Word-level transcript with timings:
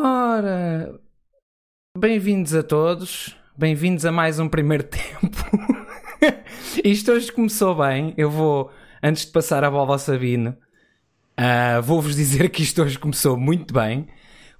Ora, 0.00 0.98
bem-vindos 1.96 2.54
a 2.54 2.62
todos, 2.62 3.36
bem-vindos 3.54 4.06
a 4.06 4.10
mais 4.10 4.40
um 4.40 4.48
primeiro 4.48 4.84
tempo. 4.88 5.36
Isto 6.82 7.12
hoje 7.12 7.30
começou 7.30 7.74
bem. 7.74 8.14
Eu 8.16 8.30
vou, 8.30 8.70
antes 9.02 9.26
de 9.26 9.32
passar 9.32 9.62
a 9.62 9.70
bola 9.70 9.92
ao 9.92 9.98
Sabino, 9.98 10.56
uh, 11.38 11.82
vou-vos 11.82 12.16
dizer 12.16 12.48
que 12.48 12.62
isto 12.62 12.82
hoje 12.82 12.98
começou 12.98 13.36
muito 13.36 13.74
bem, 13.74 14.08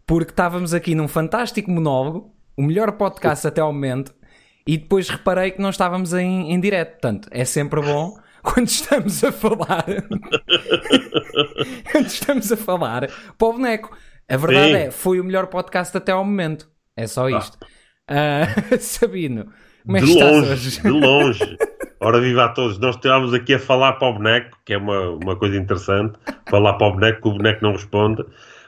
porque 0.07 0.33
estávamos 0.33 0.75
aqui 0.75 0.95
num 0.95 1.09
fantástico 1.09 1.71
monólogo, 1.71 2.35
o 2.55 2.62
melhor 2.62 2.93
podcast 2.93 3.47
até 3.47 3.62
ao 3.62 3.73
momento, 3.73 4.15
e 4.67 4.77
depois 4.77 5.09
reparei 5.09 5.53
que 5.53 5.62
não 5.62 5.71
estávamos 5.71 6.12
em, 6.12 6.53
em 6.53 6.61
direto. 6.61 6.93
Portanto, 6.93 7.29
é 7.31 7.47
sempre 7.47 7.81
bom 7.81 8.19
quando 8.45 8.69
estamos 8.69 9.25
a 9.25 9.33
falar. 9.33 9.87
quando 11.91 12.07
estamos 12.07 12.53
a 12.53 12.57
falar 12.57 13.09
para 13.39 13.49
o 13.49 13.53
boneco. 13.55 13.97
A 14.29 14.37
verdade 14.37 14.69
Sim. 14.69 14.77
é, 14.77 14.91
foi 14.91 15.21
o 15.21 15.25
melhor 15.25 15.47
podcast 15.47 15.97
até 15.97 16.12
ao 16.12 16.25
momento. 16.25 16.69
É 16.97 17.07
só 17.07 17.27
ah. 17.27 17.33
isto. 17.33 17.59
Ah. 18.09 18.47
Uh, 18.73 18.79
Sabino, 18.81 19.53
como 19.85 19.97
é 19.97 20.01
de 20.01 20.07
que 20.07 20.15
longe, 20.15 20.41
estás 20.41 20.67
hoje? 20.67 20.81
De 20.83 20.89
longe. 20.89 21.57
Ora, 22.01 22.21
viva 22.21 22.47
a 22.47 22.48
todos. 22.48 22.79
Nós 22.79 22.97
estávamos 22.97 23.33
aqui 23.33 23.55
a 23.55 23.59
falar 23.61 23.93
para 23.93 24.09
o 24.09 24.15
boneco, 24.15 24.59
que 24.65 24.73
é 24.73 24.77
uma, 24.77 25.11
uma 25.11 25.37
coisa 25.37 25.57
interessante. 25.57 26.19
Falar 26.51 26.75
para 26.75 26.89
o 26.89 26.93
boneco, 26.95 27.23
que 27.23 27.28
o 27.28 27.33
boneco 27.33 27.62
não 27.62 27.73
responde. 27.73 28.25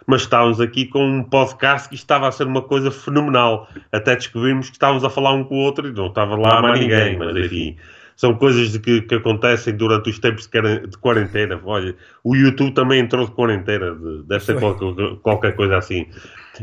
Mas 0.06 0.20
estávamos 0.20 0.60
aqui 0.60 0.86
com 0.86 1.04
um 1.04 1.24
podcast 1.24 1.88
que 1.88 1.96
estava 1.96 2.28
a 2.28 2.32
ser 2.32 2.46
uma 2.46 2.62
coisa 2.62 2.92
fenomenal. 2.92 3.66
Até 3.90 4.14
descobrimos 4.14 4.68
que 4.68 4.76
estávamos 4.76 5.02
a 5.02 5.10
falar 5.10 5.32
um 5.32 5.42
com 5.42 5.56
o 5.56 5.58
outro 5.58 5.88
e 5.88 5.92
não 5.92 6.06
estava 6.06 6.36
lá 6.36 6.62
mais 6.62 6.78
ninguém. 6.78 7.18
Mas 7.18 7.36
enfim, 7.36 7.76
são 8.16 8.34
coisas 8.34 8.72
de 8.72 8.78
que, 8.78 9.02
que, 9.02 9.14
acontecem 9.16 9.76
durante 9.76 10.10
os 10.10 10.18
tempos 10.18 10.46
de 10.48 10.98
quarentena. 10.98 11.60
Olha, 11.64 11.94
o 12.22 12.36
YouTube 12.36 12.72
também 12.72 13.00
entrou 13.00 13.26
de 13.26 13.32
quarentena, 13.32 13.94
de, 13.94 14.22
deve 14.22 14.44
ser 14.44 14.58
qualquer, 14.58 15.16
qualquer, 15.22 15.56
coisa 15.56 15.78
assim. 15.78 16.06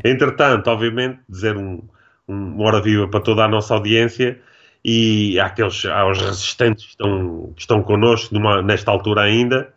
Entretanto, 0.03 0.67
obviamente, 0.69 1.19
dizer 1.27 1.57
um, 1.57 1.81
um 2.27 2.61
hora 2.61 2.81
viva 2.81 3.07
para 3.07 3.19
toda 3.19 3.43
a 3.43 3.47
nossa 3.47 3.73
audiência 3.73 4.39
e 4.83 5.39
àqueles, 5.39 5.85
aos 5.85 6.19
resistentes 6.19 6.85
que 6.85 6.91
estão, 6.91 7.53
que 7.55 7.61
estão 7.61 7.83
connosco 7.83 8.33
numa, 8.33 8.61
nesta 8.61 8.91
altura 8.91 9.21
ainda. 9.21 9.71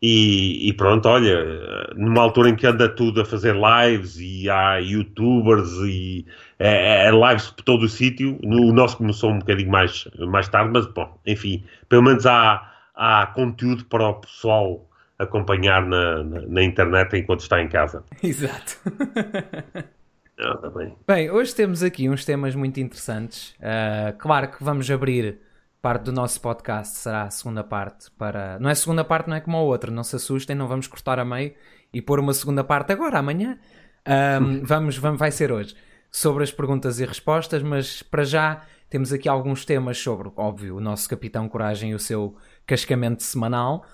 E, 0.00 0.68
e, 0.68 0.72
pronto, 0.74 1.08
olha, 1.08 1.92
numa 1.96 2.22
altura 2.22 2.50
em 2.50 2.54
que 2.54 2.66
anda 2.66 2.88
tudo 2.88 3.20
a 3.20 3.24
fazer 3.24 3.56
lives 3.56 4.16
e 4.20 4.48
há 4.48 4.76
youtubers 4.78 5.72
e 5.84 6.24
é, 6.58 7.04
é, 7.04 7.06
é 7.06 7.10
lives 7.10 7.50
por 7.50 7.62
todo 7.62 7.84
o 7.84 7.88
sítio, 7.88 8.38
o 8.42 8.72
nosso 8.72 8.96
começou 8.96 9.30
um 9.30 9.38
bocadinho 9.38 9.70
mais, 9.70 10.08
mais 10.18 10.48
tarde, 10.48 10.70
mas 10.72 10.86
bom, 10.86 11.18
enfim, 11.24 11.64
pelo 11.88 12.02
menos 12.02 12.26
há, 12.26 12.72
há 12.94 13.26
conteúdo 13.28 13.84
para 13.84 14.08
o 14.08 14.14
pessoal 14.14 14.88
acompanhar 15.18 15.84
na, 15.86 16.24
na, 16.24 16.40
na 16.42 16.62
internet 16.62 17.16
enquanto 17.16 17.40
está 17.40 17.60
em 17.62 17.68
casa. 17.68 18.04
Exato. 18.22 18.78
Ah, 20.40 20.70
bem. 20.70 20.96
bem, 21.06 21.30
hoje 21.30 21.54
temos 21.54 21.82
aqui 21.82 22.08
uns 22.08 22.24
temas 22.24 22.54
muito 22.54 22.78
interessantes. 22.78 23.54
Uh, 23.58 24.16
claro 24.18 24.48
que 24.48 24.62
vamos 24.62 24.88
abrir 24.90 25.40
parte 25.82 26.04
do 26.04 26.12
nosso 26.12 26.40
podcast, 26.40 26.98
será 26.98 27.22
a 27.22 27.30
segunda 27.30 27.64
parte 27.64 28.10
para. 28.16 28.58
Não 28.60 28.70
é 28.70 28.74
segunda 28.74 29.04
parte, 29.04 29.28
não 29.28 29.36
é 29.36 29.40
como 29.40 29.56
a 29.56 29.62
outra, 29.62 29.90
não 29.90 30.04
se 30.04 30.14
assustem, 30.14 30.54
não 30.54 30.68
vamos 30.68 30.86
cortar 30.86 31.18
a 31.18 31.24
meio 31.24 31.54
e 31.92 32.00
pôr 32.00 32.20
uma 32.20 32.32
segunda 32.32 32.62
parte 32.62 32.92
agora, 32.92 33.18
amanhã. 33.18 33.58
Um, 34.40 34.62
vamos, 34.66 34.96
vamos, 34.96 35.18
vai 35.18 35.32
ser 35.32 35.50
hoje 35.50 35.74
sobre 36.10 36.42
as 36.42 36.50
perguntas 36.50 37.00
e 37.00 37.04
respostas, 37.04 37.62
mas 37.62 38.02
para 38.02 38.24
já 38.24 38.62
temos 38.88 39.12
aqui 39.12 39.28
alguns 39.28 39.64
temas 39.64 39.98
sobre, 39.98 40.30
óbvio, 40.36 40.76
o 40.76 40.80
nosso 40.80 41.08
Capitão 41.08 41.48
Coragem 41.48 41.90
e 41.90 41.94
o 41.94 41.98
seu 41.98 42.36
cascamento 42.66 43.22
semanal, 43.22 43.84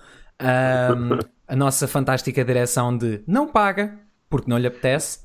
um, 0.41 1.19
a 1.47 1.55
nossa 1.55 1.87
fantástica 1.87 2.43
direção 2.43 2.97
de 2.97 3.21
não 3.27 3.47
paga, 3.47 3.99
porque 4.29 4.49
não 4.49 4.57
lhe 4.57 4.67
apetece, 4.67 5.19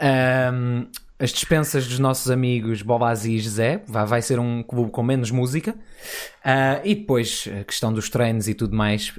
um, 0.00 0.88
as 1.18 1.30
dispensas 1.30 1.86
dos 1.86 1.98
nossos 1.98 2.30
amigos 2.30 2.82
Bobazzi 2.82 3.34
e 3.34 3.38
José, 3.38 3.82
vai, 3.86 4.06
vai 4.06 4.22
ser 4.22 4.38
um 4.38 4.62
clube 4.62 4.90
com 4.90 5.02
menos 5.02 5.30
música, 5.30 5.72
uh, 5.72 6.80
e 6.84 6.94
depois 6.94 7.48
a 7.60 7.64
questão 7.64 7.92
dos 7.92 8.10
treinos 8.10 8.48
e 8.48 8.54
tudo 8.54 8.76
mais. 8.76 9.12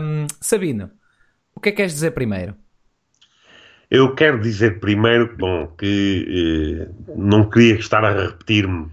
Um, 0.00 0.26
Sabino, 0.40 0.90
o 1.54 1.60
que 1.60 1.70
é 1.70 1.72
que 1.72 1.76
queres 1.76 1.92
dizer 1.92 2.12
primeiro? 2.12 2.54
Eu 3.90 4.14
quero 4.14 4.40
dizer 4.40 4.80
primeiro 4.80 5.36
bom, 5.36 5.66
que 5.78 6.86
eh, 6.88 7.12
não 7.16 7.48
queria 7.48 7.74
estar 7.74 8.04
a 8.04 8.10
repetir-me, 8.12 8.90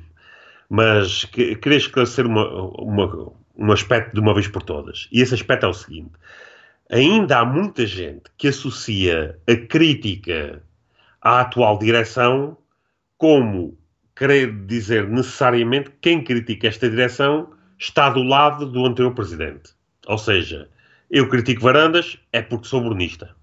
mas 0.69 1.25
que, 1.25 1.55
queria 1.55 1.77
esclarecer 1.77 2.25
uma, 2.25 2.45
uma, 2.79 3.31
um 3.57 3.71
aspecto 3.71 4.13
de 4.13 4.19
uma 4.19 4.33
vez 4.33 4.47
por 4.47 4.63
todas. 4.63 5.07
E 5.11 5.21
esse 5.21 5.33
aspecto 5.33 5.65
é 5.65 5.69
o 5.69 5.73
seguinte: 5.73 6.11
ainda 6.89 7.39
há 7.39 7.45
muita 7.45 7.85
gente 7.85 8.23
que 8.37 8.49
associa 8.49 9.37
a 9.47 9.55
crítica 9.55 10.61
à 11.21 11.41
atual 11.41 11.77
direção 11.77 12.57
como 13.17 13.77
querer 14.15 14.65
dizer 14.65 15.07
necessariamente 15.07 15.89
que 15.89 15.97
quem 16.01 16.23
critica 16.23 16.67
esta 16.67 16.89
direção 16.89 17.51
está 17.77 18.09
do 18.09 18.23
lado 18.23 18.65
do 18.65 18.85
anterior 18.85 19.13
presidente. 19.13 19.71
Ou 20.07 20.17
seja, 20.17 20.69
eu 21.09 21.27
critico 21.27 21.61
Varandas 21.61 22.17
é 22.31 22.41
porque 22.41 22.67
sou 22.67 22.81
brunista. 22.81 23.35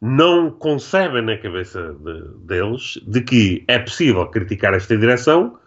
Não 0.00 0.50
concebem 0.50 1.22
na 1.22 1.38
cabeça 1.38 1.94
de, 1.94 2.46
deles 2.46 2.98
de 3.06 3.22
que 3.22 3.64
é 3.66 3.78
possível 3.78 4.26
criticar 4.26 4.74
esta 4.74 4.96
direção 4.96 5.58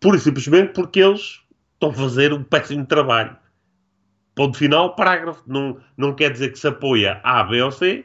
pura 0.00 0.16
e 0.16 0.20
simplesmente 0.20 0.72
porque 0.74 1.00
eles 1.00 1.40
estão 1.72 1.90
a 1.90 1.94
fazer 1.94 2.32
um 2.32 2.42
péssimo 2.42 2.84
trabalho. 2.84 3.36
Ponto 4.34 4.58
final, 4.58 4.94
parágrafo. 4.94 5.42
Não, 5.46 5.78
não 5.96 6.14
quer 6.14 6.30
dizer 6.30 6.52
que 6.52 6.58
se 6.58 6.68
apoia 6.68 7.20
A, 7.22 7.42
B 7.44 7.62
ou 7.62 7.70
C, 7.70 8.04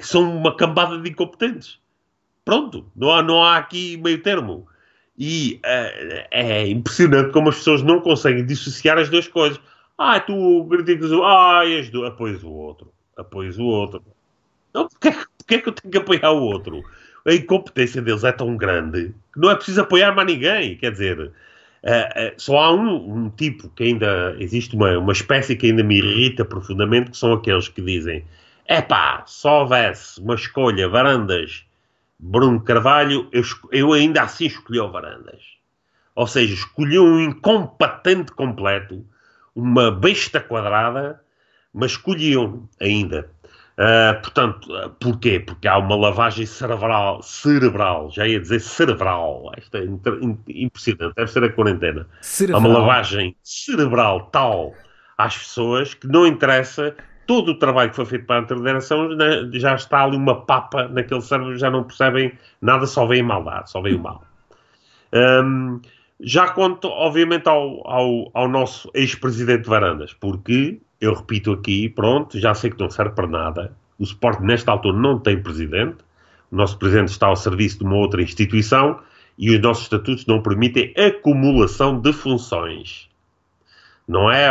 são 0.00 0.36
uma 0.36 0.54
cambada 0.56 0.98
de 0.98 1.10
incompetentes. 1.10 1.80
Pronto, 2.44 2.90
não 2.94 3.12
há, 3.12 3.22
não 3.22 3.42
há 3.42 3.56
aqui 3.56 3.96
meio 3.96 4.22
termo. 4.22 4.66
E 5.18 5.60
uh, 5.64 6.26
é 6.30 6.68
impressionante 6.68 7.32
como 7.32 7.48
as 7.48 7.56
pessoas 7.56 7.82
não 7.82 8.00
conseguem 8.00 8.46
dissociar 8.46 8.96
as 8.96 9.08
duas 9.08 9.26
coisas. 9.26 9.60
Ah, 9.96 10.20
tu 10.20 10.66
criticas 10.70 11.10
o. 11.10 11.24
Ah, 11.24 11.66
és 11.66 11.90
do. 11.90 12.06
Apoias 12.06 12.44
o 12.44 12.50
outro. 12.50 12.92
Apoias 13.16 13.58
o 13.58 13.64
outro. 13.64 14.02
Então, 14.70 14.88
porquê, 14.88 15.10
porquê 15.38 15.54
é 15.54 15.58
que 15.58 15.68
eu 15.68 15.72
tenho 15.72 15.92
que 15.92 15.98
apoiar 15.98 16.30
o 16.32 16.42
outro? 16.42 16.82
A 17.26 17.32
incompetência 17.32 18.00
deles 18.00 18.24
é 18.24 18.32
tão 18.32 18.56
grande 18.56 19.14
que 19.32 19.40
não 19.40 19.50
é 19.50 19.54
preciso 19.54 19.80
apoiar 19.80 20.14
mais 20.14 20.26
ninguém. 20.26 20.76
Quer 20.76 20.92
dizer, 20.92 21.20
uh, 21.20 21.24
uh, 21.26 22.32
só 22.36 22.58
há 22.58 22.72
um, 22.72 23.24
um, 23.24 23.30
tipo 23.30 23.68
que 23.70 23.84
ainda. 23.84 24.36
Existe 24.38 24.76
uma, 24.76 24.98
uma 24.98 25.12
espécie 25.12 25.56
que 25.56 25.66
ainda 25.66 25.82
me 25.82 25.98
irrita 25.98 26.44
profundamente, 26.44 27.10
que 27.10 27.16
são 27.16 27.32
aqueles 27.32 27.68
que 27.68 27.82
dizem: 27.82 28.24
é 28.66 28.80
pá, 28.80 29.24
só 29.26 29.60
houvesse 29.62 30.20
uma 30.20 30.34
escolha, 30.34 30.88
varandas 30.88 31.68
Bruno 32.18 32.60
Carvalho, 32.60 33.28
eu, 33.30 33.42
eu 33.70 33.92
ainda 33.92 34.22
assim 34.22 34.46
escolhi 34.46 34.80
o 34.80 34.90
Varandas. 34.90 35.40
Ou 36.16 36.26
seja, 36.26 36.52
escolhi 36.52 36.98
um 36.98 37.20
incompetente 37.20 38.32
completo, 38.32 39.06
uma 39.54 39.90
besta 39.92 40.40
quadrada, 40.40 41.22
mas 41.72 41.92
escolhiam 41.92 42.68
ainda. 42.80 43.30
Uh, 43.78 44.20
portanto, 44.20 44.74
uh, 44.74 44.90
porquê? 44.98 45.38
Porque 45.38 45.68
há 45.68 45.78
uma 45.78 45.94
lavagem 45.94 46.44
cerebral, 46.44 47.22
cerebral, 47.22 48.10
já 48.10 48.26
ia 48.26 48.40
dizer 48.40 48.60
cerebral, 48.60 49.52
isto 49.56 49.76
é 49.76 49.84
impressionante, 50.48 51.14
deve 51.14 51.30
ser 51.30 51.44
a 51.44 51.52
quarentena. 51.52 52.08
Cerebral. 52.20 52.60
Há 52.60 52.66
uma 52.66 52.78
lavagem 52.80 53.36
cerebral 53.40 54.22
tal 54.32 54.74
às 55.16 55.38
pessoas 55.38 55.94
que 55.94 56.08
não 56.08 56.26
interessa 56.26 56.92
todo 57.24 57.52
o 57.52 57.58
trabalho 57.58 57.90
que 57.90 57.96
foi 57.96 58.06
feito 58.06 58.26
para 58.26 58.40
a 58.40 58.42
interdireção 58.42 59.10
né, 59.10 59.48
já 59.52 59.74
está 59.74 60.02
ali 60.02 60.16
uma 60.16 60.44
papa 60.44 60.88
naquele 60.88 61.20
cérebro, 61.20 61.56
já 61.56 61.70
não 61.70 61.84
percebem 61.84 62.32
nada, 62.60 62.84
só 62.84 63.06
veem 63.06 63.22
maldade, 63.22 63.70
só 63.70 63.80
veem 63.80 63.96
o 63.96 64.02
mal. 64.02 64.24
Um, 65.12 65.80
já 66.20 66.48
quanto, 66.48 66.88
obviamente, 66.88 67.48
ao, 67.48 67.86
ao, 67.88 68.30
ao 68.34 68.48
nosso 68.48 68.90
ex-presidente 68.94 69.68
Varandas, 69.68 70.12
porque, 70.12 70.80
eu 71.00 71.14
repito 71.14 71.52
aqui, 71.52 71.88
pronto, 71.88 72.38
já 72.38 72.54
sei 72.54 72.70
que 72.70 72.78
não 72.78 72.90
serve 72.90 73.14
para 73.14 73.26
nada, 73.26 73.72
o 73.98 74.04
Sport 74.04 74.40
nesta 74.40 74.72
altura 74.72 74.96
não 74.96 75.18
tem 75.18 75.40
presidente, 75.42 75.98
o 76.50 76.56
nosso 76.56 76.78
presidente 76.78 77.08
está 77.08 77.26
ao 77.26 77.36
serviço 77.36 77.78
de 77.78 77.84
uma 77.84 77.96
outra 77.96 78.22
instituição 78.22 79.00
e 79.36 79.54
os 79.54 79.60
nossos 79.60 79.84
estatutos 79.84 80.26
não 80.26 80.42
permitem 80.42 80.92
acumulação 80.96 82.00
de 82.00 82.12
funções. 82.12 83.08
Não 84.06 84.30
é? 84.30 84.48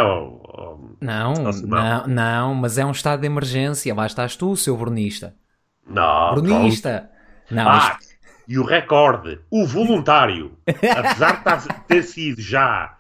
não, 1.02 1.34
não, 1.66 2.08
não, 2.08 2.54
mas 2.54 2.78
é 2.78 2.86
um 2.86 2.92
estado 2.92 3.22
de 3.22 3.26
emergência. 3.26 3.94
Lá 3.96 4.06
estás 4.06 4.36
tu, 4.36 4.56
seu 4.56 4.78
brunista. 4.78 5.34
Não. 5.90 6.36
Brunista. 6.36 7.10
Não, 7.50 7.68
ah. 7.68 7.98
E 8.48 8.58
o 8.58 8.64
recorde, 8.64 9.40
o 9.52 9.66
voluntário, 9.66 10.52
apesar 10.66 11.58
de 11.58 11.74
ter 11.88 12.04
sido 12.04 12.42
já 12.42 12.98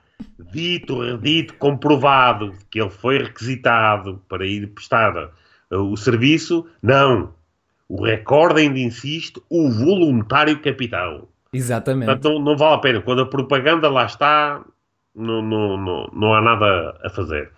dito, 0.51 1.01
redito, 1.01 1.53
comprovado 1.55 2.53
que 2.69 2.81
ele 2.81 2.89
foi 2.89 3.19
requisitado 3.19 4.21
para 4.27 4.45
ir 4.45 4.67
prestar 4.67 5.31
uh, 5.71 5.77
o 5.77 5.95
serviço, 5.95 6.65
não. 6.81 7.33
O 7.87 8.03
recorde 8.03 8.61
ainda 8.61 8.79
insiste, 8.79 9.41
o 9.49 9.69
voluntário 9.69 10.59
capitão. 10.61 11.27
Exatamente. 11.53 12.07
Portanto, 12.07 12.33
não, 12.33 12.39
não 12.39 12.57
vale 12.57 12.75
a 12.75 12.79
pena. 12.79 13.01
Quando 13.01 13.21
a 13.21 13.25
propaganda 13.25 13.89
lá 13.89 14.05
está, 14.05 14.61
não, 15.15 15.41
não, 15.41 15.77
não, 15.77 16.09
não 16.13 16.33
há 16.33 16.41
nada 16.41 16.99
a 17.03 17.09
fazer. 17.09 17.51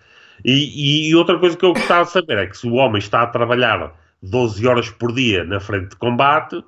E, 0.44 1.08
e, 1.08 1.14
outra 1.14 1.38
coisa 1.38 1.56
que 1.56 1.64
eu 1.64 1.72
gostava 1.72 2.04
de 2.04 2.10
saber 2.12 2.38
é 2.38 2.46
que 2.46 2.56
se 2.56 2.66
o 2.66 2.74
homem 2.74 2.98
está 2.98 3.22
a 3.22 3.26
trabalhar 3.26 3.92
12 4.22 4.66
horas 4.66 4.88
por 4.88 5.12
dia 5.12 5.44
na 5.44 5.60
frente 5.60 5.90
de 5.90 5.96
combate, 5.96 6.64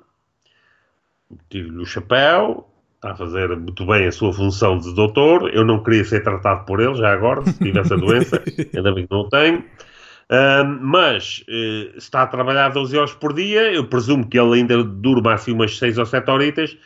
tiro-lhe 1.49 1.81
o 1.81 1.85
chapéu, 1.85 2.67
está 2.95 3.11
a 3.11 3.15
fazer 3.15 3.49
muito 3.57 3.85
bem 3.85 4.07
a 4.07 4.11
sua 4.11 4.33
função 4.33 4.77
de 4.77 4.93
doutor. 4.93 5.49
Eu 5.53 5.65
não 5.65 5.83
queria 5.83 6.05
ser 6.05 6.23
tratado 6.23 6.65
por 6.65 6.79
ele, 6.79 6.95
já 6.95 7.11
agora, 7.11 7.43
se 7.45 7.57
tivesse 7.59 7.93
a 7.93 7.97
doença, 7.97 8.41
ainda 8.75 8.93
bem 8.93 9.07
que 9.07 9.13
não 9.13 9.27
tenho. 9.29 9.59
Uh, 9.59 10.65
mas 10.81 11.43
uh, 11.49 11.97
está 11.97 12.23
a 12.23 12.27
trabalhar 12.27 12.69
12 12.69 12.97
horas 12.97 13.13
por 13.13 13.33
dia, 13.33 13.71
eu 13.73 13.85
presumo 13.87 14.27
que 14.27 14.39
ele 14.39 14.59
ainda 14.59 14.83
durma 14.83 15.33
assim 15.33 15.51
umas 15.51 15.77
6 15.77 15.97
ou 15.97 16.05
7 16.05 16.31
horitas, 16.31 16.77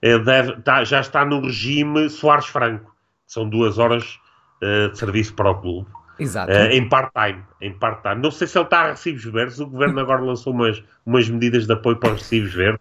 deve, 0.00 0.60
tá, 0.62 0.84
já 0.84 1.00
está 1.00 1.24
no 1.24 1.40
regime 1.40 2.08
Soares 2.08 2.46
Franco, 2.46 2.94
são 3.26 3.48
duas 3.48 3.78
horas 3.78 4.18
uh, 4.62 4.90
de 4.90 4.98
serviço 4.98 5.34
para 5.34 5.50
o 5.50 5.60
clube. 5.60 5.88
Exato. 6.18 6.52
Uh, 6.52 6.70
em 6.70 6.88
part-time, 6.88 7.42
em 7.60 7.72
part-time. 7.72 8.22
Não 8.22 8.30
sei 8.30 8.46
se 8.46 8.56
ele 8.56 8.64
está 8.64 8.82
a 8.82 8.90
recibos 8.90 9.24
verdes, 9.24 9.58
o 9.58 9.66
governo 9.66 9.98
agora 10.00 10.22
lançou 10.22 10.52
umas, 10.52 10.82
umas 11.04 11.28
medidas 11.28 11.66
de 11.66 11.72
apoio 11.72 11.96
para 11.96 12.12
os 12.12 12.22
recibos 12.22 12.54
verdes, 12.54 12.80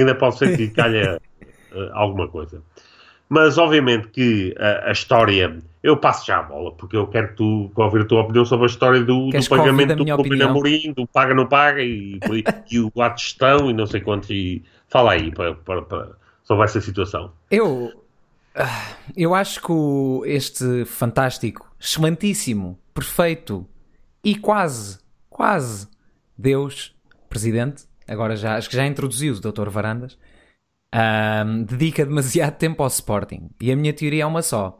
ainda 0.00 0.14
pode 0.14 0.38
ser 0.38 0.56
que 0.56 0.68
calha 0.68 1.20
uh, 1.72 1.90
alguma 1.92 2.28
coisa. 2.28 2.62
Mas 3.28 3.58
obviamente 3.58 4.08
que 4.08 4.54
a, 4.58 4.90
a, 4.90 4.92
história, 4.92 5.58
eu 5.82 5.96
passo 5.96 6.26
já 6.26 6.38
a 6.38 6.42
bola, 6.42 6.72
porque 6.72 6.96
eu 6.96 7.06
quero 7.06 7.34
tu 7.34 7.70
ouvir 7.74 8.02
a 8.02 8.04
tua 8.04 8.22
opinião 8.22 8.44
sobre 8.44 8.66
a 8.66 8.68
história 8.68 9.00
do, 9.00 9.30
do 9.30 9.48
pagamento 9.48 9.96
do 9.96 10.04
Clube 10.04 10.36
Namorim, 10.36 10.92
do 10.92 11.06
paga 11.06 11.34
não 11.34 11.46
paga 11.46 11.82
e, 11.82 12.20
e, 12.70 12.80
o 12.94 13.02
ato 13.02 13.16
de 13.16 13.22
gestão 13.22 13.70
e 13.70 13.72
não 13.72 13.86
sei 13.86 14.00
quantos. 14.00 14.30
E 14.30 14.62
fala 14.88 15.12
aí 15.12 15.32
para, 15.32 15.54
para, 15.54 15.82
para, 15.82 16.08
sobre 16.44 16.64
essa 16.64 16.80
situação. 16.80 17.32
Eu, 17.50 17.90
ah, 18.54 18.92
eu 19.16 19.34
acho 19.34 19.60
que 19.60 19.72
o, 19.72 20.22
este 20.26 20.84
fantástico, 20.84 21.68
excelentíssimo, 21.80 22.78
perfeito 22.92 23.66
e 24.22 24.36
quase, 24.36 24.98
quase 25.28 25.88
Deus, 26.36 26.94
presidente, 27.28 27.84
agora 28.06 28.36
já 28.36 28.56
acho 28.56 28.68
que 28.68 28.76
já 28.76 28.86
introduziu 28.86 29.34
o 29.34 29.40
Dr. 29.40 29.68
Varandas, 29.68 30.18
um, 30.94 31.64
dedica 31.64 32.04
demasiado 32.04 32.56
tempo 32.58 32.82
ao 32.82 32.88
Sporting. 32.88 33.50
E 33.60 33.70
a 33.72 33.76
minha 33.76 33.92
teoria 33.92 34.22
é 34.22 34.26
uma 34.26 34.42
só: 34.42 34.78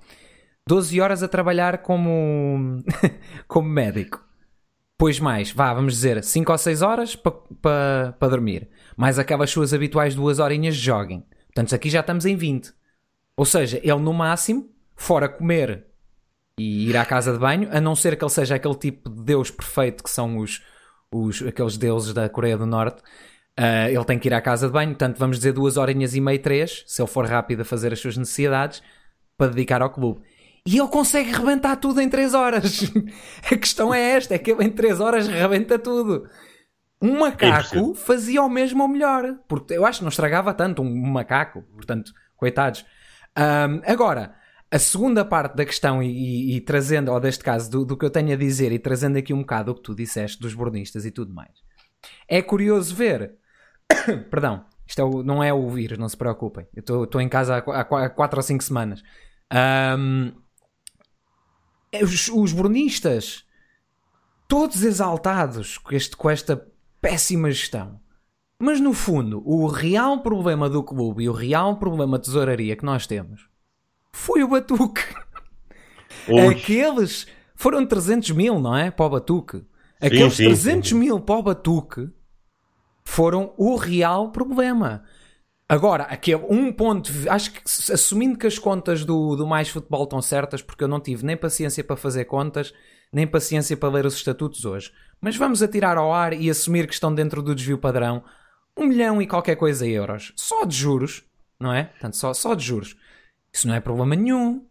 12 0.66 1.00
horas 1.00 1.22
a 1.22 1.28
trabalhar 1.28 1.78
como, 1.78 2.82
como 3.48 3.68
médico. 3.68 4.22
Pois 4.96 5.18
mais, 5.18 5.50
vá, 5.50 5.74
vamos 5.74 5.94
dizer, 5.94 6.22
5 6.22 6.52
ou 6.52 6.58
6 6.58 6.82
horas 6.82 7.16
para 7.16 7.32
pa, 7.32 8.14
pa 8.18 8.28
dormir. 8.28 8.68
Mais 8.96 9.18
aquelas 9.18 9.50
suas 9.50 9.74
habituais 9.74 10.14
duas 10.14 10.38
horinhas 10.38 10.76
de 10.76 10.82
jogging. 10.82 11.24
Portanto, 11.46 11.74
aqui 11.74 11.90
já 11.90 12.00
estamos 12.00 12.24
em 12.24 12.36
20. 12.36 12.72
Ou 13.36 13.44
seja, 13.44 13.80
ele 13.82 13.98
no 13.98 14.12
máximo, 14.12 14.70
fora 14.94 15.28
comer 15.28 15.84
e 16.56 16.88
ir 16.88 16.96
à 16.96 17.04
casa 17.04 17.32
de 17.32 17.38
banho, 17.38 17.68
a 17.72 17.80
não 17.80 17.96
ser 17.96 18.16
que 18.16 18.24
ele 18.24 18.30
seja 18.30 18.54
aquele 18.54 18.76
tipo 18.76 19.10
de 19.10 19.22
deus 19.24 19.50
perfeito 19.50 20.04
que 20.04 20.10
são 20.10 20.38
os, 20.38 20.62
os 21.12 21.42
aqueles 21.42 21.76
deuses 21.76 22.12
da 22.12 22.28
Coreia 22.28 22.56
do 22.56 22.66
Norte, 22.66 23.02
uh, 23.58 23.88
ele 23.88 24.04
tem 24.04 24.18
que 24.18 24.28
ir 24.28 24.34
à 24.34 24.40
casa 24.40 24.66
de 24.66 24.72
banho, 24.72 24.90
portanto 24.90 25.18
vamos 25.18 25.38
dizer 25.38 25.52
duas 25.52 25.76
horinhas 25.76 26.14
e 26.14 26.20
meia, 26.20 26.38
três, 26.38 26.84
se 26.86 27.00
ele 27.00 27.08
for 27.08 27.26
rápido 27.26 27.62
a 27.62 27.64
fazer 27.64 27.92
as 27.92 28.00
suas 28.00 28.16
necessidades, 28.16 28.82
para 29.36 29.50
dedicar 29.50 29.82
ao 29.82 29.90
clube. 29.90 30.20
E 30.66 30.78
ele 30.78 30.88
consegue 30.88 31.30
rebentar 31.30 31.76
tudo 31.76 32.00
em 32.00 32.08
3 32.08 32.32
horas. 32.32 32.90
a 33.44 33.56
questão 33.56 33.92
é 33.92 34.00
esta: 34.12 34.34
é 34.34 34.38
que 34.38 34.50
ele 34.50 34.64
em 34.64 34.70
3 34.70 34.98
horas 34.98 35.28
rebenta 35.28 35.78
tudo. 35.78 36.26
Um 37.02 37.18
macaco 37.18 37.92
é 37.92 37.94
fazia 37.94 38.42
o 38.42 38.48
mesmo 38.48 38.82
ou 38.82 38.88
melhor. 38.88 39.36
Porque 39.46 39.74
eu 39.74 39.84
acho 39.84 39.98
que 39.98 40.04
não 40.04 40.08
estragava 40.08 40.54
tanto 40.54 40.80
um 40.80 41.06
macaco. 41.06 41.62
Portanto, 41.74 42.12
coitados. 42.34 42.84
Um, 43.36 43.82
agora, 43.84 44.34
a 44.74 44.78
segunda 44.80 45.24
parte 45.24 45.54
da 45.54 45.64
questão, 45.64 46.02
e, 46.02 46.08
e, 46.08 46.56
e 46.56 46.60
trazendo, 46.60 47.12
ou 47.12 47.20
deste 47.20 47.44
caso, 47.44 47.70
do, 47.70 47.84
do, 47.84 47.96
que 47.96 48.04
eu 48.04 48.10
tenho 48.10 48.32
a 48.32 48.36
dizer, 48.36 48.72
e 48.72 48.78
trazendo 48.80 49.16
aqui 49.16 49.32
um 49.32 49.38
bocado 49.38 49.70
o 49.70 49.74
que 49.76 49.82
tu 49.82 49.94
disseste 49.94 50.40
dos 50.40 50.52
bornistas 50.52 51.06
e 51.06 51.12
tudo 51.12 51.32
mais, 51.32 51.52
é 52.26 52.42
curioso 52.42 52.92
ver. 52.92 53.36
Perdão, 54.28 54.64
isto 54.84 55.00
é 55.00 55.04
o, 55.04 55.22
não 55.22 55.40
é 55.40 55.54
o 55.54 55.70
vírus, 55.70 55.96
não 55.96 56.08
se 56.08 56.16
preocupem. 56.16 56.66
Eu 56.74 57.04
estou 57.04 57.20
em 57.20 57.28
casa 57.28 57.58
há, 57.58 57.80
há 57.82 58.10
4 58.10 58.36
ou 58.36 58.42
5 58.42 58.64
semanas. 58.64 59.00
Um, 59.96 60.32
os, 62.02 62.26
os 62.26 62.52
bornistas, 62.52 63.44
todos 64.48 64.82
exaltados 64.82 65.78
com, 65.78 65.94
este, 65.94 66.16
com 66.16 66.28
esta 66.28 66.66
péssima 67.00 67.48
gestão. 67.48 68.00
Mas 68.58 68.80
no 68.80 68.92
fundo, 68.92 69.40
o 69.46 69.68
real 69.68 70.20
problema 70.20 70.68
do 70.68 70.82
clube 70.82 71.22
e 71.22 71.28
o 71.28 71.32
real 71.32 71.78
problema 71.78 72.18
de 72.18 72.24
tesouraria 72.24 72.74
que 72.74 72.84
nós 72.84 73.06
temos 73.06 73.53
foi 74.14 74.44
o 74.44 74.48
Batuque. 74.48 75.02
Aqueles 76.48 77.26
foram 77.56 77.84
300 77.84 78.30
mil, 78.30 78.60
não 78.60 78.76
é? 78.76 78.90
Para 78.90 79.06
o 79.06 79.10
Batuque. 79.10 79.64
Aqueles 80.00 80.34
sim, 80.34 80.44
sim, 80.44 80.48
300 80.50 80.88
sim. 80.88 80.94
mil 80.94 81.20
para 81.20 81.34
o 81.34 81.42
Batuque 81.42 82.08
foram 83.04 83.52
o 83.58 83.74
real 83.74 84.30
problema. 84.30 85.02
Agora, 85.68 86.04
aqui 86.04 86.32
é 86.32 86.36
um 86.36 86.72
ponto, 86.72 87.10
acho 87.28 87.52
que 87.52 87.62
assumindo 87.92 88.38
que 88.38 88.46
as 88.46 88.58
contas 88.58 89.04
do, 89.04 89.34
do 89.34 89.46
Mais 89.46 89.68
Futebol 89.68 90.04
estão 90.04 90.22
certas, 90.22 90.62
porque 90.62 90.84
eu 90.84 90.88
não 90.88 91.00
tive 91.00 91.26
nem 91.26 91.36
paciência 91.36 91.82
para 91.82 91.96
fazer 91.96 92.26
contas, 92.26 92.72
nem 93.12 93.26
paciência 93.26 93.76
para 93.76 93.88
ler 93.88 94.06
os 94.06 94.14
estatutos 94.14 94.64
hoje. 94.64 94.92
Mas 95.20 95.36
vamos 95.36 95.62
atirar 95.62 95.96
ao 95.96 96.12
ar 96.12 96.32
e 96.34 96.48
assumir 96.48 96.86
que 96.86 96.94
estão 96.94 97.12
dentro 97.12 97.42
do 97.42 97.54
desvio 97.54 97.78
padrão 97.78 98.22
um 98.78 98.86
milhão 98.86 99.20
e 99.20 99.26
qualquer 99.26 99.56
coisa 99.56 99.86
euros. 99.86 100.32
Só 100.36 100.64
de 100.64 100.76
juros, 100.76 101.24
não 101.58 101.72
é? 101.72 101.84
Portanto, 101.84 102.16
só, 102.16 102.32
só 102.32 102.54
de 102.54 102.64
juros. 102.64 102.96
Isso 103.54 103.68
não 103.68 103.74
é 103.76 103.80
problema 103.80 104.16
nenhum. 104.16 104.66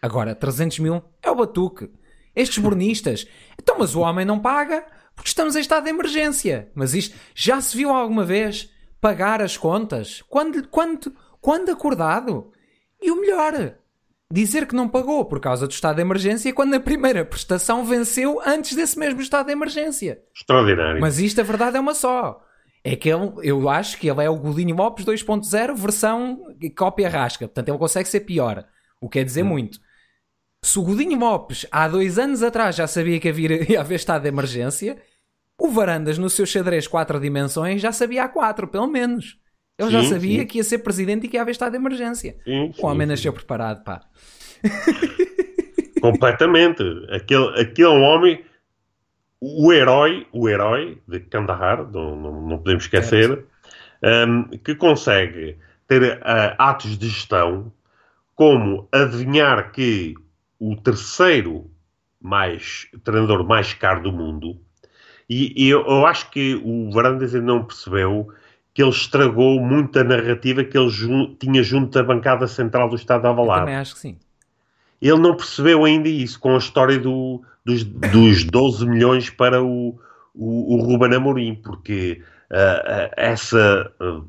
Agora, 0.00 0.36
300 0.36 0.78
mil 0.78 1.02
é 1.20 1.30
o 1.30 1.34
batuque. 1.34 1.90
Estes 2.34 2.58
bornistas. 2.58 3.26
Então, 3.62 3.76
mas 3.78 3.94
o 3.94 4.00
homem 4.00 4.24
não 4.24 4.40
paga 4.40 4.86
porque 5.14 5.28
estamos 5.28 5.54
em 5.54 5.60
estado 5.60 5.84
de 5.84 5.90
emergência. 5.90 6.70
Mas 6.74 6.94
isto 6.94 7.14
já 7.34 7.60
se 7.60 7.76
viu 7.76 7.90
alguma 7.90 8.24
vez 8.24 8.70
pagar 8.98 9.42
as 9.42 9.54
contas? 9.54 10.22
Quando, 10.30 10.66
quando, 10.68 11.14
quando 11.42 11.70
acordado? 11.70 12.50
E 13.02 13.10
o 13.10 13.20
melhor, 13.20 13.74
dizer 14.32 14.66
que 14.66 14.74
não 14.74 14.88
pagou 14.88 15.26
por 15.26 15.40
causa 15.40 15.66
do 15.66 15.72
estado 15.72 15.96
de 15.96 16.00
emergência 16.00 16.54
quando 16.54 16.72
a 16.72 16.80
primeira 16.80 17.22
prestação 17.22 17.84
venceu 17.84 18.40
antes 18.46 18.74
desse 18.74 18.98
mesmo 18.98 19.20
estado 19.20 19.48
de 19.48 19.52
emergência. 19.52 20.22
Extraordinário. 20.34 21.02
Mas 21.02 21.18
isto, 21.18 21.42
a 21.42 21.44
verdade, 21.44 21.76
é 21.76 21.80
uma 21.80 21.92
só. 21.92 22.42
É 22.82 22.96
que 22.96 23.10
ele, 23.10 23.32
eu 23.42 23.68
acho 23.68 23.98
que 23.98 24.08
ele 24.08 24.24
é 24.24 24.30
o 24.30 24.36
Godinho 24.36 24.74
Lopes 24.74 25.04
2.0 25.04 25.76
versão 25.76 26.40
cópia 26.76 27.08
rasca. 27.08 27.46
Portanto, 27.46 27.68
ele 27.68 27.78
consegue 27.78 28.08
ser 28.08 28.20
pior. 28.20 28.64
O 29.00 29.08
que 29.08 29.18
quer 29.18 29.24
dizer 29.24 29.42
hum. 29.42 29.48
muito. 29.48 29.78
Se 30.62 30.78
o 30.78 30.82
Godinho 30.82 31.18
Lopes 31.18 31.66
há 31.70 31.88
dois 31.88 32.18
anos 32.18 32.42
atrás 32.42 32.76
já 32.76 32.86
sabia 32.86 33.18
que 33.18 33.28
havia, 33.28 33.64
ia 33.70 33.80
haver 33.80 33.96
estado 33.96 34.22
de 34.22 34.28
emergência, 34.28 34.96
o 35.58 35.68
Varandas 35.68 36.18
no 36.18 36.30
seu 36.30 36.46
xadrez 36.46 36.86
quatro 36.86 37.20
dimensões 37.20 37.82
já 37.82 37.92
sabia 37.92 38.24
há 38.24 38.28
quatro, 38.28 38.66
pelo 38.68 38.86
menos. 38.86 39.38
Ele 39.78 39.90
sim, 39.90 40.02
já 40.02 40.04
sabia 40.04 40.40
sim. 40.40 40.46
que 40.46 40.58
ia 40.58 40.64
ser 40.64 40.78
presidente 40.78 41.26
e 41.26 41.28
que 41.28 41.36
ia 41.36 41.42
haver 41.42 41.52
estado 41.52 41.72
de 41.72 41.78
emergência. 41.78 42.36
Sim, 42.44 42.72
o 42.78 42.86
homem 42.86 43.06
nasceu 43.06 43.32
preparado, 43.32 43.82
pá. 43.82 44.02
Completamente. 46.00 46.82
Aquele, 47.10 47.60
aquele 47.60 47.86
homem, 47.88 48.44
o 49.40 49.72
herói, 49.72 50.26
o 50.32 50.48
herói 50.48 50.98
de 51.08 51.20
Kandahar, 51.20 51.90
não, 51.90 52.14
não, 52.16 52.58
podemos 52.58 52.84
esquecer, 52.84 53.44
um, 54.02 54.44
que 54.58 54.74
consegue 54.74 55.56
ter 55.88 56.18
uh, 56.18 56.54
atos 56.58 56.98
de 56.98 57.08
gestão 57.08 57.72
como 58.34 58.88
adivinhar 58.92 59.72
que 59.72 60.14
o 60.58 60.76
terceiro 60.76 61.70
mais 62.20 62.86
treinador 63.02 63.46
mais 63.46 63.72
caro 63.72 64.02
do 64.02 64.12
mundo, 64.12 64.60
e, 65.28 65.52
e 65.56 65.68
eu, 65.70 65.86
eu, 65.86 66.06
acho 66.06 66.28
que 66.30 66.60
o 66.64 66.90
Varandas 66.90 67.34
ainda 67.34 67.46
não 67.46 67.64
percebeu 67.64 68.32
que 68.74 68.82
ele 68.82 68.90
estragou 68.90 69.60
muita 69.60 70.02
narrativa 70.02 70.64
que 70.64 70.76
ele 70.76 70.88
jun 70.88 71.36
tinha 71.38 71.62
junto 71.62 71.92
da 71.92 72.02
bancada 72.02 72.48
central 72.48 72.88
do 72.88 72.96
Estado 72.96 73.22
de 73.22 73.28
Alvalade. 73.28 73.60
Eu 73.60 73.64
também 73.66 73.76
acho 73.76 73.94
que 73.94 74.00
sim. 74.00 74.18
Ele 75.00 75.18
não 75.18 75.36
percebeu 75.36 75.84
ainda 75.84 76.08
isso 76.08 76.38
com 76.38 76.54
a 76.54 76.58
história 76.58 76.98
do, 76.98 77.42
dos, 77.64 77.84
dos 77.84 78.44
12 78.44 78.86
milhões 78.86 79.30
para 79.30 79.62
o, 79.62 79.98
o, 80.34 80.76
o 80.76 80.82
Ruben 80.82 81.14
Amorim, 81.14 81.54
porque 81.54 82.22
uh, 82.50 83.10
essa 83.16 83.90
uh, 84.00 84.26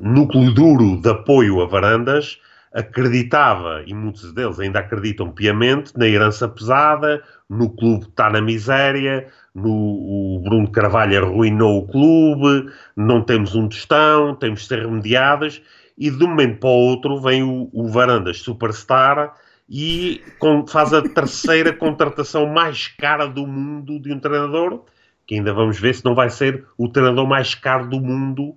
núcleo 0.00 0.52
duro 0.52 1.00
de 1.00 1.08
apoio 1.08 1.60
a 1.60 1.66
Varandas 1.66 2.38
acreditava, 2.72 3.82
e 3.86 3.94
muitos 3.94 4.32
deles 4.32 4.60
ainda 4.60 4.80
acreditam 4.80 5.30
piamente, 5.30 5.96
na 5.96 6.06
herança 6.06 6.46
pesada, 6.46 7.22
no 7.48 7.70
clube 7.70 8.04
está 8.04 8.28
na 8.28 8.40
miséria, 8.40 9.26
no, 9.54 9.70
o 9.70 10.40
Bruno 10.44 10.70
Carvalho 10.70 11.24
arruinou 11.24 11.78
o 11.78 11.86
clube, 11.88 12.70
não 12.94 13.22
temos 13.22 13.54
um 13.54 13.68
tostão, 13.68 14.34
temos 14.34 14.60
de 14.60 14.66
ser 14.66 14.80
remediadas, 14.80 15.62
e 15.96 16.10
de 16.10 16.24
um 16.24 16.28
momento 16.28 16.60
para 16.60 16.68
o 16.68 16.72
outro 16.72 17.20
vem 17.20 17.42
o, 17.42 17.68
o 17.72 17.88
Varandas 17.88 18.40
Superstar 18.40 19.34
e 19.68 20.22
com, 20.38 20.66
faz 20.66 20.94
a 20.94 21.02
terceira 21.02 21.72
contratação 21.72 22.46
mais 22.46 22.88
cara 22.88 23.26
do 23.26 23.46
mundo 23.46 24.00
de 24.00 24.12
um 24.12 24.18
treinador, 24.18 24.84
que 25.26 25.34
ainda 25.34 25.52
vamos 25.52 25.78
ver 25.78 25.94
se 25.94 26.04
não 26.04 26.14
vai 26.14 26.30
ser 26.30 26.64
o 26.78 26.88
treinador 26.88 27.26
mais 27.26 27.54
caro 27.54 27.86
do 27.86 28.00
mundo 28.00 28.56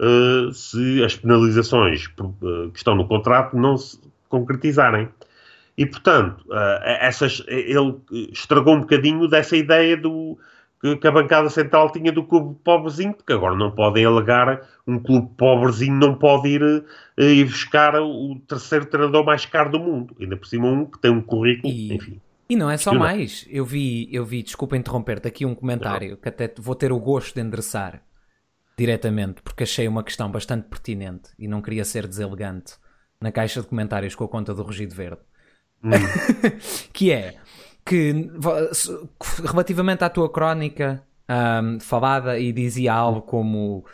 uh, 0.00 0.52
se 0.52 1.02
as 1.02 1.16
penalizações 1.16 2.06
uh, 2.20 2.70
que 2.70 2.78
estão 2.78 2.94
no 2.94 3.08
contrato 3.08 3.56
não 3.56 3.76
se 3.76 3.98
concretizarem. 4.28 5.08
E, 5.76 5.84
portanto, 5.84 6.44
uh, 6.48 6.78
essas, 6.82 7.42
ele 7.48 7.96
estragou 8.30 8.76
um 8.76 8.80
bocadinho 8.80 9.26
dessa 9.26 9.56
ideia 9.56 9.96
do 9.96 10.38
que, 10.82 10.96
que, 10.96 11.06
a 11.06 11.12
bancada 11.12 11.48
central 11.48 11.92
tinha 11.92 12.10
do 12.10 12.24
clube 12.24 12.58
pobrezinho, 12.64 13.14
porque 13.14 13.32
agora 13.32 13.54
não 13.56 13.70
podem 13.70 14.04
alegar 14.04 14.68
um 14.84 14.98
clube 14.98 15.30
pobrezinho 15.36 15.94
não 15.94 16.16
pode 16.16 16.48
ir, 16.48 16.62
uh, 16.62 16.84
ir 17.22 17.44
buscar 17.44 17.94
o 18.00 18.36
terceiro 18.48 18.86
treinador 18.86 19.24
mais 19.24 19.46
caro 19.46 19.70
do 19.70 19.78
mundo. 19.78 20.16
Ainda 20.20 20.36
por 20.36 20.46
cima 20.46 20.66
um 20.66 20.84
que 20.84 20.98
tem 20.98 21.12
um 21.12 21.22
currículo, 21.22 21.72
e, 21.72 21.94
enfim. 21.94 22.20
E 22.50 22.56
não 22.56 22.68
é 22.68 22.76
só 22.76 22.92
mais. 22.92 23.46
Eu 23.48 23.64
vi, 23.64 24.08
eu 24.12 24.24
vi, 24.24 24.42
desculpa 24.42 24.76
interromper-te 24.76 25.28
aqui 25.28 25.46
um 25.46 25.54
comentário 25.54 26.10
não. 26.10 26.16
que 26.16 26.28
até 26.28 26.52
vou 26.58 26.74
ter 26.74 26.90
o 26.90 26.98
gosto 26.98 27.34
de 27.34 27.40
endereçar 27.40 28.02
diretamente, 28.76 29.40
porque 29.40 29.62
achei 29.62 29.86
uma 29.86 30.02
questão 30.02 30.30
bastante 30.30 30.68
pertinente 30.68 31.30
e 31.38 31.46
não 31.46 31.62
queria 31.62 31.84
ser 31.84 32.08
deselegante 32.08 32.74
na 33.20 33.30
caixa 33.30 33.60
de 33.60 33.68
comentários 33.68 34.16
com 34.16 34.24
a 34.24 34.28
conta 34.28 34.52
do 34.52 34.62
Rugido 34.64 34.94
Verde. 34.94 35.20
Hum. 35.84 35.90
que 36.92 37.12
é 37.12 37.36
que 37.84 38.30
relativamente 39.44 40.04
à 40.04 40.08
tua 40.08 40.30
crónica 40.30 41.02
um, 41.28 41.80
falada 41.80 42.38
e 42.38 42.52
dizia 42.52 42.92
algo 42.92 43.22
como 43.22 43.84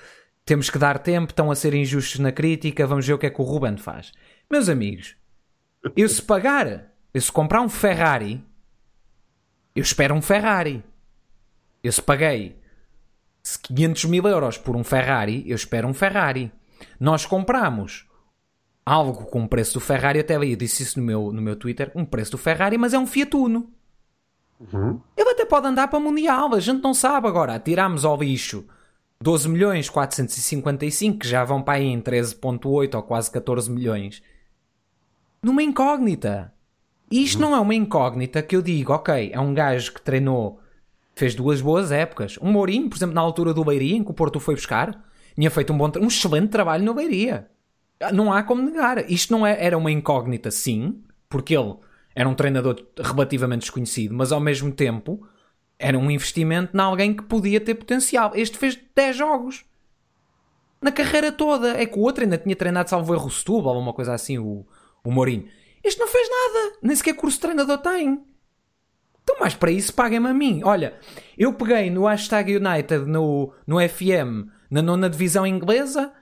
temos 0.44 0.70
que 0.70 0.78
dar 0.78 0.98
tempo, 0.98 1.30
estão 1.30 1.50
a 1.50 1.54
ser 1.54 1.74
injustos 1.74 2.20
na 2.20 2.32
crítica, 2.32 2.86
vamos 2.86 3.06
ver 3.06 3.12
o 3.12 3.18
que 3.18 3.26
é 3.26 3.30
que 3.30 3.40
o 3.40 3.44
Ruben 3.44 3.76
faz. 3.76 4.12
Meus 4.50 4.68
amigos, 4.68 5.14
eu 5.94 6.08
se 6.08 6.22
pagar, 6.22 6.92
eu 7.12 7.20
se 7.20 7.30
comprar 7.30 7.60
um 7.60 7.68
Ferrari, 7.68 8.42
eu 9.74 9.82
espero 9.82 10.14
um 10.14 10.22
Ferrari. 10.22 10.82
Eu 11.84 11.92
se 11.92 12.02
paguei 12.02 12.58
500 13.62 14.06
mil 14.06 14.26
euros 14.26 14.58
por 14.58 14.74
um 14.74 14.82
Ferrari, 14.82 15.44
eu 15.46 15.54
espero 15.54 15.86
um 15.86 15.94
Ferrari. 15.94 16.50
Nós 16.98 17.24
compramos 17.24 18.06
algo 18.84 19.26
com 19.26 19.44
o 19.44 19.48
preço 19.48 19.74
do 19.74 19.80
Ferrari, 19.80 20.18
até 20.18 20.34
eu 20.34 20.56
disse 20.56 20.82
isso 20.82 20.98
no 20.98 21.06
meu, 21.06 21.32
no 21.32 21.40
meu 21.40 21.54
Twitter, 21.54 21.92
um 21.94 22.04
preço 22.04 22.32
do 22.32 22.38
Ferrari, 22.38 22.76
mas 22.76 22.92
é 22.94 22.98
um 22.98 23.06
Fiat 23.06 23.36
Uno. 23.36 23.72
Uhum. 24.60 25.00
Ele 25.16 25.30
até 25.30 25.44
pode 25.44 25.66
andar 25.66 25.88
para 25.88 26.00
Mundial, 26.00 26.54
a 26.54 26.60
gente 26.60 26.82
não 26.82 26.92
sabe 26.92 27.28
agora. 27.28 27.58
Tiramos 27.58 28.04
ao 28.04 28.16
lixo 28.16 28.64
12 29.20 29.48
milhões 29.48 29.90
455, 29.90 31.18
que 31.18 31.28
já 31.28 31.44
vão 31.44 31.60
para 31.60 31.78
aí 31.78 31.86
em 31.86 32.00
13.8 32.00 32.94
ou 32.94 33.02
quase 33.02 33.30
14 33.30 33.70
milhões. 33.70 34.22
Numa 35.42 35.62
incógnita. 35.62 36.52
E 37.10 37.22
isto 37.24 37.42
uhum. 37.42 37.50
não 37.50 37.56
é 37.56 37.60
uma 37.60 37.74
incógnita 37.74 38.42
que 38.42 38.54
eu 38.54 38.62
digo, 38.62 38.92
ok, 38.92 39.30
é 39.32 39.40
um 39.40 39.54
gajo 39.54 39.94
que 39.94 40.02
treinou, 40.02 40.60
fez 41.14 41.34
duas 41.34 41.60
boas 41.60 41.90
épocas. 41.90 42.38
Um 42.40 42.52
Mourinho, 42.52 42.88
por 42.88 42.96
exemplo, 42.96 43.14
na 43.14 43.20
altura 43.20 43.52
do 43.52 43.66
Leiria, 43.66 43.96
em 43.96 44.04
que 44.04 44.10
o 44.10 44.14
Porto 44.14 44.38
foi 44.38 44.54
buscar, 44.54 45.04
tinha 45.34 45.50
feito 45.50 45.72
um, 45.72 45.78
bom, 45.78 45.90
um 46.00 46.06
excelente 46.06 46.50
trabalho 46.50 46.84
no 46.84 46.94
Leiria. 46.94 47.48
Não 48.12 48.32
há 48.32 48.42
como 48.44 48.62
negar. 48.62 49.10
Isto 49.10 49.32
não 49.32 49.44
é, 49.44 49.64
era 49.64 49.76
uma 49.76 49.90
incógnita, 49.90 50.50
sim, 50.50 51.02
porque 51.28 51.56
ele 51.56 51.74
era 52.18 52.28
um 52.28 52.34
treinador 52.34 52.84
relativamente 53.00 53.60
desconhecido, 53.60 54.12
mas 54.12 54.32
ao 54.32 54.40
mesmo 54.40 54.72
tempo 54.72 55.24
era 55.78 55.96
um 55.96 56.10
investimento 56.10 56.76
em 56.76 56.80
alguém 56.80 57.14
que 57.14 57.22
podia 57.22 57.60
ter 57.60 57.76
potencial. 57.76 58.32
Este 58.34 58.58
fez 58.58 58.76
10 58.92 59.16
jogos 59.16 59.64
na 60.82 60.90
carreira 60.90 61.30
toda. 61.30 61.80
É 61.80 61.86
que 61.86 61.96
o 61.96 62.02
outro 62.02 62.24
ainda 62.24 62.36
tinha 62.36 62.56
treinado 62.56 62.90
salvo 62.90 63.14
erro 63.14 63.30
Setúbal 63.30 63.76
ou 63.76 63.80
uma 63.80 63.92
coisa 63.92 64.14
assim, 64.14 64.36
o, 64.36 64.66
o 65.04 65.12
Mourinho. 65.12 65.46
Este 65.84 66.00
não 66.00 66.08
fez 66.08 66.28
nada, 66.28 66.78
nem 66.82 66.96
sequer 66.96 67.14
curso 67.14 67.36
de 67.36 67.42
treinador 67.42 67.78
tem. 67.78 68.20
Então, 69.22 69.36
mais 69.38 69.54
para 69.54 69.70
isso, 69.70 69.94
paguem-me 69.94 70.26
a 70.26 70.34
mim. 70.34 70.60
Olha, 70.64 70.94
eu 71.38 71.52
peguei 71.52 71.88
no 71.88 72.04
hashtag 72.04 72.56
United 72.56 73.06
no, 73.06 73.52
no 73.64 73.76
FM, 73.78 74.50
na 74.68 74.82
nona 74.82 75.08
divisão 75.08 75.46
inglesa, 75.46 76.12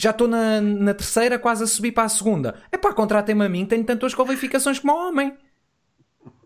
já 0.00 0.10
estou 0.10 0.28
na, 0.28 0.60
na 0.60 0.94
terceira, 0.94 1.40
quase 1.40 1.64
a 1.64 1.66
subir 1.66 1.90
para 1.90 2.04
a 2.04 2.08
segunda. 2.08 2.54
É 2.70 2.78
pá, 2.78 2.92
contratem-me 2.92 3.44
a 3.44 3.48
mim, 3.48 3.66
tenho 3.66 3.82
tantas 3.82 4.14
qualificações 4.14 4.78
como 4.78 4.94
homem. 4.94 5.36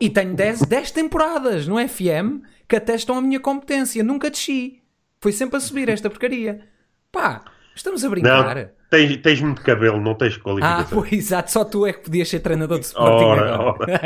E 0.00 0.09
tenho 0.09 0.35
10, 0.35 0.62
10 0.62 0.90
temporadas 0.90 1.68
no 1.68 1.76
FM 1.76 2.40
que 2.66 2.76
atestam 2.76 3.18
a 3.18 3.21
minha 3.21 3.38
competência. 3.38 4.02
Nunca 4.02 4.30
desci. 4.30 4.80
Foi 5.21 5.32
sempre 5.32 5.59
a 5.59 5.61
subir 5.61 5.90
esta 5.90 6.09
porcaria. 6.09 6.66
Pá, 7.12 7.44
estamos 7.76 8.02
a 8.02 8.09
brincar. 8.09 8.56
Não, 8.56 8.71
tens, 8.88 9.18
tens 9.18 9.40
muito 9.42 9.62
cabelo, 9.62 10.00
não 10.00 10.14
tens 10.14 10.38
qualificação. 10.38 10.80
Ah, 10.80 10.88
pois, 10.90 11.12
exato. 11.12 11.52
Só 11.52 11.62
tu 11.62 11.87
é 11.87 11.92
que 11.92 12.04
podias 12.04 12.30
ser 12.30 12.40
treinador 12.40 12.78
de 12.78 12.87
Sporting 12.87 13.25
ora, 13.25 13.54
agora. 13.54 14.00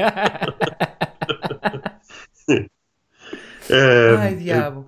Ora. 2.49 2.51
Ai, 4.19 4.35
diabo. 4.35 4.87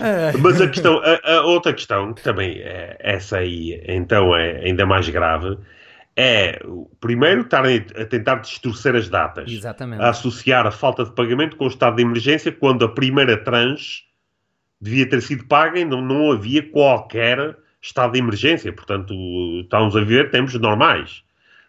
É. 0.00 0.36
Mas 0.38 0.60
a 0.60 0.68
questão, 0.68 1.00
a, 1.04 1.32
a, 1.32 1.42
outra 1.42 1.72
questão, 1.72 2.14
que 2.14 2.22
também 2.22 2.58
é 2.60 2.96
essa 2.98 3.38
aí, 3.38 3.82
então 3.86 4.34
é 4.34 4.64
ainda 4.64 4.86
mais 4.86 5.08
grave, 5.08 5.58
é 6.16 6.58
primeiro 6.98 7.42
estarem 7.42 7.84
a 7.94 8.04
tentar 8.06 8.36
distorcer 8.36 8.94
as 8.94 9.08
datas, 9.08 9.50
Exatamente. 9.50 10.02
a 10.02 10.08
associar 10.08 10.66
a 10.66 10.70
falta 10.70 11.04
de 11.04 11.12
pagamento 11.12 11.56
com 11.56 11.64
o 11.64 11.68
estado 11.68 11.96
de 11.96 12.02
emergência, 12.02 12.50
quando 12.50 12.86
a 12.86 12.88
primeira 12.88 13.36
tranche 13.36 14.04
devia 14.80 15.08
ter 15.08 15.20
sido 15.20 15.44
paga 15.44 15.78
e 15.78 15.84
não, 15.84 16.00
não 16.00 16.32
havia 16.32 16.62
qualquer 16.62 17.56
estado 17.80 18.12
de 18.12 18.18
emergência. 18.18 18.72
Portanto, 18.72 19.14
estamos 19.62 19.94
a 19.94 20.00
viver 20.00 20.30
tempos 20.30 20.54
normais. 20.54 21.22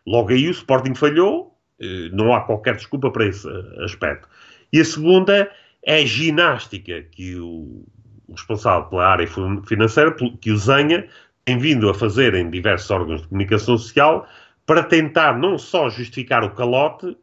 Logo 0.06 0.30
aí 0.30 0.48
o 0.48 0.52
Sporting 0.52 0.96
falhou, 0.96 1.58
eh, 1.80 2.10
não 2.14 2.34
há 2.34 2.42
qualquer 2.42 2.76
desculpa 2.76 3.12
para 3.12 3.26
esse 3.26 3.48
aspecto. 3.84 4.30
E 4.72 4.80
a 4.80 4.86
segunda 4.86 5.52
é 5.84 5.98
a 5.98 6.06
ginástica 6.06 7.02
que 7.02 7.36
o, 7.36 7.86
o 8.28 8.34
responsável 8.34 8.90
pela 8.90 9.08
área 9.08 9.28
financeira, 9.66 10.16
que 10.40 10.52
o 10.52 10.58
Zenha 10.58 11.08
tem 11.46 11.58
vindo 11.58 11.90
a 11.90 11.94
fazer 11.94 12.34
em 12.36 12.50
diversos 12.50 12.92
órgãos 12.92 13.22
de 13.22 13.28
comunicação 13.30 13.78
social 13.78 14.28
para 14.66 14.84
tentar 14.84 15.38
não 15.38 15.58
só 15.58 15.90
justificar 15.90 16.44
o 16.44 16.52
calote, 16.52 17.18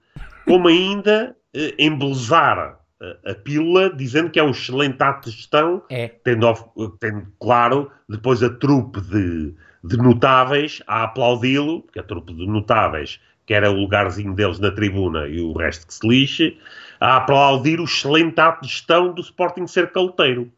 como 0.46 0.68
ainda 0.68 1.36
eh, 1.52 1.74
embelezar 1.78 2.78
a, 3.00 3.30
a 3.30 3.34
pílula, 3.34 3.94
dizendo 3.94 4.30
que 4.30 4.40
é 4.40 4.42
um 4.42 4.50
excelente 4.50 5.02
ato 5.02 5.28
de 5.28 5.36
gestão, 5.36 5.82
é. 5.90 6.08
tendo, 6.08 6.52
tendo, 6.98 7.26
claro, 7.38 7.90
depois 8.08 8.42
a 8.42 8.48
trupe 8.48 9.00
de, 9.02 9.54
de 9.84 9.96
notáveis 9.98 10.82
a 10.86 11.04
aplaudi-lo, 11.04 11.82
porque 11.82 12.00
a 12.00 12.02
trupe 12.02 12.32
de 12.32 12.46
notáveis, 12.46 13.20
que 13.44 13.52
era 13.52 13.70
o 13.70 13.74
lugarzinho 13.74 14.34
deles 14.34 14.58
na 14.58 14.70
tribuna 14.70 15.28
e 15.28 15.38
o 15.38 15.52
resto 15.52 15.86
que 15.86 15.92
se 15.92 16.08
lixe, 16.08 16.58
a 16.98 17.16
aplaudir 17.16 17.78
o 17.78 17.84
excelente 17.84 18.40
ato 18.40 18.62
de 18.62 18.68
gestão 18.68 19.12
do 19.12 19.20
Sporting 19.20 19.66
ser 19.66 19.92
caloteiro 19.92 20.50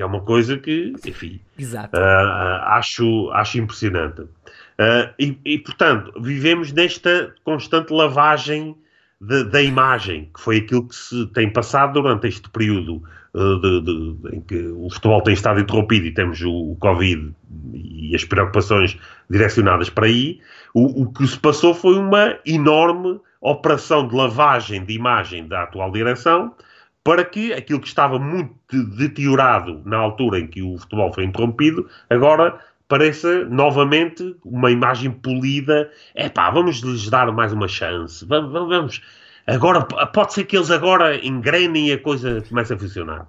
que 0.00 0.02
é 0.02 0.06
uma 0.06 0.22
coisa 0.22 0.56
que, 0.56 0.94
enfim, 1.06 1.38
uh, 1.62 2.64
acho, 2.68 3.30
acho 3.32 3.58
impressionante. 3.58 4.22
Uh, 4.22 5.12
e, 5.18 5.38
e, 5.44 5.58
portanto, 5.58 6.10
vivemos 6.22 6.72
nesta 6.72 7.34
constante 7.44 7.92
lavagem 7.92 8.74
de, 9.20 9.44
da 9.44 9.60
imagem, 9.60 10.30
que 10.34 10.40
foi 10.40 10.56
aquilo 10.56 10.88
que 10.88 10.94
se 10.94 11.26
tem 11.34 11.52
passado 11.52 12.00
durante 12.00 12.26
este 12.26 12.48
período 12.48 13.02
uh, 13.34 13.60
de, 13.60 13.80
de, 13.82 14.36
em 14.36 14.40
que 14.40 14.68
o 14.68 14.88
futebol 14.88 15.20
tem 15.20 15.34
estado 15.34 15.60
interrompido 15.60 16.06
e 16.06 16.14
temos 16.14 16.40
o, 16.40 16.72
o 16.72 16.76
Covid 16.76 17.34
e 17.74 18.14
as 18.14 18.24
preocupações 18.24 18.98
direcionadas 19.28 19.90
para 19.90 20.06
aí. 20.06 20.40
O, 20.72 21.02
o 21.02 21.12
que 21.12 21.26
se 21.26 21.38
passou 21.38 21.74
foi 21.74 21.98
uma 21.98 22.38
enorme 22.46 23.20
operação 23.38 24.08
de 24.08 24.14
lavagem 24.14 24.82
de 24.82 24.94
imagem 24.94 25.46
da 25.46 25.64
atual 25.64 25.92
direção, 25.92 26.54
para 27.02 27.24
que 27.24 27.52
aquilo 27.52 27.80
que 27.80 27.88
estava 27.88 28.18
muito 28.18 28.54
deteriorado 28.96 29.82
na 29.84 29.96
altura 29.96 30.38
em 30.38 30.46
que 30.46 30.62
o 30.62 30.78
futebol 30.78 31.12
foi 31.12 31.24
interrompido, 31.24 31.88
agora 32.08 32.58
pareça 32.88 33.44
novamente 33.44 34.36
uma 34.44 34.70
imagem 34.70 35.10
polida. 35.10 35.90
É 36.14 36.28
pá, 36.28 36.50
vamos 36.50 36.80
lhes 36.80 37.08
dar 37.08 37.30
mais 37.32 37.52
uma 37.52 37.68
chance. 37.68 38.24
Vamos, 38.26 38.52
vamos. 38.52 39.00
Agora, 39.46 39.82
pode 39.82 40.34
ser 40.34 40.44
que 40.44 40.56
eles 40.56 40.70
agora 40.70 41.24
engrenem 41.24 41.88
e 41.88 41.92
a 41.92 41.98
coisa 41.98 42.44
comece 42.48 42.74
a 42.74 42.78
funcionar. 42.78 43.26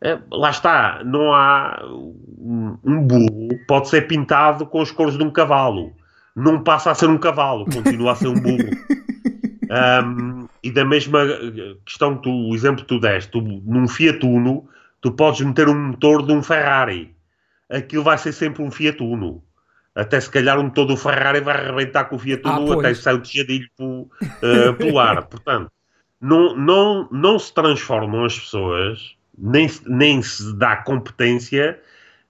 É, 0.00 0.18
lá 0.30 0.50
está, 0.50 1.02
não 1.04 1.32
há 1.32 1.82
um 1.86 3.00
burro, 3.00 3.48
pode 3.66 3.88
ser 3.88 4.06
pintado 4.06 4.66
com 4.66 4.80
as 4.80 4.90
cores 4.90 5.16
de 5.16 5.24
um 5.24 5.30
cavalo. 5.30 5.92
Não 6.34 6.62
passa 6.62 6.90
a 6.90 6.94
ser 6.94 7.08
um 7.08 7.18
cavalo, 7.18 7.64
continua 7.64 8.12
a 8.12 8.14
ser 8.14 8.28
um 8.28 8.40
burro. 8.40 8.70
Um, 9.74 10.43
e 10.64 10.70
da 10.70 10.82
mesma 10.82 11.20
questão, 11.84 12.16
tu, 12.16 12.30
o 12.30 12.54
exemplo 12.54 12.80
que 12.80 12.88
tu 12.88 12.98
deste, 12.98 13.30
tu, 13.30 13.42
num 13.42 13.86
Fiat 13.86 14.24
Uno, 14.24 14.66
tu 14.98 15.12
podes 15.12 15.42
meter 15.42 15.68
um 15.68 15.88
motor 15.88 16.26
de 16.26 16.32
um 16.32 16.42
Ferrari. 16.42 17.14
Aquilo 17.70 18.02
vai 18.02 18.16
ser 18.16 18.32
sempre 18.32 18.62
um 18.62 18.70
Fiat 18.70 19.02
Uno. 19.02 19.44
Até 19.94 20.18
se 20.18 20.30
calhar 20.30 20.58
o 20.58 20.64
motor 20.64 20.86
do 20.86 20.96
Ferrari 20.96 21.42
vai 21.42 21.54
arrebentar 21.54 22.04
com 22.06 22.16
o 22.16 22.18
Fiat 22.18 22.40
ah, 22.46 22.58
Uno, 22.58 22.72
ah, 22.72 22.80
até 22.80 22.94
sai 22.94 23.12
o 23.12 23.20
tejadilho 23.20 23.68
uh, 23.78 24.74
pelo 24.78 24.98
ar. 24.98 25.26
Portanto, 25.26 25.70
não, 26.18 26.56
não, 26.56 27.08
não 27.12 27.38
se 27.38 27.52
transformam 27.52 28.24
as 28.24 28.38
pessoas, 28.38 29.14
nem, 29.36 29.68
nem 29.86 30.22
se 30.22 30.56
dá 30.56 30.76
competência 30.76 31.78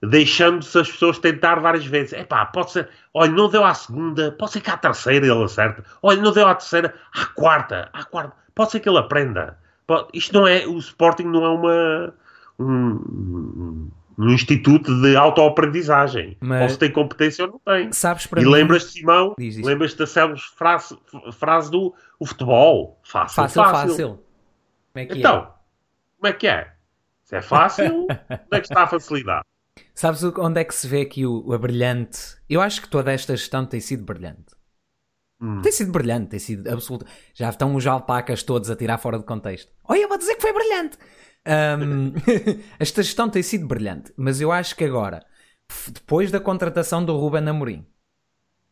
deixando-se 0.09 0.77
as 0.77 0.91
pessoas 0.91 1.19
tentar 1.19 1.59
várias 1.59 1.85
vezes. 1.85 2.13
É 2.13 2.23
pá, 2.23 2.45
pode 2.45 2.71
ser, 2.71 2.89
olha, 3.13 3.31
não 3.31 3.49
deu 3.49 3.63
à 3.63 3.73
segunda, 3.73 4.31
pode 4.31 4.51
ser 4.51 4.61
que 4.61 4.69
à 4.69 4.77
terceira 4.77 5.25
ele 5.25 5.43
acerta. 5.43 5.83
Olha, 6.01 6.21
não 6.21 6.31
deu 6.31 6.47
à 6.47 6.55
terceira, 6.55 6.93
à 7.13 7.25
quarta, 7.27 7.89
à 7.93 8.03
quarta, 8.03 8.33
pode 8.53 8.71
ser 8.71 8.79
que 8.79 8.89
ele 8.89 8.97
aprenda. 8.97 9.57
Pode, 9.87 10.07
isto 10.13 10.33
não 10.33 10.47
é, 10.47 10.65
o 10.65 10.77
Sporting 10.77 11.25
não 11.25 11.45
é 11.45 11.49
uma, 11.49 12.13
um, 12.59 13.89
um 14.17 14.29
instituto 14.29 14.93
de 15.01 15.15
autoaprendizagem. 15.15 16.37
Mas... 16.39 16.61
Ou 16.63 16.69
se 16.69 16.79
tem 16.79 16.91
competência 16.91 17.45
ou 17.45 17.51
não 17.51 17.59
tem. 17.59 17.91
Sabes 17.91 18.27
para 18.27 18.41
e 18.41 18.45
lembras-te, 18.45 18.91
Simão, 18.93 19.35
lembras-te 19.37 19.97
da 19.97 20.07
célebre 20.07 20.41
frase, 20.41 20.97
frase 21.33 21.69
do 21.69 21.93
o 22.19 22.25
futebol, 22.25 22.99
fácil, 23.03 23.35
fácil. 23.35 23.63
Fácil, 23.63 23.89
fácil. 23.89 24.07
Como 24.93 25.03
é 25.03 25.05
que 25.05 25.19
então, 25.19 25.35
é? 25.35 25.47
como 26.17 26.27
é 26.27 26.33
que 26.33 26.47
é? 26.47 26.71
Se 27.23 27.35
é 27.35 27.41
fácil, 27.41 28.07
onde 28.09 28.09
é 28.51 28.59
que 28.59 28.67
está 28.67 28.83
a 28.83 28.87
facilidade? 28.87 29.45
Sabes 29.93 30.23
onde 30.23 30.59
é 30.59 30.63
que 30.63 30.75
se 30.75 30.87
vê 30.87 31.01
aqui 31.01 31.25
o, 31.25 31.51
a 31.53 31.57
brilhante? 31.57 32.37
Eu 32.49 32.61
acho 32.61 32.81
que 32.81 32.89
toda 32.89 33.11
esta 33.11 33.35
gestão 33.35 33.65
tem 33.65 33.79
sido 33.79 34.03
brilhante. 34.03 34.55
Hum. 35.41 35.61
Tem 35.61 35.71
sido 35.71 35.91
brilhante, 35.91 36.29
tem 36.29 36.39
sido 36.39 36.69
absoluto. 36.69 37.05
Já 37.33 37.49
estão 37.49 37.75
os 37.75 37.85
alpacas 37.85 38.43
todos 38.43 38.69
a 38.69 38.75
tirar 38.75 38.97
fora 38.97 39.19
de 39.19 39.25
contexto. 39.25 39.71
Olha, 39.83 40.01
eu 40.01 40.09
vou 40.09 40.17
dizer 40.17 40.35
que 40.35 40.41
foi 40.41 40.53
brilhante. 40.53 40.97
Um, 41.47 42.13
esta 42.79 43.03
gestão 43.03 43.29
tem 43.29 43.43
sido 43.43 43.67
brilhante, 43.67 44.11
mas 44.17 44.41
eu 44.41 44.51
acho 44.51 44.75
que 44.75 44.83
agora, 44.83 45.25
depois 45.89 46.31
da 46.31 46.39
contratação 46.39 47.03
do 47.05 47.15
Ruben 47.17 47.47
Amorim, 47.47 47.85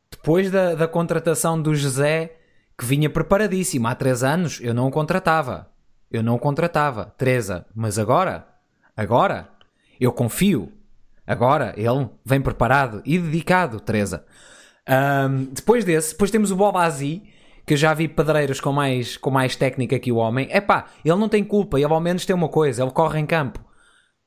depois 0.10 0.50
da, 0.50 0.74
da 0.74 0.88
contratação 0.88 1.62
do 1.62 1.76
José, 1.76 2.38
que 2.78 2.86
vinha 2.86 3.10
preparadíssimo 3.10 3.88
há 3.88 3.96
três 3.96 4.24
anos, 4.24 4.60
eu 4.62 4.74
não 4.74 4.88
o 4.88 4.92
contratava. 4.92 5.72
Eu 6.10 6.22
não 6.24 6.36
o 6.36 6.40
contratava, 6.40 7.14
Teresa. 7.18 7.66
Mas 7.74 7.98
agora, 7.98 8.48
agora, 8.96 9.50
eu 10.00 10.12
confio. 10.12 10.72
Agora 11.26 11.74
ele 11.78 12.10
vem 12.26 12.42
preparado 12.42 13.02
e 13.06 13.18
dedicado, 13.18 13.80
Teresa. 13.80 14.26
Um, 14.88 15.46
depois 15.46 15.86
desse, 15.86 16.12
depois 16.12 16.30
temos 16.30 16.52
o 16.52 16.56
Bob 16.56 16.78
Azi, 16.78 17.24
que 17.66 17.74
eu 17.74 17.78
já 17.78 17.94
vi 17.94 18.08
pedreiros 18.08 18.60
com 18.60 18.74
mais, 18.74 19.16
com 19.16 19.32
mais 19.32 19.56
técnica 19.56 19.98
que 20.00 20.12
o 20.12 20.18
homem. 20.18 20.48
É 20.52 20.60
pá, 20.60 20.86
ele 21.04 21.16
não 21.16 21.30
tem 21.30 21.44
culpa, 21.44 21.78
ele 21.78 21.94
ao 21.94 22.02
menos 22.02 22.26
tem 22.26 22.36
uma 22.36 22.50
coisa, 22.50 22.84
ele 22.84 22.92
corre 22.92 23.20
em 23.20 23.26
campo. 23.26 23.60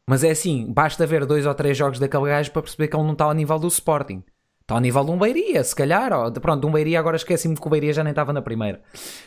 Mas 0.09 0.23
é 0.23 0.31
assim, 0.31 0.73
basta 0.73 1.05
ver 1.07 1.27
dois 1.27 1.45
ou 1.47 1.55
três 1.55 1.77
jogos 1.77 1.99
daquele 1.99 2.27
gajo 2.27 2.51
para 2.53 2.63
perceber 2.63 2.89
que 2.89 2.97
ele 2.97 3.05
não 3.05 3.13
está 3.13 3.25
ao 3.25 3.35
nível 3.35 3.59
do 3.59 3.67
Sporting. 3.67 4.23
Está 4.63 4.75
ao 4.75 4.81
nível 4.81 5.05
de 5.05 5.11
um 5.13 5.19
Beiria, 5.19 5.63
se 5.63 5.75
calhar. 5.75 6.13
Ou, 6.13 6.33
pronto, 6.33 6.61
de 6.61 6.67
um 6.67 6.73
Beiria, 6.73 6.99
agora 6.99 7.17
esqueci-me 7.17 7.57
que 7.57 7.67
o 7.67 7.71
Beiria 7.71 7.93
já 7.93 8.03
nem 8.03 8.11
estava 8.11 8.33
na 8.33 8.43
primeira. 8.43 8.81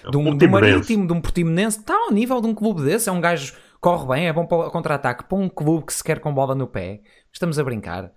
De 0.10 0.18
um, 0.18 0.38
de 0.38 0.46
um 0.46 0.50
Marítimo, 0.50 1.08
de 1.08 1.14
um 1.14 1.22
Portimonense. 1.22 1.80
Está 1.80 1.96
ao 1.96 2.12
nível 2.12 2.42
de 2.42 2.48
um 2.48 2.54
clube 2.54 2.82
desse. 2.84 3.08
É 3.08 3.12
um 3.12 3.22
gajo 3.22 3.54
corre 3.80 4.08
bem, 4.08 4.28
é 4.28 4.34
bom 4.34 4.46
para 4.46 4.68
o 4.68 4.72
contra-ataque. 4.72 5.26
Para 5.26 5.38
um 5.38 5.50
clube 5.50 5.86
que 5.86 5.94
se 5.94 6.04
quer 6.04 6.20
com 6.20 6.34
bola 6.34 6.56
no 6.56 6.68
pé. 6.68 7.02
Estamos 7.32 7.60
a 7.60 7.64
brincar. 7.64 8.12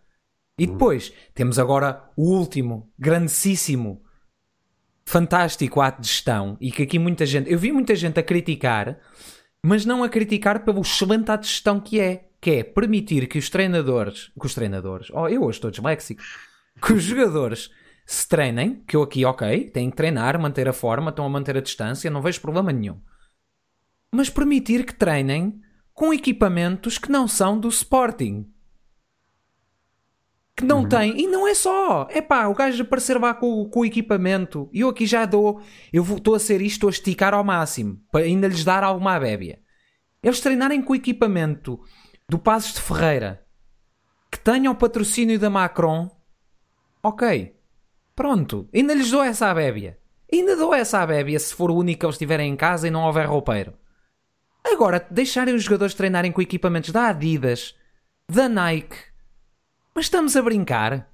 E 0.58 0.66
depois, 0.66 1.12
temos 1.34 1.58
agora 1.58 2.10
o 2.16 2.30
último, 2.36 2.92
grandíssimo, 2.98 4.02
fantástico 5.04 5.80
ato 5.80 6.02
de 6.02 6.08
gestão. 6.08 6.56
E 6.60 6.70
que 6.70 6.82
aqui 6.82 6.98
muita 6.98 7.26
gente... 7.26 7.50
Eu 7.50 7.58
vi 7.58 7.72
muita 7.72 7.94
gente 7.94 8.20
a 8.20 8.22
criticar, 8.22 8.98
mas 9.64 9.84
não 9.84 10.04
a 10.04 10.08
criticar 10.08 10.64
pelo 10.64 10.82
excelente 10.82 11.30
ato 11.30 11.42
de 11.42 11.48
gestão 11.48 11.80
que 11.80 12.00
é. 12.00 12.28
Que 12.40 12.50
é 12.50 12.64
permitir 12.64 13.28
que 13.28 13.38
os 13.38 13.48
treinadores... 13.48 14.30
Que 14.38 14.46
os 14.46 14.54
treinadores... 14.54 15.08
Oh, 15.10 15.28
eu 15.28 15.42
hoje 15.42 15.58
estou 15.58 15.70
disléxico 15.70 16.22
que 16.80 16.92
os 16.92 17.02
jogadores 17.02 17.70
se 18.06 18.28
treinem, 18.28 18.82
que 18.86 18.96
eu 18.96 19.02
aqui, 19.02 19.24
ok, 19.24 19.70
têm 19.70 19.90
que 19.90 19.96
treinar, 19.96 20.38
manter 20.38 20.68
a 20.68 20.72
forma, 20.72 21.10
estão 21.10 21.24
a 21.24 21.28
manter 21.28 21.56
a 21.56 21.60
distância, 21.60 22.10
não 22.10 22.22
vejo 22.22 22.40
problema 22.40 22.72
nenhum. 22.72 23.00
Mas 24.12 24.28
permitir 24.28 24.84
que 24.84 24.94
treinem 24.94 25.60
com 25.94 26.12
equipamentos 26.12 26.98
que 26.98 27.10
não 27.10 27.26
são 27.26 27.58
do 27.58 27.68
Sporting. 27.68 28.46
Que 30.54 30.64
não 30.64 30.80
uhum. 30.82 30.88
tem. 30.88 31.20
E 31.20 31.26
não 31.26 31.48
é 31.48 31.54
só. 31.54 32.06
É 32.10 32.20
pá, 32.20 32.46
o 32.46 32.54
gajo 32.54 32.82
aparecer 32.82 33.18
lá 33.18 33.32
com, 33.32 33.68
com 33.68 33.80
o 33.80 33.84
equipamento. 33.86 34.68
E 34.72 34.80
eu 34.80 34.90
aqui 34.90 35.06
já 35.06 35.24
dou. 35.24 35.62
Eu 35.92 36.02
estou 36.04 36.34
a 36.34 36.38
ser 36.38 36.60
isto, 36.60 36.74
estou 36.74 36.88
a 36.88 36.90
esticar 36.90 37.32
ao 37.32 37.42
máximo. 37.42 37.98
Para 38.10 38.24
ainda 38.24 38.48
lhes 38.48 38.64
dar 38.64 38.84
alguma 38.84 39.18
bébia. 39.18 39.60
Eles 40.22 40.40
treinarem 40.40 40.82
com 40.82 40.92
o 40.92 40.96
equipamento 40.96 41.80
do 42.28 42.38
Passos 42.38 42.74
de 42.74 42.82
Ferreira. 42.82 43.44
Que 44.30 44.38
tenham 44.38 44.72
o 44.72 44.76
patrocínio 44.76 45.38
da 45.38 45.50
Macron 45.50 46.10
Ok. 47.02 47.56
Pronto. 48.14 48.68
Ainda 48.72 48.94
lhes 48.94 49.10
dou 49.10 49.22
essa 49.24 49.48
abébia. 49.48 49.98
Ainda 50.32 50.54
dou 50.54 50.72
essa 50.72 51.00
abébia 51.00 51.38
se 51.38 51.52
for 51.52 51.70
o 51.70 51.76
único 51.76 52.00
que 52.00 52.06
eles 52.06 52.18
tiverem 52.18 52.52
em 52.52 52.56
casa 52.56 52.86
e 52.86 52.90
não 52.90 53.04
houver 53.04 53.26
roupeiro. 53.26 53.74
Agora, 54.64 55.06
deixarem 55.10 55.54
os 55.54 55.64
jogadores 55.64 55.94
treinarem 55.94 56.32
com 56.32 56.40
equipamentos 56.40 56.90
da 56.90 57.08
Adidas, 57.08 57.74
da 58.30 58.48
Nike. 58.48 58.96
Mas 59.94 60.06
estamos 60.06 60.36
a 60.36 60.42
brincar. 60.42 61.08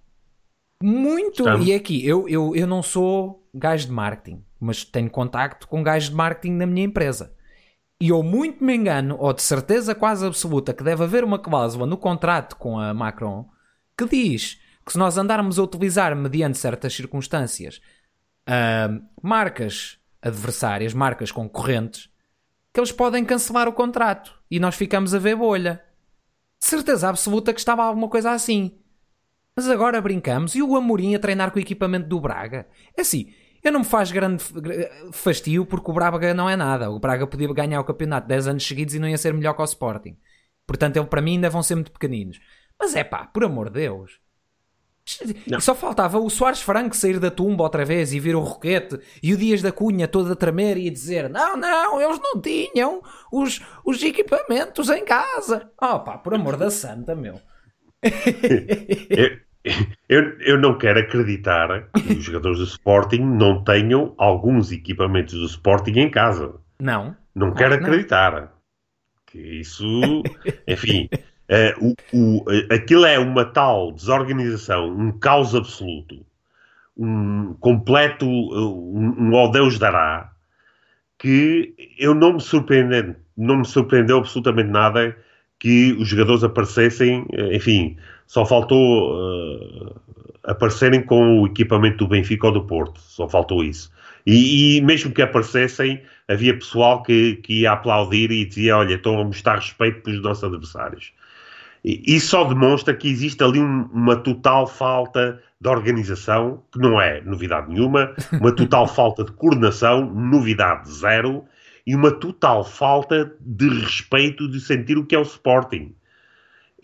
Muito. 0.83 1.41
Estamos. 1.41 1.67
E 1.67 1.73
aqui, 1.73 2.07
eu, 2.07 2.29
eu, 2.29 2.55
eu 2.55 2.67
não 2.67 2.83
sou 2.83 3.49
gajo 3.53 3.87
de 3.87 3.93
marketing, 3.93 4.45
mas 4.61 4.85
tenho 4.85 5.11
contacto 5.11 5.67
com 5.67 5.83
gajos 5.83 6.11
de 6.11 6.15
marketing 6.15 6.55
na 6.55 6.67
minha 6.67 6.87
empresa. 6.87 7.35
E 8.01 8.11
eu 8.11 8.23
muito 8.23 8.63
me 8.63 8.77
engano, 8.77 9.17
ou 9.19 9.33
de 9.33 9.43
certeza 9.43 9.95
quase 9.95 10.25
absoluta, 10.25 10.73
que 10.73 10.85
deve 10.85 11.03
haver 11.03 11.25
uma 11.25 11.39
cláusula 11.39 11.85
no 11.85 11.97
contrato 11.97 12.55
com 12.57 12.79
a 12.79 12.95
Macron 12.95 13.49
que 13.97 14.07
diz 14.07 14.61
que 14.87 14.93
se 14.93 14.99
nós 14.99 15.19
andarmos 15.19 15.59
a 15.59 15.63
utilizar, 15.65 16.15
mediante 16.15 16.57
certas 16.57 16.95
circunstâncias, 16.95 17.81
uh, 18.49 19.05
marcas 19.21 19.99
adversárias, 20.23 20.95
marcas 20.95 21.33
concorrentes, 21.33 22.09
que 22.79 22.81
eles 22.81 22.93
podem 22.93 23.25
cancelar 23.25 23.67
o 23.67 23.73
contrato 23.73 24.33
e 24.49 24.61
nós 24.61 24.77
ficamos 24.77 25.13
a 25.13 25.19
ver 25.19 25.35
bolha. 25.35 25.83
Certeza 26.61 27.09
absoluta 27.09 27.53
que 27.53 27.59
estava 27.59 27.83
alguma 27.83 28.09
coisa 28.09 28.31
assim. 28.31 28.79
Mas 29.57 29.69
agora 29.69 30.01
brincamos 30.01 30.55
e 30.55 30.63
o 30.63 30.77
Amorim 30.77 31.13
a 31.13 31.19
treinar 31.19 31.51
com 31.51 31.59
o 31.59 31.61
equipamento 31.61 32.07
do 32.07 32.21
Braga. 32.21 32.69
É 32.97 33.01
assim, 33.01 33.35
eu 33.65 33.73
não 33.73 33.81
me 33.81 33.85
faz 33.85 34.13
grande 34.13 34.45
fastio 35.11 35.67
porque 35.67 35.91
o 35.91 35.93
Braga 35.93 36.33
não 36.33 36.49
é 36.49 36.55
nada. 36.55 36.89
O 36.89 37.01
Braga 37.01 37.27
podia 37.27 37.53
ganhar 37.53 37.81
o 37.81 37.85
campeonato 37.85 38.29
10 38.29 38.47
anos 38.47 38.65
seguidos 38.65 38.95
e 38.95 39.01
não 39.01 39.09
ia 39.09 39.19
ser 39.19 39.35
melhor 39.35 39.55
que 39.55 39.63
o 39.63 39.65
Sporting. 39.65 40.17
Portanto, 40.65 40.99
ele 40.99 41.07
para 41.07 41.21
mim 41.21 41.33
ainda 41.33 41.51
vão 41.51 41.65
ser 41.65 41.75
muito 41.75 41.91
pequeninos. 41.91 42.39
Mas 42.79 42.95
é 42.95 43.03
pá, 43.03 43.27
por 43.27 43.43
amor 43.43 43.71
de 43.71 43.81
Deus. 43.81 44.21
Não. 45.47 45.61
Só 45.61 45.75
faltava 45.75 46.19
o 46.19 46.29
Soares 46.29 46.61
Franco 46.61 46.97
sair 46.97 47.19
da 47.19 47.31
tumba 47.31 47.63
outra 47.63 47.85
vez 47.85 48.13
e 48.13 48.21
vir 48.21 48.35
o 48.35 48.41
Roquete 48.41 48.99
e 49.23 49.33
o 49.33 49.37
Dias 49.37 49.63
da 49.63 49.73
Cunha 49.73 50.07
todo 50.07 50.33
a 50.33 50.37
tremer 50.37 50.77
e 50.77 50.89
a 50.89 50.93
dizer: 50.93 51.29
Não, 51.31 51.57
não, 51.57 52.01
eles 52.01 52.21
não 52.21 52.41
tinham 52.41 53.03
os, 53.33 53.61
os 53.85 54.03
equipamentos 54.03 54.89
em 54.91 55.05
casa. 55.05 55.71
Oh 55.81 56.01
pá, 56.01 56.19
por 56.19 56.35
amor 56.35 56.57
da 56.57 56.71
santa, 56.71 57.15
meu. 57.15 57.41
eu, 59.11 59.39
eu, 60.09 60.39
eu 60.41 60.59
não 60.59 60.79
quero 60.79 61.01
acreditar 61.01 61.89
que 61.93 62.13
os 62.13 62.25
jogadores 62.25 62.59
do 62.59 62.65
Sporting 62.65 63.21
não 63.21 63.63
tenham 63.65 64.15
alguns 64.19 64.71
equipamentos 64.71 65.35
do 65.35 65.47
Sporting 65.47 65.99
em 65.99 66.11
casa. 66.11 66.55
Não. 66.81 67.17
Não 67.35 67.53
quero 67.53 67.77
não. 67.77 67.83
acreditar. 67.83 68.53
Que 69.27 69.39
isso, 69.39 69.85
enfim. 70.67 71.09
Uh, 71.49 71.95
o, 72.13 72.39
o, 72.39 72.45
aquilo 72.71 73.07
é 73.07 73.19
uma 73.19 73.45
tal 73.45 73.93
desorganização, 73.93 74.91
um 74.91 75.13
caos 75.13 75.55
absoluto, 75.55 76.25
um 76.97 77.55
completo, 77.55 78.27
um, 78.27 79.15
um 79.19 79.35
ó 79.35 79.49
Deus 79.49 79.79
dará, 79.79 80.31
que 81.19 81.75
eu 81.99 82.15
não 82.15 82.35
me 82.35 82.41
surpreendendo, 82.41 83.17
não 83.37 83.59
me 83.59 83.65
surpreendeu 83.65 84.19
absolutamente 84.19 84.69
nada 84.69 85.17
que 85.59 85.93
os 85.99 86.09
jogadores 86.09 86.45
aparecessem, 86.45 87.27
enfim, 87.53 87.97
só 88.27 88.45
faltou 88.45 89.17
uh, 89.17 90.01
aparecerem 90.45 91.03
com 91.03 91.41
o 91.41 91.47
equipamento 91.47 91.99
do 91.99 92.09
Benfica 92.09 92.47
ou 92.47 92.53
do 92.53 92.65
Porto, 92.65 93.01
só 93.01 93.29
faltou 93.29 93.65
isso. 93.65 93.91
E, 94.27 94.77
e 94.77 94.81
mesmo 94.83 95.13
que 95.13 95.23
aparecessem, 95.23 96.03
havia 96.29 96.55
pessoal 96.55 97.03
que, 97.03 97.37
que 97.37 97.61
ia 97.61 97.73
aplaudir 97.73 98.31
e 98.31 98.45
dizia: 98.45 98.77
Olha, 98.77 98.95
estão 98.95 99.19
a 99.19 99.25
mostrar 99.25 99.57
respeito 99.57 100.03
pelos 100.03 100.23
nossos 100.23 100.45
adversários. 100.45 101.13
Isso 101.85 102.29
só 102.29 102.45
demonstra 102.45 102.95
que 102.95 103.09
existe 103.09 103.43
ali 103.43 103.61
um, 103.61 103.85
uma 103.93 104.17
total 104.17 104.67
falta 104.67 105.41
de 105.61 105.69
organização, 105.69 106.63
que 106.73 106.79
não 106.79 107.01
é 107.01 107.21
novidade 107.21 107.71
nenhuma, 107.73 108.15
uma 108.33 108.53
total 108.53 108.87
falta 108.89 109.25
de 109.25 109.33
coordenação, 109.33 110.13
novidade 110.13 110.91
zero, 110.91 111.45
e 111.87 111.95
uma 111.95 112.11
total 112.11 112.65
falta 112.65 113.35
de 113.41 113.69
respeito 113.69 114.49
de 114.49 114.61
sentir 114.61 114.99
o 114.99 115.07
que 115.07 115.15
é 115.15 115.19
o 115.19 115.23
Sporting. 115.23 115.95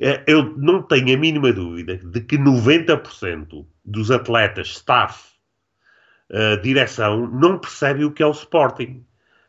É, 0.01 0.25
eu 0.27 0.57
não 0.57 0.83
tenho 0.83 1.15
a 1.15 1.19
mínima 1.19 1.53
dúvida 1.53 1.99
de 1.99 2.21
que 2.21 2.37
90% 2.37 3.67
dos 3.85 4.11
atletas, 4.11 4.69
staff, 4.69 5.29
uh, 6.31 6.61
direção, 6.63 7.29
não 7.29 7.59
percebem 7.59 8.05
o 8.05 8.11
que 8.11 8.23
é 8.23 8.27
o 8.27 8.31
Sporting 8.31 9.05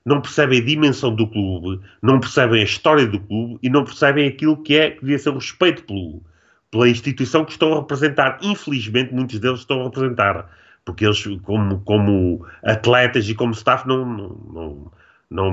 não 0.05 0.21
percebem 0.21 0.61
a 0.61 0.65
dimensão 0.65 1.13
do 1.13 1.27
clube, 1.27 1.81
não 2.01 2.19
percebem 2.19 2.61
a 2.61 2.63
história 2.63 3.07
do 3.07 3.19
clube 3.19 3.57
e 3.63 3.69
não 3.69 3.83
percebem 3.83 4.27
aquilo 4.27 4.61
que 4.61 4.77
é 4.77 4.91
que 4.91 5.01
devia 5.01 5.17
ser 5.17 5.29
o 5.29 5.35
respeito 5.35 5.83
pelo, 5.83 6.21
pela 6.69 6.87
instituição 6.87 7.43
que 7.43 7.51
estão 7.51 7.73
a 7.73 7.79
representar. 7.79 8.37
Infelizmente, 8.41 9.13
muitos 9.13 9.39
deles 9.39 9.61
estão 9.61 9.81
a 9.81 9.83
representar, 9.85 10.47
porque 10.85 11.05
eles, 11.05 11.25
como, 11.41 11.79
como 11.81 12.45
atletas 12.63 13.27
e 13.27 13.33
como 13.33 13.53
staff, 13.53 13.87
não, 13.87 14.05
não, 14.05 14.91
não 15.31 15.51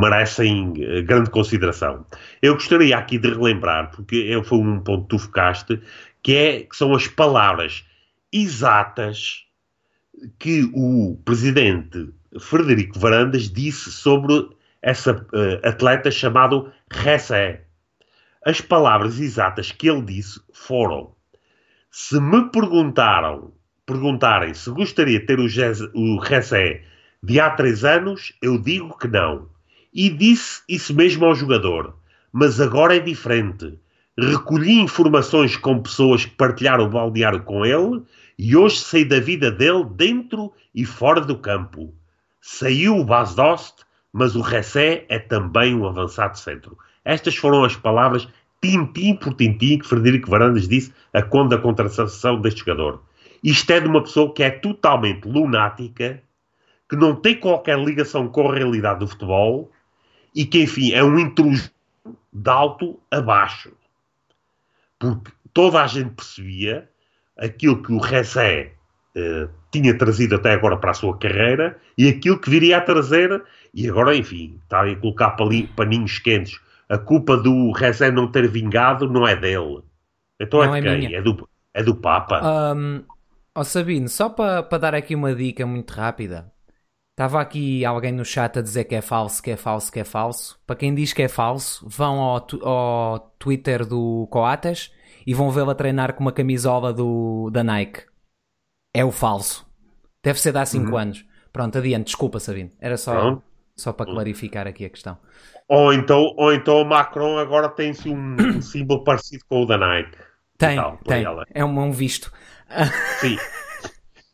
merecem 0.00 0.72
eh, 0.78 1.02
grande 1.02 1.28
consideração. 1.28 2.06
Eu 2.40 2.54
gostaria 2.54 2.96
aqui 2.96 3.18
de 3.18 3.28
relembrar, 3.28 3.90
porque 3.90 4.40
foi 4.44 4.58
um 4.58 4.80
ponto 4.80 5.02
que 5.02 5.08
tu 5.08 5.18
focaste, 5.18 5.78
que, 6.22 6.34
é, 6.34 6.60
que 6.62 6.74
são 6.74 6.94
as 6.94 7.06
palavras 7.06 7.84
exatas 8.32 9.44
que 10.38 10.70
o 10.74 11.18
presidente 11.24 12.08
Frederico 12.38 12.98
Varandas 12.98 13.50
disse 13.50 13.90
sobre 13.90 14.48
essa 14.80 15.14
uh, 15.14 15.66
atleta 15.66 16.10
chamado 16.10 16.72
Ressé. 16.90 17.64
As 18.44 18.60
palavras 18.60 19.18
exatas 19.18 19.72
que 19.72 19.88
ele 19.88 20.02
disse 20.02 20.40
foram: 20.52 21.14
Se 21.90 22.20
me 22.20 22.50
perguntaram, 22.50 23.52
perguntarem 23.84 24.54
se 24.54 24.70
gostaria 24.70 25.18
de 25.18 25.26
ter 25.26 25.40
o, 25.40 26.18
Ressé 26.18 26.84
de 27.22 27.38
há 27.40 27.50
três 27.50 27.84
anos, 27.84 28.32
eu 28.40 28.58
digo 28.58 28.96
que 28.96 29.08
não. 29.08 29.48
E 29.92 30.08
disse 30.08 30.62
isso 30.68 30.94
mesmo 30.94 31.26
ao 31.26 31.34
jogador. 31.34 31.98
mas 32.32 32.60
agora 32.60 32.96
é 32.96 33.00
diferente. 33.00 33.78
Recolhi 34.16 34.78
informações 34.80 35.56
com 35.56 35.82
pessoas 35.82 36.24
que 36.24 36.34
partilharam 36.36 36.84
o 36.84 36.90
balneário 36.90 37.42
com 37.42 37.66
ele 37.66 38.02
e 38.38 38.56
hoje 38.56 38.76
sei 38.76 39.04
da 39.04 39.18
vida 39.18 39.50
dele 39.50 39.84
dentro 39.96 40.52
e 40.74 40.84
fora 40.84 41.20
do 41.20 41.36
campo. 41.36 41.92
Saiu 42.40 42.96
o 42.96 43.04
Basdost, 43.04 43.84
mas 44.12 44.34
o 44.34 44.40
Ressé 44.40 45.04
é 45.08 45.18
também 45.18 45.74
um 45.74 45.86
avançado 45.86 46.38
centro. 46.38 46.76
Estas 47.04 47.36
foram 47.36 47.64
as 47.64 47.76
palavras 47.76 48.28
tintim 48.60 49.14
por 49.16 49.34
tintim 49.34 49.78
que 49.78 49.86
Frederico 49.86 50.30
Varandas 50.30 50.68
disse 50.68 50.92
a 51.12 51.22
quando 51.22 51.50
da 51.50 51.58
contratação 51.58 52.40
deste 52.40 52.60
jogador. 52.60 53.02
Isto 53.42 53.70
é 53.70 53.80
de 53.80 53.88
uma 53.88 54.02
pessoa 54.02 54.32
que 54.34 54.42
é 54.42 54.50
totalmente 54.50 55.26
lunática, 55.26 56.22
que 56.88 56.96
não 56.96 57.14
tem 57.14 57.38
qualquer 57.38 57.78
ligação 57.78 58.28
com 58.28 58.50
a 58.50 58.54
realidade 58.54 59.00
do 59.00 59.08
futebol 59.08 59.70
e 60.34 60.44
que, 60.44 60.62
enfim, 60.62 60.92
é 60.92 61.02
um 61.02 61.18
intruso 61.18 61.70
de 62.32 62.50
alto 62.50 63.00
a 63.10 63.20
baixo. 63.20 63.72
Porque 64.98 65.32
toda 65.54 65.82
a 65.82 65.86
gente 65.86 66.10
percebia 66.10 66.88
aquilo 67.38 67.82
que 67.82 67.92
o 67.92 67.98
Ressé 67.98 68.74
eh, 69.14 69.48
tinha 69.70 69.96
trazido 69.96 70.36
até 70.36 70.52
agora 70.52 70.76
para 70.76 70.92
a 70.92 70.94
sua 70.94 71.16
carreira 71.18 71.76
e 71.98 72.08
aquilo 72.08 72.38
que 72.38 72.50
viria 72.50 72.78
a 72.78 72.80
trazer, 72.80 73.42
e 73.74 73.88
agora, 73.88 74.14
enfim, 74.14 74.58
está 74.62 74.82
a 74.82 74.96
colocar 74.96 75.36
paninhos 75.76 76.18
quentes. 76.18 76.60
A 76.88 76.98
culpa 76.98 77.36
do 77.36 77.72
Ressé 77.72 78.10
não 78.10 78.30
ter 78.30 78.48
vingado 78.48 79.08
não 79.08 79.26
é 79.26 79.36
dele. 79.36 79.82
Então 80.40 80.60
não 80.64 80.74
é 80.74 80.80
de 80.80 80.88
é 80.88 80.90
quem? 80.90 81.08
Minha. 81.08 81.18
É 81.18 81.22
do, 81.22 81.48
é 81.74 81.82
do 81.82 81.94
Papa. 81.94 82.40
Um, 82.74 83.04
oh 83.54 83.64
Sabino, 83.64 84.08
só 84.08 84.28
para 84.28 84.62
pa 84.62 84.78
dar 84.78 84.94
aqui 84.94 85.14
uma 85.14 85.34
dica 85.34 85.66
muito 85.66 85.90
rápida. 85.92 86.50
Estava 87.12 87.40
aqui 87.40 87.84
alguém 87.84 88.12
no 88.12 88.24
chat 88.24 88.58
a 88.58 88.62
dizer 88.62 88.84
que 88.84 88.94
é 88.94 89.02
falso, 89.02 89.42
que 89.42 89.50
é 89.50 89.56
falso, 89.56 89.92
que 89.92 90.00
é 90.00 90.04
falso. 90.04 90.58
Para 90.66 90.76
quem 90.76 90.94
diz 90.94 91.12
que 91.12 91.22
é 91.22 91.28
falso, 91.28 91.86
vão 91.86 92.18
ao, 92.18 92.46
ao 92.62 93.18
Twitter 93.38 93.84
do 93.84 94.26
Coates 94.30 94.90
e 95.26 95.34
vão 95.34 95.50
vê-lo 95.50 95.70
a 95.70 95.74
treinar 95.74 96.14
com 96.14 96.22
uma 96.22 96.32
camisola 96.32 96.94
do, 96.94 97.50
da 97.50 97.62
Nike. 97.62 98.09
É 98.92 99.04
o 99.04 99.10
falso. 99.10 99.66
Deve 100.22 100.40
ser 100.40 100.52
de 100.52 100.58
há 100.58 100.66
5 100.66 100.90
uhum. 100.90 100.96
anos. 100.96 101.24
Pronto, 101.52 101.78
adiante, 101.78 102.06
desculpa, 102.06 102.38
Sabino. 102.38 102.70
Era 102.80 102.96
só, 102.96 103.42
só 103.76 103.92
para 103.92 104.10
clarificar 104.10 104.66
aqui 104.66 104.84
a 104.84 104.90
questão. 104.90 105.18
Ou 105.68 105.92
então, 105.92 106.34
ou 106.36 106.52
então 106.52 106.82
o 106.82 106.84
Macron 106.84 107.38
agora 107.38 107.68
tem-se 107.68 108.08
um 108.08 108.36
símbolo 108.60 109.04
parecido 109.04 109.44
com 109.48 109.62
o 109.62 109.66
da 109.66 109.78
Nike. 109.78 110.16
Tem, 110.58 110.78
tem. 111.04 111.24
É 111.54 111.64
um, 111.64 111.78
um 111.80 111.92
visto. 111.92 112.32
Sim. 113.20 113.36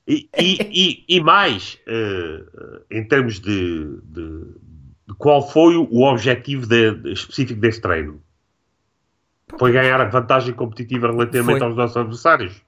E, 0.09 0.31
e, 0.39 1.05
e, 1.09 1.17
e 1.17 1.21
mais, 1.21 1.81
uh, 1.89 2.85
em 2.89 3.03
termos 3.09 3.41
de, 3.41 4.01
de, 4.05 4.55
de, 5.09 5.15
qual 5.19 5.43
foi 5.43 5.77
o 5.77 6.03
objetivo 6.03 6.65
de, 6.65 6.95
de, 6.95 7.13
específico 7.13 7.61
deste 7.61 7.81
treino? 7.81 8.23
Foi 9.59 9.73
ganhar 9.73 10.01
a 10.01 10.05
vantagem 10.05 10.55
competitiva 10.55 11.09
relativamente 11.09 11.59
foi. 11.59 11.67
aos 11.67 11.77
nossos 11.77 11.97
adversários? 11.97 12.63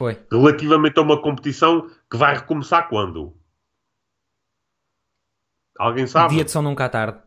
Foi. 0.00 0.18
Relativamente 0.32 0.98
a 0.98 1.02
uma 1.02 1.20
competição 1.20 1.90
que 2.10 2.16
vai 2.16 2.34
recomeçar 2.34 2.88
quando? 2.88 3.36
Alguém 5.78 6.06
sabe? 6.06 6.36
Dia 6.36 6.44
de 6.46 6.50
São 6.50 6.62
Nunca 6.62 6.86
à 6.86 6.88
tarde. 6.88 7.18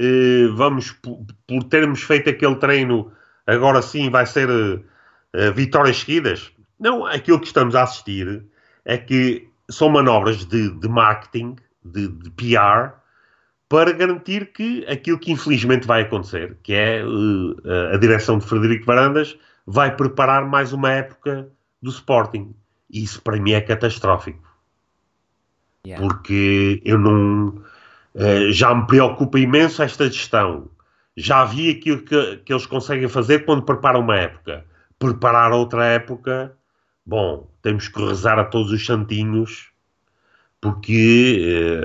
Uh, 0.00 0.56
vamos, 0.56 0.92
por, 0.92 1.22
por, 1.46 1.62
termos 1.64 2.00
feito 2.00 2.30
aquele 2.30 2.56
treino, 2.56 3.12
agora 3.46 3.82
sim 3.82 4.08
vai 4.08 4.24
ser 4.24 4.48
uh, 4.48 5.52
vitórias 5.54 5.98
seguidas? 5.98 6.50
Não, 6.78 7.04
aquilo 7.04 7.38
que 7.38 7.48
estamos 7.48 7.74
a 7.74 7.82
assistir 7.82 8.42
é 8.86 8.96
que 8.96 9.46
são 9.70 9.90
manobras 9.90 10.46
de, 10.46 10.70
de 10.70 10.88
marketing, 10.88 11.56
de, 11.84 12.08
de, 12.08 12.30
PR, 12.30 12.94
para 13.68 13.92
garantir 13.92 14.50
que 14.54 14.86
aquilo 14.86 15.18
que 15.18 15.30
infelizmente 15.30 15.86
vai 15.86 16.00
acontecer, 16.02 16.56
que 16.62 16.72
é 16.72 17.02
a 17.92 17.98
direção 17.98 18.38
de 18.38 18.46
Frederico 18.46 18.86
Varandas, 18.86 19.38
vai 19.70 19.94
preparar 19.94 20.46
mais 20.46 20.72
uma 20.72 20.90
época 20.90 21.48
do 21.80 21.90
Sporting. 21.90 22.54
E 22.90 23.02
isso 23.02 23.22
para 23.22 23.40
mim 23.40 23.52
é 23.52 23.60
catastrófico. 23.60 24.48
Yeah. 25.86 26.06
Porque 26.06 26.82
eu 26.84 26.98
não. 26.98 27.62
Uh, 28.14 28.50
já 28.50 28.74
me 28.74 28.86
preocupa 28.86 29.38
imenso 29.38 29.82
esta 29.82 30.10
gestão. 30.10 30.68
Já 31.16 31.44
vi 31.44 31.70
aquilo 31.70 32.02
que, 32.02 32.38
que 32.38 32.52
eles 32.52 32.66
conseguem 32.66 33.08
fazer 33.08 33.44
quando 33.44 33.62
preparam 33.62 34.00
uma 34.00 34.16
época. 34.16 34.64
Preparar 34.98 35.52
outra 35.52 35.86
época 35.86 36.54
Bom, 37.10 37.50
temos 37.60 37.88
que 37.88 38.00
rezar 38.04 38.38
a 38.38 38.44
todos 38.44 38.70
os 38.70 38.86
santinhos, 38.86 39.70
porque 40.60 41.80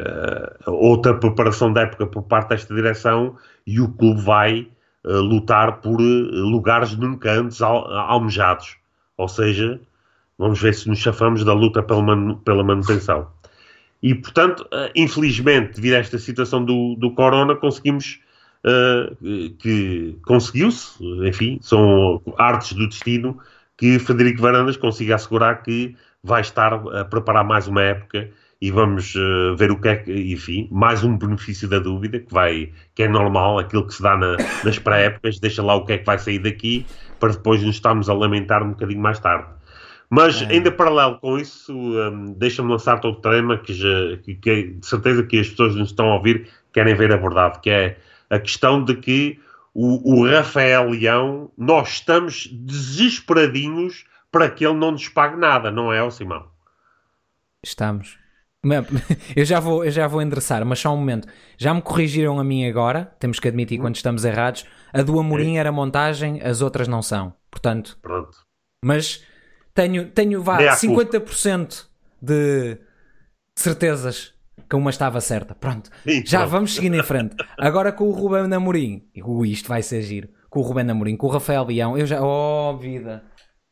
uh, 0.68 0.72
outra 0.72 1.18
preparação 1.18 1.74
da 1.74 1.82
época 1.82 2.06
por 2.06 2.24
parte 2.24 2.50
desta 2.50 2.76
direção 2.76 3.36
e 3.66 3.82
o 3.82 3.92
clube 3.92 4.22
vai 4.22 4.68
lutar 5.06 5.82
por 5.82 6.02
uh, 6.02 6.04
lugares 6.04 6.96
nunca 6.96 7.32
antes 7.32 7.62
al 7.62 7.86
almejados. 7.94 8.78
Ou 9.18 9.28
seja, 9.28 9.80
vamos 10.38 10.62
ver 10.62 10.74
se 10.74 10.90
nos 10.90 11.00
chafamos 11.00 11.44
da 11.44 11.54
luta 11.54 11.82
pela, 11.82 12.36
pela 12.44 12.64
manutenção. 12.64 13.28
E, 14.04 14.14
portanto, 14.14 14.68
infelizmente, 14.96 15.76
devido 15.76 15.94
a 15.96 15.98
esta 15.98 16.20
situação 16.20 16.64
do, 16.64 16.96
do 16.96 17.12
Corona, 17.12 17.56
conseguimos 17.56 18.20
que 19.60 20.18
conseguiu-se, 20.26 21.04
enfim, 21.28 21.60
são 21.62 22.22
artes 22.38 22.74
do 22.74 22.88
destino, 22.88 23.40
que 23.78 23.98
Frederico 24.00 24.42
Varandas 24.42 24.78
consiga 24.78 25.16
assegurar 25.16 25.64
que 25.64 25.96
vai 26.24 26.42
estar 26.42 26.74
a 26.74 27.06
preparar 27.06 27.46
mais 27.46 27.68
uma 27.68 27.82
época 27.82 28.30
e 28.66 28.72
vamos 28.72 29.14
uh, 29.14 29.56
ver 29.56 29.70
o 29.70 29.80
que 29.80 29.88
é 29.88 29.96
que, 29.96 30.12
enfim, 30.34 30.68
mais 30.72 31.04
um 31.04 31.16
benefício 31.16 31.70
da 31.70 31.78
dúvida, 31.78 32.20
que 32.20 32.34
vai, 32.34 32.72
que 32.96 33.04
é 33.04 33.08
normal, 33.08 33.60
aquilo 33.60 33.86
que 33.86 33.94
se 33.94 34.02
dá 34.02 34.18
na, 34.18 34.38
nas 34.64 34.80
pré-épocas, 34.80 35.40
deixa 35.40 35.62
lá 35.62 35.76
o 35.76 35.86
que 35.86 35.94
é 35.94 36.00
que 36.00 36.04
vai 36.04 36.18
sair 36.18 36.40
daqui, 36.40 36.84
para 37.20 37.34
depois 37.34 37.62
nos 37.62 37.76
estarmos 37.76 38.10
a 38.10 38.14
lamentar 38.16 38.64
um 38.64 38.70
bocadinho 38.70 39.00
mais 39.00 39.20
tarde. 39.20 39.46
Mas, 40.10 40.42
é. 40.42 40.48
ainda 40.48 40.72
paralelo 40.72 41.20
com 41.20 41.38
isso, 41.38 41.78
um, 41.78 42.34
deixa-me 42.36 42.72
lançar-te 42.72 43.06
outro 43.06 43.30
tema 43.30 43.56
que, 43.60 43.72
já, 43.72 44.18
que, 44.24 44.34
que, 44.34 44.64
de 44.64 44.86
certeza 44.88 45.22
que 45.22 45.40
as 45.40 45.48
pessoas 45.48 45.76
nos 45.76 45.90
estão 45.90 46.10
a 46.10 46.16
ouvir 46.16 46.50
querem 46.74 46.96
ver 46.96 47.14
abordado, 47.14 47.62
que 47.62 47.70
é 47.70 48.00
a 48.32 48.40
questão 48.40 48.84
de 48.84 48.96
que 48.96 49.40
o, 49.76 50.22
o 50.22 50.28
Rafael 50.28 50.90
Leão, 50.90 51.52
nós 51.56 51.90
estamos 51.90 52.48
desesperadinhos 52.52 54.06
para 54.32 54.50
que 54.50 54.66
ele 54.66 54.74
não 54.74 54.90
nos 54.90 55.08
pague 55.08 55.38
nada, 55.38 55.70
não 55.70 55.94
é, 55.94 56.10
Simão? 56.10 56.48
Estamos. 57.64 58.25
Eu 59.36 59.46
já, 59.46 59.60
vou, 59.60 59.86
eu 59.86 59.92
já 59.92 60.08
vou 60.08 60.22
endereçar, 60.22 60.66
mas 60.66 60.80
só 60.80 60.94
um 60.94 60.98
momento. 60.98 61.28
Já 61.58 61.74
me 61.74 61.82
corrigiram 61.82 62.40
a 62.40 62.44
mim 62.44 62.68
agora, 62.68 63.14
temos 63.20 63.40
que 63.40 63.48
admitir 63.48 63.80
quando 63.80 63.96
estamos 63.96 64.26
errados. 64.26 64.66
A 64.92 65.02
do 65.02 65.20
Amorim 65.20 65.58
era 65.58 65.72
montagem, 65.72 66.42
as 66.42 66.62
outras 66.62 66.88
não 66.88 67.02
são. 67.02 67.34
Portanto, 67.52 67.98
Pronto. 68.02 68.38
mas 68.84 69.24
tenho, 69.74 70.10
tenho 70.10 70.42
vá, 70.42 70.58
50% 70.76 71.86
de 72.22 72.78
certezas 73.56 74.34
que 74.70 74.76
uma 74.76 74.90
estava 74.90 75.22
certa. 75.22 75.54
Pronto, 75.54 75.90
Sim, 76.04 76.24
já 76.26 76.40
pronto. 76.40 76.52
vamos 76.52 76.76
seguindo 76.76 76.96
em 76.96 77.04
frente. 77.04 77.36
Agora 77.58 77.92
com 77.92 78.06
o 78.06 78.12
Ruben 78.12 78.52
Amorim, 78.54 79.08
uh, 79.24 79.46
isto 79.46 79.68
vai 79.70 79.84
ser 79.84 80.02
giro. 80.02 80.30
Com 80.50 80.62
o 80.62 80.64
Ruben 80.64 80.90
Amorim, 80.90 81.16
com 81.18 81.28
o 81.28 81.30
Rafael 81.30 81.66
Leão, 81.66 81.98
eu 81.98 82.06
já, 82.06 82.22
oh 82.22 82.78
vida. 82.78 83.24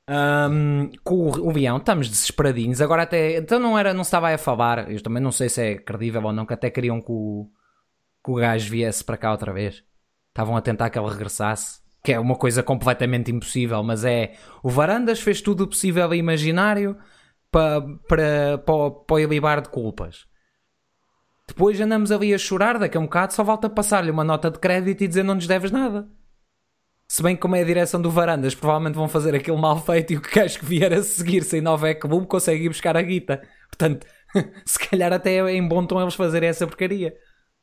Um, 0.10 0.90
com 1.04 1.16
o, 1.16 1.48
o 1.48 1.52
Leão, 1.52 1.78
estamos 1.78 2.10
desesperadinhos. 2.10 2.82
Agora 2.82 3.04
até, 3.04 3.38
então 3.38 3.60
não 3.60 3.78
era, 3.78 3.94
não 3.94 4.02
estava 4.02 4.30
a 4.30 4.38
falar. 4.38 4.92
Eu 4.92 5.02
também 5.02 5.22
não 5.22 5.32
sei 5.32 5.50
se 5.50 5.62
é 5.62 5.76
credível 5.76 6.24
ou 6.24 6.34
não, 6.34 6.46
que 6.46 6.54
até 6.54 6.70
queriam 6.70 7.02
que 7.02 7.12
o, 7.12 7.50
que 8.24 8.32
o 8.32 8.36
gajo 8.36 8.70
viesse 8.70 9.04
para 9.04 9.18
cá 9.18 9.32
outra 9.32 9.54
vez. 9.54 9.84
Estavam 10.30 10.58
a 10.58 10.62
tentar 10.62 10.90
que 10.90 11.00
ele 11.00 11.10
regressasse. 11.10 11.82
Que 12.04 12.14
é 12.14 12.20
uma 12.20 12.36
coisa 12.36 12.62
completamente 12.62 13.32
impossível, 13.32 13.82
mas 13.82 14.04
é. 14.04 14.34
O 14.62 14.70
Varandas 14.70 15.22
fez 15.22 15.42
tudo 15.42 15.64
o 15.64 15.68
possível 15.68 16.14
e 16.14 16.18
imaginário 16.18 16.98
para, 17.50 17.82
para, 18.10 18.58
para, 18.58 18.92
para 18.92 19.58
o 19.58 19.62
de 19.62 19.70
culpas. 19.70 20.26
Depois 21.48 21.80
andamos 21.80 22.12
ali 22.12 22.34
a 22.34 22.38
chorar, 22.38 22.78
daqui 22.78 22.98
a 22.98 23.00
um 23.00 23.04
bocado 23.04 23.34
só 23.34 23.44
volta 23.44 23.68
a 23.68 23.70
passar-lhe 23.70 24.12
uma 24.12 24.24
nota 24.24 24.50
de 24.50 24.60
crédito 24.60 25.02
e 25.04 25.08
dizer 25.08 25.24
não 25.24 25.36
nos 25.36 25.48
deves 25.48 25.72
nada. 25.72 26.10
Se 27.14 27.22
bem 27.22 27.36
que 27.36 27.44
como 27.44 27.56
é 27.56 27.62
a 27.62 27.64
direção 27.64 28.02
do 28.02 28.10
Varandas, 28.10 28.56
provavelmente 28.56 28.96
vão 28.96 29.08
fazer 29.08 29.36
aquilo 29.36 29.56
mal 29.56 29.80
feito 29.80 30.14
e 30.14 30.18
o 30.18 30.22
que 30.22 30.32
queres 30.32 30.58
que 30.58 30.66
vier 30.66 30.92
a 30.92 31.04
seguir 31.04 31.44
sem 31.44 31.62
nova 31.62 31.94
clube 31.94 32.26
consegue 32.26 32.66
ir 32.66 32.70
buscar 32.70 32.98
a 32.98 33.04
guita. 33.04 33.40
Portanto, 33.70 34.08
se 34.66 34.80
calhar 34.80 35.14
até 35.14 35.36
é 35.36 35.54
em 35.54 35.68
bom 35.68 35.86
tom 35.86 36.02
eles 36.02 36.16
fazerem 36.16 36.50
essa 36.50 36.66
porcaria. 36.66 37.16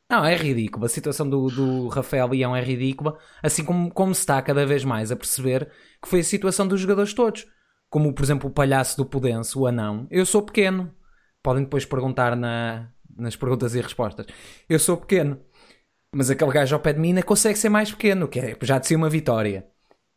Não, 0.09 0.25
é 0.25 0.37
ridículo. 0.37 0.87
A 0.87 0.89
situação 0.89 1.29
do, 1.29 1.49
do 1.49 1.89
Rafael 1.89 2.29
Leão 2.29 2.55
é 2.55 2.63
ridícula, 2.63 3.19
assim 3.43 3.65
como, 3.65 3.91
como 3.91 4.15
se 4.15 4.21
está 4.21 4.41
cada 4.41 4.65
vez 4.65 4.85
mais 4.85 5.11
a 5.11 5.17
perceber 5.17 5.69
que 6.01 6.09
foi 6.09 6.21
a 6.21 6.25
situação 6.25 6.69
dos 6.69 6.81
jogadores 6.81 7.13
todos. 7.13 7.45
Como, 7.89 8.15
por 8.15 8.23
exemplo, 8.23 8.49
o 8.49 8.53
palhaço 8.53 8.97
do 8.97 9.05
Pudense, 9.05 9.59
o 9.59 9.67
anão. 9.67 10.07
Eu 10.13 10.25
sou 10.25 10.43
pequeno. 10.43 10.95
Podem 11.43 11.65
depois 11.65 11.85
perguntar 11.85 12.37
na, 12.37 12.89
nas 13.17 13.35
perguntas 13.35 13.75
e 13.75 13.81
respostas. 13.81 14.27
Eu 14.69 14.79
sou 14.79 14.97
pequeno, 14.97 15.41
mas 16.15 16.31
aquele 16.31 16.53
gajo 16.53 16.75
ao 16.75 16.81
pé 16.81 16.93
de 16.93 17.01
mim 17.01 17.09
ainda 17.09 17.23
consegue 17.23 17.59
ser 17.59 17.69
mais 17.69 17.91
pequeno, 17.91 18.29
que 18.29 18.41
é 18.41 18.57
já 18.63 18.79
de 18.79 18.87
ser 18.87 18.97
uma 18.97 19.09
vitória. 19.09 19.67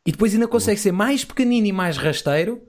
E 0.05 0.11
depois 0.11 0.33
ainda 0.33 0.47
consegue 0.47 0.79
ser 0.79 0.91
mais 0.91 1.23
pequenino 1.23 1.67
e 1.67 1.71
mais 1.71 1.97
rasteiro 1.97 2.67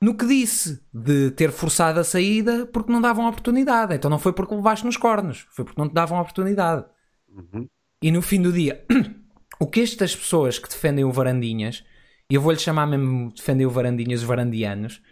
no 0.00 0.14
que 0.16 0.26
disse 0.26 0.82
de 0.92 1.30
ter 1.30 1.50
forçado 1.50 1.98
a 1.98 2.04
saída 2.04 2.66
porque 2.66 2.92
não 2.92 3.00
davam 3.00 3.28
oportunidade. 3.28 3.94
Então 3.94 4.10
não 4.10 4.18
foi 4.18 4.32
porque 4.32 4.54
levaste 4.54 4.84
nos 4.84 4.96
cornos, 4.96 5.46
foi 5.50 5.64
porque 5.64 5.80
não 5.80 5.88
te 5.88 5.94
davam 5.94 6.20
oportunidade. 6.20 6.84
Uhum. 7.28 7.68
E 8.02 8.10
no 8.10 8.22
fim 8.22 8.40
do 8.40 8.52
dia, 8.52 8.84
o 9.58 9.66
que 9.66 9.80
estas 9.80 10.14
pessoas 10.14 10.58
que 10.58 10.68
defendem 10.68 11.04
o 11.04 11.12
Varandinhas, 11.12 11.84
e 12.30 12.34
eu 12.34 12.40
vou-lhe 12.40 12.58
chamar 12.58 12.86
mesmo 12.86 13.32
defendem 13.34 13.66
o 13.66 13.70
Varandinhas 13.70 14.20
os 14.20 14.26
varandianos, 14.26 15.02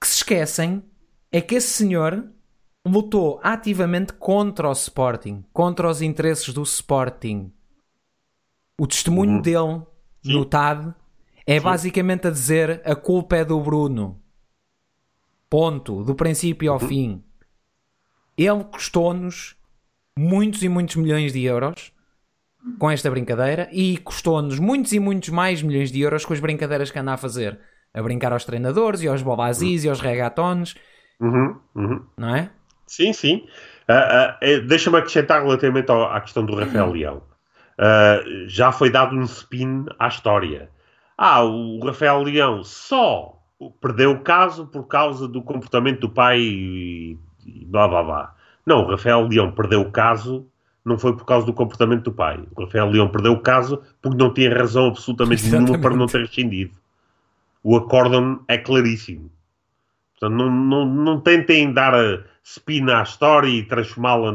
que 0.00 0.06
se 0.06 0.16
esquecem 0.16 0.82
é 1.30 1.40
que 1.40 1.54
esse 1.54 1.68
senhor 1.68 2.32
lutou 2.86 3.40
ativamente 3.42 4.12
contra 4.14 4.68
o 4.68 4.72
Sporting, 4.72 5.44
contra 5.52 5.88
os 5.88 6.00
interesses 6.02 6.52
do 6.54 6.62
Sporting. 6.62 7.52
O 8.80 8.86
testemunho 8.86 9.36
Uhum. 9.36 9.42
dele 9.42 9.82
no 10.24 10.44
TAD 10.44 10.94
é 11.46 11.58
basicamente 11.60 12.26
a 12.28 12.30
dizer 12.30 12.80
a 12.84 12.94
culpa 12.94 13.36
é 13.36 13.44
do 13.44 13.60
Bruno. 13.60 14.20
Ponto. 15.50 16.04
Do 16.04 16.14
princípio 16.14 16.70
ao 16.72 16.78
fim. 16.78 17.24
Ele 18.36 18.62
custou-nos 18.64 19.56
muitos 20.18 20.62
e 20.62 20.68
muitos 20.68 20.96
milhões 20.96 21.32
de 21.32 21.42
euros 21.44 21.92
com 22.78 22.90
esta 22.90 23.10
brincadeira 23.10 23.68
e 23.72 23.96
custou-nos 23.98 24.58
muitos 24.58 24.92
e 24.92 25.00
muitos 25.00 25.30
mais 25.30 25.62
milhões 25.62 25.90
de 25.90 26.00
euros 26.00 26.24
com 26.24 26.32
as 26.34 26.40
brincadeiras 26.40 26.90
que 26.90 26.98
anda 26.98 27.14
a 27.14 27.16
fazer. 27.16 27.58
A 27.94 28.02
brincar 28.02 28.32
aos 28.32 28.44
treinadores 28.44 29.00
e 29.00 29.08
aos 29.08 29.22
bobazis 29.22 29.84
e 29.84 29.88
aos 29.88 30.00
regatones, 30.00 30.74
Uhum, 31.20 31.58
uhum. 31.74 32.06
não 32.16 32.36
é? 32.36 32.52
Sim, 32.88 33.12
sim. 33.12 33.46
Ah, 33.86 34.36
eh, 34.40 34.58
Deixa-me 34.60 34.96
acrescentar 34.98 35.42
relativamente 35.42 35.90
ao- 35.90 36.10
à 36.12 36.20
questão 36.20 36.44
do 36.44 36.54
Rafael 36.54 36.90
Leão. 36.92 37.22
Ah, 37.78 38.20
já 38.46 38.72
foi 38.72 38.90
dado 38.90 39.14
um 39.14 39.22
spin 39.22 39.84
à 39.98 40.08
história. 40.08 40.68
Ah, 41.16 41.42
o 41.44 41.78
Rafael 41.84 42.22
Leão 42.22 42.64
só 42.64 43.34
perdeu 43.80 44.12
o 44.12 44.20
caso 44.20 44.66
por 44.66 44.84
causa 44.86 45.26
do 45.28 45.42
comportamento 45.42 46.00
do 46.00 46.08
pai 46.10 46.38
e, 46.40 47.16
e 47.46 47.64
blá 47.66 47.86
blá 47.88 48.02
blá. 48.02 48.34
Não, 48.66 48.84
o 48.84 48.90
Rafael 48.90 49.26
Leão 49.26 49.52
perdeu 49.52 49.80
o 49.80 49.90
caso 49.90 50.46
não 50.84 50.96
foi 50.98 51.14
por 51.14 51.26
causa 51.26 51.44
do 51.44 51.52
comportamento 51.52 52.04
do 52.04 52.12
pai. 52.12 52.42
O 52.56 52.62
Rafael 52.64 52.88
Leão 52.90 53.08
perdeu 53.08 53.32
o 53.32 53.40
caso 53.40 53.82
porque 54.00 54.16
não 54.16 54.32
tinha 54.32 54.54
razão 54.56 54.86
absolutamente 54.86 55.42
nenhuma 55.58 55.78
para 55.82 55.90
não 55.96 56.06
ter 56.06 56.20
rescindido. 56.20 56.72
O 57.62 57.76
acórdão 57.76 58.42
é 58.48 58.56
claríssimo. 58.56 59.30
Portanto, 60.18 60.36
não, 60.36 60.50
não, 60.50 60.86
não 60.86 61.20
tentem 61.20 61.72
dar 61.72 61.94
spin 62.42 62.90
à 62.90 63.02
história 63.02 63.48
e 63.48 63.62
transformá-la 63.62 64.34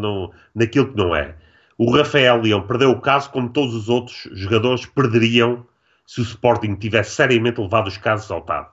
naquilo 0.56 0.90
que 0.90 0.98
não 0.98 1.16
é. 1.16 1.36
O 1.78 1.96
Rafael 1.96 2.42
Leão 2.42 2.62
perdeu 2.66 2.92
o 2.92 3.02
caso 3.02 3.30
como 3.32 3.50
todos 3.50 3.74
os 3.76 3.90
outros 3.90 4.30
jogadores 4.34 4.86
perderiam 4.86 5.66
se 6.06 6.22
o 6.22 6.24
Sporting 6.24 6.76
tivesse 6.76 7.16
seriamente 7.16 7.60
levado 7.60 7.88
os 7.88 7.98
casos 7.98 8.30
ao 8.32 8.42
TAD. 8.42 8.68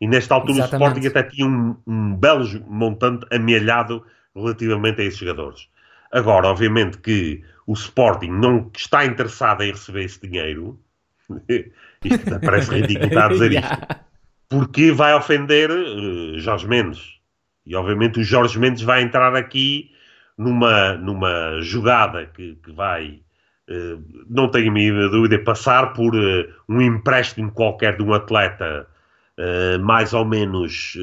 E 0.00 0.06
nesta 0.06 0.34
altura 0.34 0.58
Exatamente. 0.58 0.82
o 0.82 0.88
Sporting 0.88 1.06
até 1.06 1.22
tinha 1.30 1.46
um, 1.46 1.76
um 1.86 2.16
belo 2.16 2.46
montante 2.66 3.26
amealhado 3.32 4.04
relativamente 4.34 5.00
a 5.00 5.04
esses 5.04 5.18
jogadores. 5.18 5.68
Agora, 6.12 6.48
obviamente 6.48 6.98
que 6.98 7.42
o 7.66 7.72
Sporting 7.72 8.28
não 8.28 8.70
está 8.76 9.04
interessado 9.04 9.62
em 9.62 9.70
receber 9.70 10.04
esse 10.04 10.20
dinheiro. 10.20 10.78
Isto 12.04 12.40
parece 12.40 12.70
ridículo 12.70 13.06
estar 13.06 13.26
a 13.26 13.28
dizer 13.28 13.52
isto. 13.58 14.04
Porque 14.54 14.92
vai 14.92 15.12
ofender 15.14 15.68
eh, 15.68 16.38
Jorge 16.38 16.68
Mendes. 16.68 17.18
E 17.66 17.74
obviamente 17.74 18.20
o 18.20 18.22
Jorge 18.22 18.56
Mendes 18.56 18.82
vai 18.82 19.02
entrar 19.02 19.34
aqui 19.34 19.90
numa, 20.38 20.94
numa 20.94 21.60
jogada 21.60 22.26
que, 22.26 22.54
que 22.62 22.70
vai, 22.70 23.18
eh, 23.68 23.96
não 24.30 24.48
tenho 24.48 24.70
a 24.70 24.72
mínima 24.72 25.08
dúvida, 25.08 25.40
passar 25.40 25.92
por 25.92 26.14
eh, 26.14 26.48
um 26.68 26.80
empréstimo 26.80 27.50
qualquer 27.50 27.96
de 27.96 28.02
um 28.04 28.14
atleta 28.14 28.86
mais 29.80 30.12
ou 30.12 30.24
menos 30.24 30.96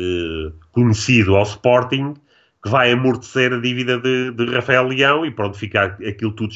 conhecido 0.71 1.35
ao 1.35 1.43
Sporting, 1.43 2.13
que 2.63 2.69
vai 2.69 2.89
amortecer 2.93 3.51
a 3.51 3.59
dívida 3.59 3.99
de, 3.99 4.31
de 4.31 4.45
Rafael 4.55 4.87
Leão 4.87 5.25
e 5.25 5.31
pronto, 5.31 5.57
fica 5.57 5.97
aquilo 6.07 6.31
tudo 6.31 6.53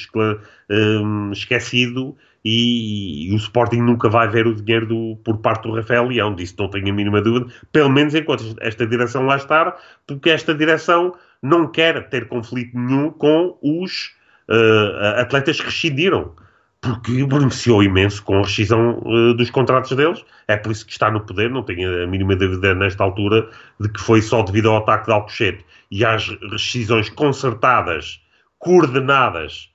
esquecido 1.34 2.16
e, 2.46 3.28
e 3.28 3.34
o 3.34 3.38
Sporting 3.38 3.82
nunca 3.82 4.08
vai 4.08 4.28
ver 4.30 4.46
o 4.46 4.54
dinheiro 4.54 4.86
do- 4.86 5.18
por 5.24 5.40
parte 5.40 5.64
do 5.68 5.74
Rafael 5.76 6.08
Leão, 6.08 6.36
disso 6.36 6.56
não 6.60 6.70
tenho 6.70 6.90
a 6.90 6.94
mínima 6.94 7.20
dúvida, 7.22 7.52
pelo 7.72 7.90
menos 7.90 8.14
enquanto 8.14 8.56
esta 8.62 8.86
direção 8.86 9.26
lá 9.26 9.36
estar, 9.36 9.76
porque 10.06 10.30
esta 10.30 10.54
direção 10.54 11.16
não 11.42 11.68
quer 11.72 12.08
ter 12.10 12.28
conflito 12.28 12.78
nenhum 12.78 13.10
com 13.10 13.58
os 13.64 14.14
eh, 14.48 15.16
atletas 15.22 15.58
que 15.60 15.66
rescindiram, 15.66 16.34
porque 16.82 17.26
beneficiou 17.26 17.82
imenso 17.82 18.22
com 18.24 18.36
a 18.38 18.42
rescisão 18.44 19.02
eh, 19.06 19.34
dos 19.34 19.50
contratos 19.50 19.92
deles, 19.98 20.24
é 20.48 20.56
por 20.56 20.72
isso 20.72 20.86
que 20.86 20.92
está 20.92 21.10
no 21.10 21.22
poder, 21.22 21.50
não 21.50 21.64
tenho 21.64 22.04
a 22.04 22.08
mínima 22.08 22.36
dúvida 22.36 22.76
nesta 22.76 23.04
altura 23.04 23.50
de 23.80 23.90
que 23.90 24.00
foi 24.00 24.22
só 24.22 24.44
devido 24.44 24.70
ao 24.70 24.78
ataque 24.78 25.08
de 25.08 25.12
Alcochete 25.14 25.66
e 25.90 26.06
às 26.06 26.28
rescisões 26.52 27.10
concertadas, 27.10 28.22
coordenadas 28.60 29.72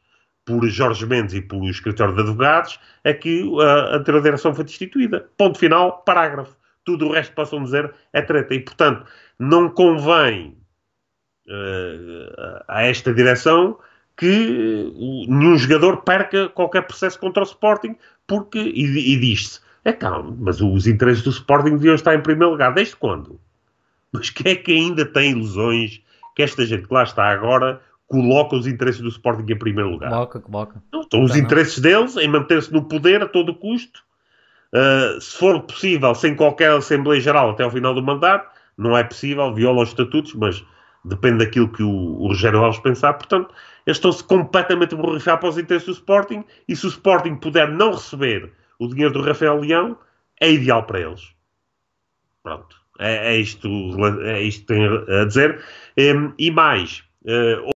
por 0.58 0.68
Jorge 0.68 1.06
Mendes 1.06 1.34
e 1.34 1.40
pelo 1.40 1.68
escritório 1.68 2.14
de 2.14 2.22
advogados, 2.22 2.80
é 3.04 3.14
que 3.14 3.48
a 3.60 3.96
anterior 3.96 4.22
direção 4.22 4.54
foi 4.54 4.64
destituída. 4.64 5.28
Ponto 5.36 5.58
final, 5.58 6.02
parágrafo. 6.02 6.56
Tudo 6.84 7.06
o 7.06 7.12
resto 7.12 7.34
possam 7.34 7.62
dizer 7.62 7.92
é 8.12 8.20
treta. 8.20 8.54
E, 8.54 8.60
portanto, 8.60 9.06
não 9.38 9.68
convém 9.68 10.56
eh, 11.48 12.62
a 12.68 12.82
esta 12.82 13.12
direção 13.12 13.78
que 14.16 14.92
o- 14.94 15.26
nenhum 15.28 15.56
jogador 15.56 15.98
perca 15.98 16.48
qualquer 16.48 16.82
processo 16.82 17.18
contra 17.18 17.42
o 17.42 17.46
Sporting, 17.46 17.96
porque, 18.26 18.58
e, 18.58 19.14
e 19.14 19.16
diz-se, 19.18 19.60
é 19.84 19.92
calma, 19.92 20.36
mas 20.38 20.60
os 20.60 20.86
interesses 20.86 21.22
do 21.22 21.30
Sporting 21.30 21.70
deviam 21.76 21.94
estar 21.94 22.14
em 22.14 22.20
primeiro 22.20 22.52
lugar. 22.52 22.72
Desde 22.74 22.96
quando? 22.96 23.40
Mas 24.12 24.28
quem 24.30 24.52
é 24.52 24.56
que 24.56 24.72
ainda 24.72 25.04
tem 25.04 25.30
ilusões 25.32 26.02
que 26.34 26.42
esta 26.42 26.64
gente 26.66 26.86
que 26.86 26.94
lá 26.94 27.02
está 27.02 27.28
agora 27.28 27.80
coloca 28.10 28.56
os 28.56 28.66
interesses 28.66 29.00
do 29.00 29.08
Sporting 29.08 29.50
em 29.50 29.56
primeiro 29.56 29.88
lugar? 29.88 30.10
Coloca, 30.10 30.40
coloca. 30.40 30.82
Não, 30.92 31.00
estão 31.00 31.22
os 31.22 31.30
não. 31.30 31.38
interesses 31.38 31.78
deles 31.78 32.16
em 32.16 32.26
manter-se 32.26 32.72
no 32.72 32.82
poder 32.82 33.22
a 33.22 33.28
todo 33.28 33.54
custo. 33.54 34.02
Uh, 34.74 35.20
se 35.20 35.38
for 35.38 35.60
possível, 35.62 36.14
sem 36.14 36.34
qualquer 36.34 36.72
Assembleia 36.72 37.20
Geral 37.20 37.50
até 37.50 37.62
ao 37.62 37.70
final 37.70 37.94
do 37.94 38.02
mandato, 38.02 38.50
não 38.76 38.96
é 38.98 39.04
possível, 39.04 39.54
viola 39.54 39.82
os 39.82 39.90
estatutos, 39.90 40.34
mas 40.34 40.64
depende 41.04 41.44
daquilo 41.44 41.68
que 41.68 41.84
o, 41.84 41.88
o 41.88 42.28
Rogério 42.28 42.58
Alves 42.58 42.80
pensar. 42.80 43.14
Portanto, 43.14 43.54
eles 43.86 43.96
estão-se 43.96 44.24
completamente 44.24 44.94
a 44.94 44.98
borrifar 44.98 45.38
para 45.38 45.48
os 45.48 45.56
interesses 45.56 45.86
do 45.86 45.92
Sporting 45.92 46.44
e 46.68 46.74
se 46.74 46.86
o 46.86 46.88
Sporting 46.88 47.36
puder 47.36 47.70
não 47.70 47.92
receber 47.92 48.52
o 48.78 48.88
dinheiro 48.88 49.12
do 49.12 49.22
Rafael 49.22 49.60
Leão, 49.60 49.96
é 50.40 50.50
ideal 50.50 50.82
para 50.82 51.00
eles. 51.00 51.32
Pronto. 52.42 52.76
É, 52.98 53.34
é 53.34 53.36
isto, 53.36 53.68
é 54.24 54.42
isto 54.42 54.60
que 54.62 54.66
tenho 54.66 55.20
a 55.20 55.24
dizer. 55.24 55.62
Em, 55.96 56.32
e 56.38 56.50
mais, 56.50 57.04
uh, 57.24 57.70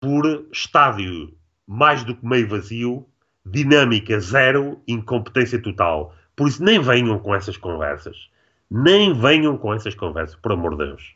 por 0.00 0.46
estádio 0.52 1.34
mais 1.66 2.04
do 2.04 2.14
que 2.16 2.24
meio 2.26 2.48
vazio, 2.48 3.06
dinâmica 3.44 4.18
zero, 4.20 4.80
incompetência 4.86 5.60
total. 5.60 6.14
Por 6.34 6.48
isso, 6.48 6.62
nem 6.62 6.80
venham 6.80 7.18
com 7.18 7.34
essas 7.34 7.56
conversas. 7.56 8.16
Nem 8.70 9.12
venham 9.12 9.56
com 9.56 9.74
essas 9.74 9.94
conversas, 9.94 10.36
por 10.36 10.52
amor 10.52 10.72
de 10.76 10.86
Deus. 10.86 11.14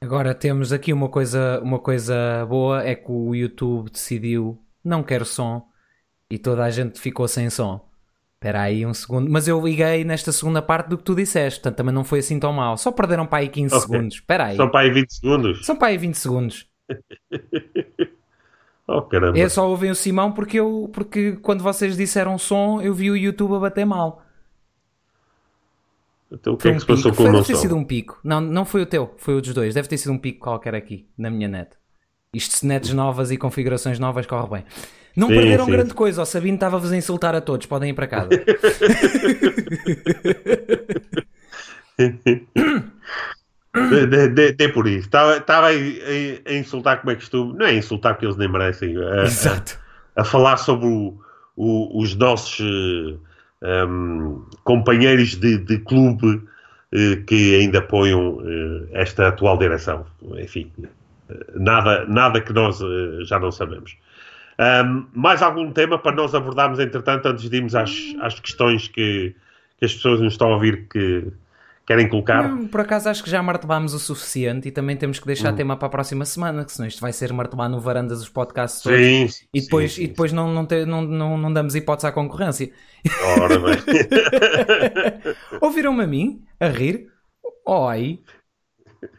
Agora 0.00 0.34
temos 0.34 0.72
aqui 0.72 0.92
uma 0.92 1.08
coisa, 1.08 1.60
uma 1.62 1.78
coisa 1.78 2.44
boa, 2.46 2.82
é 2.84 2.94
que 2.94 3.10
o 3.10 3.34
YouTube 3.34 3.90
decidiu 3.90 4.60
não 4.84 5.02
quer 5.02 5.24
som 5.24 5.66
e 6.30 6.38
toda 6.38 6.64
a 6.64 6.70
gente 6.70 7.00
ficou 7.00 7.26
sem 7.26 7.48
som. 7.50 7.80
Espera 8.34 8.62
aí 8.62 8.84
um 8.84 8.92
segundo. 8.92 9.30
Mas 9.30 9.48
eu 9.48 9.60
liguei 9.60 10.04
nesta 10.04 10.30
segunda 10.30 10.60
parte 10.60 10.88
do 10.88 10.98
que 10.98 11.04
tu 11.04 11.14
disseste, 11.14 11.58
portanto 11.60 11.78
também 11.78 11.94
não 11.94 12.04
foi 12.04 12.18
assim 12.20 12.38
tão 12.38 12.52
mal. 12.52 12.76
Só 12.76 12.92
perderam 12.92 13.26
para 13.26 13.38
aí 13.38 13.48
15 13.48 13.74
Ok. 13.74 13.86
segundos. 13.86 14.16
Espera 14.16 14.44
aí. 14.46 14.56
São 14.56 14.68
para 14.68 14.80
aí 14.80 14.90
20 14.90 15.10
segundos. 15.14 15.66
São 15.66 15.76
para 15.76 15.88
aí 15.88 15.98
20 15.98 16.14
segundos. 16.14 16.66
Oh, 18.88 19.02
caramba. 19.02 19.36
Eu 19.36 19.50
só 19.50 19.68
ouvem 19.68 19.90
o 19.90 19.96
Simão 19.96 20.30
porque 20.32 20.60
eu 20.60 20.88
porque 20.92 21.32
quando 21.42 21.60
vocês 21.62 21.96
disseram 21.96 22.38
som, 22.38 22.80
eu 22.80 22.94
vi 22.94 23.10
o 23.10 23.16
YouTube 23.16 23.56
a 23.56 23.58
bater 23.58 23.84
mal. 23.84 24.24
Então, 26.30 26.54
o 26.54 26.56
que 26.58 26.62
Foi 26.62 26.70
é 26.70 26.72
um 26.72 26.76
que 26.76 26.80
se 26.80 26.86
passou 26.86 27.12
pico. 27.12 27.16
com 27.16 27.22
Foi, 27.22 27.26
o 27.26 27.30
meu 27.30 27.40
deve 27.40 27.46
ter 27.46 27.54
som? 27.54 27.56
sido 27.56 27.76
um 27.76 27.84
pico. 27.84 28.18
Não, 28.22 28.40
não 28.40 28.64
foi 28.64 28.82
o 28.82 28.86
teu, 28.86 29.14
foi 29.18 29.34
o 29.36 29.40
dos 29.40 29.54
dois. 29.54 29.74
Deve 29.74 29.88
ter 29.88 29.98
sido 29.98 30.12
um 30.12 30.18
pico 30.18 30.40
qualquer 30.40 30.74
aqui, 30.74 31.08
na 31.16 31.30
minha 31.30 31.48
net. 31.48 31.70
Isto 32.32 32.56
se 32.58 32.66
netes 32.66 32.92
novas 32.92 33.30
e 33.30 33.36
configurações 33.38 33.98
novas 33.98 34.26
corre 34.26 34.48
bem. 34.48 34.64
Não 35.16 35.28
Sim, 35.28 35.34
perderam 35.36 35.64
sim. 35.64 35.70
grande 35.70 35.94
coisa, 35.94 36.22
o 36.22 36.26
Sabino 36.26 36.56
estava-vos 36.56 36.92
a 36.92 36.96
insultar 36.96 37.34
a 37.34 37.40
todos, 37.40 37.66
podem 37.66 37.90
ir 37.90 37.94
para 37.94 38.06
casa. 38.06 38.28
De 44.52 44.68
por 44.68 44.86
isso. 44.86 45.06
Estava, 45.06 45.66
a, 45.68 46.52
insultar 46.54 47.00
como 47.00 47.10
é 47.12 47.14
costume. 47.16 47.58
Não 47.58 47.66
é 47.66 47.74
insultar 47.74 48.14
porque 48.14 48.26
eles 48.26 48.36
nem 48.36 48.48
merecem. 48.48 48.96
A, 48.96 49.24
Exato. 49.24 49.78
a, 50.16 50.22
a 50.22 50.24
falar 50.24 50.56
sobre 50.56 50.86
o- 50.86 51.14
o- 51.56 52.00
os 52.02 52.14
nossos 52.14 52.60
eh, 53.62 53.84
um, 53.86 54.44
companheiros 54.64 55.36
de, 55.36 55.58
de 55.58 55.78
clube 55.78 56.42
eh, 56.92 57.16
que 57.26 57.56
ainda 57.56 57.78
apoiam 57.78 58.40
eh, 58.44 58.88
esta 58.92 59.28
atual 59.28 59.58
direção. 59.58 60.06
Enfim, 60.38 60.70
nada, 61.54 62.04
nada 62.06 62.40
que 62.40 62.52
nós 62.52 62.80
eh, 62.80 63.24
já 63.24 63.38
não 63.38 63.50
sabemos. 63.50 63.96
Um, 64.58 65.04
mais 65.14 65.42
algum 65.42 65.70
tema 65.70 65.98
para 65.98 66.16
nós 66.16 66.34
abordarmos, 66.34 66.78
entretanto, 66.78 67.26
antes 67.26 67.48
de 67.50 67.56
irmos 67.56 67.74
às, 67.74 67.90
às 68.20 68.40
questões 68.40 68.88
que, 68.88 69.34
que 69.78 69.84
as 69.84 69.92
pessoas 69.94 70.20
nos 70.20 70.32
estão 70.32 70.50
a 70.50 70.54
ouvir 70.54 70.86
que 70.90 71.26
querem 71.86 72.08
colocar? 72.08 72.42
Não, 72.42 72.68
por 72.68 72.80
acaso 72.82 73.08
acho 73.08 73.22
que 73.24 73.30
já 73.30 73.42
martelámos 73.42 73.94
o 73.94 73.98
suficiente 73.98 74.68
e 74.68 74.72
também 74.72 74.96
temos 74.96 75.18
que 75.18 75.26
deixar 75.26 75.52
Hum. 75.52 75.54
tema 75.54 75.76
para 75.76 75.86
a 75.86 75.90
próxima 75.90 76.24
semana, 76.26 76.64
que 76.64 76.72
senão 76.72 76.86
isto 76.88 77.00
vai 77.00 77.12
ser 77.12 77.32
martelar 77.32 77.68
no 77.70 77.80
varandas 77.80 78.20
os 78.20 78.28
podcasts 78.28 78.82
todos. 78.82 79.08
Sim, 79.08 79.28
E 79.54 79.60
depois, 79.62 79.92
sim, 79.94 80.02
e 80.02 80.08
depois 80.08 80.32
não, 80.32 80.52
não, 80.52 80.66
te- 80.66 80.84
não, 80.84 81.02
não, 81.02 81.38
não 81.38 81.52
damos 81.52 81.74
hipótese 81.74 82.06
à 82.08 82.12
concorrência. 82.12 82.66
sim. 82.66 82.72
Ora 83.18 83.58
bem. 83.58 83.84
Ouviram-me 85.60 86.02
a 86.04 86.06
mim 86.06 86.44
a 86.60 86.68
rir? 86.68 87.12
Oi. 87.66 88.24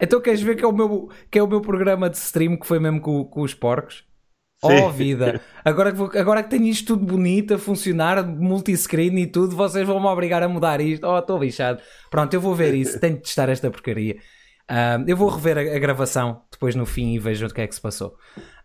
Então 0.02 0.22
queres 0.22 0.42
ver 0.42 0.56
que 0.56 0.64
é 0.66 0.68
o 0.68 0.72
meu, 0.74 1.10
que 1.32 1.40
é 1.40 1.44
o 1.44 1.48
meu 1.48 1.62
programa 1.62 2.10
de 2.10 2.18
stream 2.18 2.58
que 2.60 2.68
foi 2.68 2.80
mesmo 2.80 3.02
com, 3.02 3.26
com 3.26 3.42
os 3.42 3.54
porcos? 3.54 4.06
Oh 4.62 4.90
vida! 4.90 5.40
Agora 5.64 5.92
que, 5.92 5.98
vou- 5.98 6.12
agora 6.16 6.42
que 6.44 6.50
tenho 6.50 6.66
isto 6.66 6.88
tudo 6.96 7.06
bonito 7.06 7.54
a 7.54 7.60
funcionar, 7.60 8.26
multiscreen 8.26 9.16
e 9.20 9.28
tudo, 9.28 9.56
vocês 9.56 9.86
vão-me 9.86 10.08
obrigar 10.08 10.42
a 10.42 10.48
mudar 10.50 10.82
isto. 10.82 11.06
Oh, 11.06 11.20
estou 11.20 11.38
lixado. 11.40 11.80
Pronto, 12.10 12.34
eu 12.34 12.42
vou 12.42 12.56
ver 12.56 12.74
isso, 12.74 13.00
tenho 13.00 13.16
de 13.18 13.22
testar 13.22 13.50
esta 13.50 13.70
porcaria. 13.70 14.18
Ah, 14.68 14.98
eu 15.08 15.16
vou 15.16 15.30
rever 15.30 15.58
a, 15.58 15.62
a 15.76 15.80
gravação 15.80 16.42
depois 16.52 16.76
no 16.76 16.86
fim 16.86 17.14
e 17.14 17.20
vejo 17.20 17.46
o 17.46 17.54
que 17.54 17.62
é 17.62 17.68
que 17.68 17.76
se 17.76 17.82
passou. 17.82 18.16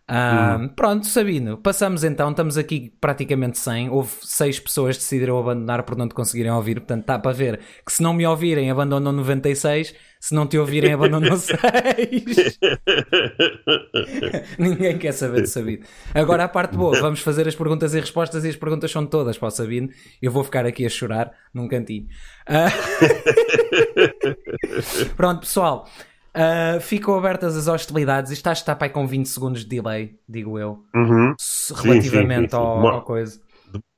Ah, 0.05 0.59
Pronto, 0.75 1.07
Sabino, 1.07 1.57
passamos 1.57 2.03
então, 2.03 2.29
estamos 2.31 2.57
aqui 2.57 2.93
praticamente 2.99 3.57
100. 3.57 3.89
Houve 3.89 4.11
6 4.21 4.59
pessoas 4.59 4.97
que 4.97 5.03
decidiram 5.03 5.39
abandonar 5.39 5.83
por 5.83 5.95
não 5.95 6.07
te 6.09 6.13
conseguirem 6.13 6.51
ouvir, 6.51 6.75
portanto 6.75 7.01
está 7.01 7.17
para 7.17 7.31
ver 7.31 7.59
que 7.85 7.91
se 7.91 8.03
não 8.03 8.13
me 8.13 8.27
ouvirem, 8.27 8.69
abandonam 8.69 9.13
96, 9.13 9.95
se 10.19 10.35
não 10.35 10.45
te 10.45 10.57
ouvirem, 10.57 10.91
abandonam 10.93 11.35
6. 11.37 11.57
Ninguém 14.59 14.97
quer 14.97 15.13
saber 15.13 15.43
de 15.43 15.49
Sabino. 15.49 15.85
Agora 16.13 16.43
a 16.43 16.49
parte 16.49 16.75
boa, 16.75 16.99
vamos 16.99 17.21
fazer 17.21 17.47
as 17.47 17.55
perguntas 17.55 17.95
e 17.95 17.99
respostas 17.99 18.43
e 18.43 18.49
as 18.49 18.55
perguntas 18.57 18.91
são 18.91 19.05
todas 19.05 19.37
para 19.37 19.47
o 19.47 19.51
Sabino. 19.51 19.89
Eu 20.21 20.31
vou 20.31 20.43
ficar 20.43 20.65
aqui 20.65 20.85
a 20.85 20.89
chorar 20.89 21.31
num 21.53 21.67
cantinho. 21.67 22.07
Ah, 22.45 22.67
Pronto, 25.15 25.41
pessoal. 25.41 25.87
Ah, 26.33 26.79
ficam 26.79 27.15
abertas 27.15 27.55
as 27.57 27.67
hostilidades. 27.67 28.31
Isto 28.31 28.47
acho 28.47 28.61
que 28.61 28.63
está 28.63 28.75
para 28.75 28.89
com 28.89 29.05
20 29.07 29.25
segundos 29.27 29.61
de 29.61 29.67
delay, 29.67 30.17
digo 30.27 30.57
eu, 30.59 30.83
Uhum. 30.95 31.33
se- 31.39 31.73
sim, 31.75 31.81
relativamente 31.83 32.51
sim, 32.51 32.57
sim. 32.57 32.63
Ao, 32.63 32.75
Demora- 32.75 32.95
ao 32.95 33.01
coisa. 33.03 33.41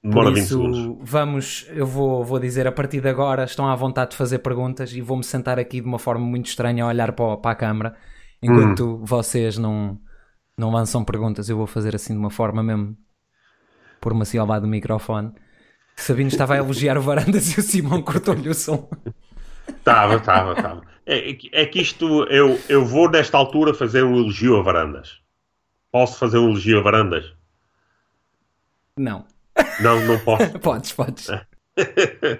Demora 0.03 0.27
Por 0.29 0.35
20 0.35 0.43
isso, 0.43 0.57
segundos. 0.57 1.09
vamos, 1.09 1.65
eu 1.69 1.85
vou, 1.85 2.23
vou 2.23 2.39
dizer 2.39 2.67
a 2.67 2.71
partir 2.71 3.01
de 3.01 3.09
agora, 3.09 3.43
estão 3.43 3.67
à 3.67 3.75
vontade 3.75 4.11
de 4.11 4.17
fazer 4.17 4.39
perguntas 4.39 4.93
e 4.93 5.01
vou-me 5.01 5.23
sentar 5.23 5.57
aqui 5.59 5.81
de 5.81 5.87
uma 5.87 5.97
forma 5.99 6.23
muito 6.25 6.45
estranha 6.47 6.83
a 6.83 6.87
olhar 6.87 7.11
para, 7.13 7.37
para 7.37 7.51
a 7.51 7.55
câmara 7.55 7.95
enquanto 8.41 8.99
vocês 9.03 9.57
não, 9.57 9.99
não 10.57 10.69
lançam 10.71 11.03
perguntas. 11.03 11.49
Eu 11.49 11.57
vou 11.57 11.65
fazer 11.67 11.95
assim 11.95 12.13
de 12.13 12.19
uma 12.19 12.29
forma 12.29 12.61
mesmo 12.61 12.95
por 13.99 14.13
uma 14.13 14.21
assim 14.23 14.37
ao 14.37 14.45
lado 14.45 14.61
do 14.61 14.67
microfone. 14.67 15.33
Sabino 15.97 16.27
estava 16.27 16.53
a 16.53 16.57
elogiar 16.57 16.97
o 16.97 17.01
Varandas 17.01 17.57
e 17.57 17.59
o 17.59 17.63
Simão 17.63 18.01
cortou-lhe 18.03 18.47
o 18.47 18.53
som. 18.53 18.87
Estava, 19.85 20.15
estava, 20.15 20.53
estava. 20.53 20.81
É, 21.05 21.29
é 21.29 21.33
que- 21.35 21.49
é 21.53 21.65
que 21.67 21.79
isto, 21.79 22.23
eu, 22.23 22.59
eu 22.67 22.83
vou 22.83 23.07
nesta 23.09 23.37
altura 23.37 23.71
fazer 23.73 24.03
um 24.03 24.15
elogio 24.17 24.57
a 24.57 24.63
varandas. 24.63 25.19
Posso 25.91 26.17
fazer 26.17 26.39
um 26.39 26.49
elogio 26.49 26.79
a 26.79 26.81
varandas? 26.81 27.31
Não, 28.97 29.25
Não, 29.81 29.99
não 30.07 30.17
posso. 30.19 30.49
podes, 30.59 30.91
podes. 30.91 31.27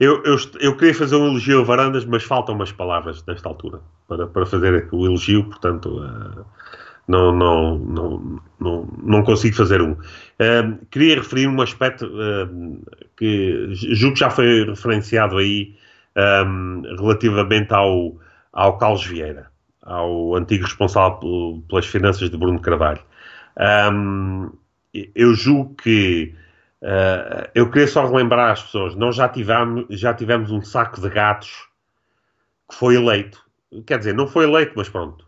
Eu, 0.00 0.20
eu, 0.24 0.36
eu 0.58 0.76
queria 0.76 0.92
fazer 0.92 1.14
um 1.14 1.24
elogio 1.28 1.60
a 1.60 1.64
varandas, 1.64 2.04
mas 2.04 2.24
faltam 2.24 2.56
umas 2.56 2.72
palavras 2.72 3.24
nesta 3.26 3.48
altura 3.48 3.80
para, 4.08 4.26
para 4.26 4.44
fazer 4.44 4.88
o 4.90 5.06
elogio, 5.06 5.44
portanto 5.44 6.02
eh, 6.04 6.42
não, 7.06 7.32
não, 7.32 7.78
não, 7.78 8.40
não, 8.58 8.88
não 9.04 9.22
consigo 9.22 9.54
fazer 9.54 9.80
um. 9.80 9.96
Eh, 10.40 10.64
queria 10.90 11.14
referir 11.14 11.46
um 11.46 11.62
aspecto 11.62 12.06
eh, 12.06 12.48
que 13.16 13.68
julgo 13.72 14.14
que 14.14 14.20
já 14.20 14.30
foi 14.30 14.64
referenciado 14.64 15.38
aí 15.38 15.76
eh, 16.16 16.44
relativamente 16.98 17.72
ao, 17.72 18.16
ao 18.52 18.78
Carlos 18.78 19.04
Vieira, 19.06 19.50
ao 19.82 20.34
antigo 20.36 20.64
responsável 20.64 21.18
pel- 21.18 21.64
pelas 21.68 21.86
finanças 21.86 22.30
de 22.30 22.36
Bruno 22.36 22.60
Carvalho. 22.60 23.02
Um, 23.92 24.50
eu 25.14 25.34
julgo 25.34 25.74
que 25.74 26.34
uh, 26.82 27.48
eu 27.54 27.70
queria 27.70 27.88
só 27.88 28.06
relembrar 28.06 28.52
às 28.52 28.62
pessoas, 28.62 28.94
nós 28.94 29.16
já 29.16 29.28
tivemos, 29.28 29.86
já 29.90 30.14
tivemos 30.14 30.50
um 30.50 30.62
saco 30.62 31.00
de 31.00 31.08
gatos 31.08 31.50
que 32.68 32.74
foi 32.74 32.96
eleito. 32.96 33.42
Quer 33.86 33.98
dizer, 33.98 34.14
não 34.14 34.26
foi 34.26 34.44
eleito, 34.44 34.72
mas 34.76 34.88
pronto. 34.88 35.26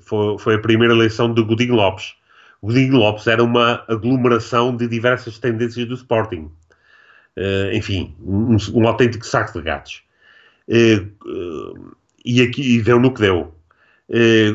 Foi, 0.00 0.38
foi 0.38 0.54
a 0.54 0.60
primeira 0.60 0.94
eleição 0.94 1.32
de 1.32 1.42
Godinho 1.42 1.74
Lopes. 1.74 2.14
Godinho 2.62 2.96
Lopes 2.96 3.26
era 3.26 3.42
uma 3.44 3.84
aglomeração 3.88 4.74
de 4.74 4.88
diversas 4.88 5.38
tendências 5.38 5.86
do 5.86 5.94
Sporting. 5.94 6.50
Uh, 7.36 7.74
enfim, 7.74 8.16
um, 8.20 8.56
um 8.74 8.88
autêntico 8.88 9.26
saco 9.26 9.58
de 9.58 9.64
gatos. 9.64 10.02
Uh, 10.68 11.06
uh, 11.28 11.96
e 12.24 12.42
aqui 12.42 12.80
deu 12.80 12.98
no 12.98 13.12
que 13.12 13.20
deu. 13.20 13.54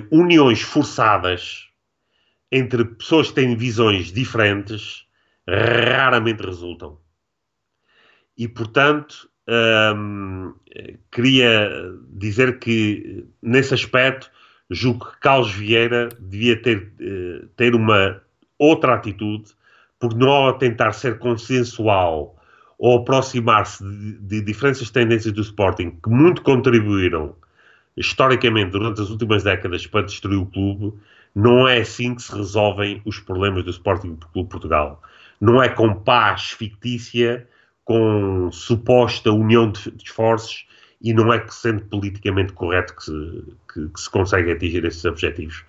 Uniões 0.10 0.62
forçadas 0.62 1.67
entre 2.52 2.86
pessoas 2.86 3.30
que 3.30 3.36
têm 3.36 3.56
visões 3.56 4.12
diferentes 4.12 5.06
raramente 5.48 6.41
resultam. 6.41 6.98
E, 8.38 8.48
portanto, 8.48 9.30
hum, 9.96 10.54
queria 11.12 11.70
dizer 12.10 12.60
que, 12.60 13.26
nesse 13.41 13.74
aspecto, 13.74 14.32
julgo 14.72 15.12
que 15.12 15.20
Carlos 15.20 15.52
Vieira 15.52 16.10
devia 16.20 16.62
ter, 16.62 16.94
eh, 17.00 17.46
ter 17.58 17.76
uma 17.76 18.22
outra 18.58 18.96
atitude, 18.96 19.52
por 20.00 20.15
não 20.15 20.58
tentar 20.58 20.94
ser 20.94 21.20
consensual 21.20 22.41
ou 22.82 22.98
aproximar-se 22.98 23.84
de, 23.84 24.17
de 24.17 24.41
diferentes 24.41 24.89
tendências 24.89 25.32
do 25.32 25.41
Sporting 25.41 25.91
que 26.04 26.10
muito 26.10 26.41
contribuíram 26.41 27.36
historicamente 27.96 28.72
durante 28.72 29.00
as 29.00 29.12
últimas 29.12 29.44
décadas 29.44 29.86
para 29.86 30.02
destruir 30.02 30.39
o 30.39 30.48
clube, 30.48 30.91
não 31.36 31.67
é 31.67 31.82
assim 31.82 32.15
que 32.15 32.24
se 32.24 32.36
resolvem 32.36 33.00
os 33.06 33.20
problemas 33.20 33.63
do 33.63 33.70
Sporting 33.70 34.17
Clube 34.34 34.50
Portugal. 34.50 35.00
Não 35.39 35.62
é 35.62 35.70
com 35.70 35.94
paz 35.94 36.54
fictícia, 36.54 37.48
com 37.86 38.50
suposta 38.52 39.32
união 39.32 39.72
de 39.72 39.94
esforços 40.04 40.65
e 41.00 41.13
não 41.13 41.32
é 41.32 41.38
que 41.38 41.54
sendo 41.54 41.84
politicamente 41.84 42.52
correto 42.54 42.96
que 42.96 43.03
se, 43.03 43.43
que, 43.72 43.89
que 43.89 44.01
se 44.01 44.10
consegue 44.10 44.53
atingir 44.53 44.84
esses 44.86 45.06
objetivos. 45.06 45.64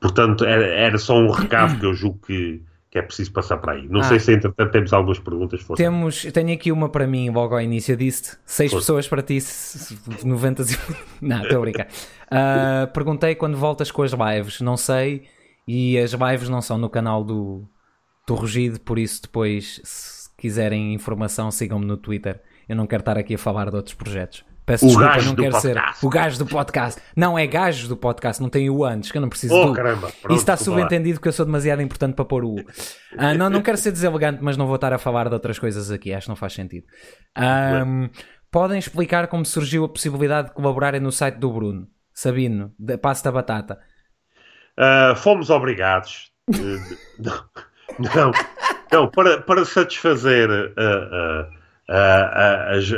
Portanto, 0.00 0.44
era, 0.44 0.66
era 0.66 0.98
só 0.98 1.16
um 1.16 1.30
recado 1.30 1.78
que 1.78 1.86
eu 1.86 1.94
julgo 1.94 2.18
que, 2.26 2.60
que 2.90 2.98
é 2.98 3.02
preciso 3.02 3.32
passar 3.32 3.58
para 3.58 3.72
aí. 3.74 3.86
Não 3.88 4.00
Ah. 4.00 4.04
sei 4.04 4.18
se, 4.18 4.32
entretanto, 4.32 4.70
temos 4.72 4.92
algumas 4.92 5.18
perguntas. 5.18 5.60
Força. 5.60 5.82
Temos, 5.82 6.22
tenho 6.32 6.52
aqui 6.54 6.72
uma 6.72 6.88
para 6.88 7.06
mim 7.06 7.28
logo 7.30 7.54
ao 7.54 7.60
início 7.60 7.96
disse 7.96 8.38
seis 8.46 8.70
Força. 8.70 8.82
pessoas 8.84 9.08
para 9.08 9.22
ti, 9.22 9.36
s- 9.36 9.94
s- 9.94 10.26
90 10.26 10.62
e... 10.62 10.66
Não, 11.20 11.42
estou 11.42 11.58
a 11.58 11.60
brincar. 11.60 11.88
Ah, 12.30 12.88
perguntei 12.92 13.34
quando 13.34 13.56
voltas 13.56 13.90
com 13.90 14.02
as 14.02 14.12
lives, 14.12 14.60
não 14.60 14.76
sei, 14.76 15.24
e 15.66 15.98
as 15.98 16.12
lives 16.12 16.48
não 16.48 16.60
são 16.62 16.78
no 16.78 16.88
canal 16.88 17.22
do, 17.24 17.68
do 18.26 18.34
Rugido, 18.34 18.80
por 18.80 18.98
isso 18.98 19.22
depois, 19.22 19.80
se 19.84 20.28
quiserem 20.38 20.94
informação, 20.94 21.50
sigam-me 21.50 21.84
no 21.84 21.96
Twitter. 21.96 22.40
Eu 22.68 22.76
não 22.76 22.86
quero 22.86 23.00
estar 23.00 23.16
aqui 23.18 23.34
a 23.34 23.38
falar 23.38 23.68
de 23.70 23.76
outros 23.76 23.94
projetos. 23.94 24.44
Peço 24.68 24.84
O 24.84 24.88
desculpa, 24.88 25.12
gajo 25.14 25.26
não 25.28 25.34
do 25.34 25.42
quero 25.42 25.60
ser 25.60 25.74
podcast. 25.74 26.06
o 26.06 26.08
gajo 26.10 26.38
do 26.38 26.46
podcast. 26.46 27.00
Não, 27.16 27.38
é 27.38 27.46
gajos 27.46 27.88
do 27.88 27.96
podcast, 27.96 28.42
não 28.42 28.50
tem 28.50 28.68
o 28.68 28.84
antes, 28.84 29.10
que 29.10 29.16
eu 29.16 29.22
não 29.22 29.28
preciso 29.30 29.54
Oh, 29.54 29.66
do. 29.68 29.72
caramba, 29.72 30.08
pronto, 30.20 30.26
Isso 30.34 30.42
está 30.42 30.52
lá. 30.52 30.56
subentendido 30.58 31.18
que 31.20 31.26
eu 31.26 31.32
sou 31.32 31.46
demasiado 31.46 31.80
importante 31.80 32.14
para 32.14 32.24
pôr 32.26 32.44
o 32.44 32.50
U. 32.56 32.64
Ah, 33.16 33.32
não, 33.32 33.48
não 33.48 33.62
quero 33.62 33.78
ser 33.78 33.92
deselegante, 33.92 34.40
mas 34.42 34.56
não 34.58 34.66
vou 34.66 34.74
estar 34.74 34.92
a 34.92 34.98
falar 34.98 35.26
de 35.28 35.34
outras 35.34 35.58
coisas 35.58 35.90
aqui, 35.90 36.12
acho 36.12 36.26
que 36.26 36.28
não 36.28 36.36
faz 36.36 36.52
sentido. 36.52 36.86
Ahm, 37.34 38.08
podem 38.50 38.78
explicar 38.78 39.26
como 39.28 39.44
surgiu 39.46 39.84
a 39.84 39.88
possibilidade 39.88 40.48
de 40.48 40.54
colaborarem 40.54 41.00
no 41.00 41.10
site 41.10 41.36
do 41.36 41.50
Bruno? 41.50 41.86
Sabino, 42.12 42.72
da 42.78 42.98
Passo 42.98 43.24
da 43.24 43.32
Batata. 43.32 43.78
Uh, 44.78 45.16
fomos 45.16 45.48
obrigados. 45.50 46.30
uh, 46.50 46.96
não, 47.18 47.44
não, 48.14 48.32
não, 48.92 49.10
para, 49.10 49.40
para 49.40 49.64
satisfazer 49.64 50.50
uh, 50.50 50.52
uh, 50.52 50.60
uh, 50.60 51.42
uh, 51.42 51.57
as, 51.88 52.92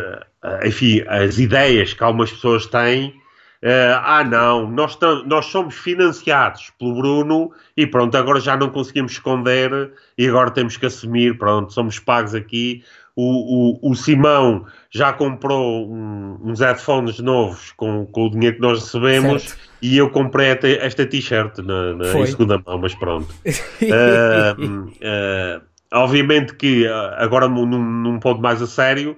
enfim, 0.65 1.03
as 1.07 1.39
ideias 1.39 1.93
que 1.93 2.03
algumas 2.03 2.31
pessoas 2.33 2.67
têm, 2.67 3.21
Uh, 3.63 4.01
ah, 4.03 4.25
não, 4.25 4.71
nós, 4.71 4.99
nós 5.27 5.45
somos 5.47 5.75
financiados 5.75 6.73
pelo 6.79 6.95
Bruno 6.95 7.53
e 7.77 7.87
pronto, 7.87 8.17
agora 8.17 8.41
já 8.41 8.57
não 8.57 8.71
conseguimos 8.71 9.13
esconder 9.13 9.93
e 10.17 10.27
agora 10.27 10.51
temos 10.51 10.79
que 10.79 10.87
assumir, 10.87 11.37
pronto, 11.37 11.71
somos 11.71 11.99
pagos 11.99 12.35
aqui. 12.35 12.83
O, 13.15 13.83
o, 13.85 13.91
o 13.91 13.95
Simão 13.95 14.65
já 14.91 15.13
comprou 15.13 15.93
um, 15.93 16.39
uns 16.43 16.61
headphones 16.61 17.19
novos 17.19 17.73
com, 17.73 18.07
com 18.07 18.29
o 18.29 18.31
dinheiro 18.31 18.57
que 18.57 18.63
nós 18.63 18.81
recebemos 18.81 19.43
certo. 19.43 19.59
e 19.83 19.99
eu 19.99 20.09
comprei 20.09 20.47
esta 20.81 21.05
t-shirt 21.05 21.59
na, 21.59 21.93
na 21.93 22.19
em 22.19 22.27
segunda 22.27 22.63
mão, 22.65 22.79
mas 22.79 22.95
pronto. 22.95 23.29
uh, 23.45 24.63
uh, 24.63 25.70
obviamente 25.93 26.55
que 26.55 26.87
agora 27.17 27.49
num, 27.49 27.67
num 27.67 28.19
ponto 28.19 28.41
mais 28.41 28.63
a 28.63 28.67
sério, 28.67 29.17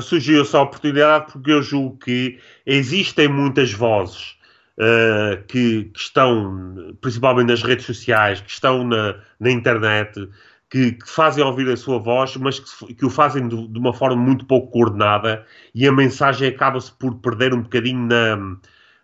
surgiu 0.00 0.42
essa 0.42 0.60
oportunidade 0.60 1.32
porque 1.32 1.50
eu 1.50 1.62
julgo 1.62 1.98
que 1.98 2.38
existem 2.64 3.28
muitas 3.28 3.72
vozes 3.72 4.36
uh, 4.78 5.42
que, 5.46 5.84
que, 5.84 5.98
estão, 5.98 6.96
principalmente 7.00 7.48
nas 7.48 7.62
redes 7.62 7.86
sociais, 7.86 8.40
que 8.40 8.50
estão 8.50 8.86
na, 8.86 9.16
na 9.38 9.50
internet, 9.50 10.28
que, 10.70 10.92
que, 10.92 11.10
fazem 11.10 11.42
ouvir 11.44 11.68
a 11.68 11.76
sua 11.76 11.98
voz, 11.98 12.36
mas 12.36 12.60
que, 12.60 12.94
que 12.94 13.04
o 13.04 13.10
fazem 13.10 13.48
de, 13.48 13.68
de, 13.68 13.78
uma 13.78 13.92
forma 13.92 14.16
muito 14.16 14.46
pouco 14.46 14.70
coordenada 14.70 15.44
e 15.74 15.86
a 15.86 15.92
mensagem 15.92 16.48
acaba-se 16.48 16.92
por 16.92 17.16
perder 17.16 17.52
um 17.52 17.62
bocadinho 17.62 18.06
na, 18.06 18.36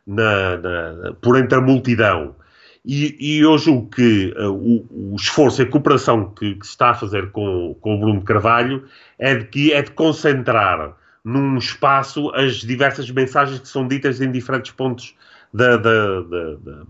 na, 0.07 0.57
na, 0.57 1.12
por 1.20 1.36
entre 1.36 1.59
a 1.59 1.61
multidão. 1.61 2.36
E, 2.87 3.16
e 3.18 3.39
eu 3.41 3.59
julgo 3.59 3.91
que 3.91 4.32
uh, 4.39 4.53
o, 4.53 5.12
o, 5.12 5.16
esforço 5.16 5.61
e 5.61 5.64
a 5.64 5.66
cooperação 5.66 6.30
que, 6.30 6.55
que, 6.55 6.64
se 6.64 6.70
está 6.70 6.91
a 6.91 6.95
fazer 6.95 7.32
com, 7.32 7.76
com 7.80 7.97
o 7.97 7.99
Bruno 7.99 8.22
Carvalho 8.22 8.84
é 9.18 9.34
de 9.34 9.47
que 9.47 9.72
é 9.72 9.82
de 9.82 9.91
concentrar 9.91 10.97
num 11.24 11.59
espaço 11.59 12.30
as 12.32 12.59
diversas 12.59 13.11
mensagens 13.11 13.59
que 13.59 13.66
são 13.66 13.89
ditas 13.89 14.20
em 14.20 14.30
diferentes 14.30 14.70
pontos 14.70 15.16
da, 15.53 15.76
da, 15.76 16.20
da, 16.20 16.55
da 16.55 16.82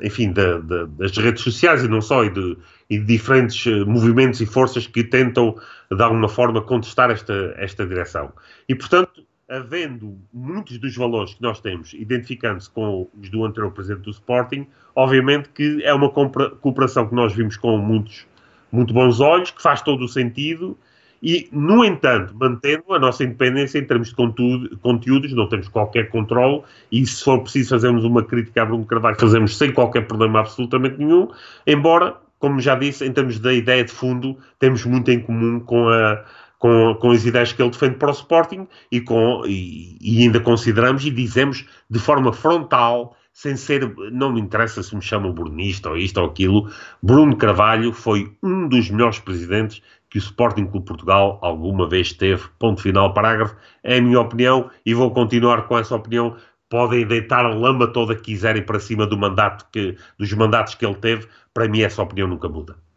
enfim, 0.00 0.32
das 0.32 1.16
redes 1.16 1.42
sociais 1.42 1.84
e 1.84 1.88
não 1.88 2.00
só, 2.00 2.24
e 2.24 2.30
de, 2.30 2.56
e 2.88 2.98
de 2.98 3.04
diferentes 3.04 3.66
uh, 3.66 3.86
movimentos 3.86 4.40
e 4.40 4.46
forças 4.46 4.86
que 4.86 5.04
tentam, 5.04 5.56
de 5.90 6.02
alguma 6.02 6.28
forma, 6.28 6.62
contestar 6.62 7.10
esta, 7.10 7.54
esta 7.56 7.86
direção. 7.86 8.32
E, 8.68 8.74
portanto, 8.74 9.24
havendo 9.48 10.18
muitos 10.32 10.78
dos 10.78 10.94
valores 10.94 11.34
que 11.34 11.42
nós 11.42 11.60
temos, 11.60 11.94
identificando-se 11.94 12.68
com 12.70 13.08
os 13.18 13.30
do 13.30 13.44
anterior 13.44 13.72
presidente 13.72 14.02
do 14.02 14.10
Sporting, 14.10 14.66
obviamente 14.94 15.48
que 15.48 15.82
é 15.82 15.94
uma 15.94 16.10
cooperação 16.10 17.08
que 17.08 17.14
nós 17.14 17.32
vimos 17.32 17.56
com 17.56 17.78
muitos, 17.78 18.26
muito 18.70 18.92
bons 18.92 19.20
olhos, 19.20 19.50
que 19.50 19.62
faz 19.62 19.80
todo 19.80 20.04
o 20.04 20.08
sentido, 20.08 20.76
e, 21.22 21.48
no 21.50 21.84
entanto, 21.84 22.32
mantendo 22.38 22.94
a 22.94 22.98
nossa 22.98 23.24
independência 23.24 23.78
em 23.78 23.84
termos 23.84 24.10
de 24.10 24.14
conteúdos, 24.14 25.32
não 25.32 25.48
temos 25.48 25.66
qualquer 25.66 26.10
controle, 26.10 26.62
e 26.92 27.04
se 27.06 27.24
for 27.24 27.40
preciso 27.40 27.70
fazermos 27.70 28.04
uma 28.04 28.22
crítica 28.22 28.62
a 28.62 28.66
Bruno 28.66 28.84
Carvalho, 28.84 29.18
fazemos 29.18 29.56
sem 29.56 29.72
qualquer 29.72 30.06
problema 30.06 30.40
absolutamente 30.40 30.98
nenhum, 30.98 31.28
embora, 31.66 32.16
como 32.38 32.60
já 32.60 32.76
disse, 32.76 33.04
em 33.04 33.12
termos 33.12 33.40
da 33.40 33.52
ideia 33.52 33.82
de 33.82 33.90
fundo, 33.90 34.36
temos 34.60 34.84
muito 34.84 35.10
em 35.10 35.18
comum 35.18 35.58
com 35.58 35.88
a 35.88 36.22
com, 36.58 36.96
com 37.00 37.10
as 37.10 37.24
ideias 37.24 37.52
que 37.52 37.62
ele 37.62 37.70
defende 37.70 37.96
para 37.96 38.08
o 38.08 38.12
Sporting 38.12 38.66
e, 38.90 39.00
com, 39.00 39.42
e, 39.46 39.96
e 40.00 40.22
ainda 40.22 40.40
consideramos 40.40 41.04
e 41.04 41.10
dizemos 41.10 41.64
de 41.88 41.98
forma 41.98 42.32
frontal 42.32 43.16
sem 43.38 43.54
ser, 43.56 43.94
não 44.10 44.32
me 44.32 44.40
interessa 44.40 44.82
se 44.82 44.96
me 44.96 45.00
chamam 45.00 45.32
brunista 45.32 45.90
ou 45.90 45.96
isto 45.96 46.18
ou 46.18 46.26
aquilo, 46.26 46.68
Bruno 47.00 47.36
Carvalho 47.36 47.92
foi 47.92 48.36
um 48.42 48.66
dos 48.66 48.90
melhores 48.90 49.20
presidentes 49.20 49.80
que 50.10 50.18
o 50.18 50.20
Sporting 50.20 50.66
Clube 50.66 50.86
Portugal 50.86 51.38
alguma 51.40 51.88
vez 51.88 52.12
teve. 52.12 52.48
Ponto 52.58 52.82
final, 52.82 53.14
parágrafo. 53.14 53.54
É 53.84 53.98
a 53.98 54.02
minha 54.02 54.20
opinião 54.20 54.70
e 54.84 54.92
vou 54.92 55.12
continuar 55.12 55.68
com 55.68 55.78
essa 55.78 55.94
opinião. 55.94 56.36
Podem 56.68 57.06
deitar 57.06 57.44
a 57.44 57.54
lama 57.54 57.86
toda 57.86 58.16
que 58.16 58.22
quiserem 58.22 58.62
para 58.62 58.80
cima 58.80 59.06
do 59.06 59.16
mandato 59.16 59.66
que, 59.70 59.96
dos 60.18 60.32
mandatos 60.32 60.74
que 60.74 60.84
ele 60.84 60.96
teve. 60.96 61.28
Para 61.54 61.68
mim, 61.68 61.82
essa 61.82 62.02
opinião 62.02 62.26
nunca 62.26 62.48
muda. 62.48 62.87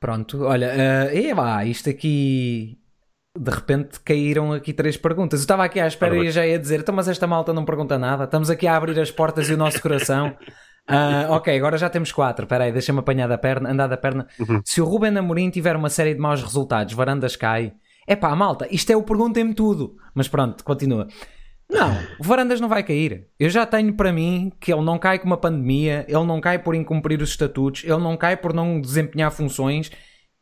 Pronto, 0.00 0.44
olha, 0.44 0.72
uh, 0.72 1.14
e 1.14 1.32
vá, 1.34 1.64
isto 1.64 1.90
aqui 1.90 2.78
de 3.38 3.50
repente 3.50 4.00
caíram 4.00 4.52
aqui 4.52 4.72
três 4.72 4.96
perguntas. 4.96 5.40
Eu 5.40 5.44
estava 5.44 5.64
aqui 5.64 5.78
à 5.78 5.86
espera 5.86 6.16
e 6.16 6.30
já 6.30 6.46
ia 6.46 6.58
dizer, 6.58 6.80
então, 6.80 6.94
mas 6.94 7.06
esta 7.06 7.26
malta 7.26 7.52
não 7.52 7.64
pergunta 7.64 7.98
nada, 7.98 8.24
estamos 8.24 8.50
aqui 8.50 8.66
a 8.66 8.76
abrir 8.76 8.98
as 8.98 9.10
portas 9.10 9.48
e 9.48 9.54
o 9.54 9.56
nosso 9.56 9.80
coração. 9.80 10.34
Uh, 10.88 11.30
ok, 11.36 11.56
agora 11.56 11.78
já 11.78 11.88
temos 11.88 12.10
quatro. 12.10 12.44
Espera 12.44 12.64
aí, 12.64 12.72
deixa-me 12.72 12.98
apanhar 12.98 13.28
da 13.28 13.38
perna, 13.38 13.70
andar 13.70 13.86
da 13.86 13.96
perna. 13.96 14.26
Uhum. 14.38 14.60
Se 14.64 14.80
o 14.80 14.84
Ruben 14.84 15.16
Amorim 15.16 15.50
tiver 15.50 15.76
uma 15.76 15.90
série 15.90 16.14
de 16.14 16.20
maus 16.20 16.42
resultados, 16.42 16.94
varandas 16.94 17.36
cai. 17.36 17.74
É 18.06 18.16
pá, 18.16 18.34
malta, 18.34 18.66
isto 18.70 18.90
é 18.90 18.96
o 18.96 19.02
perguntem-me 19.02 19.54
tudo. 19.54 19.96
Mas 20.14 20.26
pronto, 20.26 20.64
continua. 20.64 21.06
Não, 21.70 21.96
o 22.18 22.24
Varandas 22.24 22.60
não 22.60 22.68
vai 22.68 22.82
cair. 22.82 23.28
Eu 23.38 23.48
já 23.48 23.64
tenho 23.64 23.94
para 23.94 24.12
mim 24.12 24.52
que 24.58 24.72
ele 24.72 24.82
não 24.82 24.98
cai 24.98 25.18
com 25.18 25.26
uma 25.26 25.36
pandemia, 25.36 26.04
ele 26.08 26.24
não 26.26 26.40
cai 26.40 26.58
por 26.58 26.74
incumprir 26.74 27.22
os 27.22 27.30
estatutos, 27.30 27.84
ele 27.84 27.98
não 27.98 28.16
cai 28.16 28.36
por 28.36 28.52
não 28.52 28.80
desempenhar 28.80 29.30
funções, 29.30 29.90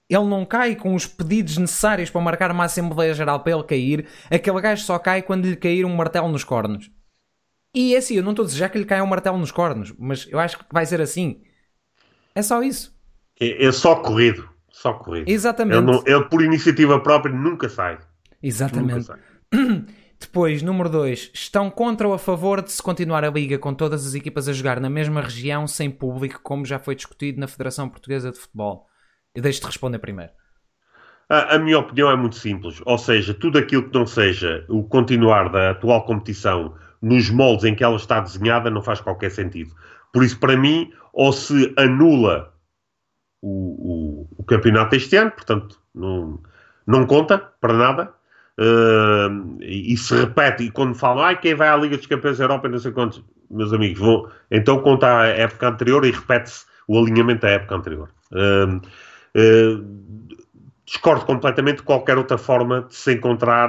ele 0.09 0.25
não 0.25 0.45
cai 0.47 0.75
com 0.75 0.95
os 0.95 1.07
pedidos 1.07 1.59
necessários 1.59 2.09
para 2.09 2.21
marcar 2.21 2.51
uma 2.51 2.65
Assembleia 2.65 3.13
Geral 3.13 3.41
para 3.41 3.53
ele 3.53 3.65
cair. 3.65 4.09
Aquele 4.31 4.61
gajo 4.61 4.83
só 4.85 4.99
cai 4.99 5.21
quando 5.21 5.45
lhe 5.45 5.57
cair 5.57 5.85
um 5.85 5.95
martelo 5.95 6.29
nos 6.29 6.45
cornos. 6.45 6.91
E 7.75 7.95
é 7.95 7.99
assim, 7.99 8.15
eu 8.17 8.23
não 8.23 8.31
estou 8.31 8.47
a 8.47 8.49
já 8.49 8.69
que 8.69 8.79
lhe 8.79 8.87
cai 8.87 9.03
um 9.03 9.07
martelo 9.07 9.37
nos 9.37 9.53
cornos, 9.53 9.95
mas 9.99 10.27
eu 10.31 10.39
acho 10.39 10.59
que 10.59 10.65
vai 10.73 10.87
ser 10.87 11.01
assim. 11.03 11.43
É 12.35 12.41
só 12.41 12.63
isso. 12.63 12.97
É, 13.39 13.67
é 13.67 13.73
só 13.73 13.97
corrido. 13.97 14.49
Só 14.71 14.95
corrido. 14.95 15.29
Exatamente. 15.29 15.77
Ele, 15.77 15.87
não, 15.87 16.03
ele, 16.07 16.25
por 16.25 16.43
iniciativa 16.43 17.01
própria 17.01 17.35
nunca 17.35 17.69
sai. 17.69 17.99
Exatamente. 18.43 18.95
Nunca 18.95 19.03
sai. 19.03 19.19
Depois, 20.21 20.63
número 20.63 20.89
2, 20.91 21.31
estão 21.33 21.71
contra 21.71 22.09
ou 22.09 22.13
a 22.13 22.19
favor 22.19 22.61
de 22.61 22.73
se 22.73 22.83
continuar 22.83 23.25
a 23.25 23.31
liga 23.31 23.57
com 23.57 23.73
todas 23.73 24.05
as 24.05 24.15
equipas 24.15 24.49
a 24.49 24.53
jogar 24.53 24.81
na 24.81 24.91
mesma 24.91 25.21
região 25.21 25.67
sem 25.67 25.91
público, 25.91 26.41
como 26.43 26.67
já 26.67 26.79
foi 26.79 26.97
discutido 26.97 27.39
na 27.39 27.47
Federação 27.47 27.89
Portuguesa 27.89 28.33
de 28.33 28.39
Futebol? 28.39 28.87
Eu 29.35 29.43
deixo-te 29.43 29.67
responder 29.67 29.99
primeiro. 30.01 30.33
A, 31.29 31.55
a, 31.55 31.59
minha 31.59 31.79
opinião 31.79 32.11
é 32.11 32.17
muito 32.17 32.37
simples, 32.37 32.81
ou 32.85 32.99
seja, 32.99 33.33
tudo 33.33 33.59
aquilo 33.59 33.89
que 33.89 33.97
não 33.97 34.07
seja 34.07 34.65
o 34.69 34.83
continuar 34.83 35.51
da 35.51 35.71
atual 35.71 36.05
competição 36.05 36.75
nos 37.01 37.31
moldes 37.31 37.65
em 37.65 37.75
que 37.75 37.85
ela 37.85 37.97
está 37.97 38.19
desenhada 38.19 38.71
não 38.71 38.83
faz 38.83 39.01
qualquer 39.01 39.31
sentido. 39.31 39.71
Por 40.13 40.25
isso, 40.25 40.41
para 40.41 40.57
mim, 40.57 40.91
ou 41.13 41.33
se 41.33 41.73
anula 41.77 42.53
o, 43.41 44.27
o, 44.27 44.29
o 44.39 44.45
campeonato 44.45 44.97
este 44.97 45.17
ano, 45.17 45.31
portanto, 45.31 45.79
não, 45.95 46.43
não 46.87 47.07
conta 47.07 47.39
para 47.61 47.75
nada, 47.75 48.15
Uh, 48.59 49.57
e, 49.61 49.97
se 49.97 50.15
repete, 50.17 50.65
e 50.65 50.71
quando 50.71 50.95
falam, 50.95 51.23
ai, 51.23 51.39
quem 51.39 51.55
vai 51.55 51.69
à 51.69 51.77
Liga 51.77 51.97
dos 51.97 52.07
Campeões 52.07 52.39
da 52.39 52.45
Europa, 52.45 52.69
não 52.69 52.79
sei 52.79 52.91
quantos, 52.91 53.23
meus 53.49 53.73
amigos, 53.73 54.01
vão, 54.01 54.29
então 54.51 54.81
conta 54.81 55.21
a 55.21 55.27
época 55.27 55.69
anterior 55.69 56.05
e 56.05 56.11
repete-se 56.11 56.67
o 56.89 56.99
alinhamento 56.99 57.43
da 57.43 57.51
época 57.51 57.77
anterior. 57.77 58.09
Uh, 58.33 58.79
uh, 58.79 60.39
discordo 60.85 61.25
completamente 61.25 61.77
de 61.77 61.83
qualquer 61.85 62.19
outra 62.19 62.37
forma 62.37 62.83
de 62.83 62.95
se 62.95 63.13
encontrar 63.13 63.69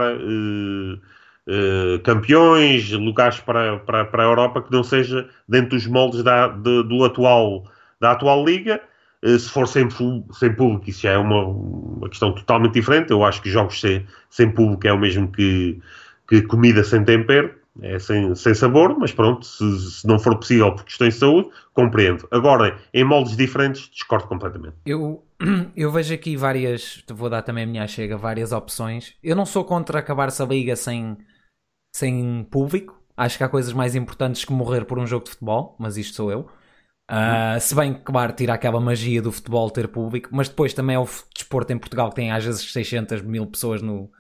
campeões, 2.04 2.92
lugares 2.92 3.40
para, 3.42 3.80
para, 3.80 4.06
para 4.06 4.24
a 4.24 4.26
Europa 4.26 4.62
que 4.62 4.72
não 4.72 4.84
seja 4.84 5.28
dentro 5.48 5.72
dos 5.72 5.86
moldes 5.86 6.24
da, 6.24 6.48
de, 6.48 6.84
do 6.84 7.04
atual, 7.04 7.66
da 8.00 8.12
atual 8.12 8.46
Liga 8.46 8.76
eh, 8.76 8.89
se 9.24 9.49
for 9.49 9.67
sem, 9.67 9.88
sem 10.32 10.53
público, 10.55 10.89
isso 10.89 11.01
já 11.01 11.11
é 11.11 11.17
uma, 11.17 11.45
uma 11.45 12.09
questão 12.09 12.34
totalmente 12.34 12.74
diferente. 12.74 13.11
Eu 13.11 13.24
acho 13.24 13.41
que 13.41 13.49
jogos 13.49 13.80
sem, 13.80 14.05
sem 14.30 14.49
público 14.49 14.88
é 14.88 14.93
o 14.93 14.99
mesmo 14.99 15.30
que, 15.32 15.82
que 16.28 16.41
comida 16.43 16.84
sem 16.84 17.03
tempero, 17.03 17.53
é 17.82 17.99
sem, 17.99 18.34
sem 18.36 18.53
sabor, 18.53 18.97
mas 18.97 19.11
pronto, 19.11 19.45
se, 19.45 19.91
se, 19.91 20.07
não 20.07 20.20
for 20.20 20.38
possível 20.38 20.74
por 20.74 20.84
questões 20.84 21.13
de 21.15 21.20
saúde, 21.20 21.49
compreendo. 21.74 22.28
Agora, 22.32 22.78
em 22.93 23.03
moldes 23.03 23.36
diferentes, 23.36 23.89
discordo 23.89 24.28
completamente. 24.28 24.76
Eu, 24.86 25.24
eu 25.76 25.91
vejo 25.91 26.13
aqui 26.13 26.36
várias, 26.36 27.03
vou 27.09 27.30
dar 27.30 27.41
também 27.41 27.63
a 27.63 27.67
minha 27.67 27.88
chega, 27.88 28.17
várias 28.17 28.51
opções. 28.51 29.15
Eu 29.24 29.36
não 29.36 29.45
sou 29.45 29.63
contra 29.63 29.99
acabar-se 29.99 30.41
a 30.41 30.45
liga 30.45 30.76
sem, 30.76 31.17
sem 31.93 32.43
público. 32.49 32.97
Acho 33.15 33.38
que 33.38 33.43
há 33.43 33.49
coisas 33.49 33.74
mais 33.74 33.95
importantes 33.95 34.45
que 34.45 34.53
morrer 34.53 34.86
por 34.86 34.97
um 34.97 35.05
jogo 35.05 35.26
de 35.26 35.32
futebol, 35.32 35.76
mas 35.78 35.97
isto 35.97 36.15
sou 36.15 36.32
eu. 36.32 36.47
Uh, 37.10 37.60
se 37.60 37.74
bem 37.74 37.95
que, 37.95 38.01
claro, 38.01 38.34
tira 38.34 38.53
aquela 38.53 38.80
magia 38.80 39.20
do 39.20 39.32
futebol 39.32 39.72
ter 39.72 39.88
público, 39.88 40.30
mas 40.32 40.47
depois 40.47 40.76
também 40.76 40.95
é 40.95 40.99
o 40.99 41.10
desporto 41.36 41.74
em 41.74 41.80
Portugal 41.80 42.10
que 42.10 42.16
tem 42.16 42.32
às 42.32 42.45
vezes 42.45 42.72
600 42.72 43.24
mil 43.24 43.47
pessoas 43.47 43.82
no, 43.82 44.12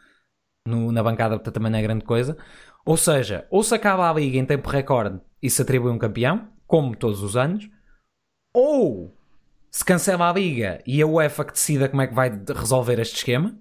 no, 0.67 0.91
na 0.91 1.03
bancada, 1.03 1.35
portanto 1.35 1.53
também 1.53 1.71
não 1.71 1.77
é 1.77 1.83
grande 1.83 2.03
coisa. 2.03 2.35
Ou 2.83 2.97
seja, 2.97 3.45
ou 3.51 3.63
se 3.63 3.75
acaba 3.75 4.09
a 4.09 4.13
liga 4.13 4.39
em 4.39 4.45
tempo 4.45 4.67
recorde 4.67 5.21
e 5.39 5.51
se 5.51 5.61
atribui 5.61 5.91
um 5.91 5.99
campeão, 5.99 6.49
como 6.65 6.95
todos 6.95 7.21
os 7.21 7.37
anos, 7.37 7.69
ou 8.51 9.15
se 9.69 9.85
cancela 9.85 10.27
a 10.27 10.33
liga 10.33 10.81
e 10.85 10.99
a 10.99 11.05
UEFA 11.05 11.45
que 11.45 11.53
decida 11.53 11.87
como 11.87 12.01
é 12.01 12.07
que 12.07 12.15
vai 12.15 12.31
resolver 12.55 12.99
este 12.99 13.17
esquema. 13.17 13.55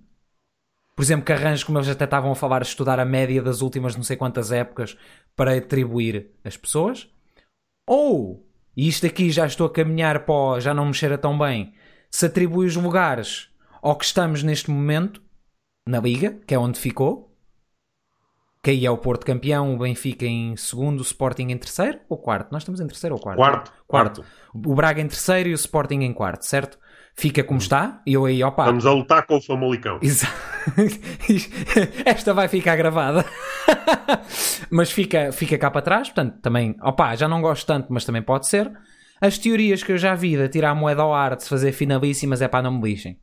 Por 0.96 1.02
exemplo, 1.02 1.26
que 1.26 1.32
arranjo, 1.32 1.66
como 1.66 1.78
eles 1.78 1.90
até 1.90 2.04
estavam 2.04 2.32
a 2.32 2.34
falar, 2.34 2.62
estudar 2.62 2.98
a 2.98 3.04
média 3.04 3.42
das 3.42 3.60
últimas 3.60 3.94
não 3.94 4.02
sei 4.02 4.16
quantas 4.16 4.50
épocas 4.50 4.96
para 5.36 5.56
atribuir 5.56 6.30
as 6.42 6.56
pessoas. 6.56 7.08
Ou 7.86 8.47
e 8.78 8.86
isto 8.86 9.04
aqui 9.04 9.28
já 9.28 9.44
estou 9.44 9.66
a 9.66 9.72
caminhar 9.72 10.24
para 10.24 10.60
já 10.60 10.72
não 10.72 10.86
me 10.86 10.94
cheira 10.94 11.18
tão 11.18 11.36
bem, 11.36 11.74
se 12.08 12.26
atribui 12.26 12.64
os 12.64 12.76
lugares 12.76 13.50
ao 13.82 13.96
que 13.96 14.04
estamos 14.04 14.44
neste 14.44 14.70
momento, 14.70 15.20
na 15.84 15.98
Liga, 15.98 16.38
que 16.46 16.54
é 16.54 16.58
onde 16.58 16.78
ficou, 16.78 17.36
que 18.62 18.70
aí 18.70 18.86
é 18.86 18.90
o 18.90 18.96
Porto 18.96 19.26
campeão, 19.26 19.74
o 19.74 19.78
Benfica 19.78 20.24
em 20.24 20.56
segundo, 20.56 21.00
o 21.00 21.02
Sporting 21.02 21.48
em 21.48 21.58
terceiro 21.58 21.98
ou 22.08 22.18
quarto? 22.18 22.52
Nós 22.52 22.62
estamos 22.62 22.80
em 22.80 22.86
terceiro 22.86 23.16
ou 23.16 23.20
quarto? 23.20 23.38
Quarto. 23.38 23.72
Quarto. 23.84 24.24
O 24.54 24.74
Braga 24.76 25.00
em 25.00 25.08
terceiro 25.08 25.48
e 25.48 25.52
o 25.52 25.56
Sporting 25.56 26.02
em 26.02 26.12
quarto, 26.12 26.46
certo? 26.46 26.78
Fica 27.18 27.42
como 27.42 27.58
está 27.58 28.00
e 28.06 28.12
eu 28.12 28.24
aí, 28.24 28.44
opa. 28.44 28.62
Estamos 28.62 28.86
a 28.86 28.92
lutar 28.92 29.26
com 29.26 29.38
o 29.38 29.42
Famalicão. 29.42 29.98
Exato. 30.00 30.32
Esta 32.06 32.32
vai 32.32 32.46
ficar 32.46 32.76
gravada. 32.76 33.24
mas 34.70 34.92
fica, 34.92 35.32
fica 35.32 35.58
cá 35.58 35.68
para 35.68 35.82
trás, 35.82 36.10
portanto, 36.10 36.40
também, 36.40 36.76
opa, 36.80 37.16
já 37.16 37.26
não 37.26 37.42
gosto 37.42 37.66
tanto, 37.66 37.92
mas 37.92 38.04
também 38.04 38.22
pode 38.22 38.46
ser. 38.46 38.70
As 39.20 39.36
teorias 39.36 39.82
que 39.82 39.90
eu 39.90 39.98
já 39.98 40.14
vi 40.14 40.36
de 40.36 40.48
tirar 40.48 40.70
a 40.70 40.74
moeda 40.76 41.02
ao 41.02 41.12
ar, 41.12 41.34
de 41.34 41.42
se 41.42 41.48
fazer 41.48 41.72
finalíssimas, 41.72 42.40
é 42.40 42.46
para 42.46 42.62
não 42.62 42.78
me 42.78 42.88
lixem. 42.88 43.18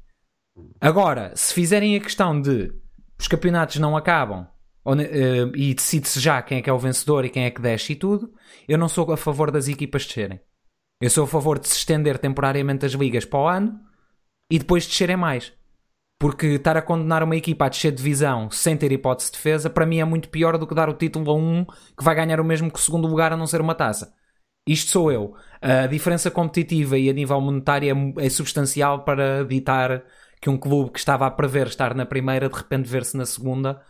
Agora, 0.82 1.32
se 1.34 1.54
fizerem 1.54 1.96
a 1.96 2.02
questão 2.02 2.42
de 2.42 2.74
os 3.18 3.30
campeonatos 3.30 3.78
não 3.78 3.96
acabam 3.96 4.46
ou, 4.84 4.94
uh, 4.94 5.56
e 5.56 5.74
decide-se 5.74 6.20
já 6.20 6.42
quem 6.42 6.58
é 6.58 6.62
que 6.62 6.70
é 6.70 6.74
o 6.74 6.78
vencedor 6.78 7.24
e 7.24 7.30
quem 7.30 7.46
é 7.46 7.50
que 7.50 7.62
desce 7.62 7.94
e 7.94 7.96
tudo, 7.96 8.30
eu 8.68 8.78
não 8.78 8.90
sou 8.90 9.10
a 9.14 9.16
favor 9.16 9.52
das 9.52 9.70
equipas 9.70 10.06
descerem. 10.06 10.42
Eu 11.02 11.10
sou 11.10 11.26
a 11.26 11.28
favor 11.28 11.60
de 11.60 11.68
se 11.68 11.78
estender 11.78 12.18
temporariamente 12.18 12.86
as 12.86 12.94
ligas 12.94 13.26
para 13.26 13.40
o 13.40 13.48
ano 13.48 13.80
e 14.50 14.58
depois 14.58 14.86
descerem 14.86 15.18
mais. 15.18 15.52
Porque 16.18 16.48
estar 16.48 16.78
a 16.78 16.82
condenar 16.82 17.22
uma 17.24 17.36
equipa 17.36 17.66
a 17.66 17.70
descer 17.70 17.92
de 17.92 17.98
divisão 17.98 18.50
sem 18.50 18.78
ter 18.78 18.92
hipótese 18.92 19.32
de 19.32 19.38
defesa, 19.38 19.70
para 19.70 19.86
mim 19.86 20.00
é 20.00 20.06
muito 20.06 20.30
pior 20.30 20.58
do 20.58 20.66
que 20.66 20.74
dar 20.74 20.90
o 20.90 20.94
título 20.94 21.30
a 21.30 21.36
um 21.36 21.66
que 21.66 22.04
vai 22.04 22.16
ganhar 22.16 22.40
o 22.40 22.46
mesmo 22.46 22.72
que 22.72 22.80
o 22.80 22.82
segundo 22.82 23.08
lugar 23.08 23.34
a 23.34 23.38
não 23.38 23.46
ser 23.46 23.60
uma 23.60 23.76
taça. 23.76 24.14
Isto 24.68 24.92
sou 24.92 25.12
eu. 25.12 25.36
A 25.62 25.88
diferença 25.88 26.32
competitiva 26.32 26.98
e 26.98 27.10
a 27.10 27.14
nível 27.14 27.40
monetário 27.42 28.16
é, 28.18 28.26
é 28.26 28.30
substancial 28.30 29.04
para 29.04 29.40
evitar 29.40 30.04
que 30.42 30.50
um 30.50 30.58
clube 30.58 30.92
que 30.92 31.00
estava 31.00 31.28
a 31.28 31.32
prever 31.32 31.68
estar 31.68 31.94
na 31.94 32.06
primeira 32.06 32.50
de 32.50 32.56
repente 32.56 32.90
ver-se 32.90 33.18
na 33.18 33.26
segunda 33.26 33.82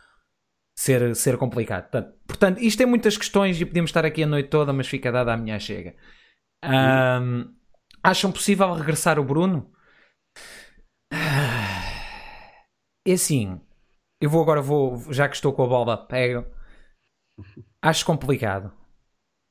ser, 0.76 1.16
ser 1.16 1.38
complicado. 1.38 1.90
Portanto, 1.90 2.14
portanto, 2.28 2.60
isto 2.60 2.78
tem 2.78 2.88
muitas 2.88 3.18
questões 3.18 3.60
e 3.62 3.66
podíamos 3.66 3.90
estar 3.90 4.06
aqui 4.06 4.24
a 4.24 4.28
noite 4.28 4.50
toda, 4.50 4.74
mas 4.74 4.88
fica 4.88 5.12
dada 5.12 5.34
a 5.34 5.38
minha 5.38 5.60
chega. 5.60 5.96
Um, 6.68 7.54
acham 8.04 8.32
possível 8.32 8.74
regressar 8.74 9.20
o 9.20 9.24
Bruno? 9.24 9.72
É 13.08 13.14
assim, 13.14 13.62
eu 14.20 14.30
vou 14.30 14.42
agora, 14.42 14.62
vou, 14.62 14.98
já 15.14 15.30
que 15.30 15.36
estou 15.36 15.54
com 15.54 15.64
a 15.64 15.68
bola, 15.68 16.08
pego. 16.08 16.46
Acho 17.82 18.06
complicado. 18.06 18.74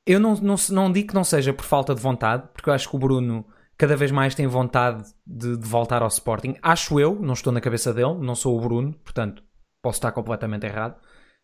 Eu 0.05 0.19
não, 0.19 0.35
não, 0.35 0.55
não 0.71 0.91
digo 0.91 1.09
que 1.09 1.15
não 1.15 1.23
seja 1.23 1.53
por 1.53 1.65
falta 1.65 1.95
de 1.95 2.01
vontade, 2.01 2.47
porque 2.53 2.69
eu 2.69 2.73
acho 2.73 2.89
que 2.89 2.95
o 2.95 2.99
Bruno 2.99 3.45
cada 3.77 3.95
vez 3.95 4.11
mais 4.11 4.35
tem 4.35 4.47
vontade 4.47 5.03
de, 5.25 5.57
de, 5.57 5.67
voltar 5.67 6.01
ao 6.01 6.07
Sporting. 6.07 6.55
Acho 6.61 6.99
eu, 6.99 7.15
não 7.15 7.33
estou 7.33 7.51
na 7.51 7.61
cabeça 7.61 7.93
dele, 7.93 8.15
não 8.15 8.35
sou 8.35 8.57
o 8.57 8.61
Bruno, 8.61 8.93
portanto 9.03 9.43
posso 9.81 9.97
estar 9.97 10.11
completamente 10.11 10.65
errado. 10.65 10.99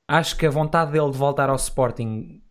Acho 0.09 0.36
que 0.36 0.45
a 0.45 0.49
vontade 0.49 0.91
dele 0.91 1.11
de 1.11 1.17
voltar 1.17 1.49
ao 1.49 1.55
Sporting 1.55 2.43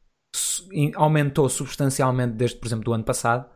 aumentou 0.94 1.48
substancialmente 1.48 2.34
desde, 2.34 2.56
por 2.56 2.66
exemplo, 2.66 2.84
do 2.84 2.92
ano 2.92 3.04
passado. 3.04 3.46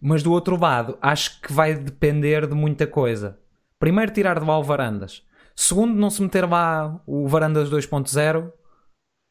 Mas 0.00 0.22
do 0.22 0.32
outro 0.32 0.58
lado, 0.60 0.98
acho 1.00 1.40
que 1.40 1.52
vai 1.52 1.74
depender 1.74 2.46
de 2.46 2.54
muita 2.54 2.86
coisa. 2.86 3.38
Primeiro, 3.78 4.12
tirar 4.12 4.38
de 4.38 4.46
lá 4.46 4.58
o 4.58 4.62
Varandas. 4.62 5.22
Segundo, 5.56 5.94
não 5.94 6.10
se 6.10 6.22
meter 6.22 6.48
lá 6.48 7.00
o 7.06 7.28
Varandas 7.28 7.70
2.0, 7.70 8.52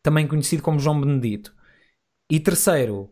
também 0.03 0.27
conhecido 0.27 0.63
como 0.63 0.79
João 0.79 0.99
Benedito. 0.99 1.53
E 2.31 2.39
terceiro, 2.39 3.11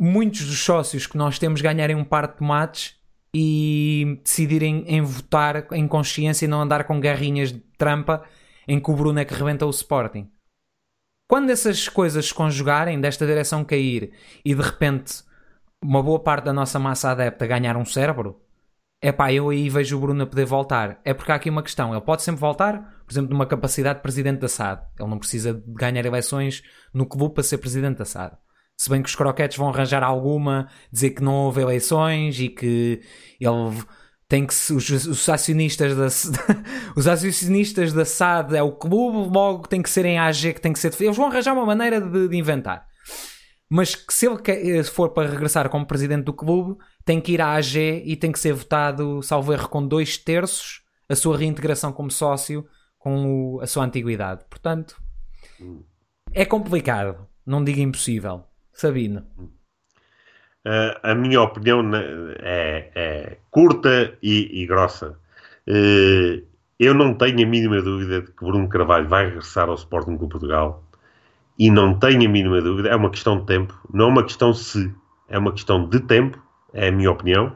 muitos 0.00 0.46
dos 0.46 0.58
sócios 0.58 1.06
que 1.06 1.16
nós 1.16 1.38
temos 1.38 1.60
ganharem 1.60 1.96
um 1.96 2.04
par 2.04 2.28
de 2.28 2.36
tomates 2.36 2.96
e 3.34 4.20
decidirem 4.24 4.84
em 4.86 5.02
votar 5.02 5.66
em 5.72 5.86
consciência 5.86 6.44
e 6.44 6.48
não 6.48 6.60
andar 6.60 6.84
com 6.84 7.00
garrinhas 7.00 7.52
de 7.52 7.60
trampa 7.76 8.24
em 8.66 8.80
que 8.80 8.90
o 8.90 8.94
Bruno 8.94 9.18
é 9.18 9.24
que 9.24 9.34
rebenta 9.34 9.66
o 9.66 9.70
Sporting. 9.70 10.30
Quando 11.28 11.50
essas 11.50 11.88
coisas 11.90 12.28
se 12.28 12.34
conjugarem, 12.34 12.98
desta 12.98 13.26
direção 13.26 13.62
cair 13.62 14.12
e 14.42 14.54
de 14.54 14.62
repente 14.62 15.22
uma 15.80 16.02
boa 16.02 16.18
parte 16.18 16.46
da 16.46 16.54
nossa 16.54 16.78
massa 16.78 17.10
adepta 17.10 17.46
ganhar 17.46 17.76
um 17.76 17.84
cérebro, 17.84 18.40
é 19.00 19.12
pá, 19.12 19.30
eu 19.30 19.50
aí 19.50 19.68
vejo 19.68 19.98
o 19.98 20.00
Bruno 20.00 20.22
a 20.22 20.26
poder 20.26 20.46
voltar. 20.46 21.00
É 21.04 21.12
porque 21.12 21.30
há 21.30 21.34
aqui 21.34 21.50
uma 21.50 21.62
questão: 21.62 21.92
ele 21.92 22.00
pode 22.00 22.22
sempre 22.22 22.40
voltar, 22.40 23.02
por 23.04 23.12
exemplo, 23.12 23.30
numa 23.30 23.46
capacidade 23.46 23.98
de 23.98 24.02
presidente 24.02 24.40
da 24.40 24.48
SAD. 24.48 24.82
Ele 24.98 25.08
não 25.08 25.18
precisa 25.18 25.52
de 25.52 25.74
ganhar 25.74 26.04
eleições 26.04 26.62
no 26.94 27.04
clube 27.04 27.34
para 27.34 27.44
ser 27.44 27.58
presidente 27.58 27.98
da 27.98 28.06
SAD. 28.06 28.34
Se 28.74 28.88
bem 28.88 29.02
que 29.02 29.08
os 29.08 29.14
croquetes 29.14 29.58
vão 29.58 29.68
arranjar 29.68 30.02
alguma, 30.02 30.68
dizer 30.90 31.10
que 31.10 31.22
não 31.22 31.34
houve 31.34 31.60
eleições 31.60 32.40
e 32.40 32.48
que 32.48 33.02
ele 33.38 33.84
tem 34.28 34.46
que 34.46 34.52
os, 34.52 34.90
os 34.90 35.28
acionistas 35.28 35.96
da 35.96 36.06
os 36.94 37.08
acionistas 37.08 37.92
da 37.94 38.04
SAD 38.04 38.56
é 38.56 38.62
o 38.62 38.72
clube, 38.72 39.34
logo 39.34 39.66
tem 39.66 39.80
que 39.82 39.88
ser 39.88 40.04
em 40.04 40.18
AG 40.18 40.54
que 40.54 40.60
tem 40.60 40.72
que 40.72 40.78
ser 40.78 40.94
eles 41.00 41.16
vão 41.16 41.26
arranjar 41.26 41.54
uma 41.54 41.64
maneira 41.64 42.00
de, 42.00 42.28
de 42.28 42.36
inventar. 42.36 42.86
Mas 43.70 43.94
que 43.94 44.12
se 44.12 44.26
ele 44.26 44.84
for 44.84 45.10
para 45.10 45.28
regressar 45.28 45.68
como 45.68 45.86
presidente 45.86 46.24
do 46.24 46.32
clube, 46.32 46.78
tem 47.04 47.20
que 47.20 47.32
ir 47.32 47.40
à 47.40 47.52
AG 47.54 48.02
e 48.04 48.16
tem 48.16 48.32
que 48.32 48.38
ser 48.38 48.52
votado, 48.52 49.22
salvo 49.22 49.52
erro, 49.52 49.68
com 49.68 49.86
dois 49.86 50.16
terços 50.16 50.82
a 51.08 51.16
sua 51.16 51.36
reintegração 51.36 51.92
como 51.92 52.10
sócio 52.10 52.66
com 52.98 53.56
o, 53.56 53.60
a 53.60 53.66
sua 53.66 53.84
antiguidade. 53.84 54.44
Portanto, 54.48 55.00
é 56.32 56.44
complicado. 56.44 57.26
Não 57.46 57.64
digo 57.64 57.80
impossível. 57.80 58.44
Sabino. 58.72 59.26
Uh, 60.66 60.98
a 61.02 61.14
minha 61.14 61.40
opinião 61.40 61.82
é, 61.94 62.90
é 62.94 63.36
curta 63.50 64.16
e, 64.22 64.62
e 64.62 64.66
grossa. 64.66 65.18
Uh, 65.66 66.46
eu 66.78 66.94
não 66.94 67.14
tenho 67.14 67.44
a 67.44 67.46
mínima 67.46 67.82
dúvida 67.82 68.22
de 68.22 68.30
que 68.30 68.44
Bruno 68.44 68.68
Carvalho 68.68 69.08
vai 69.08 69.26
regressar 69.26 69.68
ao 69.68 69.74
Sporting 69.74 70.16
Clube 70.16 70.32
Portugal 70.32 70.84
e 71.58 71.70
não 71.70 71.98
tenho 71.98 72.24
a 72.24 72.28
mínima 72.28 72.60
dúvida, 72.60 72.88
é 72.88 72.94
uma 72.94 73.10
questão 73.10 73.40
de 73.40 73.46
tempo, 73.46 73.74
não 73.92 74.06
é 74.06 74.08
uma 74.08 74.22
questão 74.22 74.54
se, 74.54 74.94
é 75.28 75.38
uma 75.38 75.52
questão 75.52 75.88
de 75.88 75.98
tempo, 76.00 76.40
é 76.72 76.88
a 76.88 76.92
minha 76.92 77.10
opinião. 77.10 77.52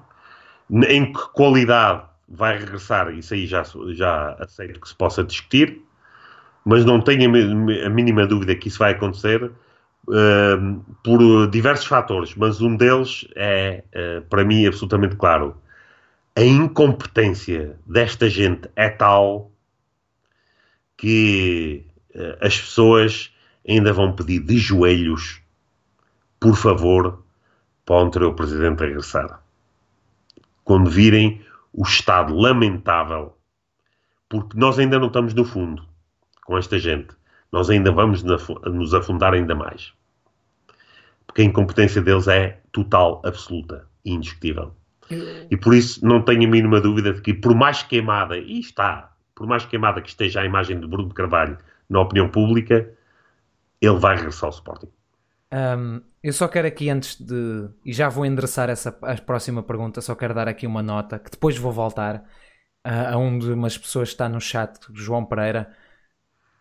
Em 0.88 1.12
que 1.12 1.32
qualidade 1.32 2.02
vai 2.28 2.58
regressar, 2.58 3.10
isso 3.14 3.34
aí 3.34 3.46
já, 3.46 3.62
já 3.90 4.32
aceito 4.40 4.80
que 4.80 4.88
se 4.88 4.94
possa 4.94 5.22
discutir, 5.22 5.82
mas 6.64 6.84
não 6.84 7.00
tenho 7.00 7.30
a 7.86 7.90
mínima 7.90 8.26
dúvida 8.26 8.56
que 8.56 8.68
isso 8.68 8.78
vai 8.78 8.92
acontecer 8.92 9.52
uh, 10.08 10.96
por 11.02 11.48
diversos 11.48 11.86
fatores, 11.86 12.34
mas 12.34 12.60
um 12.60 12.76
deles 12.76 13.26
é, 13.36 13.84
uh, 13.94 14.22
para 14.22 14.44
mim, 14.44 14.66
absolutamente 14.66 15.16
claro. 15.16 15.56
A 16.34 16.42
incompetência 16.42 17.78
desta 17.86 18.28
gente 18.28 18.68
é 18.74 18.88
tal 18.88 19.50
que 20.96 21.86
uh, 22.14 22.44
as 22.44 22.58
pessoas 22.58 23.32
ainda 23.68 23.92
vão 23.92 24.14
pedir 24.14 24.40
de 24.40 24.58
joelhos, 24.58 25.40
por 26.40 26.56
favor, 26.56 27.22
para 27.84 27.96
o 27.96 28.00
anterior 28.00 28.34
presidente 28.34 28.80
regressar. 28.80 29.42
Quando 30.64 30.90
virem 30.90 31.44
o 31.72 31.82
estado 31.82 32.34
lamentável, 32.34 33.36
porque 34.28 34.56
nós 34.58 34.78
ainda 34.78 34.98
não 34.98 35.08
estamos 35.08 35.34
no 35.34 35.44
fundo 35.44 35.84
com 36.44 36.56
esta 36.56 36.78
gente 36.78 37.14
nós 37.52 37.68
ainda 37.68 37.92
vamos 37.92 38.22
nos 38.22 38.94
afundar 38.94 39.34
ainda 39.34 39.54
mais. 39.54 39.92
Porque 41.26 41.42
a 41.42 41.44
incompetência 41.44 42.00
deles 42.00 42.26
é 42.26 42.60
total, 42.72 43.20
absoluta 43.24 43.86
e 44.04 44.12
indiscutível. 44.12 44.74
E 45.50 45.56
por 45.56 45.74
isso 45.74 46.04
não 46.04 46.22
tenho 46.22 46.44
a 46.44 46.50
mínima 46.50 46.80
dúvida 46.80 47.12
de 47.12 47.20
que, 47.20 47.34
por 47.34 47.54
mais 47.54 47.82
queimada, 47.82 48.38
e 48.38 48.60
está, 48.60 49.12
por 49.34 49.46
mais 49.46 49.66
queimada 49.66 50.00
que 50.00 50.08
esteja 50.08 50.40
a 50.40 50.44
imagem 50.46 50.80
de 50.80 50.86
Bruno 50.86 51.12
Carvalho 51.12 51.58
na 51.88 52.00
opinião 52.00 52.28
pública, 52.28 52.90
ele 53.80 53.98
vai 53.98 54.16
regressar 54.16 54.44
ao 54.44 54.50
Sporting. 54.50 54.88
Um, 55.52 56.00
eu 56.22 56.32
só 56.32 56.48
quero 56.48 56.66
aqui, 56.66 56.88
antes 56.88 57.20
de. 57.20 57.68
E 57.84 57.92
já 57.92 58.08
vou 58.08 58.24
endereçar 58.24 58.70
essa 58.70 58.96
a 59.02 59.14
próxima 59.16 59.62
pergunta, 59.62 60.00
só 60.00 60.14
quero 60.14 60.32
dar 60.32 60.48
aqui 60.48 60.66
uma 60.66 60.82
nota 60.82 61.18
que 61.18 61.30
depois 61.30 61.58
vou 61.58 61.72
voltar 61.72 62.24
a, 62.82 63.12
a 63.12 63.16
um 63.18 63.38
de 63.38 63.52
umas 63.52 63.76
pessoas 63.76 64.08
que 64.08 64.14
está 64.14 64.30
no 64.30 64.40
chat, 64.40 64.78
João 64.94 65.26
Pereira 65.26 65.70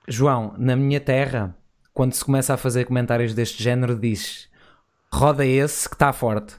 João, 0.08 0.54
na 0.58 0.76
minha 0.76 1.00
terra, 1.00 1.56
quando 1.94 2.14
se 2.14 2.24
começa 2.24 2.54
a 2.54 2.58
fazer 2.58 2.86
comentários 2.86 3.34
deste 3.34 3.62
género, 3.62 3.96
diz 3.96 4.50
roda 5.14 5.46
esse 5.46 5.88
que 5.88 5.96
está 5.96 6.14
forte. 6.14 6.56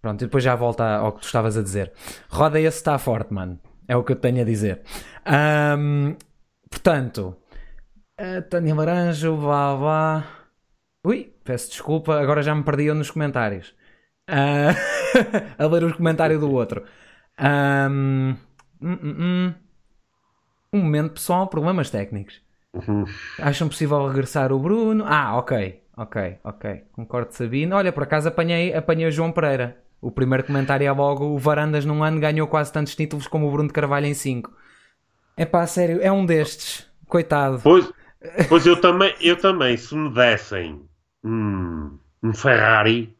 Pronto, 0.00 0.22
e 0.22 0.26
depois 0.26 0.42
já 0.42 0.54
volta 0.54 0.96
ao 0.96 1.12
que 1.12 1.20
tu 1.20 1.26
estavas 1.26 1.56
a 1.56 1.62
dizer. 1.62 1.92
Roda 2.28 2.58
esse 2.58 2.78
está 2.78 2.98
forte, 2.98 3.32
mano. 3.32 3.58
É 3.86 3.96
o 3.96 4.02
que 4.02 4.12
eu 4.12 4.16
tenho 4.16 4.40
a 4.40 4.44
dizer. 4.44 4.82
Um, 5.78 6.16
portanto, 6.70 7.36
Tânia 8.50 8.74
Laranjo, 8.74 9.36
vá, 9.36 9.74
vá. 9.74 10.24
Ui, 11.04 11.32
peço 11.44 11.70
desculpa, 11.70 12.20
agora 12.20 12.42
já 12.42 12.54
me 12.54 12.62
perdi 12.62 12.92
nos 12.92 13.10
comentários. 13.10 13.74
Uh, 14.28 14.74
a 15.58 15.66
ler 15.66 15.84
os 15.84 15.94
comentários 15.94 16.40
do 16.40 16.50
outro. 16.50 16.84
Um, 17.38 18.36
um, 18.80 18.92
um. 18.92 19.54
um 20.72 20.78
momento 20.82 21.14
pessoal, 21.14 21.48
problemas 21.48 21.90
técnicos. 21.90 22.40
Uhum. 22.74 23.04
Acham 23.38 23.68
possível 23.68 24.06
regressar 24.06 24.52
o 24.52 24.58
Bruno? 24.58 25.04
Ah, 25.06 25.36
ok, 25.36 25.82
ok, 25.96 26.38
ok. 26.42 26.84
Concordo, 26.92 27.32
Sabino. 27.32 27.76
Olha, 27.76 27.92
por 27.92 28.02
acaso 28.02 28.28
apanhei, 28.28 28.74
apanhei 28.74 29.06
o 29.06 29.12
João 29.12 29.32
Pereira. 29.32 29.76
O 30.00 30.10
primeiro 30.10 30.44
comentário 30.44 30.86
é 30.86 30.92
logo: 30.92 31.26
o 31.26 31.38
Varandas 31.38 31.84
num 31.84 32.02
ano 32.02 32.20
ganhou 32.20 32.46
quase 32.46 32.72
tantos 32.72 32.94
títulos 32.94 33.26
como 33.26 33.46
o 33.46 33.50
Bruno 33.50 33.68
de 33.68 33.74
Carvalho 33.74 34.06
em 34.06 34.14
5. 34.14 34.50
É 35.36 35.44
pá, 35.44 35.66
sério, 35.66 36.00
é 36.02 36.10
um 36.10 36.24
destes. 36.26 36.90
Coitado. 37.06 37.60
Pois, 37.62 37.92
Pois 38.48 38.66
eu 38.66 38.80
também, 38.80 39.14
eu 39.20 39.36
também, 39.36 39.76
se 39.76 39.94
me 39.94 40.12
dessem 40.12 40.80
um, 41.24 41.98
um 42.22 42.32
Ferrari 42.32 43.14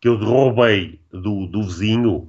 que 0.00 0.08
eu 0.08 0.18
derrubei 0.18 1.00
do, 1.10 1.46
do 1.46 1.62
vizinho, 1.62 2.28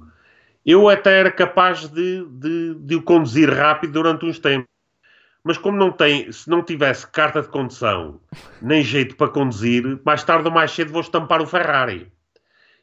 eu 0.64 0.88
até 0.88 1.20
era 1.20 1.30
capaz 1.30 1.88
de, 1.88 2.24
de, 2.24 2.74
de 2.74 2.94
o 2.94 3.02
conduzir 3.02 3.52
rápido 3.52 3.92
durante 3.92 4.24
uns 4.24 4.38
tempos. 4.38 4.68
Mas 5.46 5.56
como 5.56 5.78
não 5.78 5.92
tem, 5.92 6.32
se 6.32 6.50
não 6.50 6.60
tivesse 6.60 7.06
carta 7.06 7.40
de 7.40 7.46
condução, 7.46 8.18
nem 8.60 8.82
jeito 8.82 9.14
para 9.14 9.28
conduzir, 9.28 10.00
mais 10.04 10.24
tarde 10.24 10.48
ou 10.48 10.52
mais 10.52 10.72
cedo 10.72 10.90
vou 10.90 11.00
estampar 11.00 11.40
o 11.40 11.46
Ferrari. 11.46 12.10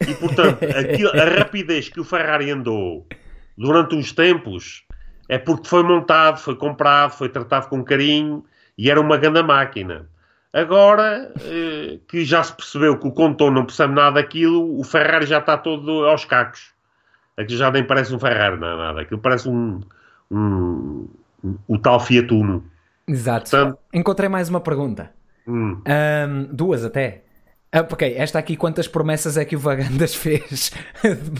E 0.00 0.14
portanto, 0.14 0.64
aquilo, 0.74 1.10
a 1.10 1.24
rapidez 1.40 1.90
que 1.90 2.00
o 2.00 2.04
Ferrari 2.04 2.50
andou 2.50 3.06
durante 3.58 3.94
uns 3.94 4.12
tempos 4.12 4.82
é 5.28 5.36
porque 5.36 5.68
foi 5.68 5.82
montado, 5.82 6.38
foi 6.38 6.56
comprado, 6.56 7.10
foi 7.10 7.28
tratado 7.28 7.68
com 7.68 7.84
carinho 7.84 8.42
e 8.78 8.90
era 8.90 8.98
uma 8.98 9.18
grande 9.18 9.42
máquina. 9.42 10.08
Agora 10.50 11.34
eh, 11.42 11.98
que 12.08 12.24
já 12.24 12.42
se 12.42 12.56
percebeu 12.56 12.98
que 12.98 13.06
o 13.06 13.12
condutor 13.12 13.52
não 13.52 13.66
percebe 13.66 13.92
nada 13.92 14.22
daquilo, 14.22 14.80
o 14.80 14.84
Ferrari 14.84 15.26
já 15.26 15.38
está 15.38 15.58
todo 15.58 16.06
aos 16.06 16.24
cacos. 16.24 16.72
Aquilo 17.36 17.58
já 17.58 17.70
nem 17.70 17.84
parece 17.84 18.14
um 18.14 18.18
Ferrari, 18.18 18.58
não 18.58 18.68
é 18.68 18.76
nada. 18.78 19.00
Aquilo 19.02 19.20
parece 19.20 19.50
um, 19.50 19.82
um 20.30 21.06
o 21.68 21.78
tal 21.78 22.00
Fiat 22.00 22.32
Uno. 22.32 22.64
Exato. 23.06 23.50
Portanto, 23.50 23.78
Encontrei 23.92 24.28
mais 24.28 24.48
uma 24.48 24.60
pergunta. 24.60 25.10
Hum. 25.46 25.82
Um, 25.86 26.54
duas 26.54 26.84
até. 26.84 27.22
Ah, 27.70 27.80
ok, 27.80 28.14
esta 28.16 28.38
aqui, 28.38 28.56
quantas 28.56 28.86
promessas 28.86 29.36
é 29.36 29.44
que 29.44 29.56
o 29.56 29.58
Vagandas 29.58 30.14
fez? 30.16 30.72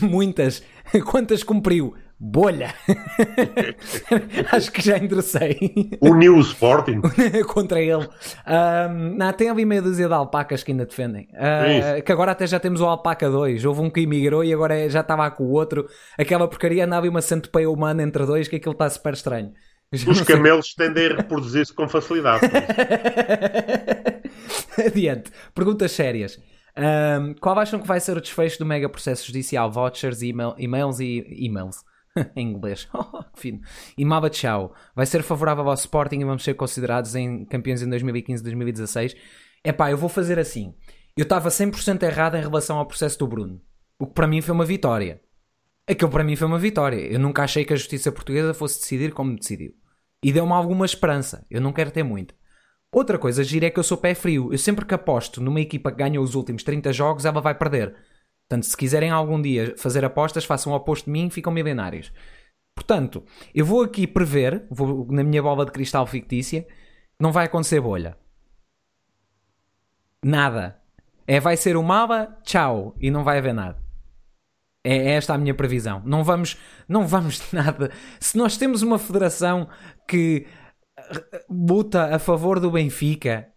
Muitas. 0.01 0.63
Quantas 1.05 1.43
cumpriu? 1.43 1.95
bolha. 2.19 2.73
Acho 4.51 4.71
que 4.71 4.81
já 4.81 4.97
enderecei. 4.97 5.57
O 5.99 6.13
New 6.15 6.39
Sporting. 6.39 7.01
Contra 7.47 7.81
ele. 7.81 8.07
Um, 8.47 9.17
não, 9.17 9.33
tem 9.33 9.49
ali 9.49 9.65
meia 9.65 9.81
dúzia 9.81 10.07
de 10.07 10.13
alpacas 10.13 10.63
que 10.63 10.71
ainda 10.71 10.85
defendem. 10.85 11.27
Uh, 11.33 12.01
que 12.01 12.11
agora 12.11 12.31
até 12.31 12.47
já 12.47 12.59
temos 12.59 12.81
o 12.81 12.85
Alpaca 12.85 13.29
2. 13.29 13.65
Houve 13.65 13.81
um 13.81 13.89
que 13.89 14.01
emigrou 14.01 14.43
e 14.43 14.53
agora 14.53 14.77
é, 14.77 14.89
já 14.89 15.01
estava 15.01 15.29
com 15.31 15.43
o 15.43 15.51
outro. 15.51 15.87
Aquela 16.17 16.47
porcaria 16.47 16.85
andava 16.85 17.07
uma 17.07 17.21
centopeia 17.21 17.69
humana 17.69 18.01
entre 18.01 18.25
dois 18.25 18.47
que 18.47 18.55
aquilo 18.55 18.73
está 18.73 18.89
super 18.89 19.13
estranho. 19.13 19.51
Os 19.91 20.21
camelos 20.21 20.73
tendem 20.73 21.07
a 21.07 21.17
reproduzir-se 21.17 21.73
com 21.73 21.87
facilidade. 21.87 22.45
Adiante. 24.85 25.31
Perguntas 25.53 25.91
sérias. 25.91 26.39
Um, 26.77 27.33
qual 27.35 27.57
acham 27.57 27.79
que 27.79 27.87
vai 27.87 27.99
ser 27.99 28.17
o 28.17 28.21
desfecho 28.21 28.59
do 28.59 28.65
mega 28.65 28.89
processo 28.89 29.27
judicial? 29.27 29.71
Vouchers, 29.71 30.21
email, 30.21 30.53
e-mails 30.57 30.99
e 30.99 31.25
e-mails. 31.29 31.83
em 32.35 32.51
inglês. 32.51 32.87
Oh, 32.93 33.23
que 33.23 33.39
fino. 33.39 33.61
E 33.97 34.05
Maba 34.05 34.29
Tchau 34.29 34.73
vai 34.95 35.05
ser 35.05 35.21
favorável 35.21 35.67
ao 35.67 35.73
Sporting 35.73 36.19
e 36.19 36.25
vamos 36.25 36.43
ser 36.43 36.53
considerados 36.53 37.15
em 37.15 37.45
campeões 37.45 37.81
em 37.81 37.89
2015 37.89 38.43
2016. 38.43 39.15
É 39.63 39.71
pá, 39.71 39.91
eu 39.91 39.97
vou 39.97 40.09
fazer 40.09 40.39
assim. 40.39 40.73
Eu 41.17 41.23
estava 41.23 41.49
100% 41.49 42.03
errado 42.03 42.35
em 42.35 42.41
relação 42.41 42.77
ao 42.77 42.85
processo 42.85 43.17
do 43.19 43.27
Bruno. 43.27 43.61
O 43.99 44.07
que 44.07 44.13
para 44.13 44.27
mim 44.27 44.41
foi 44.41 44.53
uma 44.53 44.65
vitória. 44.65 45.21
Aquilo 45.87 46.09
para 46.09 46.23
mim 46.23 46.35
foi 46.35 46.47
uma 46.47 46.57
vitória. 46.57 46.97
Eu 46.97 47.19
nunca 47.19 47.43
achei 47.43 47.63
que 47.63 47.73
a 47.73 47.75
justiça 47.75 48.11
portuguesa 48.11 48.53
fosse 48.53 48.79
decidir 48.79 49.13
como 49.13 49.35
decidiu. 49.35 49.73
E 50.23 50.31
deu-me 50.31 50.53
alguma 50.53 50.85
esperança. 50.85 51.45
Eu 51.49 51.61
não 51.61 51.71
quero 51.71 51.91
ter 51.91 52.03
muita. 52.03 52.33
Outra 52.91 53.19
coisa 53.19 53.43
gira 53.43 53.67
é 53.67 53.69
que 53.69 53.77
eu 53.77 53.83
sou 53.83 53.97
pé 53.97 54.15
frio. 54.15 54.51
Eu 54.51 54.57
sempre 54.57 54.85
que 54.85 54.93
aposto 54.93 55.41
numa 55.41 55.61
equipa 55.61 55.91
que 55.91 55.97
ganha 55.97 56.19
os 56.19 56.33
últimos 56.33 56.63
30 56.63 56.91
jogos, 56.91 57.25
ela 57.25 57.41
vai 57.41 57.53
perder. 57.53 57.95
Portanto, 58.47 58.65
se 58.65 58.77
quiserem 58.77 59.11
algum 59.11 59.39
dia 59.41 59.75
fazer 59.77 60.03
apostas, 60.03 60.45
façam 60.45 60.73
o 60.73 60.75
oposto 60.75 61.05
de 61.05 61.11
mim 61.11 61.27
e 61.27 61.31
ficam 61.31 61.53
milionários. 61.53 62.11
Portanto, 62.73 63.23
eu 63.53 63.65
vou 63.65 63.83
aqui 63.83 64.07
prever, 64.07 64.65
vou 64.69 65.07
na 65.11 65.23
minha 65.23 65.41
bola 65.41 65.65
de 65.65 65.71
cristal 65.71 66.05
fictícia, 66.07 66.67
não 67.19 67.31
vai 67.31 67.45
acontecer 67.45 67.79
bolha. 67.79 68.17
Nada. 70.23 70.81
É, 71.27 71.39
vai 71.39 71.57
ser 71.57 71.77
o 71.77 71.83
mala, 71.83 72.37
tchau, 72.43 72.95
e 72.99 73.09
não 73.11 73.23
vai 73.23 73.37
haver 73.37 73.53
nada. 73.53 73.84
É, 74.85 74.95
é 74.95 75.09
esta 75.11 75.33
a 75.33 75.37
minha 75.37 75.53
previsão. 75.53 76.01
Não 76.05 76.23
vamos, 76.23 76.57
não 76.87 77.07
vamos 77.07 77.41
nada. 77.51 77.91
Se 78.19 78.37
nós 78.37 78.55
temos 78.55 78.81
uma 78.81 78.99
federação 78.99 79.67
que 80.07 80.45
luta 81.49 82.15
a 82.15 82.19
favor 82.19 82.59
do 82.59 82.71
Benfica, 82.71 83.49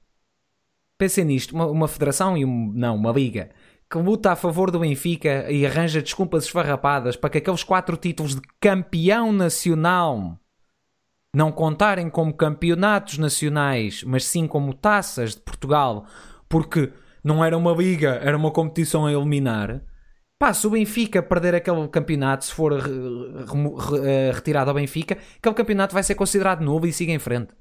pensem 0.97 1.25
nisto, 1.25 1.55
uma, 1.55 1.67
uma 1.67 1.89
federação 1.89 2.37
e 2.37 2.45
um, 2.45 2.73
não, 2.75 2.97
uma 2.97 3.13
liga 3.13 3.51
que 3.91 3.99
luta 3.99 4.33
a 4.33 4.37
favor 4.37 4.71
do 4.71 4.81
Benfica 4.81 5.51
e 5.51 5.65
arranja 5.65 6.03
desculpas 6.03 6.45
esfarrapadas 6.45 7.17
para 7.17 7.31
que 7.31 7.39
aqueles 7.39 7.65
quatro 7.65 7.97
títulos 7.97 8.35
de 8.35 8.43
campeão 8.61 9.33
nacional 9.33 10.39
não 11.35 11.51
contarem 11.51 12.11
como 12.11 12.35
campeonatos 12.35 13.17
nacionais, 13.17 14.03
mas 14.03 14.25
sim 14.25 14.47
como 14.47 14.75
taças 14.75 15.35
de 15.35 15.41
Portugal, 15.41 16.05
porque 16.49 16.93
não 17.25 17.45
era 17.45 17.57
uma 17.57 17.73
liga, 17.73 18.21
era 18.23 18.37
uma 18.37 18.51
competição 18.51 19.07
a 19.07 19.13
eliminar. 19.13 19.83
Pá, 20.39 20.55
se 20.55 20.67
o 20.67 20.71
Benfica 20.71 21.21
perder 21.21 21.57
aquele 21.57 21.89
campeonato, 21.89 22.45
se 22.45 22.55
for 22.55 22.73
eh, 22.73 24.31
retirado 24.33 24.71
ao 24.71 24.77
Benfica, 24.77 25.19
aquele 25.37 25.55
campeonato 25.55 25.95
vai 25.95 26.03
ser 26.03 26.15
considerado 26.15 26.61
novo 26.61 26.87
e 26.87 26.93
siga 26.93 27.13
em 27.13 27.19
frente. 27.19 27.53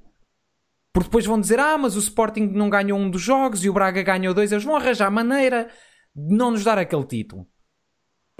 Porque 0.92 1.08
depois 1.08 1.26
vão 1.26 1.40
dizer, 1.40 1.58
ah, 1.58 1.76
mas 1.76 1.96
o 1.96 1.98
Sporting 1.98 2.46
não 2.46 2.70
ganhou 2.70 2.98
um 2.98 3.10
dos 3.10 3.20
jogos 3.20 3.64
e 3.64 3.68
o 3.68 3.72
Braga 3.72 4.02
ganhou 4.02 4.32
dois. 4.32 4.52
Eles 4.52 4.64
vão 4.64 4.76
arranjar 4.76 5.10
maneira 5.10 5.68
não 6.14 6.52
nos 6.52 6.62
dar 6.62 6.78
aquele 6.78 7.04
título. 7.04 7.46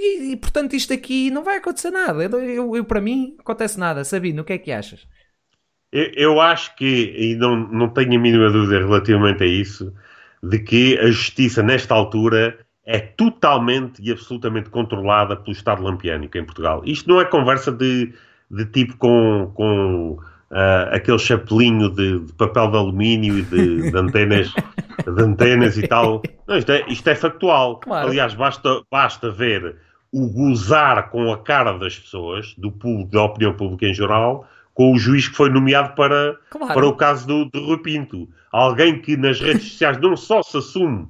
E, 0.01 0.33
e, 0.33 0.37
portanto 0.37 0.75
isto 0.75 0.93
aqui 0.93 1.31
não 1.31 1.43
vai 1.43 1.57
acontecer 1.57 1.91
nada. 1.91 2.23
Eu, 2.23 2.31
eu, 2.41 2.77
eu, 2.77 2.85
para 2.85 3.01
mim, 3.01 3.37
acontece 3.41 3.79
nada. 3.79 4.05
Sabino, 4.05 4.43
o 4.43 4.45
que 4.45 4.53
é 4.53 4.59
que 4.59 4.71
achas? 4.71 5.07
Eu, 5.91 6.13
eu 6.15 6.41
acho 6.41 6.77
que, 6.77 7.13
e 7.17 7.35
não, 7.37 7.57
não 7.57 7.89
tenho 7.93 8.15
a 8.15 8.21
mínima 8.21 8.51
dúvida 8.51 8.79
relativamente 8.79 9.43
a 9.43 9.47
isso, 9.47 9.93
de 10.43 10.61
que 10.61 10.97
a 10.99 11.07
justiça 11.07 11.63
nesta 11.63 11.95
altura 11.95 12.57
é 12.89 13.01
totalmente 13.01 14.01
e 14.03 14.11
absolutamente 14.11 14.71
controlada 14.71 15.37
pelo 15.37 15.53
Estado 15.53 15.83
lampiânico 15.83 16.39
em 16.39 16.45
Portugal. 16.45 16.81
Isto 16.87 17.11
não 17.11 17.21
é 17.21 17.25
conversa 17.27 17.71
de, 17.71 18.15
de 18.51 18.65
tipo 18.65 18.97
com, 18.97 19.53
com 19.53 20.13
uh, 20.13 20.95
aquele 20.95 21.19
chapelinho 21.19 21.91
de, 21.91 22.21
de, 22.21 22.33
papel 22.33 22.71
de 22.71 22.77
alumínio 22.79 23.39
e 23.41 23.43
de, 23.43 23.91
de 23.91 23.99
antenas, 23.99 24.55
de 25.05 25.23
antenas 25.23 25.77
e 25.77 25.87
tal. 25.87 26.23
Não, 26.47 26.57
isto, 26.57 26.73
é, 26.73 26.83
isto 26.89 27.07
é 27.11 27.15
factual. 27.15 27.79
Claro. 27.81 28.09
Aliás, 28.09 28.33
basta, 28.33 28.81
basta 28.91 29.31
ver 29.31 29.77
o 30.11 30.27
gozar 30.27 31.11
com 31.11 31.31
a 31.31 31.37
cara 31.37 31.77
das 31.77 31.99
pessoas, 31.99 32.55
do 32.57 32.73
público, 32.73 33.13
da 33.13 33.23
opinião 33.23 33.53
pública 33.53 33.85
em 33.85 33.93
geral, 33.93 34.49
com 34.73 34.95
o 34.95 34.99
juiz 34.99 35.29
que 35.29 35.37
foi 35.37 35.51
nomeado 35.51 35.95
para, 35.95 36.39
claro. 36.49 36.73
para 36.73 36.87
o 36.87 36.97
caso 36.97 37.27
do, 37.27 37.45
do 37.45 37.67
Rui 37.67 37.83
Pinto. 37.83 38.27
Alguém 38.51 38.99
que 38.99 39.15
nas 39.15 39.39
redes 39.39 39.73
sociais 39.73 40.01
não 40.01 40.17
só 40.17 40.43
se 40.43 40.57
assume 40.57 41.07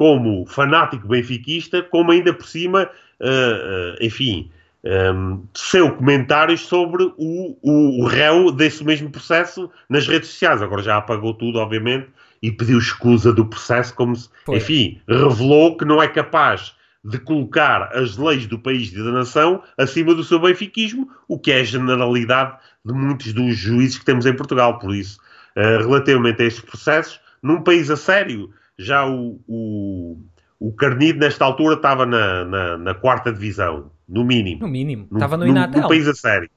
como 0.00 0.46
fanático 0.46 1.06
benfiquista, 1.06 1.82
como 1.82 2.10
ainda 2.10 2.32
por 2.32 2.46
cima, 2.46 2.88
uh, 3.20 3.26
uh, 3.26 3.96
enfim, 4.00 4.50
um, 4.82 5.42
seu 5.52 5.94
comentários 5.94 6.62
sobre 6.62 7.02
o, 7.18 7.54
o, 7.60 8.02
o, 8.02 8.06
réu 8.06 8.50
desse 8.50 8.82
mesmo 8.82 9.10
processo 9.10 9.70
nas 9.90 10.08
redes 10.08 10.30
sociais. 10.30 10.62
Agora 10.62 10.82
já 10.82 10.96
apagou 10.96 11.34
tudo, 11.34 11.58
obviamente, 11.58 12.08
e 12.40 12.50
pediu 12.50 12.78
escusa 12.78 13.30
do 13.30 13.44
processo, 13.44 13.94
como 13.94 14.16
se, 14.16 14.30
Foi. 14.46 14.56
enfim, 14.56 14.98
revelou 15.06 15.76
que 15.76 15.84
não 15.84 16.02
é 16.02 16.08
capaz 16.08 16.74
de 17.04 17.18
colocar 17.18 17.94
as 17.94 18.16
leis 18.16 18.46
do 18.46 18.58
país 18.58 18.90
e 18.90 19.04
da 19.04 19.12
nação 19.12 19.62
acima 19.76 20.14
do 20.14 20.24
seu 20.24 20.38
benfiquismo, 20.38 21.10
o 21.28 21.38
que 21.38 21.52
é 21.52 21.60
a 21.60 21.64
generalidade 21.64 22.56
de 22.86 22.94
muitos 22.94 23.34
dos 23.34 23.54
juízes 23.54 23.98
que 23.98 24.06
temos 24.06 24.24
em 24.24 24.32
Portugal. 24.32 24.78
Por 24.78 24.94
isso, 24.94 25.18
uh, 25.58 25.86
relativamente 25.86 26.40
a 26.40 26.46
estes 26.46 26.64
processos, 26.64 27.20
num 27.42 27.60
país 27.60 27.90
a 27.90 27.98
sério, 27.98 28.50
já 28.80 29.06
o, 29.06 29.38
o, 29.46 30.18
o 30.58 30.72
Carnido, 30.72 31.20
nesta 31.20 31.44
altura, 31.44 31.74
estava 31.74 32.06
na, 32.06 32.44
na, 32.44 32.78
na 32.78 32.94
quarta 32.94 33.32
divisão 33.32 33.90
no 34.08 34.24
mínimo. 34.24 34.60
No 34.60 34.68
mínimo. 34.68 35.08
Estava 35.12 35.36
no, 35.36 35.44
no 35.44 35.50
Inatel. 35.50 35.82
No 35.82 35.88
país 35.88 36.08
a 36.08 36.14
sério. 36.14 36.50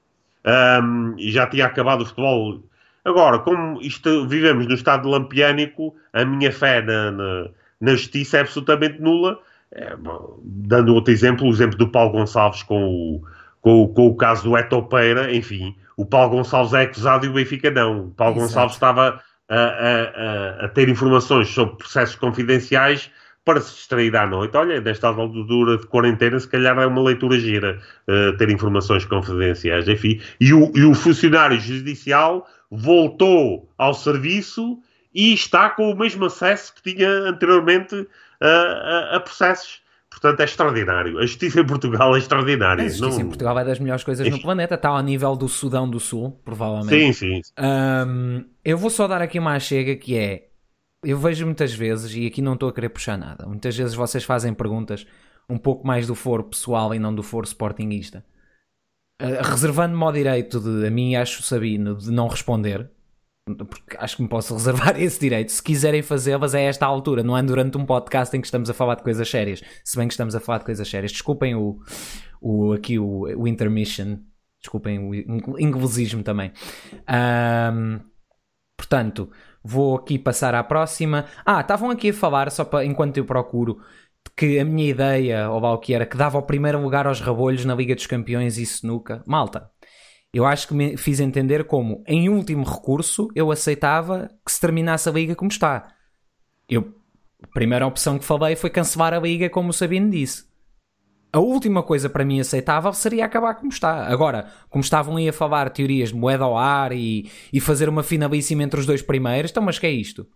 Um, 0.46 1.16
e 1.18 1.32
já 1.32 1.46
tinha 1.48 1.66
acabado 1.66 2.02
o 2.02 2.06
futebol. 2.06 2.64
Agora, 3.06 3.40
como 3.40 3.82
isto, 3.82 4.28
vivemos 4.28 4.66
no 4.66 4.74
estado 4.74 5.10
lampiânico, 5.10 5.96
a 6.12 6.24
minha 6.26 6.52
fé 6.52 6.82
na, 6.82 7.12
na, 7.12 7.50
na 7.80 7.92
justiça 7.92 8.38
é 8.38 8.42
absolutamente 8.42 9.02
nula. 9.02 9.40
É, 9.72 9.96
bom, 9.96 10.40
dando 10.44 10.94
outro 10.94 11.12
exemplo, 11.12 11.48
o 11.48 11.50
exemplo 11.50 11.78
do 11.78 11.90
Paulo 11.90 12.12
Gonçalves 12.12 12.64
com 12.64 12.86
o, 12.86 13.22
com, 13.60 13.88
com 13.88 14.08
o 14.08 14.16
caso 14.16 14.44
do 14.44 14.58
Etopeira, 14.58 15.36
enfim, 15.36 15.76
o 15.98 16.06
Paulo 16.06 16.38
Gonçalves 16.38 16.74
é 16.74 16.84
acusado 16.84 17.26
e 17.26 17.30
o 17.30 17.34
Benfica 17.34 17.72
não. 17.72 18.08
O 18.08 18.12
Paulo 18.12 18.36
Exato. 18.36 18.48
Gonçalves 18.48 18.76
estava 18.76 19.22
a, 19.50 19.56
a, 19.56 20.66
a, 20.66 20.70
ter 20.70 20.90
informações 20.90 21.50
sobre 21.50 21.78
processos 21.78 22.16
confidenciais 22.16 23.12
para 23.46 23.60
se 23.60 23.76
distrair 23.76 24.16
à 24.16 24.26
noite. 24.26 24.56
Olha, 24.56 24.80
nesta 24.80 25.08
altura 25.08 25.78
de 25.78 25.86
quarentena, 25.88 26.40
se 26.40 26.48
calhar 26.48 26.78
é 26.80 26.86
uma 26.86 27.04
leitura 27.04 27.38
gira 27.38 27.80
uh, 28.08 28.38
ter 28.38 28.50
informações 28.50 29.04
confidenciais, 29.06 29.88
enfim. 29.88 30.22
E 30.40 30.54
o, 30.54 30.72
e 30.74 30.84
o 30.86 30.94
funcionário 30.94 31.60
judicial 31.60 32.48
voltou 32.72 33.70
ao 33.78 33.94
serviço 33.94 34.80
e 35.14 35.34
está 35.34 35.70
com 35.70 35.92
o 35.92 35.98
mesmo 35.98 36.26
acesso 36.26 36.74
que 36.74 36.94
tinha 36.94 37.10
anteriormente 37.10 38.08
a, 38.42 39.18
a 39.18 39.20
processos. 39.20 39.83
Portanto, 40.24 40.40
é 40.40 40.44
extraordinário. 40.46 41.20
A 41.20 41.26
justiça 41.26 41.60
em 41.60 41.66
Portugal 41.66 42.16
é 42.16 42.20
extraordinária. 42.20 42.86
A 42.86 42.88
justiça 42.88 43.20
não... 43.20 43.26
em 43.26 43.28
Portugal 43.28 43.60
é 43.60 43.66
das 43.66 43.78
melhores 43.78 44.06
coisas 44.06 44.30
no 44.30 44.42
planeta. 44.42 44.76
Está 44.76 44.88
ao 44.88 45.04
nível 45.04 45.36
do 45.36 45.50
Sudão 45.50 45.90
do 45.90 46.00
Sul, 46.00 46.40
provavelmente. 46.46 47.14
Sim, 47.14 47.42
sim. 47.42 47.42
Um, 47.60 48.46
eu 48.64 48.78
vou 48.78 48.90
só 48.90 49.06
dar 49.06 49.22
aqui 49.22 49.38
uma 49.38 49.60
chega 49.60 49.98
que 49.98 50.18
é. 50.18 50.48
Eu 51.04 51.18
vejo 51.18 51.46
muitas 51.46 51.74
vezes, 51.74 52.16
e 52.16 52.26
aqui 52.26 52.42
não 52.42 52.54
estou 52.54 52.70
a 52.70 52.74
querer 52.74 52.88
puxar 52.88 53.18
nada, 53.18 53.46
muitas 53.46 53.76
vezes 53.76 53.94
vocês 53.94 54.24
fazem 54.24 54.54
perguntas 54.54 55.06
um 55.50 55.58
pouco 55.58 55.86
mais 55.86 56.08
do 56.08 56.16
foro 56.16 56.46
pessoal 56.46 56.96
e 56.96 57.00
não 57.00 57.14
do 57.14 57.22
foro 57.22 57.46
sportinguista. 57.46 58.24
Uh, 59.22 59.44
Reservando-me 59.44 60.02
ao 60.02 60.14
direito 60.14 60.62
de, 60.62 60.88
a 60.88 60.90
mim 60.90 61.18
acho 61.18 61.44
Sabino, 61.44 61.98
de 61.98 62.10
não 62.10 62.30
responder, 62.30 62.90
porque 63.46 63.98
acho 63.98 64.16
que 64.16 64.24
me 64.24 64.30
posso 64.30 64.54
reservar 64.56 65.00
esse 65.00 65.20
direito. 65.20 65.52
Se 65.52 65.62
quiserem 65.62 66.02
fazê-las, 66.02 66.54
é 66.54 66.64
esta 66.64 66.86
altura, 66.86 67.24
não 67.24 67.38
é 67.38 67.44
durante 67.44 67.78
um 67.78 67.86
podcast 67.86 68.36
em 68.36 68.42
que 68.42 68.48
estamos 68.48 68.70
a 68.70 68.74
falar 68.74 68.96
de 68.96 69.04
coisas 69.04 69.30
sérias. 69.30 69.62
Se 69.84 69.98
bem 69.98 70.08
que 70.08 70.14
estamos 70.14 70.36
a 70.36 70.40
falar 70.40 70.60
de 70.60 70.66
coisas 70.66 70.88
sérias, 70.88 71.12
desculpem 71.12 71.56
o, 71.56 71.80
o 72.42 72.74
aqui 72.74 72.98
o, 72.98 73.24
o 73.38 73.48
intermission, 73.48 74.20
desculpem 74.62 75.00
o 75.00 75.60
inglesismo 75.60 76.24
também. 76.24 76.52
Um, 77.74 78.00
portanto, 78.78 79.30
vou 79.64 79.98
aqui 79.98 80.18
passar 80.18 80.56
à 80.56 80.64
próxima. 80.64 81.26
Ah, 81.46 81.62
estavam 81.62 81.90
aqui 81.90 82.10
a 82.10 82.14
falar, 82.14 82.50
só 82.50 82.64
para 82.64 82.86
enquanto 82.86 83.18
eu 83.18 83.26
procuro, 83.26 83.82
que 84.38 84.58
a 84.58 84.66
minha 84.66 84.90
ideia, 84.90 85.50
ou 85.50 85.60
lá 85.60 85.74
o 85.74 85.80
que 85.80 85.94
era, 85.94 86.06
que 86.06 86.18
dava 86.18 86.38
o 86.38 86.44
primeiro 86.44 86.82
lugar 86.82 87.06
aos 87.06 87.20
rabolhos 87.20 87.66
na 87.66 87.76
Liga 87.76 87.94
dos 87.94 88.08
Campeões 88.08 88.58
e 88.58 88.64
isso. 88.64 88.88
Malta, 89.28 89.70
eu 90.34 90.48
acho 90.48 90.68
que 90.68 90.74
me 90.74 90.98
fiz 90.98 91.20
entender 91.20 91.64
como, 91.66 92.04
em 92.08 92.28
último 92.28 92.64
recurso, 92.64 93.30
eu 93.36 93.52
aceitava 93.52 94.32
que 94.44 94.52
se 94.52 94.60
terminasse 94.60 95.08
a 95.08 95.12
liga 95.12 95.36
como 95.36 95.52
está. 95.52 95.94
Eu, 96.68 96.96
a 97.44 97.48
primeira 97.48 97.86
opção 97.86 98.18
que 98.18 98.26
falei 98.26 98.56
foi 98.56 98.72
cancelar 98.72 99.14
a 99.14 99.20
liga, 99.20 99.48
como 99.48 99.70
o 99.70 99.74
Sabino 99.74 100.10
disse. 100.10 100.52
A 101.32 101.40
última 101.40 101.84
coisa 101.84 102.10
para 102.10 102.26
mim 102.26 102.40
aceitável 102.40 102.92
seria 102.94 103.26
acabar 103.26 103.54
como 103.56 103.70
está. 103.70 104.08
Agora, 104.08 104.48
como 104.70 104.84
estavam 104.84 105.18
aí 105.18 105.30
a 105.30 105.34
falar 105.34 105.70
teorias 105.70 106.10
de 106.10 106.16
moeda 106.16 106.46
ao 106.46 106.58
ar 106.58 106.92
e, 106.94 107.30
e 107.52 107.60
fazer 107.60 107.88
uma 107.88 108.02
finalíssima 108.02 108.64
entre 108.64 108.80
os 108.80 108.88
dois 108.88 109.04
primeiros, 109.04 109.52
então, 109.52 109.62
mas 109.62 109.78
que 109.78 109.86
é 109.86 109.92
isto? 109.92 110.28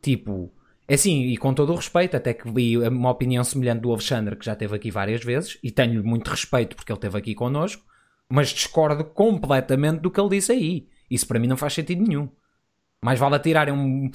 Tipo, 0.00 0.52
é 0.86 0.94
assim, 0.94 1.26
e 1.26 1.36
com 1.36 1.52
todo 1.52 1.72
o 1.72 1.76
respeito, 1.76 2.16
até 2.16 2.32
que 2.32 2.50
vi 2.50 2.78
uma 2.78 3.10
opinião 3.10 3.42
semelhante 3.42 3.82
do 3.82 3.90
Alexandre, 3.90 4.36
que 4.36 4.44
já 4.44 4.52
esteve 4.52 4.76
aqui 4.76 4.90
várias 4.90 5.24
vezes, 5.24 5.58
e 5.62 5.70
tenho 5.72 6.04
muito 6.04 6.28
respeito 6.28 6.76
porque 6.76 6.92
ele 6.92 6.98
esteve 6.98 7.18
aqui 7.18 7.34
connosco 7.34 7.91
mas 8.32 8.48
discordo 8.48 9.04
completamente 9.04 10.00
do 10.00 10.10
que 10.10 10.18
ele 10.18 10.30
disse 10.30 10.52
aí. 10.52 10.88
Isso 11.10 11.28
para 11.28 11.38
mim 11.38 11.46
não 11.46 11.56
faz 11.56 11.74
sentido 11.74 12.02
nenhum. 12.02 12.30
Mais 13.04 13.18
vale 13.18 13.34
atirarem 13.34 13.74
um. 13.74 14.10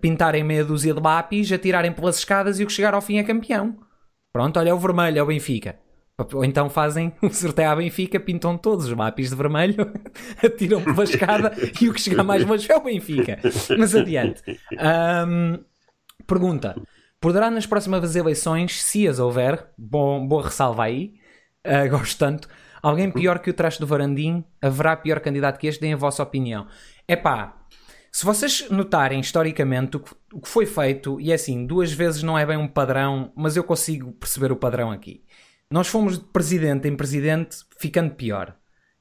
pintarem 0.00 0.44
meia 0.44 0.64
dúzia 0.64 0.94
de 0.94 1.00
lápis, 1.00 1.50
atirarem 1.50 1.92
pelas 1.92 2.18
escadas 2.18 2.60
e 2.60 2.62
o 2.62 2.66
que 2.68 2.72
chegar 2.72 2.94
ao 2.94 3.02
fim 3.02 3.18
é 3.18 3.24
campeão. 3.24 3.76
Pronto, 4.32 4.56
olha, 4.60 4.70
é 4.70 4.74
o 4.74 4.78
vermelho, 4.78 5.18
é 5.18 5.22
o 5.22 5.26
Benfica. 5.26 5.80
Ou 6.32 6.44
então 6.44 6.70
fazem 6.70 7.12
o 7.20 7.28
sorteio 7.28 7.70
à 7.70 7.74
Benfica, 7.74 8.20
pintam 8.20 8.56
todos 8.56 8.86
os 8.86 8.96
lápis 8.96 9.30
de 9.30 9.34
vermelho, 9.34 9.92
atiram 10.40 10.80
pela 10.80 11.02
escada 11.02 11.52
e 11.80 11.88
o 11.88 11.92
que 11.92 12.00
chegar 12.00 12.22
mais 12.22 12.44
longe 12.44 12.70
é 12.70 12.76
o 12.76 12.84
Benfica. 12.84 13.40
Mas 13.76 13.96
adiante. 13.96 14.42
Um, 15.26 15.58
pergunta: 16.24 16.80
poderá 17.20 17.50
nas 17.50 17.66
próximas 17.66 18.14
eleições, 18.14 18.80
se 18.80 19.08
as 19.08 19.18
houver, 19.18 19.70
bom, 19.76 20.24
boa 20.24 20.44
ressalva 20.44 20.84
aí, 20.84 21.14
uh, 21.66 21.90
gosto 21.90 22.16
tanto, 22.16 22.48
Alguém 22.84 23.10
pior 23.10 23.38
que 23.38 23.48
o 23.48 23.54
traste 23.54 23.80
do 23.80 23.86
Varandim? 23.86 24.44
Haverá 24.60 24.94
pior 24.94 25.18
candidato 25.18 25.58
que 25.58 25.66
este? 25.66 25.80
Deem 25.80 25.94
a 25.94 25.96
vossa 25.96 26.22
opinião. 26.22 26.66
É 27.08 27.16
pá, 27.16 27.56
se 28.12 28.26
vocês 28.26 28.68
notarem 28.68 29.20
historicamente 29.20 29.96
o 29.96 30.00
que, 30.00 30.14
o 30.34 30.38
que 30.38 30.48
foi 30.50 30.66
feito, 30.66 31.18
e 31.18 31.32
é 31.32 31.34
assim, 31.34 31.64
duas 31.64 31.90
vezes 31.94 32.22
não 32.22 32.38
é 32.38 32.44
bem 32.44 32.58
um 32.58 32.68
padrão, 32.68 33.32
mas 33.34 33.56
eu 33.56 33.64
consigo 33.64 34.12
perceber 34.12 34.52
o 34.52 34.56
padrão 34.56 34.90
aqui. 34.90 35.24
Nós 35.70 35.88
fomos 35.88 36.18
de 36.18 36.26
presidente 36.26 36.86
em 36.86 36.94
presidente 36.94 37.56
ficando 37.78 38.14
pior. 38.16 38.54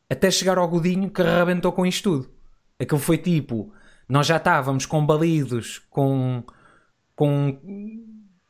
Até 0.10 0.32
chegar 0.32 0.58
ao 0.58 0.70
Godinho 0.70 1.10
que 1.10 1.22
arrebentou 1.22 1.74
com 1.74 1.86
isto 1.86 2.10
tudo. 2.10 2.32
Aquilo 2.80 3.02
foi 3.02 3.18
tipo, 3.18 3.74
nós 4.08 4.26
já 4.28 4.38
estávamos 4.38 4.86
combalidos 4.86 5.80
com, 5.90 6.42
com 7.18 7.60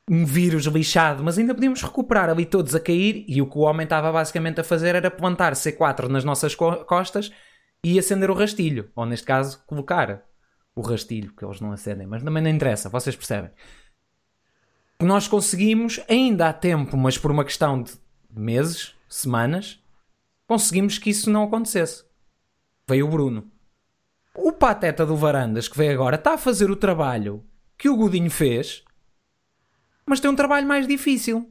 um 0.09 0.25
vírus 0.25 0.65
lixado, 0.65 1.23
mas 1.23 1.37
ainda 1.37 1.53
podíamos 1.53 1.81
recuperar 1.81 2.29
ali 2.29 2.45
todos 2.45 2.75
a 2.75 2.79
cair 2.79 3.23
e 3.27 3.41
o 3.41 3.49
que 3.49 3.57
o 3.57 3.61
homem 3.61 3.85
estava 3.85 4.11
basicamente 4.11 4.59
a 4.59 4.63
fazer 4.63 4.95
era 4.95 5.09
plantar 5.09 5.53
C4 5.53 6.07
nas 6.07 6.23
nossas 6.23 6.53
co 6.55 6.83
costas 6.85 7.31
e 7.83 7.97
acender 7.97 8.29
o 8.29 8.33
rastilho, 8.33 8.91
ou 8.95 9.05
neste 9.05 9.25
caso 9.25 9.63
colocar 9.65 10.23
o 10.75 10.81
rastilho, 10.81 11.33
que 11.35 11.45
eles 11.45 11.61
não 11.61 11.71
acendem, 11.71 12.07
mas 12.07 12.23
também 12.23 12.41
não 12.41 12.49
interessa, 12.49 12.89
vocês 12.89 13.15
percebem. 13.15 13.51
Nós 15.01 15.27
conseguimos, 15.27 15.99
ainda 16.09 16.47
há 16.47 16.53
tempo, 16.53 16.95
mas 16.95 17.17
por 17.17 17.29
uma 17.29 17.43
questão 17.43 17.81
de 17.81 17.93
meses, 18.29 18.95
semanas, 19.07 19.81
conseguimos 20.47 20.97
que 20.97 21.09
isso 21.09 21.29
não 21.29 21.43
acontecesse. 21.43 22.05
Veio 22.87 23.05
o 23.05 23.09
Bruno. 23.09 23.51
O 24.35 24.51
pateta 24.51 25.05
do 25.05 25.15
Varandas 25.15 25.67
que 25.67 25.77
veio 25.77 25.93
agora 25.93 26.15
está 26.15 26.33
a 26.33 26.37
fazer 26.37 26.71
o 26.71 26.75
trabalho 26.75 27.43
que 27.77 27.89
o 27.89 27.95
Godinho 27.95 28.31
fez 28.31 28.83
mas 30.05 30.19
tem 30.19 30.29
um 30.29 30.35
trabalho 30.35 30.67
mais 30.67 30.87
difícil. 30.87 31.49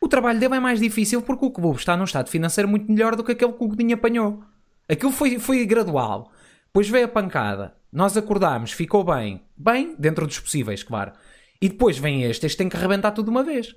O 0.00 0.08
trabalho 0.08 0.38
dele 0.38 0.56
é 0.56 0.60
mais 0.60 0.80
difícil 0.80 1.22
porque 1.22 1.44
o 1.44 1.50
clube 1.50 1.78
está 1.78 1.96
num 1.96 2.04
estado 2.04 2.28
financeiro 2.28 2.68
muito 2.68 2.90
melhor 2.90 3.16
do 3.16 3.24
que 3.24 3.32
aquele 3.32 3.52
que 3.52 3.64
o 3.64 3.68
Godinho 3.68 3.94
apanhou. 3.94 4.42
Aquilo 4.88 5.12
foi, 5.12 5.38
foi 5.38 5.64
gradual. 5.64 6.30
Depois 6.66 6.88
veio 6.88 7.06
a 7.06 7.08
pancada. 7.08 7.74
Nós 7.90 8.16
acordámos, 8.16 8.72
ficou 8.72 9.02
bem. 9.02 9.42
Bem, 9.56 9.94
dentro 9.98 10.26
dos 10.26 10.38
possíveis, 10.38 10.82
claro. 10.82 11.12
E 11.60 11.68
depois 11.68 11.96
vem 11.96 12.24
este, 12.24 12.44
este 12.44 12.58
tem 12.58 12.68
que 12.68 12.76
arrebentar 12.76 13.12
tudo 13.12 13.26
de 13.26 13.30
uma 13.30 13.42
vez. 13.42 13.74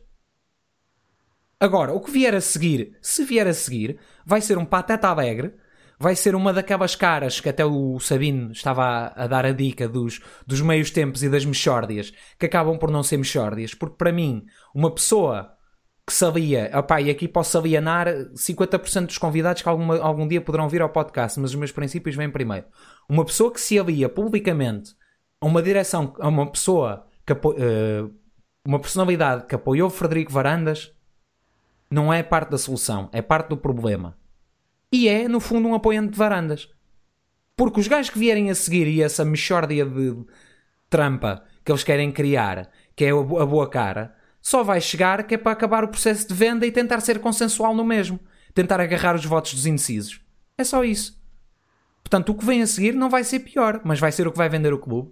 Agora, 1.59 1.93
o 1.93 2.01
que 2.01 2.11
vier 2.11 2.35
a 2.35 2.41
seguir, 2.41 2.97
se 3.01 3.23
vier 3.23 3.47
a 3.47 3.53
seguir, 3.53 3.99
vai 4.25 4.41
ser 4.41 4.57
um 4.57 4.65
pateta 4.65 5.07
alegre 5.07 5.55
vai 5.99 6.15
ser 6.15 6.35
uma 6.35 6.53
daquelas 6.53 6.95
caras 6.95 7.39
que 7.39 7.49
até 7.49 7.65
o 7.65 7.99
Sabino 7.99 8.51
estava 8.51 8.83
a, 8.83 9.23
a 9.23 9.27
dar 9.27 9.45
a 9.45 9.51
dica 9.51 9.87
dos, 9.87 10.21
dos 10.45 10.61
meios 10.61 10.91
tempos 10.91 11.23
e 11.23 11.29
das 11.29 11.45
mexórdias, 11.45 12.13
que 12.39 12.45
acabam 12.45 12.77
por 12.77 12.91
não 12.91 13.03
ser 13.03 13.17
mexórdias, 13.17 13.73
porque 13.73 13.95
para 13.97 14.11
mim, 14.11 14.45
uma 14.73 14.91
pessoa 14.91 15.53
que 16.05 16.13
sabia, 16.13 16.71
opá, 16.73 17.01
e 17.01 17.09
aqui 17.09 17.27
posso 17.27 17.57
alienar 17.57 18.07
50% 18.33 19.07
dos 19.07 19.17
convidados 19.17 19.61
que 19.61 19.67
alguma, 19.67 19.97
algum 19.99 20.27
dia 20.27 20.39
poderão 20.39 20.69
vir 20.69 20.81
ao 20.81 20.89
podcast, 20.89 21.39
mas 21.39 21.49
os 21.49 21.55
meus 21.55 21.71
princípios 21.71 22.15
vêm 22.15 22.29
primeiro. 22.29 22.65
Uma 23.09 23.25
pessoa 23.25 23.51
que 23.51 23.59
se 23.59 23.77
alia 23.77 24.07
publicamente 24.07 24.95
a 25.41 25.45
uma 25.45 25.61
direção, 25.61 26.13
a 26.19 26.29
uma 26.29 26.49
pessoa, 26.49 27.05
que, 27.25 27.33
uh, 27.33 28.13
uma 28.65 28.79
personalidade 28.79 29.47
que 29.47 29.55
apoiou 29.55 29.89
Frederico 29.89 30.31
Varandas, 30.31 30.93
não 31.91 32.13
é 32.13 32.23
parte 32.23 32.51
da 32.51 32.57
solução, 32.57 33.09
é 33.11 33.21
parte 33.21 33.49
do 33.49 33.57
problema 33.57 34.17
e 34.91 35.07
é, 35.07 35.27
no 35.27 35.39
fundo, 35.39 35.67
um 35.67 35.75
apoiante 35.75 36.11
de 36.11 36.17
varandas. 36.17 36.69
Porque 37.55 37.79
os 37.79 37.87
gajos 37.87 38.11
que 38.11 38.19
vierem 38.19 38.49
a 38.49 38.55
seguir 38.55 38.87
e 38.87 39.01
essa 39.01 39.25
mexórdia 39.25 39.85
de 39.85 40.15
trampa 40.89 41.43
que 41.65 41.71
eles 41.71 41.83
querem 41.83 42.11
criar, 42.11 42.69
que 42.95 43.03
é 43.05 43.09
a 43.09 43.45
boa 43.45 43.69
cara, 43.69 44.15
só 44.41 44.63
vai 44.63 44.79
chegar 44.79 45.23
que 45.23 45.35
é 45.35 45.37
para 45.37 45.51
acabar 45.51 45.83
o 45.83 45.89
processo 45.89 46.27
de 46.27 46.33
venda 46.33 46.65
e 46.65 46.71
tentar 46.71 47.01
ser 47.01 47.19
consensual 47.19 47.75
no 47.75 47.83
mesmo. 47.83 48.19
Tentar 48.53 48.79
agarrar 48.79 49.15
os 49.15 49.25
votos 49.25 49.53
dos 49.53 49.65
indecisos. 49.65 50.21
É 50.57 50.63
só 50.63 50.83
isso. 50.83 51.21
Portanto, 52.01 52.29
o 52.29 52.35
que 52.35 52.45
vem 52.45 52.61
a 52.61 52.67
seguir 52.67 52.93
não 52.93 53.09
vai 53.09 53.23
ser 53.23 53.39
pior, 53.39 53.81
mas 53.83 53.99
vai 53.99 54.11
ser 54.11 54.27
o 54.27 54.31
que 54.31 54.37
vai 54.37 54.47
vender 54.47 54.73
o 54.73 54.79
clube. 54.79 55.11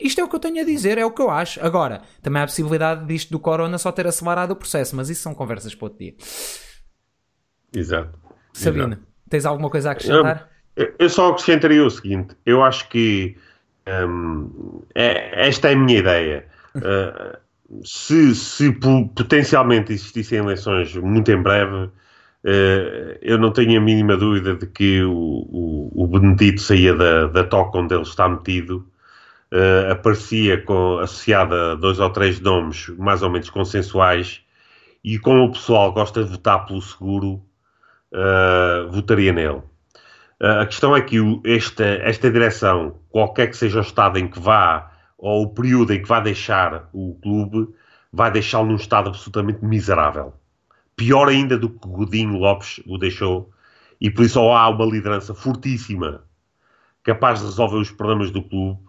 Isto 0.00 0.20
é 0.20 0.24
o 0.24 0.28
que 0.28 0.34
eu 0.34 0.40
tenho 0.40 0.60
a 0.60 0.64
dizer, 0.64 0.98
é 0.98 1.04
o 1.04 1.12
que 1.12 1.22
eu 1.22 1.30
acho. 1.30 1.64
Agora, 1.64 2.02
também 2.20 2.40
há 2.40 2.44
a 2.44 2.48
possibilidade 2.48 3.06
disto 3.06 3.30
do 3.30 3.38
Corona 3.38 3.78
só 3.78 3.92
ter 3.92 4.06
acelerado 4.06 4.52
o 4.52 4.56
processo, 4.56 4.96
mas 4.96 5.08
isso 5.08 5.22
são 5.22 5.34
conversas 5.34 5.74
para 5.74 5.86
outro 5.86 5.98
dia. 5.98 6.14
Exato. 7.74 8.18
Sabina, 8.52 8.94
Exato. 8.94 9.02
tens 9.28 9.46
alguma 9.46 9.70
coisa 9.70 9.90
a 9.90 9.92
acrescentar? 9.92 10.48
Eu, 10.76 10.94
eu 10.98 11.10
só 11.10 11.30
acrescentaria 11.30 11.84
o 11.84 11.90
seguinte: 11.90 12.36
eu 12.46 12.62
acho 12.62 12.88
que 12.88 13.36
um, 13.88 14.82
é, 14.94 15.48
esta 15.48 15.70
é 15.70 15.72
a 15.72 15.76
minha 15.76 15.98
ideia. 15.98 16.46
Uh, 16.76 17.36
se, 17.84 18.34
se 18.34 18.72
potencialmente 18.72 19.92
existissem 19.92 20.38
eleições 20.38 20.94
muito 20.96 21.30
em 21.30 21.42
breve, 21.42 21.74
uh, 21.74 21.90
eu 23.20 23.38
não 23.38 23.52
tenho 23.52 23.78
a 23.78 23.82
mínima 23.82 24.16
dúvida 24.16 24.54
de 24.54 24.66
que 24.66 25.02
o, 25.02 25.12
o, 25.12 26.04
o 26.04 26.06
Benedito 26.06 26.60
saía 26.60 26.94
da, 26.94 27.26
da 27.26 27.44
toca 27.44 27.78
onde 27.78 27.94
ele 27.94 28.02
está 28.02 28.28
metido. 28.28 28.86
Uh, 29.50 29.92
aparecia 29.92 30.62
com, 30.62 30.98
associada 30.98 31.72
a 31.72 31.74
dois 31.74 31.98
ou 31.98 32.10
três 32.10 32.38
nomes 32.38 32.88
mais 32.98 33.22
ou 33.22 33.30
menos 33.30 33.48
consensuais 33.48 34.42
e 35.02 35.18
como 35.18 35.44
o 35.44 35.52
pessoal 35.52 35.90
gosta 35.90 36.22
de 36.22 36.30
votar 36.30 36.66
pelo 36.66 36.82
seguro, 36.82 37.42
uh, 38.12 38.90
votaria 38.90 39.32
nele. 39.32 39.62
Uh, 40.40 40.60
a 40.60 40.66
questão 40.66 40.96
é 40.96 41.00
que 41.00 41.20
o, 41.20 41.42
esta, 41.44 41.84
esta 41.84 42.30
direção, 42.30 42.96
qualquer 43.10 43.48
que 43.48 43.56
seja 43.56 43.78
o 43.78 43.82
estado 43.82 44.18
em 44.18 44.28
que 44.28 44.38
vá, 44.38 44.90
ou 45.16 45.42
o 45.42 45.54
período 45.54 45.92
em 45.92 46.00
que 46.00 46.08
vá 46.08 46.20
deixar 46.20 46.88
o 46.92 47.18
clube, 47.20 47.68
vai 48.12 48.30
deixá-lo 48.30 48.66
num 48.66 48.76
estado 48.76 49.08
absolutamente 49.08 49.64
miserável. 49.64 50.32
Pior 50.96 51.28
ainda 51.28 51.58
do 51.58 51.70
que 51.70 51.88
Godinho 51.88 52.38
Lopes 52.38 52.80
o 52.86 52.98
deixou, 52.98 53.50
e 54.00 54.10
por 54.10 54.24
isso 54.24 54.40
ou 54.40 54.54
há 54.54 54.68
uma 54.68 54.84
liderança 54.84 55.34
fortíssima, 55.34 56.24
capaz 57.02 57.40
de 57.40 57.46
resolver 57.46 57.76
os 57.76 57.90
problemas 57.90 58.30
do 58.30 58.42
clube, 58.42 58.80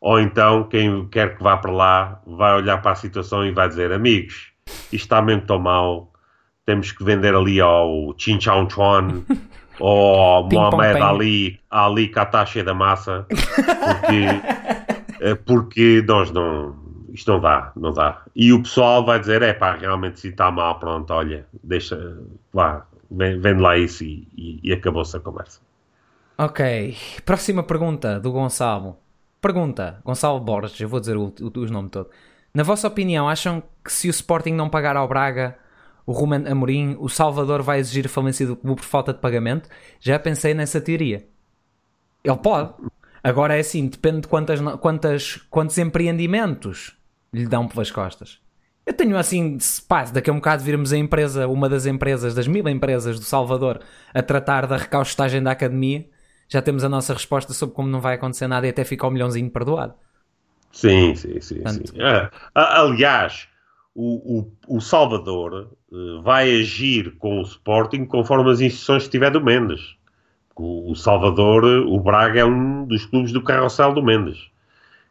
ou 0.00 0.20
então 0.20 0.64
quem 0.64 1.08
quer 1.08 1.36
que 1.36 1.42
vá 1.42 1.56
para 1.56 1.72
lá 1.72 2.22
vai 2.26 2.54
olhar 2.54 2.80
para 2.82 2.92
a 2.92 2.96
situação 2.96 3.44
e 3.44 3.50
vai 3.50 3.68
dizer: 3.68 3.92
amigos, 3.92 4.52
isto 4.66 4.94
está 4.94 5.22
mesmo 5.22 5.46
tão 5.46 5.58
mal, 5.58 6.12
temos 6.66 6.90
que 6.90 7.02
vender 7.04 7.34
ali 7.34 7.60
ao 7.60 8.12
Chin 8.18 8.40
Chao 8.40 8.68
Chuan 8.68 9.22
ou 9.78 10.14
ao 10.16 10.48
Mohamed 10.48 11.00
Ali, 11.00 11.60
Ali 11.70 12.08
Katashi 12.08 12.62
da 12.62 12.74
massa, 12.74 13.24
porque, 13.28 15.24
eh, 15.24 15.34
porque 15.34 16.04
nós 16.06 16.30
não. 16.30 16.84
Isto 17.12 17.32
não 17.32 17.40
dá, 17.40 17.72
não 17.74 17.92
dá. 17.94 18.22
E 18.34 18.52
o 18.52 18.62
pessoal 18.62 19.06
vai 19.06 19.18
dizer: 19.18 19.40
é 19.40 19.54
pá, 19.54 19.76
realmente 19.76 20.20
se 20.20 20.28
está 20.28 20.50
mal, 20.50 20.78
pronto, 20.78 21.10
olha, 21.14 21.46
deixa, 21.62 22.18
vá, 22.52 22.84
vende 23.10 23.60
lá 23.60 23.78
isso 23.78 24.04
e, 24.04 24.28
e, 24.36 24.60
e 24.62 24.72
acabou-se 24.72 25.16
a 25.16 25.20
conversa. 25.20 25.60
Ok, 26.36 26.94
próxima 27.24 27.62
pergunta 27.62 28.20
do 28.20 28.30
Gonçalo. 28.32 28.98
Pergunta, 29.40 30.00
Gonçalo 30.04 30.40
Borges, 30.40 30.78
eu 30.80 30.88
vou 30.88 31.00
dizer 31.00 31.16
o, 31.16 31.32
o, 31.40 31.58
o 31.58 31.66
nome 31.66 31.88
todo. 31.88 32.10
Na 32.52 32.62
vossa 32.62 32.88
opinião, 32.88 33.28
acham 33.28 33.62
que 33.82 33.90
se 33.90 34.08
o 34.08 34.10
Sporting 34.10 34.52
não 34.52 34.68
pagar 34.68 34.96
ao 34.96 35.08
Braga, 35.08 35.56
o 36.06 36.12
Rumen 36.12 36.46
Amorim, 36.46 36.96
o 37.00 37.08
Salvador 37.08 37.62
vai 37.62 37.80
exigir 37.80 38.08
falência 38.08 38.46
do 38.46 38.56
clube 38.56 38.80
por 38.80 38.86
falta 38.86 39.12
de 39.12 39.18
pagamento? 39.18 39.68
Já 40.00 40.18
pensei 40.18 40.54
nessa 40.54 40.80
teoria. 40.80 41.26
Ele 42.22 42.36
pode. 42.36 42.72
Agora 43.22 43.56
é 43.56 43.60
assim, 43.60 43.88
depende 43.88 44.20
de 44.20 44.28
quantas, 44.28 44.60
quantas, 44.80 45.36
quantos 45.50 45.76
empreendimentos 45.78 46.96
lhe 47.34 47.46
dão 47.46 47.66
pelas 47.66 47.90
costas. 47.90 48.38
Eu 48.86 48.94
tenho 48.94 49.18
assim, 49.18 49.58
se 49.58 49.82
pá, 49.82 50.04
daqui 50.04 50.30
a 50.30 50.32
um 50.32 50.36
bocado 50.36 50.62
virmos 50.62 50.92
a 50.92 50.96
empresa, 50.96 51.48
uma 51.48 51.68
das 51.68 51.86
empresas, 51.86 52.34
das 52.34 52.46
mil 52.46 52.68
empresas 52.68 53.18
do 53.18 53.24
Salvador, 53.24 53.80
a 54.14 54.22
tratar 54.22 54.64
da 54.68 54.76
recaustagem 54.76 55.42
da 55.42 55.50
academia, 55.50 56.06
já 56.48 56.62
temos 56.62 56.84
a 56.84 56.88
nossa 56.88 57.12
resposta 57.12 57.52
sobre 57.52 57.74
como 57.74 57.88
não 57.88 58.00
vai 58.00 58.14
acontecer 58.14 58.46
nada 58.46 58.64
e 58.64 58.70
até 58.70 58.84
fica 58.84 59.04
o 59.04 59.10
um 59.10 59.12
milhãozinho 59.12 59.50
perdoado. 59.50 59.94
Sim, 60.70 61.16
sim, 61.16 61.40
sim. 61.40 61.64
sim. 61.66 62.00
Ah, 62.54 62.80
aliás, 62.82 63.48
o, 63.98 64.52
o, 64.68 64.80
Salvador 64.80 65.70
uh, 65.90 66.22
vai 66.22 66.60
agir 66.60 67.16
com 67.16 67.38
o 67.38 67.42
Sporting 67.42 68.04
conforme 68.04 68.50
as 68.50 68.60
instruções 68.60 69.04
que 69.04 69.10
tiver 69.10 69.30
do 69.30 69.40
Mendes. 69.40 69.96
O, 70.54 70.90
o, 70.90 70.94
Salvador, 70.94 71.64
o 71.64 71.98
Braga 71.98 72.40
é 72.40 72.44
um 72.44 72.84
dos 72.84 73.06
clubes 73.06 73.32
do 73.32 73.42
carrossel 73.42 73.94
do 73.94 74.02
Mendes. 74.02 74.50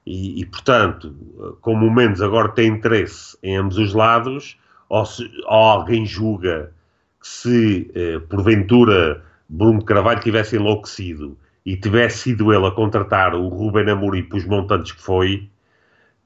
E, 0.06 0.40
e, 0.40 0.46
portanto, 0.46 1.16
como 1.62 1.88
o 1.88 1.92
Mendes 1.92 2.22
agora 2.22 2.50
tem 2.50 2.68
interesse 2.68 3.36
em 3.42 3.58
ambos 3.58 3.78
os 3.80 3.94
lados, 3.94 4.56
ou, 4.88 5.04
se, 5.04 5.24
ou 5.46 5.58
alguém 5.58 6.06
julga 6.06 6.72
que 7.20 7.28
se, 7.28 7.92
eh, 7.96 8.20
porventura, 8.20 9.24
Bruno 9.50 9.84
Carvalho 9.84 10.20
tivesse 10.20 10.58
enlouquecido 10.58 11.36
e 11.66 11.76
tivesse 11.76 12.20
sido 12.20 12.54
ele 12.54 12.68
a 12.68 12.72
contratar 12.72 13.34
o 13.34 13.48
Ruben 13.48 13.90
Amorim 13.90 14.24
pelos 14.24 14.46
montantes 14.46 14.92
que 14.92 15.02
foi, 15.02 15.50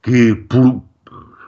que 0.02 0.36
por, 0.36 0.84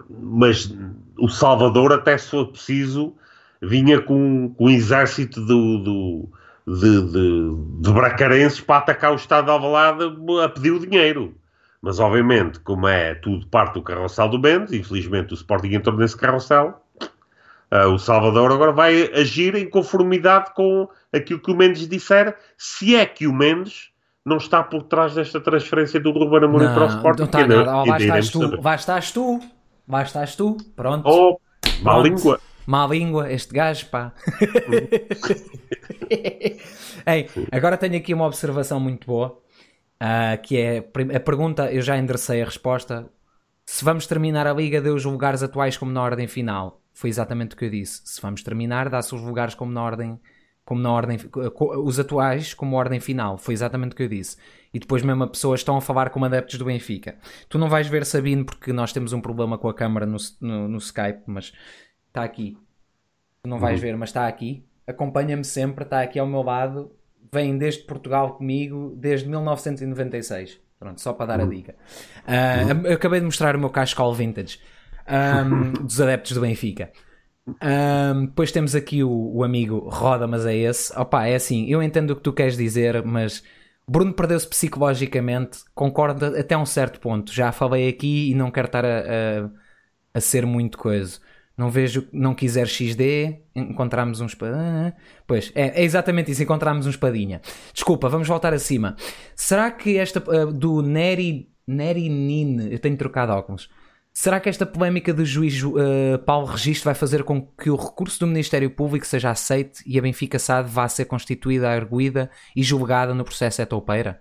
mas 0.10 0.74
o 1.22 1.30
Salvador 1.30 1.94
até 1.94 2.18
se 2.18 2.30
for 2.30 2.48
preciso 2.48 3.16
vinha 3.62 4.02
com, 4.02 4.54
com 4.58 4.66
um 4.66 4.70
exército 4.70 5.40
do, 5.42 5.78
do 5.78 6.30
de, 6.66 7.02
de, 7.12 7.56
de, 7.82 7.94
bracarenses 7.94 8.60
para 8.60 8.78
atacar 8.78 9.12
o 9.12 9.16
Estado 9.16 9.46
de 9.46 9.52
Alvalade 9.52 10.04
a 10.44 10.50
pedir 10.50 10.72
o 10.72 10.80
dinheiro. 10.80 11.36
Mas, 11.82 12.00
obviamente, 12.00 12.60
como 12.60 12.88
é 12.88 13.16
tudo 13.16 13.46
parte 13.48 13.74
do 13.76 13.82
carrossel 13.82 14.30
do 14.30 14.40
Mendes, 14.40 14.74
infelizmente 14.74 15.34
o 15.34 15.36
Sporting 15.36 15.74
entrou 15.74 15.98
nesse 15.98 16.16
carrossel, 16.16 16.82
uh, 17.72 17.88
o 17.88 17.98
Salvador 17.98 18.52
agora 18.52 18.72
vai 18.72 19.12
agir 19.14 19.56
em 19.56 19.68
conformidade 19.68 20.54
com 20.54 20.88
aquilo 21.14 21.40
que 21.40 21.52
o 21.52 21.56
Mendes 21.56 21.88
disser, 21.88 22.36
se 22.58 22.96
é 22.96 23.06
que 23.06 23.28
o 23.28 23.34
Mendes 23.34 23.90
não 24.24 24.38
está 24.38 24.62
por 24.64 24.84
trás 24.84 25.16
desta 25.16 25.40
transferência 25.40 26.00
do 26.00 26.12
Ruben 26.12 26.44
Amorim 26.44 26.68
para 26.74 26.84
o 26.84 26.88
Sporting. 26.88 27.22
Não 27.22 27.26
está 27.26 27.48
nada. 27.48 27.76
Oh, 27.76 27.86
lá, 27.86 27.98
estás 27.98 28.30
tu, 28.30 28.62
lá 28.62 28.76
estás 28.76 29.12
tu, 29.12 29.40
lá 29.92 30.04
estás 30.04 30.36
tu, 30.36 30.58
pronto. 30.76 31.08
Oh, 31.08 31.40
má 31.82 31.98
língua. 32.00 32.40
Má 32.66 32.88
língua, 32.88 33.32
este 33.32 33.54
gajo, 33.54 33.88
pá. 33.88 34.14
Ei, 37.06 37.28
agora 37.52 37.78
tenho 37.78 37.98
aqui 37.98 38.14
uma 38.14 38.26
observação 38.26 38.80
muito 38.80 39.06
boa, 39.08 39.38
uh, 40.02 40.42
que 40.42 40.58
é 40.58 40.78
a 41.16 41.20
pergunta, 41.20 41.72
eu 41.72 41.82
já 41.82 41.98
enderecei 41.98 42.42
a 42.42 42.46
resposta. 42.46 43.10
Se 43.66 43.84
vamos 43.84 44.08
terminar 44.08 44.48
a 44.48 44.54
Liga, 44.54 44.80
dê 44.82 44.90
os 44.90 45.04
lugares 45.04 45.44
atuais 45.44 45.76
como 45.78 45.92
na 45.92 46.02
ordem 46.02 46.28
final. 46.28 46.82
Foi 46.94 47.10
exatamente 47.10 47.56
o 47.56 47.58
que 47.58 47.66
eu 47.66 47.70
disse. 47.70 48.02
Se 48.06 48.22
vamos 48.22 48.44
terminar, 48.44 48.90
dá-se 48.90 49.14
os 49.16 49.22
lugares 49.22 49.56
como 49.56 49.72
na 49.72 49.84
ordem 49.84 50.20
como 50.72 50.82
na 50.82 50.90
ordem 50.90 51.18
os 51.84 52.00
atuais 52.00 52.54
como 52.54 52.78
ordem 52.78 53.02
final, 53.02 53.38
foi 53.38 53.54
exatamente 53.54 53.92
o 53.92 53.96
que 53.98 54.04
eu 54.04 54.08
disse. 54.08 54.38
E 54.74 54.80
depois 54.80 55.04
mesmo 55.04 55.26
as 55.26 55.32
pessoas 55.32 55.60
estão 55.60 55.76
a 55.76 55.82
falar 55.82 56.12
como 56.12 56.24
adeptos 56.24 56.58
do 56.58 56.64
Benfica. 56.64 57.18
Tu 57.50 57.60
não 57.60 57.68
vais 57.68 57.90
ver 57.90 58.06
Sabino 58.06 58.46
porque 58.46 58.72
nós 58.72 58.94
temos 58.94 59.12
um 59.12 59.20
problema 59.20 59.58
com 59.58 59.68
a 59.68 59.74
câmara 59.74 60.06
no, 60.06 60.16
no, 60.40 60.70
no 60.70 60.78
Skype, 60.78 61.24
mas 61.26 61.52
está 62.08 62.24
aqui. 62.24 62.58
Tu 63.44 63.50
não 63.50 63.60
vais 63.60 63.82
uhum. 63.82 63.82
ver, 63.82 63.98
mas 63.98 64.12
está 64.12 64.26
aqui. 64.30 64.66
Acompanha-me 64.88 65.44
sempre, 65.44 65.84
está 65.84 66.02
aqui 66.02 66.18
ao 66.18 66.26
meu 66.26 66.42
lado. 66.42 66.96
Vem 67.34 67.58
desde 67.58 67.84
Portugal 67.84 68.36
comigo 68.36 68.96
desde 68.96 69.28
1996. 69.28 70.58
Pronto, 70.80 71.02
só 71.02 71.12
para 71.12 71.26
dar 71.26 71.42
a 71.42 71.44
uhum. 71.44 71.50
dica. 71.50 71.76
Uh, 72.26 72.88
eu 72.88 72.94
acabei 72.94 73.20
de 73.20 73.26
mostrar 73.26 73.58
o 73.58 73.60
meu 73.60 73.70
cascal 73.70 74.14
vintage 74.14 74.58
um, 75.06 75.74
dos 75.86 76.00
adeptos 76.00 76.32
do 76.32 76.40
Benfica. 76.40 76.94
Um, 77.48 78.26
depois 78.28 78.52
temos 78.52 78.76
aqui 78.76 79.04
o, 79.04 79.10
o, 79.10 79.44
amigo 79.44 79.90
Roda, 79.90 80.28
mas 80.28 80.46
é 80.46 80.56
esse. 80.56 80.98
Opa, 80.98 81.26
é 81.26 81.36
assim, 81.36 81.66
eu 81.68 81.82
entendo 81.82 82.12
o 82.12 82.16
que 82.16 82.22
tu 82.22 82.32
queres 82.34 82.56
dizer, 82.56 83.04
mas 83.04 83.44
Bruno 83.88 84.14
perdeu-se 84.14 84.48
psicologicamente, 84.48 85.60
concordo 85.74 86.26
até 86.38 86.56
um 86.58 86.66
certo 86.66 87.00
ponto. 87.00 87.34
Já 87.34 87.52
falei 87.52 87.90
aqui 87.90 88.32
e 88.32 88.36
não 88.36 88.52
quero 88.52 88.68
estar 88.68 88.86
a, 88.86 89.00
a, 89.00 89.50
a 90.14 90.22
ser 90.22 90.46
muito 90.46 90.78
coisa. 90.78 91.20
Não 91.58 91.70
vejo, 91.70 92.08
não 92.12 92.34
quiser 92.34 92.68
XD, 92.68 93.42
encontramos 93.56 94.22
um 94.22 94.26
espadinha. 94.26 94.96
Pois, 95.28 95.52
é, 95.54 95.82
é, 95.82 95.84
exatamente 95.84 96.32
isso, 96.32 96.42
encontramos 96.42 96.86
um 96.88 96.90
espadinha. 96.90 97.42
Desculpa, 97.74 98.08
vamos 98.08 98.28
voltar 98.28 98.54
acima. 98.54 98.96
Será 99.36 99.70
que 99.70 99.98
esta 99.98 100.20
uh, 100.20 100.52
do 100.52 100.82
Neri, 100.82 101.52
Neri 101.68 102.08
Nin, 102.10 102.70
eu 102.72 102.80
tenho 102.80 102.98
trocado 102.98 103.34
óculos, 103.34 103.70
Será 104.14 104.40
que 104.40 104.50
esta 104.50 104.66
polémica 104.66 105.14
do 105.14 105.24
juiz 105.24 105.64
uh, 105.64 106.20
Paulo 106.26 106.48
Registro 106.48 106.86
vai 106.86 106.94
fazer 106.94 107.24
com 107.24 107.42
que 107.42 107.70
o 107.70 107.78
recurso 107.78 108.20
do 108.20 108.28
Ministério 108.28 108.70
Público 108.70 109.06
seja 109.06 109.30
aceite 109.30 109.82
e 109.86 109.98
a 109.98 110.02
Benfica 110.02 110.38
SAD 110.38 110.70
vá 110.70 110.88
ser 110.90 111.06
constituída, 111.06 111.70
arguída 111.70 112.30
e 112.56 112.62
julgada 112.62 113.14
no 113.14 113.24
processo 113.24 113.62
etoupeira? 113.62 114.20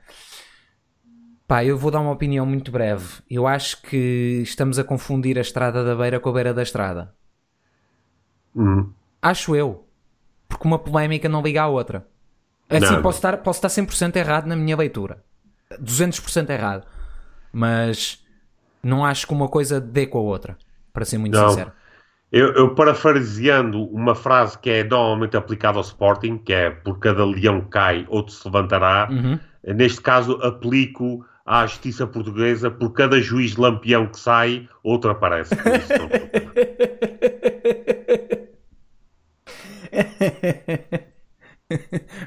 Pá, 1.47 1.65
eu 1.65 1.77
vou 1.77 1.91
dar 1.91 1.99
uma 1.99 2.13
opinião 2.13 2.47
muito 2.47 2.71
breve. 2.71 3.21
Eu 3.29 3.49
acho 3.49 3.83
que 3.83 4.41
estamos 4.45 4.79
a 4.79 4.85
confundir 4.85 5.37
a 5.37 5.41
estrada 5.41 5.85
da 5.85 5.97
beira 5.97 6.21
com 6.21 6.29
a 6.29 6.33
beira 6.33 6.55
da 6.55 6.63
estrada. 6.63 7.13
Uhum. 8.55 8.93
Acho 9.21 9.57
eu. 9.57 9.89
Porque 10.49 10.69
uma 10.69 10.79
polémica 10.79 11.29
não 11.29 11.43
liga 11.43 11.63
à 11.63 11.67
outra. 11.67 12.07
Assim, 12.69 12.95
não. 12.95 13.03
posso 13.03 13.19
estar, 13.19 13.37
posso 13.39 13.67
estar 13.67 13.83
100% 13.83 14.15
errado 14.15 14.47
na 14.47 14.55
minha 14.55 14.77
leitura. 14.77 15.25
200% 15.83 16.51
errado. 16.51 16.87
Mas 17.53 18.20
não 18.83 19.05
acho 19.05 19.27
que 19.27 19.33
uma 19.33 19.49
coisa 19.49 19.81
dê 19.81 20.07
com 20.07 20.19
a 20.19 20.23
outra, 20.23 20.57
para 20.93 21.05
ser 21.05 21.19
muito 21.19 21.35
não. 21.35 21.51
sincero. 21.51 21.73
Eu, 22.33 22.53
eu, 22.55 22.75
parafraseando 22.77 23.85
uma 23.87 24.15
frase 24.15 24.57
que 24.57 24.71
é 24.71 24.85
normalmente 24.85 25.37
aplicada 25.37 25.79
ao 25.79 25.83
Sporting, 25.83 26.39
que 26.39 26.53
é 26.53 26.71
por 26.71 27.01
cada 27.01 27.25
leão 27.25 27.61
cai, 27.63 28.07
outro 28.09 28.33
se 28.33 28.47
levantará. 28.47 29.09
Uhum. 29.11 29.37
Neste 29.75 30.01
caso, 30.01 30.35
aplico 30.41 31.27
à 31.45 31.67
justiça 31.67 32.07
portuguesa, 32.07 32.71
por 32.71 32.93
cada 32.93 33.21
juiz 33.21 33.57
lampião 33.57 34.07
que 34.07 34.21
sai, 34.21 34.69
outro 34.85 35.11
aparece. 35.11 35.57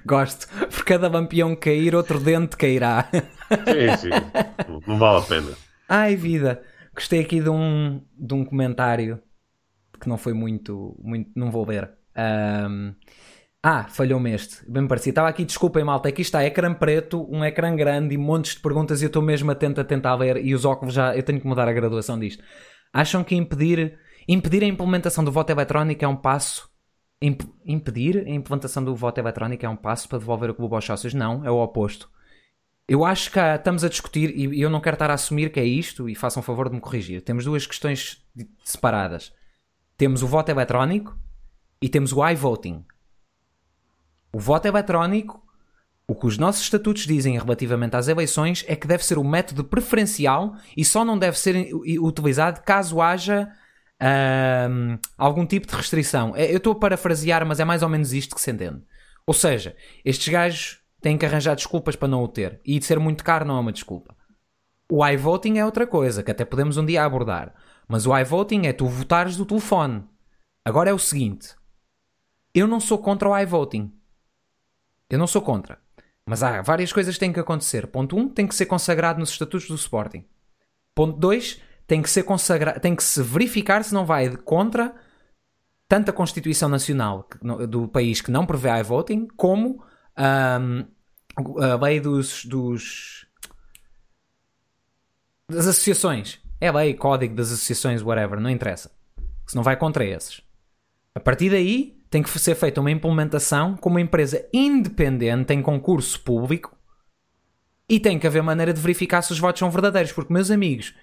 Gosto. 0.05 0.47
Por 0.67 0.83
cada 0.83 1.07
lampião 1.07 1.55
cair, 1.55 1.95
outro 1.95 2.19
dente 2.19 2.57
cairá. 2.57 3.07
sim, 3.11 3.97
sim. 3.97 4.09
Não 4.85 4.97
vale 4.97 5.19
a 5.19 5.21
pena. 5.21 5.51
Ai 5.95 6.15
vida, 6.15 6.63
gostei 6.91 7.19
aqui 7.19 7.39
de 7.39 7.49
um, 7.49 8.03
de 8.17 8.33
um 8.33 8.43
comentário 8.43 9.21
que 10.01 10.09
não 10.09 10.17
foi 10.17 10.33
muito, 10.33 10.99
muito 10.99 11.29
não 11.35 11.51
vou 11.51 11.67
ler. 11.67 11.87
Um, 12.17 12.95
ah, 13.61 13.83
falhou-me 13.83 14.33
este. 14.33 14.67
Bem 14.67 14.87
parecido. 14.87 15.11
Estava 15.11 15.29
aqui, 15.29 15.45
desculpem 15.45 15.83
malta, 15.83 16.09
aqui 16.09 16.23
está 16.23 16.43
ecrã 16.43 16.73
preto, 16.73 17.27
um 17.31 17.45
ecrã 17.45 17.75
grande 17.75 18.15
e 18.15 18.17
montes 18.17 18.55
de 18.55 18.61
perguntas 18.61 19.03
e 19.03 19.05
eu 19.05 19.07
estou 19.07 19.21
mesmo 19.21 19.51
atento 19.51 19.79
a 19.81 19.83
tentar 19.83 20.15
ler 20.15 20.43
e 20.43 20.55
os 20.55 20.65
óculos 20.65 20.95
já, 20.95 21.15
eu 21.15 21.21
tenho 21.21 21.39
que 21.39 21.45
mudar 21.45 21.67
a 21.67 21.73
graduação 21.73 22.17
disto. 22.17 22.43
Acham 22.91 23.23
que 23.23 23.35
impedir, 23.35 23.99
impedir 24.27 24.63
a 24.63 24.67
implementação 24.67 25.23
do 25.23 25.31
voto 25.31 25.51
eletrónico 25.51 26.03
é 26.03 26.07
um 26.07 26.15
passo 26.15 26.73
Imp 27.21 27.43
impedir 27.63 28.25
a 28.25 28.31
implementação 28.31 28.83
do 28.83 28.95
voto 28.95 29.19
eletrónico 29.19 29.63
é 29.63 29.69
um 29.69 29.75
passo 29.75 30.09
para 30.09 30.17
devolver 30.17 30.49
o 30.49 30.55
clube 30.55 30.73
aos 30.73 30.85
sócios? 30.85 31.13
Não, 31.13 31.45
é 31.45 31.51
o 31.51 31.61
oposto. 31.61 32.09
Eu 32.87 33.05
acho 33.05 33.31
que 33.31 33.39
estamos 33.39 33.83
a 33.83 33.89
discutir, 33.89 34.35
e 34.35 34.61
eu 34.61 34.69
não 34.69 34.81
quero 34.81 34.95
estar 34.95 35.09
a 35.09 35.13
assumir 35.13 35.51
que 35.51 35.59
é 35.59 35.65
isto, 35.65 36.09
e 36.09 36.15
façam 36.15 36.43
favor 36.43 36.67
de 36.69 36.75
me 36.75 36.81
corrigir. 36.81 37.21
Temos 37.21 37.45
duas 37.45 37.65
questões 37.65 38.21
separadas. 38.63 39.33
Temos 39.97 40.21
o 40.21 40.27
voto 40.27 40.49
eletrónico 40.49 41.17
e 41.81 41.87
temos 41.87 42.11
o 42.11 42.27
iVoting. 42.27 42.85
O 44.33 44.39
voto 44.39 44.67
eletrónico 44.67 45.41
O 46.05 46.15
que 46.15 46.27
os 46.27 46.37
nossos 46.37 46.63
estatutos 46.63 47.07
dizem 47.07 47.37
relativamente 47.37 47.95
às 47.95 48.07
eleições 48.09 48.65
é 48.67 48.75
que 48.75 48.85
deve 48.85 49.05
ser 49.05 49.17
o 49.17 49.23
método 49.23 49.63
preferencial 49.63 50.55
e 50.75 50.83
só 50.83 51.05
não 51.05 51.17
deve 51.17 51.39
ser 51.39 51.69
utilizado 52.01 52.61
caso 52.61 53.01
haja 53.01 53.49
um, 54.69 54.97
algum 55.17 55.45
tipo 55.45 55.65
de 55.65 55.73
restrição. 55.75 56.33
É, 56.35 56.51
eu 56.51 56.57
estou 56.57 56.73
a 56.73 56.79
parafrasear, 56.79 57.45
mas 57.45 57.59
é 57.61 57.65
mais 57.65 57.83
ou 57.83 57.89
menos 57.89 58.11
isto 58.11 58.35
que 58.35 58.41
se 58.41 58.51
entende. 58.51 58.83
Ou 59.25 59.33
seja, 59.33 59.77
estes 60.03 60.27
gajos 60.27 60.82
têm 61.03 61.17
que 61.17 61.25
arranjar 61.25 61.55
desculpas 61.55 61.97
para 61.97 62.07
não 62.07 62.23
o 62.23 62.27
ter. 62.27 62.61
E 62.65 62.79
de 62.79 62.85
ser 62.85 62.97
muito 62.97 63.23
caro 63.23 63.45
não 63.45 63.57
é 63.57 63.59
uma 63.59 63.73
desculpa. 63.73 64.15
O 64.89 65.05
iVoting 65.05 65.57
é 65.57 65.65
outra 65.65 65.85
coisa, 65.85 66.23
que 66.23 66.31
até 66.31 66.45
podemos 66.45 66.77
um 66.77 66.85
dia 66.85 67.03
abordar. 67.03 67.53
Mas 67.87 68.07
o 68.07 68.17
iVoting 68.17 68.67
é 68.67 68.73
tu 68.73 68.87
votares 68.87 69.35
do 69.35 69.45
telefone. 69.45 70.03
Agora 70.65 70.89
é 70.89 70.93
o 70.93 70.99
seguinte: 70.99 71.55
eu 72.55 72.65
não 72.65 72.79
sou 72.79 72.97
contra 72.97 73.29
o 73.29 73.37
iVoting. 73.37 73.93
Eu 75.09 75.19
não 75.19 75.27
sou 75.27 75.41
contra. 75.41 75.77
Mas 76.25 76.41
há 76.41 76.61
várias 76.61 76.93
coisas 76.93 77.15
que 77.15 77.19
têm 77.19 77.33
que 77.33 77.39
acontecer. 77.39 77.87
Ponto 77.87 78.15
1, 78.15 78.19
um, 78.19 78.29
tem 78.29 78.47
que 78.47 78.55
ser 78.55 78.65
consagrado 78.65 79.19
nos 79.19 79.29
estatutos 79.29 79.67
do 79.67 79.75
Sporting. 79.75 80.25
Ponto 80.95 81.19
2, 81.19 81.61
tem 81.85 82.01
que 82.01 82.09
ser 82.09 82.23
consagrado, 82.23 82.79
tem 82.79 82.95
que 82.95 83.03
se 83.03 83.21
verificar 83.21 83.83
se 83.83 83.93
não 83.93 84.05
vai 84.05 84.33
contra 84.37 84.95
tanto 85.89 86.09
a 86.09 86.13
Constituição 86.13 86.69
Nacional 86.69 87.27
do 87.67 87.89
país 87.89 88.21
que 88.21 88.31
não 88.31 88.45
prevê 88.45 88.69
iVoting, 88.79 89.27
como 89.35 89.83
um, 90.17 90.85
a 91.37 91.75
lei 91.83 91.99
dos, 91.99 92.45
dos 92.45 93.25
das 95.49 95.67
associações. 95.67 96.39
É 96.59 96.71
lei, 96.71 96.93
código 96.93 97.35
das 97.35 97.51
associações, 97.51 98.01
whatever, 98.01 98.39
não 98.39 98.49
interessa. 98.49 98.91
Se 99.45 99.55
não 99.55 99.63
vai 99.63 99.75
contra 99.75 100.05
esses. 100.05 100.41
A 101.15 101.19
partir 101.19 101.49
daí, 101.49 102.01
tem 102.09 102.23
que 102.23 102.39
ser 102.39 102.55
feita 102.55 102.79
uma 102.79 102.91
implementação 102.91 103.75
com 103.75 103.89
uma 103.89 104.01
empresa 104.01 104.47
independente 104.53 105.53
em 105.53 105.61
concurso 105.61 106.19
público 106.21 106.75
e 107.89 107.99
tem 107.99 108.17
que 108.17 108.25
haver 108.25 108.41
maneira 108.41 108.73
de 108.73 108.79
verificar 108.79 109.21
se 109.21 109.31
os 109.31 109.39
votos 109.39 109.59
são 109.59 109.69
verdadeiros. 109.69 110.11
Porque, 110.11 110.31
meus 110.31 110.49
amigos, 110.49 110.93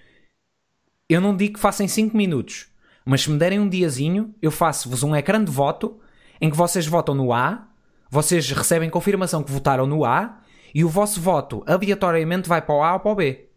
eu 1.09 1.21
não 1.21 1.37
digo 1.37 1.55
que 1.55 1.61
façam 1.61 1.87
5 1.87 2.17
minutos, 2.17 2.69
mas 3.05 3.23
se 3.23 3.31
me 3.31 3.39
derem 3.39 3.61
um 3.61 3.69
diazinho, 3.69 4.35
eu 4.41 4.51
faço-vos 4.51 5.03
um 5.03 5.15
ecrã 5.15 5.43
de 5.43 5.51
voto 5.51 6.01
em 6.41 6.51
que 6.51 6.57
vocês 6.57 6.87
votam 6.87 7.15
no 7.15 7.33
A, 7.33 7.69
vocês 8.11 8.51
recebem 8.51 8.91
confirmação 8.91 9.43
que 9.43 9.53
votaram 9.53 9.87
no 9.87 10.05
A 10.05 10.41
e 10.75 10.85
o 10.85 10.89
vosso 10.89 11.21
voto 11.21 11.63
aleatoriamente 11.67 12.49
vai 12.49 12.61
para 12.61 12.75
o 12.75 12.83
A 12.83 12.95
ou 12.95 13.01
para 13.01 13.13
o 13.13 13.15
B 13.15 13.49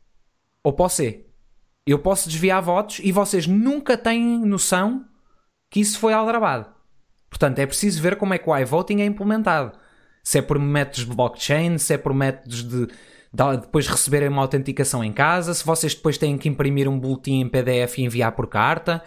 ou 0.64 0.72
para 0.72 0.86
o 0.86 0.90
C. 0.90 1.26
Eu 1.86 2.00
posso 2.00 2.30
desviar 2.30 2.62
votos 2.62 3.02
e 3.04 3.12
vocês 3.12 3.46
nunca 3.48 3.98
têm 3.98 4.40
noção 4.46 5.06
que 5.70 5.80
isso 5.82 6.00
foi 6.00 6.14
aldrabado. 6.14 6.68
Portanto, 7.30 7.60
é 7.60 7.66
preciso 7.66 8.02
ver 8.02 8.16
como 8.16 8.34
é 8.34 8.38
que 8.38 8.50
o 8.50 8.58
iVoting 8.58 9.02
é 9.02 9.06
implementado. 9.06 9.78
Se 10.24 10.38
é 10.38 10.42
por 10.42 10.60
métodos 10.60 11.06
de 11.06 11.16
blockchain, 11.16 11.78
se 11.78 11.96
é 11.96 11.98
por 11.98 12.14
métodos 12.14 12.64
de, 12.64 12.86
de 12.86 13.58
depois 13.60 13.88
receberem 13.88 14.30
uma 14.30 14.44
autenticação 14.44 15.04
em 15.04 15.12
casa, 15.12 15.54
se 15.54 15.66
vocês 15.66 15.96
depois 15.96 16.18
têm 16.18 16.38
que 16.38 16.48
imprimir 16.48 16.88
um 16.88 16.98
boletim 16.98 17.42
em 17.42 17.50
PDF 17.50 17.98
e 17.98 18.04
enviar 18.04 18.32
por 18.34 18.48
carta, 18.48 19.04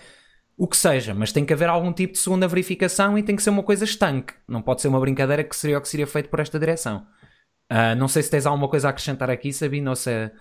o 0.57 0.67
que 0.67 0.77
seja, 0.77 1.13
mas 1.13 1.33
tem 1.33 1.45
que 1.45 1.53
haver 1.53 1.69
algum 1.69 1.93
tipo 1.93 2.15
de 2.15 2.19
segunda 2.19 2.49
verificação 2.49 3.19
e 3.19 3.23
tem 3.23 3.37
que 3.37 3.43
ser 3.43 3.51
uma 3.51 3.63
coisa 3.63 3.85
estanque. 3.85 4.35
Não 4.49 4.63
pode 4.63 4.81
ser 4.81 4.89
uma 4.89 5.01
brincadeira 5.01 5.45
que 5.45 5.55
seria 5.55 5.77
o 5.79 5.81
que 5.81 5.89
seria 5.89 6.07
feito 6.07 6.31
por 6.31 6.41
esta 6.41 6.59
direção. 6.59 7.07
Uh, 7.71 7.95
não 7.99 8.09
sei 8.09 8.23
se 8.23 8.31
tens 8.31 8.47
alguma 8.47 8.69
coisa 8.69 8.89
a 8.89 8.91
acrescentar 8.91 9.29
aqui, 9.29 9.53
Sabino, 9.53 9.91
ou 9.91 9.97
se. 9.97 10.11
É- 10.11 10.33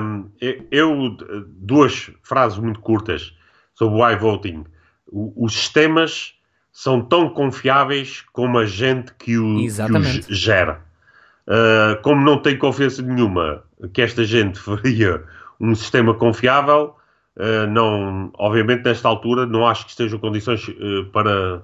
um, 0.00 0.30
eu, 0.70 1.16
duas 1.46 2.10
frases 2.22 2.58
muito 2.58 2.80
curtas 2.80 3.36
sobre 3.74 4.00
o 4.00 4.10
iVoting. 4.10 4.64
Os 5.06 5.52
sistemas 5.52 6.34
são 6.72 7.00
tão 7.00 7.28
confiáveis 7.28 8.22
como 8.32 8.58
a 8.58 8.66
gente 8.66 9.14
que, 9.14 9.38
o, 9.38 9.56
que 9.56 9.66
os 9.66 10.26
gera. 10.28 10.82
Uh, 11.46 12.00
como 12.02 12.24
não 12.24 12.40
tenho 12.40 12.58
confiança 12.58 13.02
nenhuma 13.02 13.62
que 13.92 14.00
esta 14.00 14.24
gente 14.24 14.58
faria 14.60 15.22
um 15.60 15.74
sistema 15.74 16.14
confiável, 16.14 16.96
não, 17.70 18.30
obviamente 18.34 18.84
nesta 18.84 19.08
altura 19.08 19.44
não 19.44 19.66
acho 19.66 19.84
que 19.84 19.90
estejam 19.90 20.18
condições 20.18 20.68
uh, 20.68 21.04
para 21.12 21.62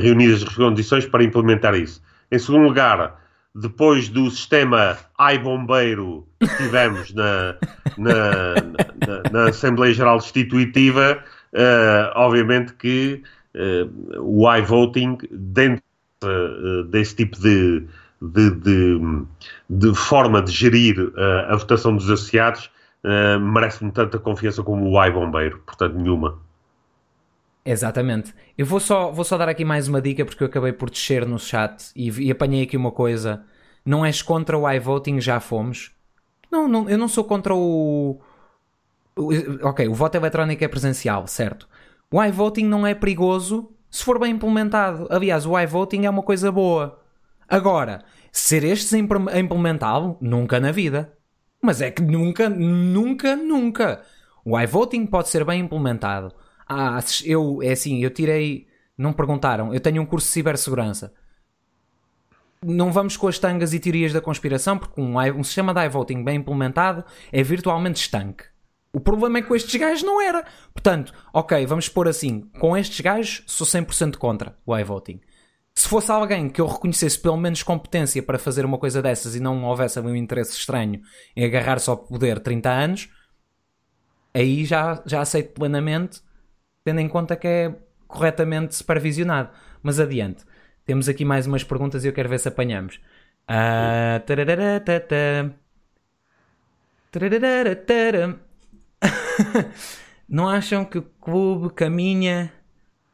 reunir 0.00 0.34
as 0.34 0.44
condições 0.44 1.06
para 1.06 1.24
implementar 1.24 1.74
isso. 1.74 2.02
Em 2.30 2.38
segundo 2.38 2.64
lugar, 2.64 3.20
depois 3.54 4.08
do 4.08 4.30
sistema 4.30 4.96
ai 5.18 5.38
bombeiro 5.38 6.26
que 6.40 6.56
tivemos 6.56 7.12
na, 7.12 7.54
na, 7.98 8.54
na, 9.06 9.30
na 9.30 9.48
Assembleia 9.48 9.92
Geral 9.92 10.18
Destituitiva, 10.18 11.22
uh, 11.52 12.12
obviamente 12.14 12.72
que 12.74 13.22
uh, 13.54 14.20
o 14.20 14.50
iVoting, 14.56 15.18
dentro 15.30 15.82
uh, 16.24 16.84
desse 16.84 17.16
tipo 17.16 17.38
de, 17.38 17.84
de, 18.20 18.50
de, 18.50 19.00
de, 19.68 19.94
forma 19.94 20.40
de 20.40 20.50
gerir 20.50 21.12
a 21.48 21.56
votação 21.56 21.94
dos 21.94 22.10
associados, 22.10 22.70
merece-me 23.38 23.90
tanta 23.90 24.18
confiança 24.18 24.62
como 24.62 24.88
o 24.88 25.04
iBombeiro, 25.04 25.60
portanto, 25.66 25.94
nenhuma. 25.94 26.40
Exatamente. 27.64 28.34
Eu 28.58 28.66
vou 28.66 28.80
só, 28.80 29.10
vou 29.12 29.24
só 29.24 29.38
dar 29.38 29.48
aqui 29.48 29.64
mais 29.64 29.88
uma 29.88 30.00
dica 30.00 30.24
porque 30.24 30.42
eu 30.42 30.48
acabei 30.48 30.72
por 30.72 30.90
descer 30.90 31.26
no 31.26 31.38
chat 31.38 31.92
e, 31.94 32.10
e 32.26 32.30
apanhei 32.30 32.64
aqui 32.64 32.76
uma 32.76 32.90
coisa. 32.90 33.44
Não 33.84 34.04
és 34.04 34.22
contra 34.22 34.58
o 34.58 34.70
iVoting, 34.70 35.20
já 35.20 35.40
fomos. 35.40 35.92
Não, 36.50 36.68
não, 36.68 36.88
eu 36.88 36.98
não 36.98 37.08
sou 37.08 37.24
contra 37.24 37.54
o. 37.54 38.20
Ok, 39.62 39.86
o 39.88 39.94
voto 39.94 40.16
eletrónico 40.16 40.64
é 40.64 40.68
presencial, 40.68 41.26
certo. 41.26 41.68
O 42.10 42.22
iVoting 42.22 42.64
não 42.64 42.86
é 42.86 42.94
perigoso 42.94 43.70
se 43.90 44.04
for 44.04 44.18
bem 44.18 44.32
implementado. 44.32 45.06
Aliás, 45.10 45.46
o 45.46 45.58
iVoting 45.58 46.06
é 46.06 46.10
uma 46.10 46.22
coisa 46.22 46.50
boa. 46.50 47.00
Agora, 47.48 48.04
ser 48.32 48.64
estes 48.64 48.92
a 48.94 49.38
implementá-lo, 49.38 50.16
nunca 50.20 50.58
na 50.58 50.72
vida. 50.72 51.12
Mas 51.62 51.80
é 51.80 51.90
que 51.90 52.02
nunca, 52.02 52.48
nunca, 52.48 53.36
nunca. 53.36 54.02
O 54.44 54.58
iVoting 54.58 55.06
pode 55.06 55.28
ser 55.28 55.44
bem 55.44 55.60
implementado 55.60 56.34
ah, 56.74 56.98
eu, 57.24 57.62
é 57.62 57.72
assim, 57.72 58.02
eu 58.02 58.10
tirei. 58.10 58.66
Não 58.96 59.12
perguntaram, 59.12 59.74
eu 59.74 59.80
tenho 59.80 60.02
um 60.02 60.06
curso 60.06 60.26
de 60.26 60.32
cibersegurança. 60.32 61.12
Não 62.64 62.92
vamos 62.92 63.16
com 63.16 63.26
as 63.26 63.38
tangas 63.38 63.74
e 63.74 63.80
teorias 63.80 64.12
da 64.12 64.20
conspiração, 64.20 64.78
porque 64.78 65.00
um, 65.00 65.18
um 65.18 65.42
sistema 65.42 65.74
de 65.74 65.84
iVoting 65.84 66.22
bem 66.22 66.36
implementado 66.36 67.04
é 67.32 67.42
virtualmente 67.42 68.00
estanque. 68.00 68.44
O 68.92 69.00
problema 69.00 69.38
é 69.38 69.42
que 69.42 69.48
com 69.48 69.56
estes 69.56 69.74
gajos 69.74 70.02
não 70.02 70.20
era. 70.20 70.44
Portanto, 70.72 71.12
ok, 71.32 71.66
vamos 71.66 71.88
pôr 71.88 72.08
assim: 72.08 72.42
com 72.58 72.76
estes 72.76 73.00
gajos 73.00 73.42
sou 73.46 73.66
100% 73.66 74.16
contra 74.16 74.56
o 74.64 74.78
iVoting. 74.78 75.20
Se 75.74 75.88
fosse 75.88 76.10
alguém 76.10 76.48
que 76.48 76.60
eu 76.60 76.66
reconhecesse 76.66 77.18
pelo 77.18 77.36
menos 77.36 77.62
competência 77.62 78.22
para 78.22 78.38
fazer 78.38 78.64
uma 78.64 78.78
coisa 78.78 79.00
dessas 79.00 79.34
e 79.34 79.40
não 79.40 79.64
houvesse 79.64 79.98
um 80.00 80.14
interesse 80.14 80.52
estranho 80.52 81.00
em 81.34 81.44
agarrar-se 81.44 81.88
ao 81.88 81.96
poder 81.96 82.40
30 82.40 82.70
anos, 82.70 83.08
aí 84.34 84.64
já, 84.64 85.02
já 85.06 85.20
aceito 85.20 85.52
plenamente 85.52 86.20
tendo 86.84 87.00
em 87.00 87.08
conta 87.08 87.36
que 87.36 87.46
é 87.46 87.74
corretamente 88.06 88.74
supervisionado. 88.74 89.50
Mas 89.82 89.98
adiante. 89.98 90.44
Temos 90.84 91.08
aqui 91.08 91.24
mais 91.24 91.46
umas 91.46 91.64
perguntas 91.64 92.04
e 92.04 92.08
eu 92.08 92.12
quero 92.12 92.28
ver 92.28 92.38
se 92.38 92.48
apanhamos. 92.48 92.96
Uh, 93.48 94.24
não 100.28 100.48
acham 100.48 100.84
que 100.84 100.98
o 100.98 101.02
clube 101.02 101.72
caminha. 101.72 102.52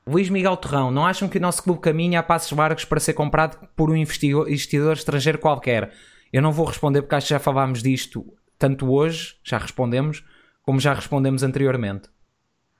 Luís 0.09 0.31
Miguel 0.31 0.57
Torrão, 0.57 0.91
não 0.91 1.05
acham 1.05 1.29
que 1.29 1.37
o 1.37 1.41
nosso 1.41 1.63
clube 1.63 1.81
caminha 1.81 2.21
a 2.21 2.23
passos 2.23 2.57
largos 2.57 2.85
para 2.85 2.99
ser 2.99 3.13
comprado 3.13 3.59
por 3.77 3.91
um 3.91 3.97
investidor 3.97 4.93
estrangeiro 4.95 5.39
qualquer? 5.39 5.93
Eu 6.33 6.41
não 6.41 6.51
vou 6.51 6.65
responder 6.65 7.03
porque 7.03 7.15
acho 7.15 7.27
que 7.27 7.35
já 7.35 7.39
falámos 7.39 7.83
disto 7.83 8.25
tanto 8.59 8.91
hoje, 8.91 9.37
já 9.45 9.59
respondemos, 9.59 10.25
como 10.63 10.81
já 10.81 10.95
respondemos 10.95 11.43
anteriormente. 11.43 12.09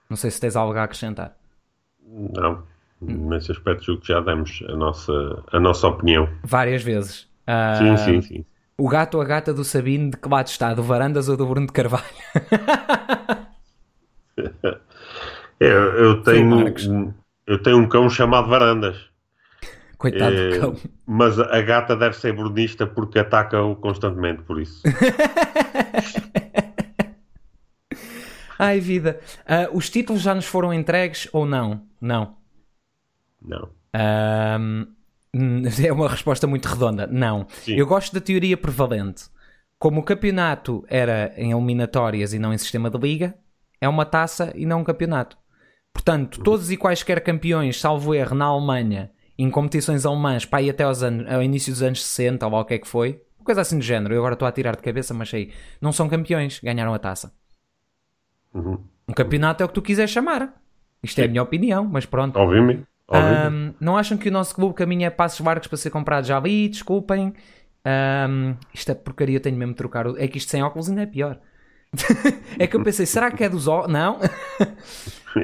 Não 0.09 0.17
sei 0.17 0.31
se 0.31 0.41
tens 0.41 0.57
algo 0.57 0.77
a 0.79 0.85
acrescentar. 0.85 1.37
Não, 2.03 2.63
nesse 3.01 3.53
aspecto 3.53 3.85
julgo 3.85 4.01
que 4.01 4.09
já 4.09 4.21
demos 4.21 4.65
a 4.67 4.75
nossa, 4.75 5.45
a 5.53 5.61
nossa 5.61 5.87
opinião. 5.87 6.29
Várias 6.43 6.83
vezes. 6.83 7.29
Uh, 7.47 7.77
sim, 7.79 7.97
sim, 7.97 8.23
sim. 8.23 8.45
O 8.77 8.89
gato 8.89 9.17
ou 9.17 9.21
a 9.21 9.25
gata 9.25 9.53
do 9.53 9.65
Sabino, 9.65 10.11
de 10.11 10.17
que 10.17 10.29
lado 10.29 10.47
está? 10.47 10.73
Do 10.73 10.83
Varandas 10.83 11.29
ou 11.29 11.37
do 11.37 11.47
Bruno 11.47 11.67
de 11.67 11.73
Carvalho? 11.73 12.05
eu, 15.59 15.69
eu, 15.69 16.23
tenho, 16.23 17.15
eu 17.49 17.61
tenho 17.61 17.79
um 17.79 17.89
cão 17.89 18.09
chamado 18.11 18.47
Varandas. 18.49 19.09
Coitado 19.97 20.37
é, 20.37 20.51
do 20.51 20.61
cão. 20.61 20.77
Mas 21.07 21.41
a 21.41 21.63
gata 21.63 21.97
deve 21.97 22.15
ser 22.15 22.35
brunista 22.35 22.87
porque 22.87 23.19
ataca-o 23.19 23.75
constantemente, 23.75 24.43
por 24.43 24.61
isso. 24.61 24.83
Ai, 28.59 28.81
vida. 28.81 29.19
Uh, 29.47 29.77
os 29.77 29.89
títulos 29.89 30.21
já 30.21 30.35
nos 30.35 30.45
foram 30.45 30.75
entregues 30.75 31.27
ou 31.33 31.47
não? 31.47 31.87
Não. 32.01 32.37
Não. 33.41 33.71
Uh, 33.95 34.87
é 35.83 35.93
uma 35.93 36.09
resposta 36.09 36.47
muito 36.47 36.67
redonda. 36.67 37.07
Não. 37.07 37.47
Sim. 37.49 37.77
Eu 37.77 37.87
gosto 37.87 38.13
da 38.13 38.21
teoria 38.21 38.59
prevalente. 38.59 39.25
Como 39.79 40.01
o 40.01 40.05
campeonato 40.05 40.85
era 40.89 41.33
em 41.37 41.53
eliminatórias 41.53 42.35
e 42.35 42.39
não 42.39 42.53
em 42.53 42.59
sistema 42.59 42.91
de 42.91 42.99
liga, 42.99 43.35
é 43.81 43.89
uma 43.89 44.05
taça 44.05 44.53
e 44.55 44.67
não 44.67 44.81
um 44.81 44.85
campeonato. 44.85 45.39
Portanto, 45.99 46.41
todos 46.45 46.71
e 46.71 46.77
quaisquer 46.77 47.21
campeões, 47.25 47.81
salvo 47.81 48.15
erro, 48.15 48.37
na 48.37 48.45
Alemanha 48.45 49.11
em 49.37 49.51
competições 49.51 50.07
alemãs, 50.07 50.45
pá, 50.45 50.63
e 50.63 50.71
até 50.71 50.85
aos 50.85 51.03
anos, 51.03 51.29
ao 51.29 51.43
início 51.43 51.73
dos 51.73 51.83
anos 51.83 52.05
60, 52.05 52.47
ou 52.47 52.53
lá 52.53 52.61
o 52.61 52.65
que 52.65 52.75
é 52.75 52.79
que 52.79 52.87
foi, 52.87 53.21
coisa 53.43 53.63
assim 53.63 53.79
do 53.79 53.85
género, 53.85 54.15
eu 54.15 54.21
agora 54.21 54.35
estou 54.35 54.47
a 54.47 54.53
tirar 54.53 54.77
de 54.77 54.83
cabeça, 54.83 55.13
mas 55.13 55.29
sei, 55.29 55.53
não 55.81 55.91
são 55.91 56.09
campeões, 56.09 56.61
ganharam 56.63 56.95
a 56.95 56.99
taça. 57.01 57.33
Uhum. 58.55 58.79
Um 59.09 59.13
campeonato 59.13 59.63
é 59.63 59.67
o 59.67 59.69
que 59.69 59.75
tu 59.75 59.83
quiseres 59.83 60.11
chamar. 60.11 60.55
Isto 61.03 61.21
é 61.21 61.25
a 61.25 61.29
minha 61.29 61.43
opinião, 61.43 61.85
mas 61.85 62.07
pronto. 62.07 62.37
Obviamente. 62.37 62.85
Um, 63.11 63.75
não 63.81 63.97
acham 63.97 64.17
que 64.17 64.29
o 64.29 64.33
nosso 64.33 64.55
clube 64.55 64.75
caminha 64.75 65.11
passos 65.11 65.45
largos 65.45 65.67
para 65.67 65.79
ser 65.79 65.91
comprado 65.91 66.27
já 66.27 66.37
ali? 66.37 66.69
Desculpem. 66.69 67.33
Um, 68.29 68.55
isto 68.73 68.91
é 68.91 68.95
porcaria, 68.95 69.41
tenho 69.41 69.57
mesmo 69.57 69.73
de 69.73 69.79
trocar. 69.79 70.07
É 70.17 70.29
que 70.29 70.39
isto 70.39 70.51
sem 70.51 70.63
óculos 70.63 70.89
ainda 70.89 71.03
é 71.03 71.07
pior. 71.07 71.41
é 72.59 72.67
que 72.67 72.77
eu 72.77 72.83
pensei, 72.83 73.07
será 73.07 73.31
que 73.31 73.43
é 73.43 73.49
dos 73.49 73.67
óculos? 73.67 73.93
Não. 73.93 74.19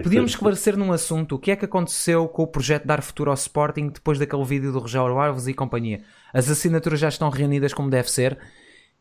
Podíamos 0.02 0.32
esclarecer 0.32 0.76
num 0.76 0.92
assunto 0.92 1.36
o 1.36 1.38
que 1.38 1.50
é 1.50 1.56
que 1.56 1.64
aconteceu 1.64 2.26
com 2.28 2.42
o 2.42 2.46
projeto 2.46 2.86
dar 2.86 3.02
futuro 3.02 3.30
ao 3.30 3.34
Sporting 3.34 3.88
depois 3.88 4.18
daquele 4.18 4.44
vídeo 4.44 4.72
do 4.72 4.78
Rogério 4.78 5.18
Alves 5.18 5.46
e 5.46 5.54
companhia. 5.54 6.02
As 6.32 6.50
assinaturas 6.50 7.00
já 7.00 7.08
estão 7.08 7.28
reunidas 7.30 7.72
como 7.72 7.90
deve 7.90 8.10
ser. 8.10 8.38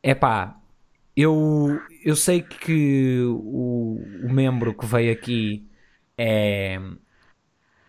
É 0.01 0.13
pá, 0.13 0.57
eu, 1.15 1.79
eu 2.03 2.15
sei 2.15 2.41
que 2.41 3.21
o, 3.25 4.01
o 4.25 4.33
membro 4.33 4.73
que 4.73 4.85
veio 4.85 5.11
aqui 5.11 5.67
é, 6.17 6.79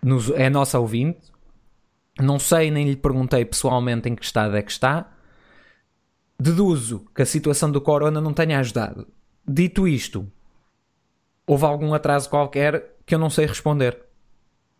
nos, 0.02 0.30
é 0.30 0.48
nosso 0.48 0.78
ouvinte. 0.78 1.32
Não 2.20 2.38
sei, 2.38 2.70
nem 2.70 2.88
lhe 2.88 2.96
perguntei 2.96 3.44
pessoalmente 3.44 4.09
em 4.09 4.14
que 4.14 4.24
estado 4.24 4.57
é 4.57 4.62
que 4.62 4.70
está. 4.70 5.11
Deduzo 6.38 7.07
que 7.14 7.22
a 7.22 7.26
situação 7.26 7.70
do 7.70 7.80
Corona 7.80 8.20
não 8.20 8.32
tenha 8.32 8.59
ajudado. 8.59 9.07
Dito 9.47 9.86
isto, 9.86 10.26
houve 11.47 11.64
algum 11.64 11.92
atraso 11.92 12.30
qualquer 12.30 12.97
que 13.05 13.14
eu 13.14 13.18
não 13.18 13.30
sei 13.30 13.47
responder. 13.47 13.99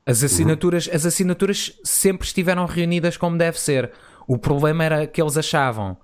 As 0.07 0.23
assinaturas, 0.23 0.89
as 0.93 1.07
assinaturas 1.07 1.79
sempre 1.83 2.27
estiveram 2.27 2.67
reunidas 2.67 3.17
como 3.17 3.39
deve 3.39 3.59
ser. 3.59 3.91
O 4.27 4.39
problema 4.39 4.85
era 4.85 5.07
que 5.07 5.21
eles 5.21 5.37
achavam 5.37 5.97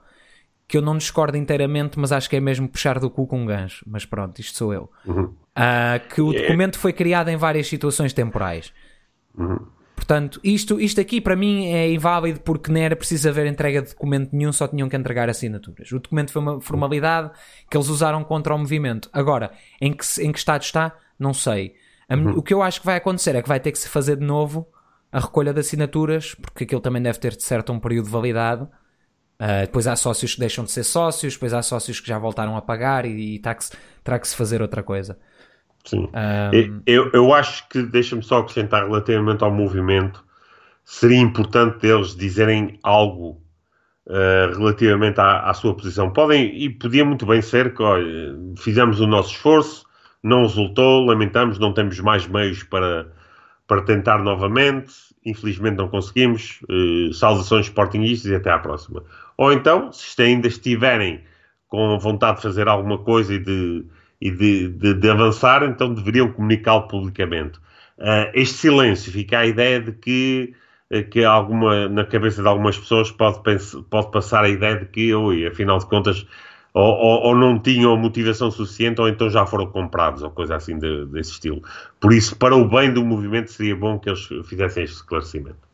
que 0.66 0.76
eu 0.76 0.82
não 0.82 0.96
discordo 0.96 1.36
inteiramente, 1.36 1.98
mas 1.98 2.12
acho 2.12 2.30
que 2.30 2.36
é 2.36 2.40
mesmo 2.40 2.68
puxar 2.68 2.98
do 2.98 3.10
cu 3.10 3.26
com 3.26 3.40
um 3.40 3.46
gancho. 3.46 3.84
Mas 3.88 4.04
pronto, 4.06 4.38
isto 4.40 4.56
sou 4.56 4.72
eu. 4.72 4.90
Ah, 5.54 5.98
que 5.98 6.20
o 6.20 6.32
documento 6.32 6.78
foi 6.78 6.92
criado 6.92 7.28
em 7.28 7.36
várias 7.36 7.66
situações 7.66 8.12
temporais. 8.12 8.72
Portanto, 10.00 10.40
isto, 10.42 10.80
isto 10.80 10.98
aqui 10.98 11.20
para 11.20 11.36
mim 11.36 11.66
é 11.66 11.92
inválido 11.92 12.40
porque 12.40 12.72
nem 12.72 12.84
era 12.84 12.96
preciso 12.96 13.28
haver 13.28 13.46
entrega 13.46 13.82
de 13.82 13.90
documento 13.90 14.34
nenhum, 14.34 14.50
só 14.50 14.66
tinham 14.66 14.88
que 14.88 14.96
entregar 14.96 15.28
assinaturas. 15.28 15.92
O 15.92 15.98
documento 16.00 16.32
foi 16.32 16.40
uma 16.40 16.58
formalidade 16.58 17.30
que 17.70 17.76
eles 17.76 17.88
usaram 17.88 18.24
contra 18.24 18.54
o 18.54 18.58
movimento. 18.58 19.10
Agora, 19.12 19.50
em 19.78 19.92
que, 19.92 20.02
em 20.22 20.32
que 20.32 20.38
estado 20.38 20.62
está, 20.62 20.96
não 21.18 21.34
sei. 21.34 21.74
A 22.08 22.16
mi- 22.16 22.32
O 22.38 22.42
que 22.42 22.54
eu 22.54 22.62
acho 22.62 22.80
que 22.80 22.86
vai 22.86 22.96
acontecer 22.96 23.36
é 23.36 23.42
que 23.42 23.48
vai 23.48 23.60
ter 23.60 23.72
que 23.72 23.78
se 23.78 23.90
fazer 23.90 24.16
de 24.16 24.24
novo 24.24 24.66
a 25.12 25.20
recolha 25.20 25.52
de 25.52 25.60
assinaturas, 25.60 26.34
porque 26.34 26.64
aquilo 26.64 26.80
também 26.80 27.02
deve 27.02 27.18
ter 27.18 27.36
de 27.36 27.42
certo 27.42 27.70
um 27.70 27.78
período 27.78 28.06
de 28.06 28.10
validade. 28.10 28.62
Uh, 28.62 29.62
depois 29.66 29.86
há 29.86 29.96
sócios 29.96 30.32
que 30.34 30.40
deixam 30.40 30.64
de 30.64 30.70
ser 30.72 30.84
sócios, 30.84 31.34
depois 31.34 31.52
há 31.52 31.62
sócios 31.62 32.00
que 32.00 32.08
já 32.08 32.18
voltaram 32.18 32.56
a 32.56 32.62
pagar 32.62 33.04
e, 33.04 33.34
e 33.36 33.38
tá 33.38 33.54
que 33.54 33.64
se- 33.64 33.72
terá 34.02 34.18
que 34.18 34.26
se 34.28 34.34
fazer 34.34 34.60
outra 34.62 34.82
coisa. 34.82 35.18
Sim. 35.84 36.08
Um, 36.12 36.82
Eu, 36.86 37.10
eu 37.12 37.34
acho 37.34 37.68
que, 37.68 37.82
deixa-me 37.82 38.22
só 38.22 38.38
acrescentar 38.38 38.84
relativamente 38.86 39.42
ao 39.42 39.50
movimento, 39.50 40.22
seria 40.84 41.18
importante 41.18 41.86
eles 41.86 42.14
dizerem 42.14 42.78
algo 42.82 43.40
uh, 44.06 44.58
relativamente 44.58 45.20
à, 45.20 45.48
à 45.48 45.54
sua 45.54 45.74
posição. 45.74 46.12
Podem, 46.12 46.54
e 46.54 46.68
podia 46.68 47.04
muito 47.04 47.24
bem 47.26 47.40
ser 47.40 47.74
que, 47.74 47.82
olha, 47.82 48.36
fizemos 48.58 49.00
o 49.00 49.06
nosso 49.06 49.30
esforço, 49.30 49.86
não 50.22 50.42
resultou, 50.42 51.06
lamentamos, 51.06 51.58
não 51.58 51.72
temos 51.72 51.98
mais 52.00 52.26
meios 52.26 52.62
para, 52.62 53.10
para 53.66 53.82
tentar 53.82 54.18
novamente, 54.22 54.92
infelizmente 55.24 55.76
não 55.76 55.88
conseguimos, 55.88 56.60
uh, 56.68 57.12
saudações 57.14 57.66
sportingistas 57.66 58.30
e 58.30 58.34
até 58.34 58.50
à 58.50 58.58
próxima. 58.58 59.02
Ou 59.38 59.52
então, 59.52 59.90
se 59.92 60.20
ainda 60.22 60.46
estiverem 60.46 61.22
com 61.68 61.98
vontade 61.98 62.36
de 62.36 62.42
fazer 62.42 62.68
alguma 62.68 62.98
coisa 62.98 63.32
e 63.32 63.38
de, 63.38 63.86
e 64.20 64.30
de, 64.30 64.68
de, 64.68 64.94
de 64.94 65.10
avançar, 65.10 65.62
então 65.62 65.94
deveriam 65.94 66.30
comunicá-lo 66.30 66.86
publicamente. 66.88 67.58
Uh, 67.98 68.30
este 68.34 68.56
silêncio 68.56 69.12
fica 69.12 69.38
a 69.40 69.46
ideia 69.46 69.80
de 69.80 69.92
que, 69.92 70.54
uh, 70.92 71.04
que 71.08 71.24
alguma, 71.24 71.88
na 71.88 72.04
cabeça 72.04 72.42
de 72.42 72.48
algumas 72.48 72.78
pessoas 72.78 73.10
pode, 73.10 73.42
pensar, 73.42 73.82
pode 73.84 74.10
passar 74.10 74.44
a 74.44 74.48
ideia 74.48 74.76
de 74.76 74.86
que, 74.86 75.14
oi, 75.14 75.46
afinal 75.46 75.78
de 75.78 75.86
contas, 75.86 76.26
ou, 76.72 76.84
ou, 76.84 77.20
ou, 77.26 77.36
não 77.36 77.58
tinham 77.58 77.96
motivação 77.96 78.50
suficiente, 78.50 79.00
ou 79.00 79.08
então 79.08 79.28
já 79.28 79.44
foram 79.44 79.66
comprados, 79.66 80.22
ou 80.22 80.30
coisa 80.30 80.56
assim 80.56 80.78
de, 80.78 81.06
desse 81.06 81.32
estilo. 81.32 81.62
Por 81.98 82.12
isso, 82.12 82.36
para 82.36 82.54
o 82.54 82.68
bem 82.68 82.92
do 82.92 83.04
movimento, 83.04 83.50
seria 83.50 83.74
bom 83.74 83.98
que 83.98 84.08
eles 84.08 84.28
fizessem 84.46 84.84
este 84.84 84.96
esclarecimento. 84.96 85.68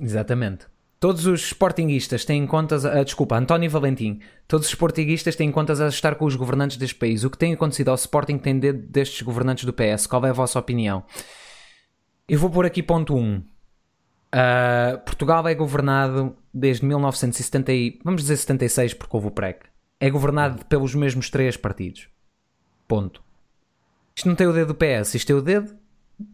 Exatamente. 0.00 0.71
Todos 1.02 1.26
os 1.26 1.46
sportinguistas 1.46 2.24
têm 2.24 2.46
contas. 2.46 2.84
A, 2.86 3.02
desculpa, 3.02 3.36
António 3.36 3.68
Valentim. 3.68 4.20
Todos 4.46 4.68
os 4.68 4.72
sportinguistas 4.72 5.34
têm 5.34 5.50
contas 5.50 5.80
a 5.80 5.88
estar 5.88 6.14
com 6.14 6.24
os 6.24 6.36
governantes 6.36 6.76
deste 6.76 6.94
país. 6.94 7.24
O 7.24 7.30
que 7.30 7.36
tem 7.36 7.52
acontecido 7.52 7.88
ao 7.88 7.96
Sporting 7.96 8.38
tem 8.38 8.56
dedo 8.56 8.86
destes 8.86 9.20
governantes 9.22 9.64
do 9.64 9.72
PS. 9.72 10.06
Qual 10.06 10.24
é 10.24 10.30
a 10.30 10.32
vossa 10.32 10.60
opinião? 10.60 11.02
Eu 12.28 12.38
vou 12.38 12.48
pôr 12.48 12.66
aqui 12.66 12.84
ponto 12.84 13.16
1. 13.16 13.34
Uh, 13.34 13.42
Portugal 15.04 15.48
é 15.48 15.56
governado 15.56 16.36
desde 16.54 16.86
1970 16.86 17.72
e, 17.72 17.98
vamos 18.04 18.22
dizer 18.22 18.36
76 18.36 18.94
porque 18.94 19.16
houve 19.16 19.26
o 19.26 19.32
PREC. 19.32 19.64
É 19.98 20.08
governado 20.08 20.64
pelos 20.66 20.94
mesmos 20.94 21.28
três 21.30 21.56
partidos. 21.56 22.06
Ponto. 22.86 23.24
Isto 24.14 24.28
não 24.28 24.36
tem 24.36 24.46
o 24.46 24.52
dedo 24.52 24.68
do 24.68 24.76
PS, 24.76 25.16
isto 25.16 25.26
tem 25.26 25.34
o 25.34 25.42
dedo 25.42 25.81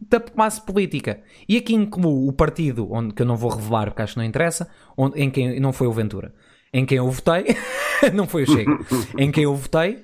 da 0.09 0.19
classe 0.19 0.61
política. 0.61 1.21
E 1.47 1.57
aqui 1.57 1.73
incluo 1.73 2.27
o 2.27 2.33
partido, 2.33 2.91
onde, 2.91 3.13
que 3.13 3.21
eu 3.21 3.25
não 3.25 3.35
vou 3.35 3.49
revelar 3.49 3.87
porque 3.87 4.01
acho 4.01 4.13
que 4.13 4.19
não 4.19 4.25
interessa, 4.25 4.69
onde, 4.97 5.19
em 5.21 5.29
quem 5.29 5.59
não 5.59 5.73
foi 5.73 5.87
o 5.87 5.93
Ventura. 5.93 6.33
Em 6.73 6.85
quem 6.85 6.97
eu 6.97 7.09
votei, 7.09 7.55
não 8.13 8.27
foi 8.27 8.43
o 8.43 8.45
Chega. 8.45 8.71
em 9.17 9.31
quem 9.31 9.43
eu 9.43 9.55
votei, 9.55 10.03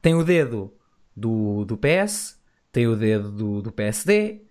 tem 0.00 0.14
o 0.14 0.24
dedo 0.24 0.72
do, 1.16 1.64
do 1.64 1.76
PS, 1.76 2.38
tem 2.70 2.86
o 2.86 2.96
dedo 2.96 3.30
do, 3.30 3.62
do 3.62 3.72
PSD, 3.72 4.42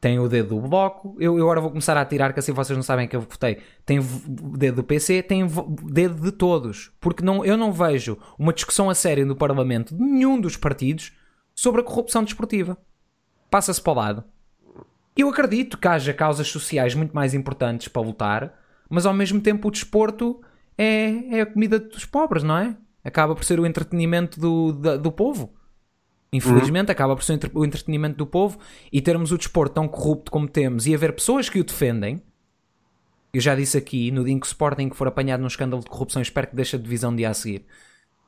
tem 0.00 0.18
o 0.18 0.28
dedo 0.28 0.60
do 0.60 0.68
Bloco. 0.68 1.14
Eu, 1.20 1.36
eu, 1.36 1.44
agora 1.44 1.60
vou 1.60 1.70
começar 1.70 1.96
a 1.96 2.04
tirar, 2.04 2.32
que 2.32 2.40
assim 2.40 2.52
vocês 2.52 2.76
não 2.76 2.82
sabem 2.82 3.06
que 3.06 3.14
eu 3.14 3.20
votei. 3.20 3.58
Tem 3.84 3.98
o 3.98 4.02
dedo 4.56 4.76
do 4.76 4.84
PC, 4.84 5.22
tem 5.22 5.44
o 5.44 5.48
dedo 5.84 6.22
de 6.22 6.32
todos. 6.32 6.90
Porque 7.00 7.22
não, 7.22 7.44
eu 7.44 7.56
não 7.56 7.72
vejo 7.72 8.16
uma 8.38 8.52
discussão 8.52 8.88
a 8.88 8.94
sério 8.94 9.26
no 9.26 9.36
Parlamento 9.36 9.94
de 9.94 10.02
nenhum 10.02 10.40
dos 10.40 10.56
partidos 10.56 11.12
sobre 11.54 11.82
a 11.82 11.84
corrupção 11.84 12.24
desportiva. 12.24 12.78
Passa-se 13.50 13.80
para 13.80 13.92
o 13.92 13.96
lado. 13.96 14.24
Eu 15.16 15.28
acredito 15.28 15.76
que 15.76 15.88
haja 15.88 16.14
causas 16.14 16.48
sociais 16.48 16.94
muito 16.94 17.12
mais 17.12 17.34
importantes 17.34 17.88
para 17.88 18.02
lutar, 18.02 18.54
mas 18.88 19.04
ao 19.04 19.12
mesmo 19.12 19.40
tempo 19.40 19.68
o 19.68 19.70
desporto 19.70 20.40
é, 20.78 21.38
é 21.38 21.40
a 21.42 21.46
comida 21.46 21.78
dos 21.78 22.04
pobres, 22.04 22.42
não 22.42 22.56
é? 22.56 22.76
Acaba 23.04 23.34
por 23.34 23.44
ser 23.44 23.58
o 23.58 23.66
entretenimento 23.66 24.38
do, 24.38 24.72
do, 24.72 24.98
do 24.98 25.12
povo. 25.12 25.52
Infelizmente, 26.32 26.88
uhum. 26.88 26.92
acaba 26.92 27.16
por 27.16 27.24
ser 27.24 27.38
o 27.52 27.64
entretenimento 27.64 28.16
do 28.16 28.26
povo 28.26 28.58
e 28.92 29.00
termos 29.00 29.32
o 29.32 29.38
desporto 29.38 29.74
tão 29.74 29.88
corrupto 29.88 30.30
como 30.30 30.48
temos 30.48 30.86
e 30.86 30.94
haver 30.94 31.12
pessoas 31.12 31.48
que 31.48 31.58
o 31.58 31.64
defendem. 31.64 32.22
Eu 33.32 33.40
já 33.40 33.54
disse 33.54 33.76
aqui, 33.76 34.10
no 34.10 34.24
dia 34.24 34.32
em 34.32 34.38
que 34.38 34.46
o 34.46 34.48
Sporting 34.48 34.90
for 34.90 35.08
apanhado 35.08 35.40
num 35.40 35.46
escândalo 35.46 35.82
de 35.82 35.88
corrupção, 35.88 36.22
espero 36.22 36.48
que 36.48 36.56
deixe 36.56 36.76
a 36.76 36.78
divisão 36.78 37.14
de 37.14 37.24
a 37.24 37.34
seguir. 37.34 37.64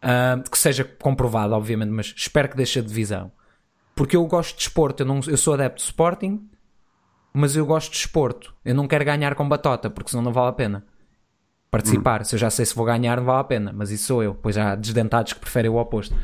Uh, 0.03 0.49
que 0.49 0.59
seja 0.59 0.85
comprovado, 0.85 1.55
obviamente, 1.55 1.91
mas 1.91 2.13
espero 2.17 2.49
que 2.49 2.57
deixe 2.57 2.81
a 2.81 2.83
divisão. 2.83 3.31
Porque 3.95 4.17
eu 4.17 4.27
gosto 4.27 4.53
de 4.53 4.59
desporto, 4.65 5.03
eu, 5.03 5.07
não, 5.07 5.21
eu 5.27 5.37
sou 5.37 5.55
adepto 5.55 5.79
de 5.79 5.85
Sporting, 5.85 6.49
mas 7.33 7.57
eu 7.57 7.65
gosto 7.67 7.93
de 7.93 7.99
desporto. 7.99 8.55
Eu 8.65 8.75
não 8.75 8.89
quero 8.89 9.05
ganhar 9.05 9.35
com 9.35 9.49
batota, 9.49 9.91
porque 9.91 10.11
senão 10.11 10.23
não 10.23 10.33
vale 10.33 10.49
a 10.49 10.53
pena 10.53 10.85
participar. 11.71 12.21
Hum. 12.21 12.25
Se 12.25 12.35
eu 12.35 12.39
já 12.39 12.51
sei 12.51 12.67
se 12.67 12.75
vou 12.75 12.85
ganhar, 12.85 13.17
não 13.17 13.25
vale 13.25 13.41
a 13.41 13.45
pena, 13.45 13.73
mas 13.75 13.91
isso 13.91 14.07
sou 14.07 14.23
eu. 14.23 14.35
Pois 14.35 14.59
há 14.59 14.75
desdentados 14.75 15.33
que 15.33 15.41
preferem 15.41 15.71
o 15.71 15.77
oposto. 15.77 16.15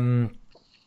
Um, 0.00 0.28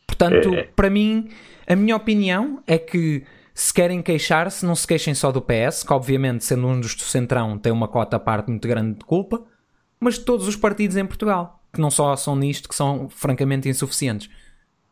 portanto, 0.08 0.54
é. 0.54 0.64
para 0.64 0.90
mim, 0.90 1.30
a 1.68 1.76
minha 1.76 1.96
opinião 1.96 2.64
é 2.66 2.78
que 2.78 3.26
se 3.54 3.74
querem 3.74 4.02
queixar-se, 4.02 4.66
não 4.66 4.76
se 4.76 4.88
queixem 4.88 5.14
só 5.14 5.32
do 5.32 5.42
PS, 5.42 5.84
que 5.84 5.92
obviamente, 5.92 6.46
sendo 6.46 6.66
um 6.66 6.80
dos 6.80 6.96
do 6.96 7.02
Centrão, 7.02 7.58
tem 7.58 7.72
uma 7.72 7.90
cota 7.90 8.16
à 8.16 8.20
parte 8.20 8.50
muito 8.50 8.66
grande 8.68 9.00
de 9.00 9.06
culpa, 9.06 9.44
mas 10.00 10.16
de 10.16 10.22
todos 10.22 10.48
os 10.48 10.56
partidos 10.56 10.96
em 10.96 11.06
Portugal, 11.06 11.62
que 11.74 11.82
não 11.82 11.92
só 11.92 12.16
são 12.16 12.38
nisto, 12.38 12.70
que 12.70 12.76
são 12.76 13.10
francamente 13.10 13.68
insuficientes. 13.68 14.30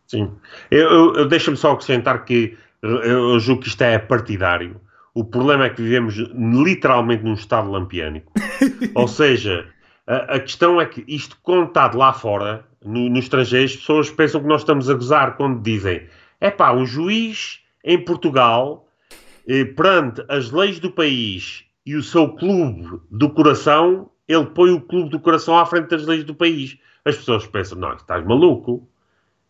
Sim. 0.07 0.31
Eu, 0.71 0.89
eu, 0.89 1.15
eu 1.15 1.27
deixa-me 1.27 1.57
só 1.57 1.73
acrescentar 1.73 2.23
que 2.25 2.57
eu 2.81 3.39
julgo 3.39 3.61
que 3.61 3.67
isto 3.67 3.81
é 3.81 3.99
partidário. 3.99 4.79
O 5.13 5.23
problema 5.23 5.65
é 5.65 5.69
que 5.69 5.81
vivemos 5.81 6.15
literalmente 6.15 7.23
num 7.23 7.34
estado 7.34 7.69
lampiânico. 7.69 8.31
Ou 8.95 9.07
seja, 9.07 9.67
a, 10.05 10.35
a, 10.35 10.39
questão 10.39 10.79
é 10.79 10.85
que 10.85 11.03
isto 11.07 11.38
contado 11.41 11.97
lá 11.97 12.13
fora, 12.13 12.65
no, 12.84 13.09
no 13.09 13.17
estrangeiro, 13.17 13.65
as 13.65 13.75
pessoas 13.75 14.09
pensam 14.09 14.41
que 14.41 14.47
nós 14.47 14.61
estamos 14.61 14.89
a 14.89 14.93
gozar 14.93 15.35
quando 15.35 15.61
dizem 15.61 16.07
é 16.39 16.51
pá, 16.51 16.71
o 16.71 16.85
juiz 16.85 17.59
em 17.84 18.03
Portugal, 18.03 18.88
eh, 19.47 19.65
perante 19.65 20.23
as 20.29 20.51
leis 20.51 20.79
do 20.79 20.91
país 20.91 21.63
e 21.85 21.95
o 21.95 22.03
seu 22.03 22.29
clube 22.29 23.01
do 23.09 23.29
coração, 23.29 24.09
ele 24.27 24.45
põe 24.45 24.71
o 24.71 24.81
clube 24.81 25.09
do 25.09 25.19
coração 25.19 25.57
à 25.57 25.65
frente 25.65 25.89
das 25.89 26.05
leis 26.05 26.23
do 26.23 26.35
país. 26.35 26.77
As 27.03 27.15
pessoas 27.15 27.47
pensam, 27.47 27.79
não, 27.79 27.93
estás 27.93 28.23
maluco. 28.25 28.88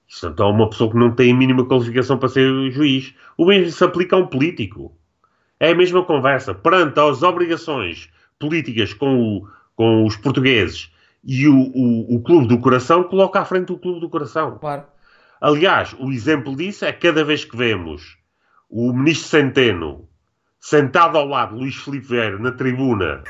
Isto 0.08 0.28
então 0.28 0.48
é 0.48 0.52
uma 0.52 0.70
pessoa 0.70 0.90
que 0.90 0.98
não 0.98 1.12
tem 1.12 1.32
a 1.32 1.36
mínima 1.36 1.66
qualificação 1.66 2.18
para 2.18 2.30
ser 2.30 2.72
juiz. 2.72 3.14
O 3.38 3.46
mesmo 3.46 3.72
se 3.72 3.84
aplica 3.84 4.16
a 4.16 4.20
um 4.20 4.28
político. 4.28 4.98
É 5.60 5.72
a 5.72 5.76
mesma 5.76 6.04
conversa. 6.04 6.54
Perante 6.54 7.00
as 7.00 7.24
obrigações 7.24 8.10
políticas 8.40 8.94
com, 8.94 9.20
o, 9.20 9.48
com 9.76 10.06
os 10.06 10.16
portugueses 10.16 10.92
e 11.24 11.48
o, 11.48 11.56
o, 11.56 12.16
o, 12.16 12.22
Clube 12.22 12.48
do 12.48 12.60
Coração, 12.60 13.04
coloca 13.04 13.42
à 13.42 13.46
frente 13.46 13.72
o 13.72 13.78
Clube 13.78 14.00
do 14.00 14.10
Coração. 14.10 14.58
Claro. 14.60 14.84
Aliás, 15.42 15.96
o 16.00 16.12
exemplo 16.12 16.56
disso 16.56 16.86
é 16.86 16.94
cada 16.94 17.24
vez 17.24 17.44
que 17.44 17.58
vemos 17.58 18.18
o 18.70 18.94
Ministro 18.94 19.30
Centeno 19.30 20.08
sentado 20.60 21.18
ao 21.18 21.28
lado 21.28 21.56
de 21.56 21.62
Luís 21.62 21.76
Filipe 21.76 22.08
Vieira 22.08 22.40
na 22.40 22.52
tribuna 22.52 23.24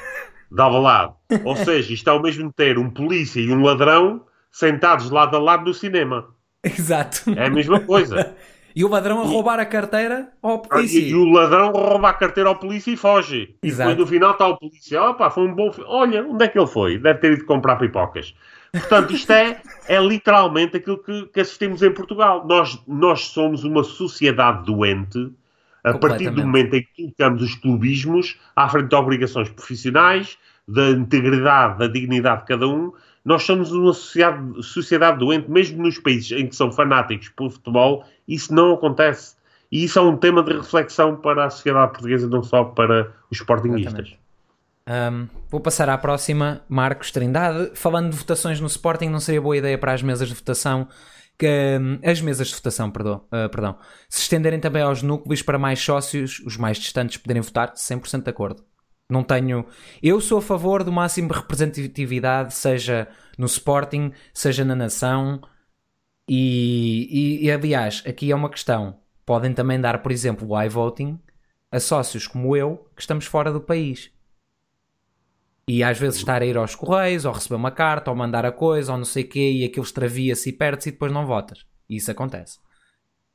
dava 0.52 0.80
lado. 0.80 1.16
Ou 1.44 1.56
seja, 1.56 1.94
isto 1.94 2.10
é 2.10 2.14
o 2.14 2.22
mesmo 2.22 2.52
ter 2.52 2.78
um 2.78 2.90
polícia 2.90 3.40
e 3.40 3.52
um 3.52 3.64
ladrão 3.64 4.26
sentados 4.52 5.10
lado 5.10 5.36
a 5.36 5.40
lado 5.40 5.66
no 5.66 5.74
cinema. 5.74 6.28
Exato. 6.78 7.32
É 7.36 7.46
a 7.46 7.50
mesma 7.50 7.80
coisa. 7.80 8.36
e 8.76 8.84
o 8.84 8.88
ladrão 8.88 9.22
a 9.22 9.26
roubar 9.26 9.60
a 9.60 9.66
carteira 9.66 10.30
ao 10.42 10.60
polícia. 10.60 11.00
E, 11.00 11.10
e, 11.10 11.16
o 11.16 11.26
ladrão 11.26 11.72
rouba 11.72 12.10
a 12.10 12.14
carteira 12.14 12.50
ao 12.50 12.56
polícia 12.56 12.92
e 12.92 12.98
foge. 12.98 13.56
Exato. 13.64 13.90
E 13.90 13.94
depois 13.94 13.98
no 13.98 14.08
final 14.08 14.32
está 14.32 14.48
o 14.48 14.58
polícia. 14.58 15.02
Opa, 15.02 15.30
foi 15.30 15.48
um 15.48 15.56
bom. 15.56 15.72
Olha, 15.86 16.24
onde 16.24 16.46
é 16.46 16.48
que 16.48 16.60
ele 16.60 16.68
foi? 16.68 16.98
Deve 16.98 17.20
ter 17.20 17.34
ido 17.34 17.46
comprar 17.46 17.78
pipocas. 17.78 18.36
Portanto, 18.72 19.14
isto 19.14 19.32
é, 19.32 19.62
é 19.88 20.00
literalmente 20.00 20.78
aquilo 20.78 20.98
que, 20.98 21.26
que 21.28 21.40
assistimos 21.40 21.82
em 21.82 21.92
Portugal. 21.92 22.46
Nós, 22.46 22.80
nós 22.88 23.28
somos 23.28 23.64
uma 23.64 23.84
sociedade 23.84 24.66
doente 24.66 25.32
a 25.84 25.98
partir 25.98 26.30
do 26.30 26.42
momento 26.42 26.76
em 26.76 26.82
que 26.82 27.04
colocamos 27.04 27.42
os 27.42 27.56
clubismos 27.56 28.38
à 28.56 28.68
frente 28.68 28.90
de 28.90 28.96
obrigações 28.96 29.50
profissionais, 29.50 30.38
da 30.68 30.90
integridade, 30.90 31.80
da 31.80 31.88
dignidade 31.88 32.42
de 32.42 32.48
cada 32.48 32.68
um, 32.68 32.92
nós 33.28 33.44
somos 33.44 33.74
uma 33.74 33.92
sociedade, 33.92 34.64
sociedade 34.64 35.20
doente, 35.20 35.52
mesmo 35.52 35.84
nos 35.84 36.00
países 36.00 36.32
em 36.32 36.48
que 36.48 36.56
são 36.56 36.72
fanáticos 36.72 37.28
por 37.28 37.52
futebol, 37.52 38.06
isso 38.26 38.56
não 38.56 38.74
acontece. 38.74 39.36
E 39.70 39.84
isso 39.84 40.00
é 40.00 40.02
um 40.02 40.16
tema 40.16 40.42
de 40.42 40.54
reflexão 40.54 41.14
para 41.18 41.44
a 41.44 41.50
sociedade 41.50 41.92
portuguesa, 41.92 42.30
não 42.30 42.42
só 42.42 42.64
para 42.64 43.12
os 43.30 43.38
sportingistas. 43.38 44.16
Um, 44.88 45.28
vou 45.50 45.60
passar 45.60 45.90
à 45.90 45.98
próxima, 45.98 46.62
Marcos 46.70 47.12
Trindade. 47.12 47.72
Falando 47.74 48.12
de 48.12 48.18
votações 48.18 48.62
no 48.62 48.68
Sporting, 48.68 49.10
não 49.10 49.20
seria 49.20 49.42
boa 49.42 49.58
ideia 49.58 49.78
para 49.78 49.92
as 49.92 50.02
mesas 50.02 50.30
de 50.30 50.34
votação 50.34 50.88
que 51.38 52.00
as 52.04 52.22
mesas 52.22 52.48
de 52.48 52.56
votação, 52.56 52.90
perdão, 52.90 53.26
uh, 53.26 53.50
perdão, 53.50 53.76
se 54.08 54.22
estenderem 54.22 54.62
também 54.62 54.84
aos 54.84 55.04
núcleos 55.04 55.42
para 55.42 55.60
mais 55.60 55.80
sócios, 55.80 56.40
os 56.46 56.56
mais 56.56 56.78
distantes 56.78 57.18
poderem 57.18 57.42
votar, 57.42 57.74
100% 57.74 58.24
de 58.24 58.30
acordo. 58.30 58.64
Não 59.10 59.24
tenho. 59.24 59.66
Eu 60.04 60.20
sou 60.20 60.40
a 60.40 60.42
favor 60.42 60.84
do 60.84 60.92
máximo 60.92 61.30
de 61.30 61.36
representatividade, 61.36 62.54
seja 62.54 63.08
no 63.38 63.46
Sporting, 63.46 64.12
seja 64.34 64.66
na 64.66 64.76
nação. 64.76 65.42
E, 66.28 67.08
e, 67.42 67.46
e, 67.46 67.52
aliás, 67.52 68.04
aqui 68.06 68.32
é 68.32 68.36
uma 68.36 68.50
questão. 68.50 69.00
Podem 69.26 69.54
também 69.54 69.80
dar, 69.80 70.02
por 70.02 70.12
exemplo, 70.12 70.50
o 70.50 70.62
iVoting 70.62 71.20
a 71.72 71.80
sócios 71.80 72.28
como 72.28 72.56
eu, 72.56 72.90
que 72.96 73.02
estamos 73.02 73.26
fora 73.26 73.52
do 73.52 73.62
país. 73.62 74.12
E 75.68 75.84
às 75.84 76.00
vezes 76.00 76.20
estar 76.20 76.42
a 76.42 76.46
ir 76.46 76.58
aos 76.58 76.76
correios, 76.76 77.26
ou 77.26 77.34
receber 77.34 77.56
uma 77.56 77.72
carta, 77.72 78.10
ou 78.10 78.16
mandar 78.16 78.46
a 78.46 78.52
coisa, 78.52 78.94
ou 78.94 78.98
não 78.98 79.06
sei 79.06 79.24
o 79.24 79.28
quê, 79.28 79.52
e 79.52 79.66
aquilo 79.66 79.86
extravia-se 79.86 80.50
e 80.50 80.54
perde-se 80.54 80.90
e 80.90 80.92
depois 80.94 81.12
não 81.12 81.26
votas. 81.26 81.66
E 81.90 81.98
isso 81.98 82.10
acontece. 82.10 82.60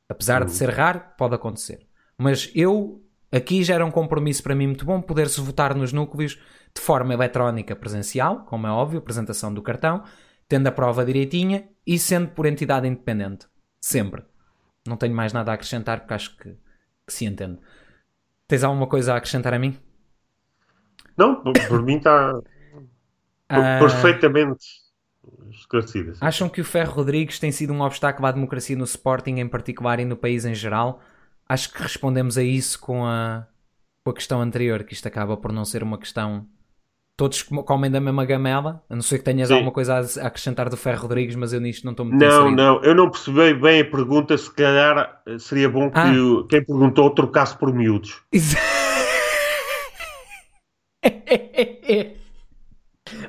Apesar 0.08 0.40
uhum. 0.40 0.46
de 0.46 0.52
ser 0.52 0.70
raro, 0.70 1.02
pode 1.18 1.34
acontecer. 1.34 1.86
Mas 2.16 2.50
eu, 2.54 3.04
aqui 3.32 3.64
já 3.64 3.74
era 3.74 3.84
um 3.84 3.90
compromisso 3.90 4.42
para 4.42 4.54
mim 4.54 4.66
muito 4.66 4.84
bom 4.84 5.00
poder-se 5.00 5.40
votar 5.40 5.74
nos 5.74 5.92
núcleos 5.92 6.38
de 6.74 6.80
forma 6.80 7.14
eletrónica 7.14 7.74
presencial, 7.74 8.44
como 8.44 8.66
é 8.66 8.70
óbvio, 8.70 8.98
apresentação 8.98 9.52
do 9.52 9.62
cartão, 9.62 10.04
tendo 10.48 10.66
a 10.66 10.72
prova 10.72 11.04
direitinha 11.04 11.68
e 11.86 11.98
sendo 11.98 12.28
por 12.28 12.46
entidade 12.46 12.86
independente. 12.86 13.46
Sempre. 13.80 14.22
Não 14.86 14.96
tenho 14.96 15.14
mais 15.14 15.32
nada 15.32 15.50
a 15.50 15.54
acrescentar 15.54 16.00
porque 16.00 16.14
acho 16.14 16.36
que, 16.36 16.50
que 17.06 17.12
se 17.12 17.24
entende. 17.24 17.58
Tens 18.46 18.64
alguma 18.64 18.86
coisa 18.86 19.14
a 19.14 19.16
acrescentar 19.16 19.54
a 19.54 19.58
mim? 19.58 19.76
Não, 21.16 21.42
por, 21.42 21.52
por 21.68 21.82
mim 21.82 21.96
está 21.96 22.36
uh, 22.38 22.42
perfeitamente 23.78 24.66
esclarecido. 25.50 26.14
Acham 26.20 26.48
que 26.48 26.60
o 26.60 26.64
Ferro 26.64 26.92
Rodrigues 26.92 27.38
tem 27.38 27.52
sido 27.52 27.72
um 27.72 27.80
obstáculo 27.80 28.26
à 28.26 28.32
democracia 28.32 28.76
no 28.76 28.84
Sporting 28.84 29.36
em 29.36 29.48
particular 29.48 30.00
e 30.00 30.04
no 30.04 30.16
país 30.16 30.44
em 30.44 30.54
geral? 30.54 31.00
Acho 31.52 31.70
que 31.70 31.82
respondemos 31.82 32.38
a 32.38 32.42
isso 32.42 32.80
com 32.80 33.04
a, 33.04 33.46
com 34.02 34.10
a 34.10 34.14
questão 34.14 34.40
anterior, 34.40 34.84
que 34.84 34.94
isto 34.94 35.06
acaba 35.06 35.36
por 35.36 35.52
não 35.52 35.66
ser 35.66 35.82
uma 35.82 35.98
questão. 35.98 36.46
Todos 37.14 37.42
comem 37.42 37.90
da 37.90 38.00
mesma 38.00 38.24
gamela, 38.24 38.82
a 38.88 38.94
não 38.94 39.02
ser 39.02 39.18
que 39.18 39.24
tenhas 39.24 39.48
Sim. 39.48 39.54
alguma 39.56 39.70
coisa 39.70 39.96
a 39.96 40.26
acrescentar 40.26 40.70
do 40.70 40.78
Ferro 40.78 41.02
Rodrigues, 41.02 41.36
mas 41.36 41.52
eu 41.52 41.60
nisto 41.60 41.84
não 41.84 41.90
estou 41.90 42.06
muito 42.06 42.18
Não, 42.18 42.46
inserido. 42.48 42.56
não, 42.56 42.82
eu 42.82 42.94
não 42.94 43.10
percebi 43.10 43.52
bem 43.52 43.82
a 43.82 43.84
pergunta. 43.84 44.38
Se 44.38 44.50
calhar 44.50 45.22
seria 45.38 45.68
bom 45.68 45.90
que 45.90 45.98
ah. 45.98 46.10
quem 46.48 46.64
perguntou 46.64 47.10
trocasse 47.10 47.54
por 47.58 47.70
miúdos. 47.70 48.22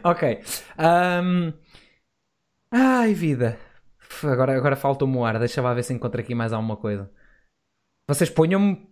Ok. 0.01 0.41
Um... 0.79 1.51
Ai, 2.71 3.13
vida. 3.13 3.57
Agora, 4.23 4.55
agora 4.55 4.75
falta-me 4.77 5.17
o 5.17 5.25
ar. 5.25 5.39
Deixa 5.39 5.61
lá 5.61 5.73
ver 5.73 5.83
se 5.83 5.93
encontro 5.93 6.21
aqui 6.21 6.33
mais 6.33 6.53
alguma 6.53 6.77
coisa. 6.77 7.09
Vocês 8.07 8.29
ponham-me 8.29 8.87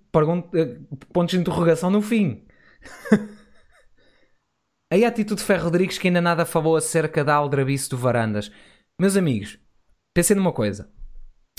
eh, 0.53 0.79
pontos 1.11 1.33
de 1.33 1.39
interrogação 1.39 1.89
no 1.89 2.01
fim. 2.01 2.45
Aí 4.91 5.05
a 5.05 5.07
atitude 5.07 5.39
de 5.39 5.47
Ferro 5.47 5.65
Rodrigues 5.65 5.97
que 5.97 6.07
ainda 6.07 6.21
nada 6.21 6.45
falou 6.45 6.75
acerca 6.75 7.23
da 7.23 7.35
aldrabice 7.35 7.89
do 7.89 7.97
Varandas. 7.97 8.51
Meus 8.99 9.15
amigos, 9.15 9.57
pensem 10.13 10.35
numa 10.35 10.51
coisa. 10.51 10.91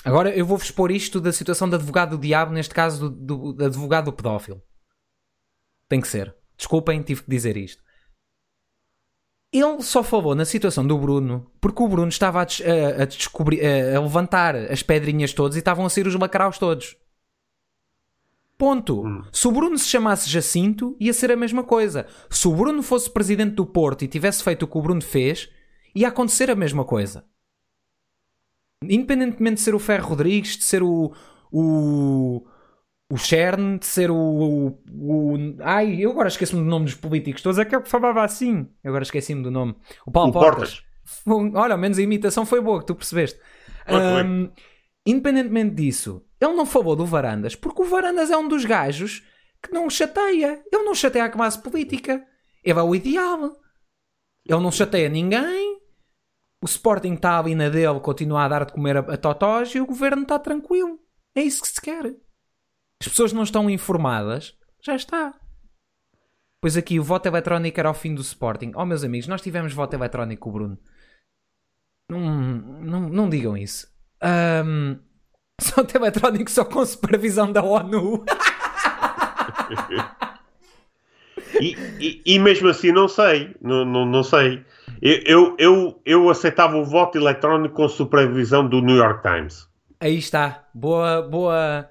Agora 0.04 0.34
eu 0.36 0.44
vou-vos 0.44 0.66
expor 0.66 0.90
isto 0.90 1.20
da 1.20 1.32
situação 1.32 1.68
do 1.68 1.76
advogado 1.76 2.16
do 2.16 2.20
diabo, 2.20 2.52
neste 2.52 2.74
caso 2.74 3.08
do, 3.08 3.16
do, 3.16 3.52
do 3.52 3.64
advogado 3.64 4.06
do 4.06 4.12
pedófilo. 4.12 4.62
Tem 5.88 6.00
que 6.00 6.08
ser. 6.08 6.34
Desculpem, 6.56 7.02
tive 7.02 7.22
que 7.22 7.30
dizer 7.30 7.56
isto. 7.56 7.82
Ele 9.52 9.82
só 9.82 10.02
falou 10.02 10.34
na 10.34 10.46
situação 10.46 10.86
do 10.86 10.98
Bruno 10.98 11.50
porque 11.60 11.82
o 11.82 11.88
Bruno 11.88 12.08
estava 12.08 12.40
a, 12.40 12.42
a, 12.42 12.46
a, 12.46 13.96
a, 13.96 14.00
levantar 14.00 14.56
as 14.56 14.82
pedrinhas 14.82 15.34
todas 15.34 15.56
e 15.56 15.58
estavam 15.58 15.84
a 15.84 15.90
sair 15.90 16.06
os 16.06 16.14
lacraus 16.14 16.58
todos. 16.58 16.96
Ponto. 18.62 19.04
Hum. 19.04 19.24
Se 19.32 19.48
o 19.48 19.50
Bruno 19.50 19.76
se 19.76 19.88
chamasse 19.88 20.30
Jacinto, 20.30 20.96
ia 21.00 21.12
ser 21.12 21.32
a 21.32 21.36
mesma 21.36 21.64
coisa. 21.64 22.06
Se 22.30 22.46
o 22.46 22.54
Bruno 22.54 22.80
fosse 22.80 23.10
presidente 23.10 23.56
do 23.56 23.66
Porto 23.66 24.04
e 24.04 24.06
tivesse 24.06 24.40
feito 24.40 24.62
o 24.62 24.68
que 24.68 24.78
o 24.78 24.80
Bruno 24.80 25.02
fez, 25.02 25.50
ia 25.92 26.06
acontecer 26.06 26.48
a 26.48 26.54
mesma 26.54 26.84
coisa. 26.84 27.24
Independentemente 28.84 29.56
de 29.56 29.62
ser 29.62 29.74
o 29.74 29.80
Ferro 29.80 30.10
Rodrigues, 30.10 30.56
de 30.56 30.62
ser 30.62 30.80
o, 30.80 31.12
o, 31.50 32.46
o 33.10 33.16
Chern 33.16 33.80
de 33.80 33.86
ser 33.86 34.12
o, 34.12 34.16
o, 34.16 34.78
o, 34.92 35.36
Ai, 35.58 35.96
eu 35.96 36.12
agora 36.12 36.28
esqueço-me 36.28 36.62
do 36.62 36.68
nome 36.68 36.84
dos 36.84 36.94
políticos 36.94 37.42
todos, 37.42 37.58
é 37.58 37.64
que 37.64 37.74
eu 37.74 37.84
falava 37.84 38.22
assim. 38.22 38.68
Eu 38.84 38.90
agora 38.90 39.02
esqueci-me 39.02 39.42
do 39.42 39.50
nome. 39.50 39.74
O 40.06 40.12
Paulo 40.12 40.30
o 40.30 40.32
Portas. 40.32 40.84
Portas. 41.24 41.56
Olha, 41.56 41.74
ao 41.74 41.80
menos 41.80 41.98
a 41.98 42.02
imitação 42.02 42.46
foi 42.46 42.60
boa, 42.60 42.78
que 42.78 42.86
tu 42.86 42.94
percebeste. 42.94 43.40
Um, 43.88 44.52
independentemente 45.04 45.74
disso, 45.74 46.24
ele 46.42 46.54
não 46.54 46.66
falou 46.66 46.96
do 46.96 47.06
Varandas, 47.06 47.54
porque 47.54 47.82
o 47.82 47.84
Varandas 47.84 48.30
é 48.30 48.36
um 48.36 48.48
dos 48.48 48.64
gajos 48.64 49.22
que 49.62 49.72
não 49.72 49.88
chateia. 49.88 50.62
Ele 50.72 50.82
não 50.82 50.94
chateia 50.94 51.24
a 51.24 51.30
classe 51.30 51.60
política. 51.60 52.26
Ele 52.64 52.78
é 52.78 52.82
o 52.82 52.94
ideal. 52.94 53.56
Ele 54.44 54.60
não 54.60 54.72
chateia 54.72 55.08
ninguém. 55.08 55.80
O 56.60 56.66
Sporting 56.66 57.14
está 57.14 57.38
ali 57.38 57.54
na 57.54 57.68
dele, 57.68 58.00
continua 58.00 58.44
a 58.44 58.48
dar 58.48 58.64
de 58.64 58.72
comer 58.72 58.96
a, 58.96 59.00
a 59.00 59.16
totós 59.16 59.74
e 59.74 59.80
o 59.80 59.86
governo 59.86 60.22
está 60.22 60.38
tranquilo. 60.38 60.98
É 61.34 61.42
isso 61.42 61.62
que 61.62 61.68
se 61.68 61.80
quer 61.80 62.14
as 63.02 63.08
pessoas 63.08 63.32
não 63.32 63.42
estão 63.42 63.68
informadas, 63.68 64.56
já 64.80 64.94
está. 64.94 65.34
Pois 66.60 66.76
aqui 66.76 67.00
o 67.00 67.02
voto 67.02 67.26
eletrónico 67.26 67.80
era 67.80 67.88
ao 67.88 67.94
fim 67.94 68.14
do 68.14 68.20
Sporting. 68.20 68.70
Oh, 68.76 68.86
meus 68.86 69.02
amigos, 69.02 69.26
nós 69.26 69.42
tivemos 69.42 69.72
voto 69.72 69.94
eletrónico 69.94 70.44
com 70.44 70.50
o 70.50 70.52
Bruno. 70.52 70.78
Não, 72.08 72.20
não, 72.20 73.00
não 73.08 73.28
digam 73.28 73.56
isso. 73.56 73.88
Um, 74.22 75.00
voto 75.62 75.96
eletrónico 75.96 76.50
só 76.50 76.64
com 76.64 76.84
supervisão 76.84 77.50
da 77.50 77.62
ONU. 77.62 78.24
e, 81.60 81.76
e, 82.00 82.22
e, 82.24 82.38
mesmo 82.38 82.68
assim, 82.68 82.92
não 82.92 83.08
sei. 83.08 83.54
Não, 83.60 83.84
não, 83.84 84.06
não 84.06 84.22
sei. 84.22 84.64
Eu, 85.00 85.56
eu, 85.58 86.00
eu 86.04 86.30
aceitava 86.30 86.76
o 86.76 86.84
voto 86.84 87.18
eletrónico 87.18 87.74
com 87.74 87.88
supervisão 87.88 88.68
do 88.68 88.80
New 88.80 88.96
York 88.96 89.22
Times. 89.22 89.68
Aí 90.00 90.18
está. 90.18 90.64
Boa, 90.74 91.22
boa 91.22 91.88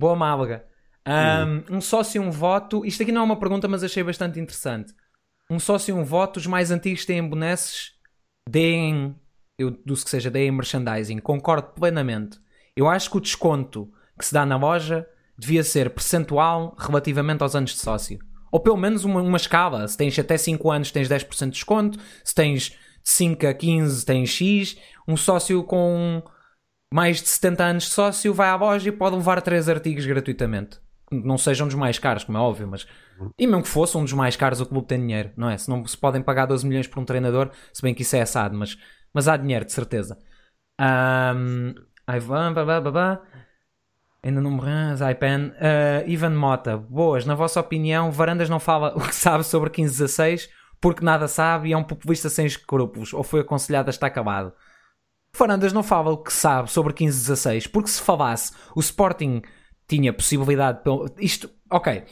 Boa 0.00 0.16
Málaga. 0.16 0.64
Um, 1.06 1.76
um 1.76 1.80
sócio 1.80 2.22
e 2.22 2.26
um 2.26 2.30
voto. 2.30 2.86
Isto 2.86 3.02
aqui 3.02 3.12
não 3.12 3.20
é 3.20 3.24
uma 3.24 3.38
pergunta, 3.38 3.68
mas 3.68 3.84
achei 3.84 4.02
bastante 4.02 4.40
interessante. 4.40 4.94
Um 5.50 5.60
sócio 5.60 5.94
e 5.94 5.98
um 5.98 6.04
voto, 6.04 6.38
os 6.38 6.46
mais 6.46 6.70
antigos 6.70 7.04
têm 7.04 7.28
boneces, 7.28 7.92
deem. 8.48 9.14
Eu 9.58 9.76
disse 9.84 10.04
que 10.04 10.10
seja, 10.10 10.30
deem 10.30 10.50
merchandising. 10.50 11.18
Concordo 11.18 11.68
plenamente. 11.74 12.40
Eu 12.80 12.88
acho 12.88 13.10
que 13.10 13.18
o 13.18 13.20
desconto 13.20 13.92
que 14.18 14.24
se 14.24 14.32
dá 14.32 14.46
na 14.46 14.56
loja 14.56 15.06
devia 15.38 15.62
ser 15.62 15.90
percentual 15.90 16.74
relativamente 16.78 17.42
aos 17.42 17.54
anos 17.54 17.72
de 17.72 17.78
sócio. 17.78 18.18
Ou 18.50 18.58
pelo 18.58 18.78
menos 18.78 19.04
uma, 19.04 19.20
uma 19.20 19.36
escala. 19.36 19.86
Se 19.86 19.98
tens 19.98 20.18
até 20.18 20.38
5 20.38 20.70
anos, 20.70 20.90
tens 20.90 21.06
10% 21.06 21.44
de 21.44 21.50
desconto. 21.50 21.98
Se 22.24 22.34
tens 22.34 22.70
de 22.70 22.76
5 23.04 23.46
a 23.46 23.52
15, 23.52 24.06
tens 24.06 24.30
X. 24.30 24.78
Um 25.06 25.14
sócio 25.14 25.62
com 25.62 26.22
mais 26.92 27.20
de 27.20 27.28
70 27.28 27.64
anos 27.64 27.82
de 27.84 27.90
sócio 27.90 28.32
vai 28.32 28.48
à 28.48 28.56
loja 28.56 28.88
e 28.88 28.92
pode 28.92 29.14
levar 29.14 29.42
3 29.42 29.68
artigos 29.68 30.06
gratuitamente. 30.06 30.78
não 31.12 31.36
sejam 31.36 31.66
dos 31.66 31.76
mais 31.76 31.98
caros, 31.98 32.24
como 32.24 32.38
é 32.38 32.40
óbvio, 32.40 32.66
mas 32.66 32.86
e 33.38 33.46
mesmo 33.46 33.62
que 33.62 33.68
fosse 33.68 33.96
um 33.96 34.04
dos 34.04 34.12
mais 34.14 34.36
caros, 34.36 34.60
o 34.60 34.66
clube 34.66 34.88
tem 34.88 34.98
dinheiro, 34.98 35.32
não 35.36 35.50
é? 35.50 35.58
Se 35.58 35.68
não 35.68 35.84
se 35.86 35.96
podem 35.96 36.22
pagar 36.22 36.46
12 36.46 36.66
milhões 36.66 36.86
por 36.86 36.98
um 37.00 37.04
treinador, 37.04 37.50
se 37.72 37.82
bem 37.82 37.94
que 37.94 38.02
isso 38.02 38.16
é 38.16 38.22
assado, 38.22 38.56
mas, 38.56 38.78
mas 39.12 39.28
há 39.28 39.36
dinheiro, 39.36 39.66
de 39.66 39.72
certeza. 39.72 40.16
Um, 40.80 41.74
Ivan, 42.16 42.52
babá, 42.52 42.80
babá. 42.80 43.20
Ainda 44.22 44.40
não 44.40 44.50
morreu, 44.50 44.96
Zaipan. 44.96 45.52
Uh, 45.52 46.08
Ivan 46.08 46.30
Mota, 46.30 46.76
boas, 46.76 47.24
na 47.24 47.34
vossa 47.34 47.60
opinião, 47.60 48.10
Varandas 48.10 48.50
não 48.50 48.60
fala 48.60 48.92
o 48.96 49.00
que 49.00 49.14
sabe 49.14 49.44
sobre 49.44 49.70
15-16 49.70 50.48
porque 50.80 51.04
nada 51.04 51.28
sabe 51.28 51.68
e 51.68 51.72
é 51.72 51.76
um 51.76 51.84
populista 51.84 52.30
sem 52.30 52.46
escrúpulos, 52.46 53.12
ou 53.12 53.22
foi 53.22 53.40
aconselhado 53.40 53.88
a 53.88 53.90
estar 53.90 54.06
acabado. 54.06 54.52
Varandas 55.36 55.72
não 55.72 55.82
fala 55.82 56.10
o 56.10 56.18
que 56.18 56.32
sabe 56.32 56.70
sobre 56.70 56.92
15-16 56.94 57.70
porque 57.70 57.90
se 57.90 58.00
falasse, 58.00 58.52
o 58.74 58.80
Sporting 58.80 59.42
tinha 59.86 60.12
possibilidade. 60.12 60.80
Isto, 61.18 61.50
ok, 61.70 62.04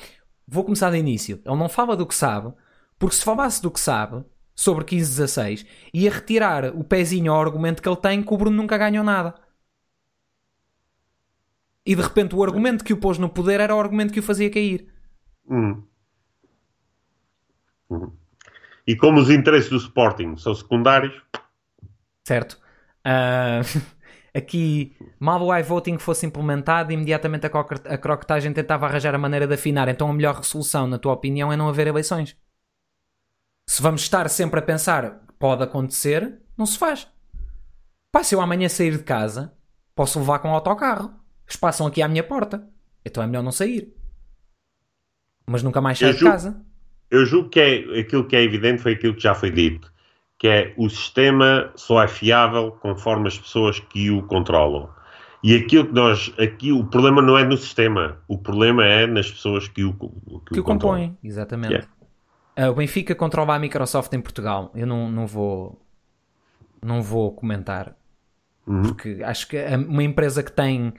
vou 0.47 0.65
começar 0.65 0.91
do 0.91 0.97
início. 0.97 1.41
Ele 1.45 1.57
não 1.57 1.69
fala 1.69 1.97
do 1.97 2.07
que 2.07 2.15
sabe, 2.15 2.53
porque 2.99 3.17
se 3.17 3.25
falasse 3.25 3.63
do 3.63 3.71
que 3.71 3.81
sabe 3.81 4.25
sobre 4.55 4.85
15-16, 4.85 5.67
ia 5.95 6.11
retirar 6.11 6.67
o 6.77 6.85
pezinho 6.85 7.33
ao 7.33 7.41
argumento 7.41 7.81
que 7.81 7.89
ele 7.89 7.97
tem 7.97 8.23
que 8.23 8.35
o 8.35 8.37
Bruno 8.37 8.57
nunca 8.57 8.77
ganhou 8.77 9.05
nada. 9.05 9.35
E 11.89 11.97
de 11.97 12.03
repente 12.03 12.37
o 12.37 12.45
argumento 12.45 12.85
que 12.85 12.93
o 12.93 12.99
pôs 12.99 13.17
no 13.17 13.31
poder 13.31 13.61
era 13.61 13.75
o 13.75 13.81
argumento 13.81 14.13
que 14.13 14.21
o 14.21 14.23
fazia 14.23 14.51
cair. 14.51 14.93
Hum. 15.51 15.83
Hum. 17.91 18.13
E 18.87 18.95
como 18.95 19.19
os 19.19 19.31
interesses 19.31 19.71
do 19.71 19.79
Sporting 19.79 20.37
são 20.37 20.55
secundários. 20.55 21.15
Certo. 22.27 22.61
Uh, 23.07 23.65
aqui, 24.37 24.95
mal 25.19 25.43
o 25.43 25.57
iVoting 25.57 25.97
fosse 25.97 26.27
implementado, 26.27 26.93
imediatamente 26.93 27.47
a, 27.47 27.49
a 27.49 27.97
croquetagem 27.97 28.53
tentava 28.53 28.85
arranjar 28.85 29.15
a 29.15 29.19
maneira 29.19 29.47
de 29.47 29.55
afinar. 29.55 29.89
Então 29.89 30.11
a 30.11 30.13
melhor 30.13 30.35
resolução, 30.35 30.87
na 30.87 30.99
tua 30.99 31.15
opinião, 31.15 31.51
é 31.51 31.57
não 31.57 31.71
haver 31.71 31.87
eleições. 31.87 32.37
Se 33.67 33.81
vamos 33.81 34.03
estar 34.03 34.29
sempre 34.29 34.61
a 34.61 34.63
pensar 34.63 35.27
pode 35.39 35.63
acontecer, 35.63 36.39
não 36.55 36.67
se 36.67 36.77
faz. 36.77 37.09
Pá, 38.13 38.23
se 38.23 38.35
eu 38.35 38.43
amanhã 38.43 38.69
sair 38.69 38.99
de 38.99 39.05
casa, 39.05 39.57
posso 39.95 40.19
levar 40.19 40.41
com 40.41 40.51
o 40.51 40.55
autocarro. 40.55 41.18
Eles 41.49 41.57
passam 41.57 41.87
aqui 41.87 42.03
à 42.03 42.09
minha 42.09 42.23
porta. 42.23 42.65
Então 43.05 43.23
é 43.23 43.27
melhor 43.27 43.43
não 43.43 43.51
sair. 43.51 43.93
Mas 45.47 45.63
nunca 45.63 45.81
mais 45.81 45.99
sair 45.99 46.15
de 46.15 46.23
casa. 46.23 46.63
Eu 47.11 47.25
julgo 47.25 47.49
que 47.49 47.59
é, 47.59 48.01
aquilo 48.01 48.27
que 48.27 48.37
é 48.37 48.43
evidente 48.43 48.83
foi 48.83 48.93
aquilo 48.93 49.15
que 49.15 49.23
já 49.23 49.35
foi 49.35 49.51
dito 49.51 49.91
que 50.39 50.47
é 50.47 50.73
o 50.77 50.89
sistema 50.89 51.73
só 51.75 52.03
é 52.03 52.09
fiável 52.09 52.71
conforme 52.81 53.27
as 53.27 53.37
pessoas 53.37 53.81
que 53.81 54.11
o 54.11 54.23
controlam. 54.23 54.89
E 55.43 55.55
aquilo 55.55 55.87
que 55.87 55.93
nós. 55.93 56.33
Aqui 56.39 56.73
o 56.73 56.85
problema 56.85 57.21
não 57.21 57.37
é 57.37 57.45
no 57.45 57.57
sistema, 57.57 58.19
o 58.29 58.39
problema 58.39 58.85
é 58.85 59.07
nas 59.07 59.31
pessoas 59.31 59.69
que 59.69 59.85
o, 59.85 59.93
que, 59.93 60.55
que 60.55 60.59
o, 60.59 60.63
o 60.63 60.65
compõem. 60.65 61.17
Exatamente. 61.23 61.73
Yeah. 61.73 61.89
Uh, 62.59 62.73
o 62.73 62.75
Benfica 62.75 63.15
controla 63.15 63.55
a 63.55 63.59
Microsoft 63.59 64.13
em 64.13 64.21
Portugal. 64.21 64.73
Eu 64.75 64.87
não, 64.87 65.11
não 65.11 65.27
vou. 65.27 65.81
Não 66.83 67.03
vou 67.03 67.33
comentar. 67.33 67.97
Uhum. 68.67 68.83
Porque 68.83 69.21
acho 69.25 69.49
que 69.49 69.57
uma 69.89 70.03
empresa 70.03 70.43
que 70.43 70.53
tem 70.53 70.95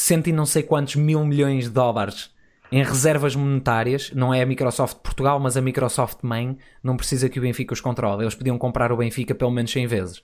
cento 0.00 0.28
e 0.28 0.32
não 0.32 0.46
sei 0.46 0.62
quantos 0.62 0.94
mil 0.94 1.24
milhões 1.24 1.64
de 1.64 1.70
dólares 1.70 2.30
em 2.70 2.84
reservas 2.84 3.34
monetárias, 3.34 4.12
não 4.12 4.32
é 4.32 4.40
a 4.42 4.46
Microsoft 4.46 4.98
Portugal, 4.98 5.40
mas 5.40 5.56
a 5.56 5.60
Microsoft 5.60 6.18
Main, 6.22 6.56
não 6.80 6.96
precisa 6.96 7.28
que 7.28 7.40
o 7.40 7.42
Benfica 7.42 7.72
os 7.72 7.80
controle. 7.80 8.22
Eles 8.22 8.36
podiam 8.36 8.56
comprar 8.56 8.92
o 8.92 8.96
Benfica 8.96 9.34
pelo 9.34 9.50
menos 9.50 9.72
100 9.72 9.86
vezes. 9.88 10.22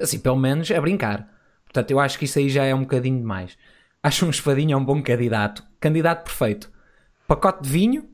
Assim, 0.00 0.18
pelo 0.18 0.36
menos 0.36 0.68
a 0.72 0.80
brincar. 0.80 1.32
Portanto, 1.64 1.90
eu 1.92 2.00
acho 2.00 2.18
que 2.18 2.24
isso 2.24 2.40
aí 2.40 2.48
já 2.48 2.64
é 2.64 2.74
um 2.74 2.80
bocadinho 2.80 3.18
demais. 3.18 3.56
Acho 4.02 4.26
um 4.26 4.30
espadinho 4.30 4.72
é 4.74 4.76
um 4.76 4.84
bom 4.84 5.00
candidato. 5.00 5.62
Candidato 5.78 6.24
perfeito. 6.24 6.68
Pacote 7.28 7.62
de 7.62 7.68
vinho, 7.68 8.08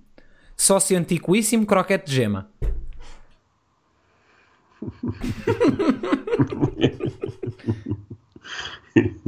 sócio 0.56 0.98
antiquíssimo, 0.98 1.64
croquete 1.64 2.10
de 2.10 2.16
gema. 2.16 2.50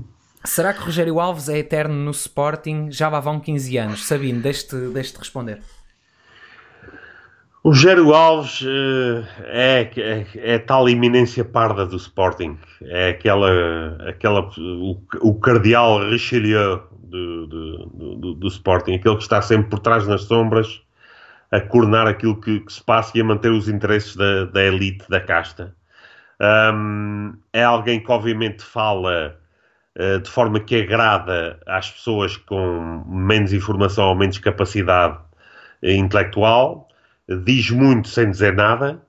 Será 0.47 0.75
que 0.75 0.81
Rogério 0.81 1.19
Alves 1.19 1.49
é 1.49 1.59
eterno 1.59 1.95
no 1.95 2.11
Sporting? 2.11 2.89
Já 2.91 3.09
lá 3.09 3.19
vão 3.19 3.41
15 3.41 3.79
anos. 3.79 4.07
Sabino, 4.07 4.43
deixe-te 4.43 4.77
deixe 4.93 5.17
responder. 5.17 5.61
O 7.63 7.71
Rogério 7.71 8.13
Alves 8.13 8.61
uh, 8.61 9.27
é, 9.45 9.91
é, 9.97 10.27
é, 10.35 10.59
tal 10.59 10.87
iminência 10.87 11.43
parda 11.43 11.87
do 11.87 11.97
Sporting. 11.97 12.59
É 12.83 13.09
aquela, 13.09 13.97
aquela 14.07 14.51
o, 14.59 15.01
o 15.23 15.35
cardeal 15.41 16.11
Richelieu 16.11 16.83
do, 17.03 17.47
do, 17.47 17.87
do, 17.87 18.35
do, 18.35 18.49
Sporting. 18.49 18.97
Aquele 18.97 19.17
que 19.17 19.23
está 19.23 19.41
sempre 19.41 19.71
por 19.71 19.79
trás 19.79 20.07
nas 20.07 20.25
sombras 20.25 20.83
a 21.51 21.59
coordenar 21.59 22.07
aquilo 22.07 22.39
que, 22.39 22.61
que 22.61 22.73
se 22.73 22.85
passa 22.85 23.17
e 23.17 23.23
a 23.23 23.25
manter 23.25 23.51
os 23.51 23.67
interesses 23.67 24.15
da, 24.15 24.45
da 24.45 24.63
elite, 24.63 25.09
da 25.09 25.21
casta. 25.21 25.75
Um, 26.39 27.33
é 27.51 27.65
alguém 27.65 27.99
que 27.99 28.13
obviamente 28.13 28.63
fala 28.63 29.15
eh, 29.15 29.33
de 30.23 30.29
forma 30.29 30.59
que 30.59 30.75
agrada 30.75 31.61
às 31.67 31.91
pessoas 31.91 32.37
com 32.37 33.05
menos 33.07 33.53
informação 33.53 34.09
ou 34.09 34.17
menos 34.17 34.39
capacidade 34.39 35.19
intelectual, 35.83 36.89
diz 37.45 37.71
muito 37.71 38.09
sem 38.09 38.29
dizer 38.29 38.55
nada, 38.55 39.01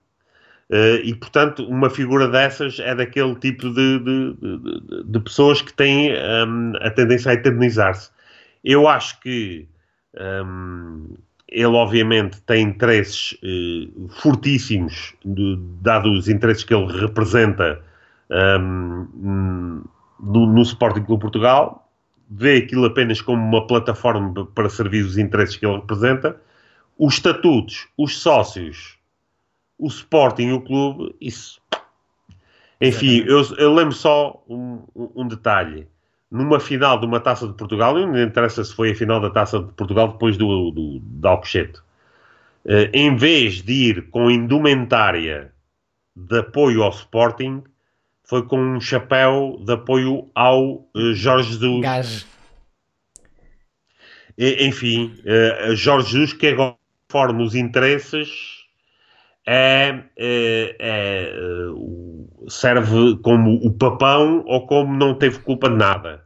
eh, 0.69 1.01
e 1.03 1.15
portanto, 1.15 1.63
uma 1.67 1.89
figura 1.89 2.27
dessas 2.27 2.79
é 2.79 2.95
daquele 2.95 3.35
tipo 3.35 3.69
de, 3.69 3.99
de, 3.99 4.33
de, 4.33 5.03
de 5.05 5.19
pessoas 5.19 5.61
que 5.61 5.73
têm 5.73 6.11
um, 6.13 6.73
a 6.81 6.89
tendência 6.89 7.31
a 7.31 7.33
eternizar-se. 7.35 8.09
Eu 8.63 8.87
acho 8.87 9.19
que 9.21 9.67
um, 10.15 11.15
ele, 11.47 11.65
obviamente, 11.65 12.41
tem 12.41 12.63
interesses 12.63 13.33
uh, 13.43 14.07
fortíssimos, 14.09 15.13
dado 15.81 16.11
os 16.11 16.27
interesses 16.27 16.63
que 16.63 16.73
ele 16.73 16.91
representa. 16.99 17.81
Um, 18.29 19.83
no, 20.19 20.45
no 20.45 20.61
Sporting 20.61 21.03
Clube 21.03 21.21
Portugal, 21.21 21.89
vê 22.29 22.57
aquilo 22.57 22.85
apenas 22.85 23.21
como 23.21 23.41
uma 23.41 23.65
plataforma 23.67 24.45
para 24.47 24.69
servir 24.69 25.03
os 25.03 25.17
interesses 25.17 25.55
que 25.55 25.65
ele 25.65 25.75
representa. 25.75 26.39
Os 26.97 27.15
estatutos, 27.15 27.87
os 27.97 28.17
sócios, 28.19 28.97
o 29.77 29.87
Sporting 29.87 30.47
e 30.47 30.53
o 30.53 30.61
clube, 30.61 31.15
isso. 31.19 31.61
Enfim, 32.79 33.23
eu, 33.25 33.41
eu, 33.57 33.73
lembro 33.73 33.93
só 33.93 34.43
um, 34.49 34.83
um, 34.95 35.27
detalhe. 35.27 35.87
Numa 36.29 36.59
final 36.59 36.99
de 36.99 37.05
uma 37.05 37.19
taça 37.19 37.47
de 37.47 37.53
Portugal, 37.53 37.93
não 37.93 38.21
interessa 38.21 38.63
se 38.63 38.73
foi 38.73 38.91
a 38.91 38.95
final 38.95 39.19
da 39.19 39.29
taça 39.29 39.59
de 39.59 39.71
Portugal 39.73 40.09
depois 40.09 40.37
do, 40.37 40.71
do, 40.71 40.99
do 40.99 41.27
Alcochete, 41.27 41.79
uh, 42.65 42.89
em 42.93 43.15
vez 43.15 43.61
de 43.61 43.73
ir 43.73 44.09
com 44.09 44.29
indumentária 44.29 45.53
de 46.15 46.39
apoio 46.39 46.83
ao 46.83 46.89
Sporting, 46.89 47.63
foi 48.25 48.43
com 48.43 48.59
um 48.59 48.81
chapéu 48.81 49.61
de 49.63 49.73
apoio 49.73 50.29
ao 50.33 50.87
uh, 50.95 51.13
Jorge 51.13 51.53
Jesus. 51.53 52.25
E, 54.37 54.65
enfim, 54.65 55.15
uh, 55.23 55.75
Jorge 55.75 56.11
Jesus 56.11 56.33
que 56.33 56.47
agora 56.47 56.75
forma 57.09 57.43
os 57.43 57.55
interesses 57.55 58.29
é, 59.45 60.03
é, 60.17 60.75
é 60.79 61.71
uh, 61.71 62.49
serve 62.49 63.17
como 63.21 63.55
o 63.63 63.71
papão 63.71 64.43
ou 64.47 64.65
como 64.65 64.97
não 64.97 65.13
teve 65.13 65.39
culpa 65.39 65.69
de 65.69 65.75
nada, 65.75 66.25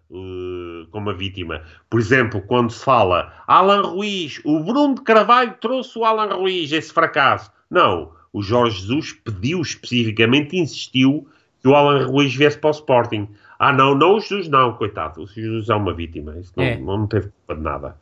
como 0.91 1.09
a 1.09 1.13
vítima. 1.13 1.61
Por 1.89 1.99
exemplo, 1.99 2.41
quando 2.41 2.71
se 2.71 2.84
fala 2.84 3.34
Alan 3.45 3.81
Ruiz, 3.81 4.41
o 4.45 4.61
Bruno 4.61 4.95
de 4.95 5.01
Carvalho 5.01 5.55
trouxe 5.61 5.99
o 5.99 6.05
Alan 6.05 6.34
Ruiz, 6.34 6.71
esse 6.71 6.93
fracasso. 6.93 7.51
Não, 7.69 8.11
o 8.34 8.41
Jorge 8.41 8.80
Jesus 8.80 9.13
pediu 9.13 9.61
especificamente, 9.61 10.57
insistiu 10.57 11.27
que 11.61 11.68
o 11.68 11.76
Alan 11.76 12.06
Ruiz 12.06 12.34
viesse 12.34 12.57
para 12.57 12.69
o 12.69 12.72
Sporting. 12.72 13.27
Ah, 13.57 13.73
não, 13.73 13.94
não 13.94 14.15
o 14.15 14.19
Jesus, 14.19 14.48
não, 14.48 14.73
coitado. 14.73 15.22
O 15.22 15.27
Jesus 15.27 15.69
é 15.69 15.76
uma 15.76 15.94
vítima. 15.94 16.38
Isso 16.38 16.53
não, 16.56 16.64
é. 16.64 16.77
não 16.77 17.07
teve 17.07 17.30
culpa 17.30 17.56
de 17.56 17.61
nada. 17.61 17.95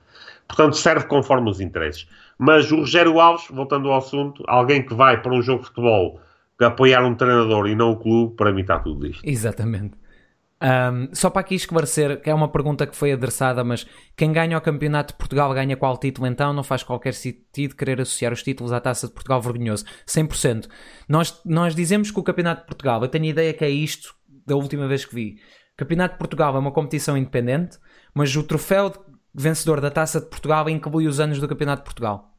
Portanto, 0.47 0.77
serve 0.77 1.05
conforme 1.05 1.49
os 1.49 1.59
interesses. 1.59 2.07
Mas 2.38 2.71
o 2.71 2.77
Rogério 2.77 3.19
Alves, 3.19 3.47
voltando 3.49 3.89
ao 3.89 3.97
assunto, 3.97 4.43
alguém 4.47 4.85
que 4.85 4.93
vai 4.93 5.21
para 5.21 5.34
um 5.34 5.41
jogo 5.41 5.61
de 5.61 5.69
futebol 5.69 6.19
apoiar 6.59 7.03
um 7.05 7.15
treinador 7.15 7.67
e 7.67 7.75
não 7.75 7.91
o 7.91 7.97
clube, 7.97 8.35
para 8.35 8.51
mim 8.51 8.61
está 8.61 8.79
tudo 8.79 9.05
isto. 9.05 9.21
Exatamente. 9.23 9.95
Um, 10.59 11.13
só 11.13 11.29
para 11.29 11.41
aqui 11.41 11.53
esclarecer, 11.53 12.19
que 12.19 12.29
é 12.29 12.34
uma 12.34 12.47
pergunta 12.47 12.88
que 12.88 12.95
foi 12.95 13.11
adressada, 13.11 13.63
mas 13.63 13.85
quem 14.15 14.31
ganha 14.34 14.57
o 14.57 14.61
Campeonato 14.61 15.13
de 15.13 15.17
Portugal 15.17 15.53
ganha 15.53 15.77
qual 15.77 15.97
título 15.97 16.25
então? 16.27 16.51
Não 16.51 16.63
faz 16.63 16.81
qualquer 16.81 17.13
sentido 17.13 17.75
querer 17.75 18.01
associar 18.01 18.34
os 18.34 18.41
títulos 18.41 18.73
à 18.73 18.79
Taça 18.79 19.07
de 19.07 19.13
Portugal 19.13 19.39
vergonhoso. 19.41 19.85
100%. 20.07 20.67
Nós, 21.07 21.39
nós 21.45 21.75
dizemos 21.75 22.09
que 22.09 22.19
o 22.19 22.23
Campeonato 22.23 22.61
de 22.61 22.67
Portugal, 22.67 23.01
eu 23.01 23.07
tenho 23.07 23.25
a 23.25 23.27
ideia 23.27 23.53
que 23.53 23.63
é 23.63 23.69
isto 23.69 24.15
da 24.45 24.55
última 24.55 24.88
vez 24.88 25.05
que 25.05 25.13
vi. 25.13 25.35
O 25.73 25.77
Campeonato 25.77 26.15
de 26.15 26.19
Portugal 26.19 26.55
é 26.55 26.59
uma 26.59 26.71
competição 26.71 27.15
independente, 27.15 27.77
mas 28.13 28.35
o 28.35 28.41
troféu 28.41 28.91
vencedor 29.34 29.79
da 29.79 29.91
Taça 29.91 30.19
de 30.19 30.25
Portugal 30.25 30.67
inclui 30.69 31.05
os 31.05 31.19
anos 31.19 31.39
do 31.39 31.47
Campeonato 31.47 31.84
de 31.84 31.85
Portugal. 31.85 32.34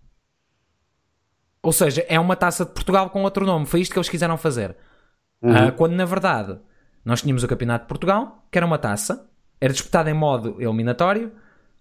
Ou 1.63 1.73
seja, 1.73 2.05
é 2.09 2.19
uma 2.19 2.35
Taça 2.35 2.65
de 2.65 2.73
Portugal 2.73 3.11
com 3.11 3.23
outro 3.23 3.47
nome. 3.47 3.67
Foi 3.67 3.81
isto 3.81 3.93
que 3.93 3.99
eles 3.99 4.09
quiseram 4.09 4.37
fazer. 4.37 4.77
Uhum. 5.41 5.69
Uh, 5.69 5.73
quando 5.73 5.93
na 5.93 6.05
verdade 6.05 6.59
nós 7.09 7.23
tínhamos 7.23 7.43
o 7.43 7.49
Campeonato 7.49 7.87
de 7.87 7.89
Portugal, 7.89 8.47
que 8.53 8.59
era 8.59 8.67
uma 8.67 8.77
taça, 8.77 9.27
era 9.59 9.73
disputado 9.73 10.11
em 10.11 10.13
modo 10.13 10.61
eliminatório, 10.61 11.33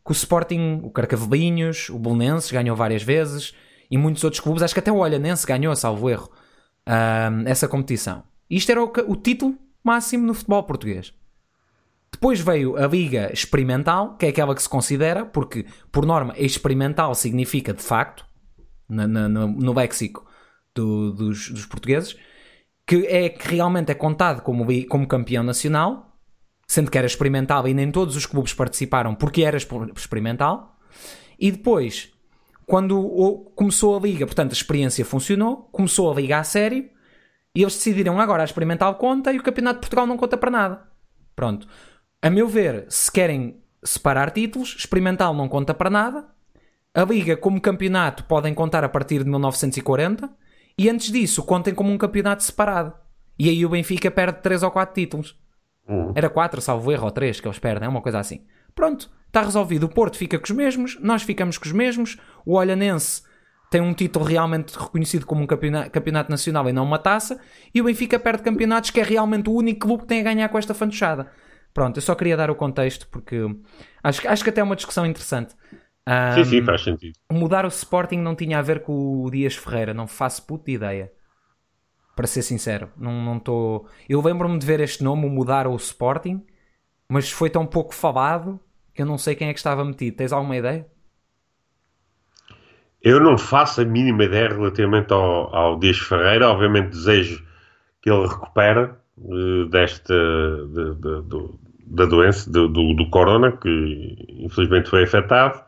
que 0.05 0.09
o 0.09 0.13
Sporting, 0.13 0.79
o 0.81 0.89
Carcavelinhos, 0.89 1.89
o 1.89 1.99
Bolonenses 1.99 2.49
ganhou 2.49 2.77
várias 2.77 3.03
vezes 3.03 3.53
e 3.91 3.97
muitos 3.97 4.23
outros 4.23 4.39
clubes, 4.39 4.63
acho 4.63 4.73
que 4.73 4.79
até 4.79 4.89
o 4.89 4.99
Olhanense 4.99 5.45
ganhou, 5.45 5.75
salvo 5.75 6.09
erro, 6.09 6.31
uh, 6.87 7.45
essa 7.45 7.67
competição. 7.67 8.23
Isto 8.49 8.71
era 8.71 8.81
o, 8.81 8.89
o 9.05 9.17
título 9.17 9.57
máximo 9.83 10.25
no 10.25 10.33
futebol 10.33 10.63
português. 10.63 11.13
Depois 12.09 12.39
veio 12.39 12.77
a 12.77 12.87
Liga 12.87 13.29
Experimental, 13.33 14.15
que 14.15 14.27
é 14.27 14.29
aquela 14.29 14.55
que 14.55 14.63
se 14.63 14.69
considera, 14.69 15.25
porque 15.25 15.65
por 15.91 16.05
norma 16.05 16.33
experimental 16.37 17.13
significa 17.13 17.73
de 17.73 17.83
facto, 17.83 18.25
na, 18.87 19.05
no, 19.05 19.45
no 19.49 19.73
léxico 19.73 20.25
do, 20.73 21.11
dos, 21.11 21.49
dos, 21.49 21.65
portugueses, 21.65 22.15
que 22.87 23.05
é 23.05 23.27
que 23.27 23.49
realmente 23.49 23.91
é 23.91 23.93
contado 23.93 24.41
como, 24.41 24.65
como 24.87 25.07
campeão 25.07 25.43
nacional, 25.43 26.17
sendo 26.65 26.89
que 26.89 26.97
era 26.97 27.05
experimental 27.05 27.67
e 27.67 27.73
nem 27.73 27.91
todos 27.91 28.15
os 28.15 28.25
clubes 28.25 28.53
participaram 28.53 29.13
porque 29.13 29.43
era 29.43 29.57
experimental. 29.57 30.79
E 31.37 31.51
depois, 31.51 32.13
quando 32.65 33.51
começou 33.55 33.97
a 33.97 33.99
liga, 33.99 34.25
portanto 34.25 34.51
a 34.51 34.53
experiência 34.53 35.03
funcionou, 35.03 35.69
começou 35.71 36.11
a 36.11 36.15
liga 36.15 36.39
a 36.39 36.43
sério, 36.43 36.89
e 37.53 37.61
eles 37.61 37.75
decidiram 37.75 38.19
agora 38.19 38.43
a 38.43 38.45
experimental 38.45 38.95
conta 38.95 39.33
e 39.33 39.37
o 39.37 39.43
Campeonato 39.43 39.77
de 39.77 39.81
Portugal 39.81 40.07
não 40.07 40.15
conta 40.15 40.37
para 40.37 40.51
nada. 40.51 40.83
Pronto. 41.35 41.67
A 42.21 42.29
meu 42.29 42.47
ver, 42.47 42.85
se 42.87 43.11
querem 43.11 43.61
separar 43.83 44.31
títulos, 44.31 44.75
experimental 44.77 45.33
não 45.33 45.49
conta 45.49 45.73
para 45.73 45.89
nada. 45.89 46.25
A 46.93 47.03
Liga, 47.03 47.35
como 47.35 47.59
campeonato, 47.59 48.23
podem 48.23 48.53
contar 48.53 48.83
a 48.83 48.89
partir 48.89 49.23
de 49.23 49.29
1940. 49.29 50.29
E 50.77 50.89
antes 50.89 51.11
disso, 51.11 51.43
contem 51.43 51.73
como 51.73 51.91
um 51.91 51.97
campeonato 51.97 52.43
separado. 52.43 52.93
E 53.39 53.49
aí 53.49 53.65
o 53.65 53.69
Benfica 53.69 54.11
perde 54.11 54.41
3 54.41 54.63
ou 54.63 54.71
4 54.71 54.93
títulos. 54.93 55.35
Uhum. 55.87 56.11
Era 56.15 56.29
4, 56.29 56.61
salvo 56.61 56.91
erro, 56.91 57.05
ou 57.05 57.11
3 57.11 57.39
que 57.39 57.47
eles 57.47 57.59
perdem, 57.59 57.87
é 57.87 57.89
uma 57.89 58.01
coisa 58.01 58.19
assim. 58.19 58.41
Pronto, 58.75 59.09
está 59.25 59.41
resolvido. 59.41 59.85
O 59.85 59.89
Porto 59.89 60.17
fica 60.17 60.37
com 60.37 60.45
os 60.45 60.51
mesmos, 60.51 60.99
nós 61.01 61.23
ficamos 61.23 61.57
com 61.57 61.65
os 61.65 61.71
mesmos. 61.71 62.17
O 62.45 62.55
Olhanense 62.55 63.23
tem 63.71 63.81
um 63.81 63.93
título 63.93 64.23
realmente 64.23 64.77
reconhecido 64.77 65.25
como 65.25 65.41
um 65.41 65.47
campeonato, 65.47 65.89
campeonato 65.91 66.29
nacional 66.29 66.69
e 66.69 66.73
não 66.73 66.83
uma 66.83 66.99
taça. 66.99 67.39
E 67.73 67.81
o 67.81 67.85
Benfica 67.85 68.19
perde 68.19 68.43
campeonatos, 68.43 68.91
que 68.91 68.99
é 68.99 69.03
realmente 69.03 69.49
o 69.49 69.53
único 69.53 69.87
clube 69.87 70.03
que 70.03 70.09
tem 70.09 70.19
a 70.21 70.23
ganhar 70.23 70.49
com 70.49 70.57
esta 70.57 70.73
fantochada. 70.73 71.31
Pronto, 71.73 71.97
eu 71.97 72.01
só 72.01 72.15
queria 72.15 72.37
dar 72.37 72.49
o 72.49 72.55
contexto 72.55 73.07
porque 73.09 73.37
acho, 74.03 74.27
acho 74.27 74.43
que 74.43 74.49
até 74.49 74.61
é 74.61 74.63
uma 74.63 74.75
discussão 74.75 75.05
interessante. 75.05 75.55
Um, 76.07 76.35
sim, 76.35 76.45
sim, 76.45 76.63
faz 76.63 76.83
sentido. 76.83 77.19
Mudar 77.29 77.65
o 77.65 77.67
Sporting 77.67 78.19
não 78.19 78.33
tinha 78.33 78.59
a 78.59 78.61
ver 78.61 78.81
com 78.81 79.25
o 79.25 79.29
Dias 79.29 79.55
Ferreira, 79.55 79.93
não 79.93 80.07
faço 80.07 80.47
puta 80.47 80.71
ideia. 80.71 81.11
Para 82.15 82.25
ser 82.25 82.41
sincero, 82.41 82.89
não 82.97 83.35
estou. 83.35 83.81
Tô... 83.81 83.89
Eu 84.07 84.21
lembro-me 84.21 84.57
de 84.57 84.65
ver 84.65 84.79
este 84.79 85.03
nome, 85.03 85.29
Mudar 85.29 85.67
o 85.67 85.75
Sporting, 85.75 86.41
mas 87.09 87.29
foi 87.29 87.49
tão 87.49 87.65
pouco 87.65 87.93
falado 87.93 88.57
que 88.93 89.01
eu 89.01 89.05
não 89.05 89.17
sei 89.17 89.35
quem 89.35 89.49
é 89.49 89.53
que 89.53 89.59
estava 89.59 89.83
metido. 89.83 90.15
Tens 90.15 90.31
alguma 90.31 90.55
ideia? 90.55 90.87
Eu 93.01 93.19
não 93.19 93.37
faço 93.37 93.81
a 93.81 93.85
mínima 93.85 94.23
ideia 94.23 94.47
relativamente 94.47 95.13
ao, 95.13 95.53
ao 95.53 95.77
Dias 95.77 95.97
Ferreira. 95.99 96.49
Obviamente 96.49 96.89
desejo 96.89 97.45
que 98.01 98.09
ele 98.09 98.27
recupere 98.27 98.89
uh, 99.17 99.65
desta. 99.69 100.15
De, 100.15 100.95
de, 100.95 101.21
de, 101.23 101.67
da 101.89 102.05
doença, 102.05 102.51
do, 102.51 102.67
do, 102.67 102.93
do, 102.93 103.09
corona, 103.09 103.51
que 103.53 104.17
infelizmente 104.39 104.89
foi 104.89 105.03
afetado, 105.03 105.61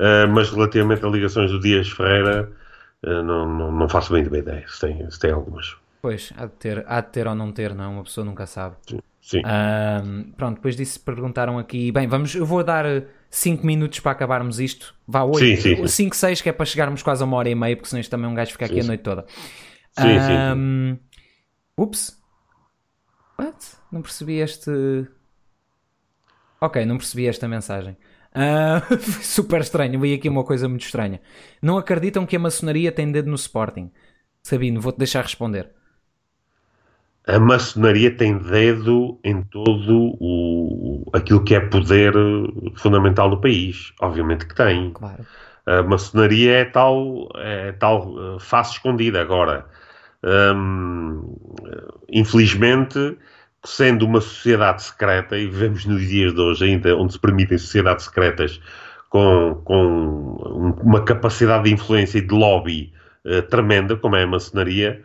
uh, 0.00 0.28
mas 0.28 0.50
relativamente 0.50 1.04
a 1.04 1.08
ligações 1.08 1.50
do 1.50 1.60
Dias 1.60 1.90
Ferreira, 1.90 2.50
uh, 3.04 3.22
não, 3.22 3.46
não, 3.46 3.72
não, 3.72 3.88
faço 3.88 4.12
bem 4.12 4.24
de 4.24 4.36
ideia, 4.36 4.64
se 4.66 4.80
tem, 4.80 5.10
se 5.10 5.20
tem 5.20 5.30
algumas. 5.30 5.76
Pois, 6.02 6.32
há 6.36 6.46
de, 6.46 6.52
ter, 6.52 6.84
há 6.88 7.00
de 7.00 7.08
ter 7.08 7.26
ou 7.28 7.34
não 7.34 7.52
ter, 7.52 7.74
não, 7.74 7.94
uma 7.94 8.04
pessoa 8.04 8.24
nunca 8.24 8.46
sabe. 8.46 8.76
Sim. 8.88 9.00
sim. 9.20 9.40
Uh, 9.40 10.32
pronto, 10.36 10.56
depois 10.56 10.74
disso 10.74 10.98
perguntaram 11.00 11.58
aqui, 11.58 11.92
bem, 11.92 12.08
vamos, 12.08 12.34
eu 12.34 12.46
vou 12.46 12.64
dar 12.64 12.84
5 13.28 13.64
minutos 13.66 14.00
para 14.00 14.12
acabarmos 14.12 14.58
isto, 14.58 14.94
vá 15.06 15.22
8, 15.22 15.86
5, 15.86 16.16
6, 16.16 16.40
que 16.40 16.48
é 16.48 16.52
para 16.52 16.64
chegarmos 16.64 17.02
quase 17.02 17.22
a 17.22 17.26
uma 17.26 17.36
hora 17.36 17.50
e 17.50 17.54
meia, 17.54 17.76
porque 17.76 17.90
senão 17.90 18.00
isto 18.00 18.10
também 18.10 18.26
é 18.26 18.28
um 18.28 18.34
gajo 18.34 18.52
ficar 18.52 18.66
aqui 18.66 18.80
sim, 18.80 18.80
a 18.80 18.84
noite 18.86 19.02
toda. 19.02 19.26
Sim, 19.98 20.20
sim, 20.20 20.98
Ups. 21.76 22.18
What? 23.38 23.56
Não 23.90 24.02
percebi 24.02 24.38
este 24.38 24.70
Ok, 26.60 26.84
não 26.84 26.98
percebi 26.98 27.26
esta 27.26 27.48
mensagem. 27.48 27.96
Uh, 28.40 28.96
super 29.22 29.60
estranho, 29.60 29.98
vi 29.98 30.14
aqui 30.14 30.28
uma 30.28 30.44
coisa 30.44 30.68
muito 30.68 30.84
estranha. 30.84 31.20
Não 31.60 31.76
acreditam 31.76 32.24
que 32.24 32.36
a 32.36 32.38
maçonaria 32.38 32.92
tem 32.92 33.10
dedo 33.10 33.28
no 33.28 33.34
Sporting? 33.34 33.90
Sabino, 34.40 34.80
vou-te 34.80 34.98
deixar 34.98 35.22
responder. 35.22 35.68
A 37.26 37.38
maçonaria 37.38 38.10
tem 38.16 38.38
dedo 38.38 39.18
em 39.22 39.42
todo 39.42 40.16
o, 40.20 41.04
aquilo 41.12 41.44
que 41.44 41.54
é 41.54 41.60
poder 41.60 42.12
fundamental 42.76 43.28
do 43.30 43.40
país. 43.40 43.92
Obviamente 44.00 44.46
que 44.46 44.54
tem. 44.54 44.92
Claro. 44.92 45.26
A 45.66 45.82
maçonaria 45.82 46.52
é 46.52 46.64
tal, 46.64 47.28
é 47.36 47.72
tal 47.72 48.14
eh, 48.36 48.40
face 48.40 48.72
escondida. 48.72 49.20
Agora, 49.20 49.66
hum, 50.24 51.36
infelizmente, 52.08 53.16
sendo 53.64 54.06
uma 54.06 54.20
sociedade 54.20 54.82
secreta, 54.82 55.36
e 55.36 55.46
vivemos 55.46 55.84
nos 55.84 56.06
dias 56.06 56.34
de 56.34 56.40
hoje 56.40 56.64
ainda 56.64 56.96
onde 56.96 57.12
se 57.12 57.18
permitem 57.18 57.58
sociedades 57.58 58.06
secretas 58.06 58.60
com, 59.08 59.60
com 59.64 60.74
uma 60.82 61.04
capacidade 61.04 61.64
de 61.64 61.74
influência 61.74 62.18
e 62.18 62.26
de 62.26 62.34
lobby 62.34 62.92
uh, 63.24 63.42
tremenda, 63.42 63.96
como 63.96 64.16
é 64.16 64.22
a 64.22 64.26
maçonaria, 64.26 65.02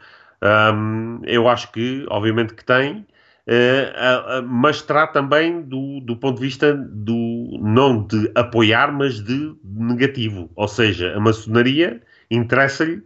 um, 0.73 1.21
eu 1.25 1.47
acho 1.47 1.71
que, 1.71 2.05
obviamente 2.09 2.53
que 2.53 2.63
tem, 2.63 2.99
uh, 3.47 4.41
uh, 4.41 4.47
mas 4.47 4.81
terá 4.81 5.07
também 5.07 5.61
do, 5.61 5.99
do 6.01 6.15
ponto 6.15 6.35
de 6.35 6.45
vista 6.45 6.73
do, 6.73 7.59
não 7.61 8.05
de 8.05 8.31
apoiar, 8.35 8.91
mas 8.91 9.21
de 9.23 9.55
negativo. 9.63 10.49
Ou 10.55 10.67
seja, 10.67 11.15
a 11.15 11.19
maçonaria 11.19 12.01
interessa-lhe 12.29 13.01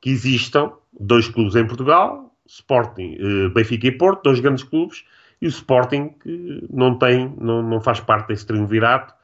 que 0.00 0.10
existam 0.10 0.72
dois 0.98 1.28
clubes 1.28 1.54
em 1.54 1.66
Portugal, 1.66 2.29
Sporting, 2.50 3.16
uh, 3.20 3.50
Benfica 3.50 3.86
e 3.86 3.92
Porto, 3.92 4.24
dois 4.24 4.40
grandes 4.40 4.64
clubes, 4.64 5.04
e 5.40 5.46
o 5.46 5.48
Sporting 5.48 6.10
que 6.20 6.66
não 6.70 6.98
tem, 6.98 7.32
não, 7.40 7.62
não 7.62 7.80
faz 7.80 8.00
parte 8.00 8.28
desse 8.28 8.44
triunvirato, 8.44 9.14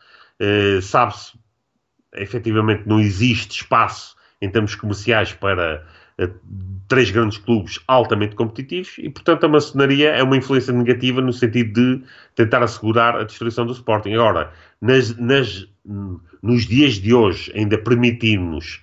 uh, 0.41 0.81
sabe-se, 0.81 1.33
efetivamente 2.15 2.85
não 2.87 3.01
existe 3.01 3.63
espaço 3.63 4.17
em 4.41 4.49
termos 4.49 4.75
comerciais 4.77 5.33
para 5.33 5.85
uh, 6.21 6.29
três 6.87 7.11
grandes 7.11 7.39
clubes 7.39 7.81
altamente 7.89 8.37
competitivos 8.37 8.95
e, 8.99 9.11
portanto, 9.11 9.45
a 9.45 9.49
maçonaria 9.49 10.11
é 10.11 10.23
uma 10.23 10.37
influência 10.37 10.73
negativa 10.73 11.21
no 11.21 11.33
sentido 11.33 11.73
de 11.73 12.05
tentar 12.37 12.63
assegurar 12.63 13.17
a 13.17 13.25
destruição 13.25 13.67
do 13.67 13.73
Sporting. 13.73 14.15
Agora, 14.15 14.53
nas, 14.81 15.17
nas, 15.17 15.67
nos 16.41 16.65
dias 16.65 16.95
de 16.95 17.13
hoje, 17.13 17.53
ainda 17.57 17.77
permitirmos 17.77 18.81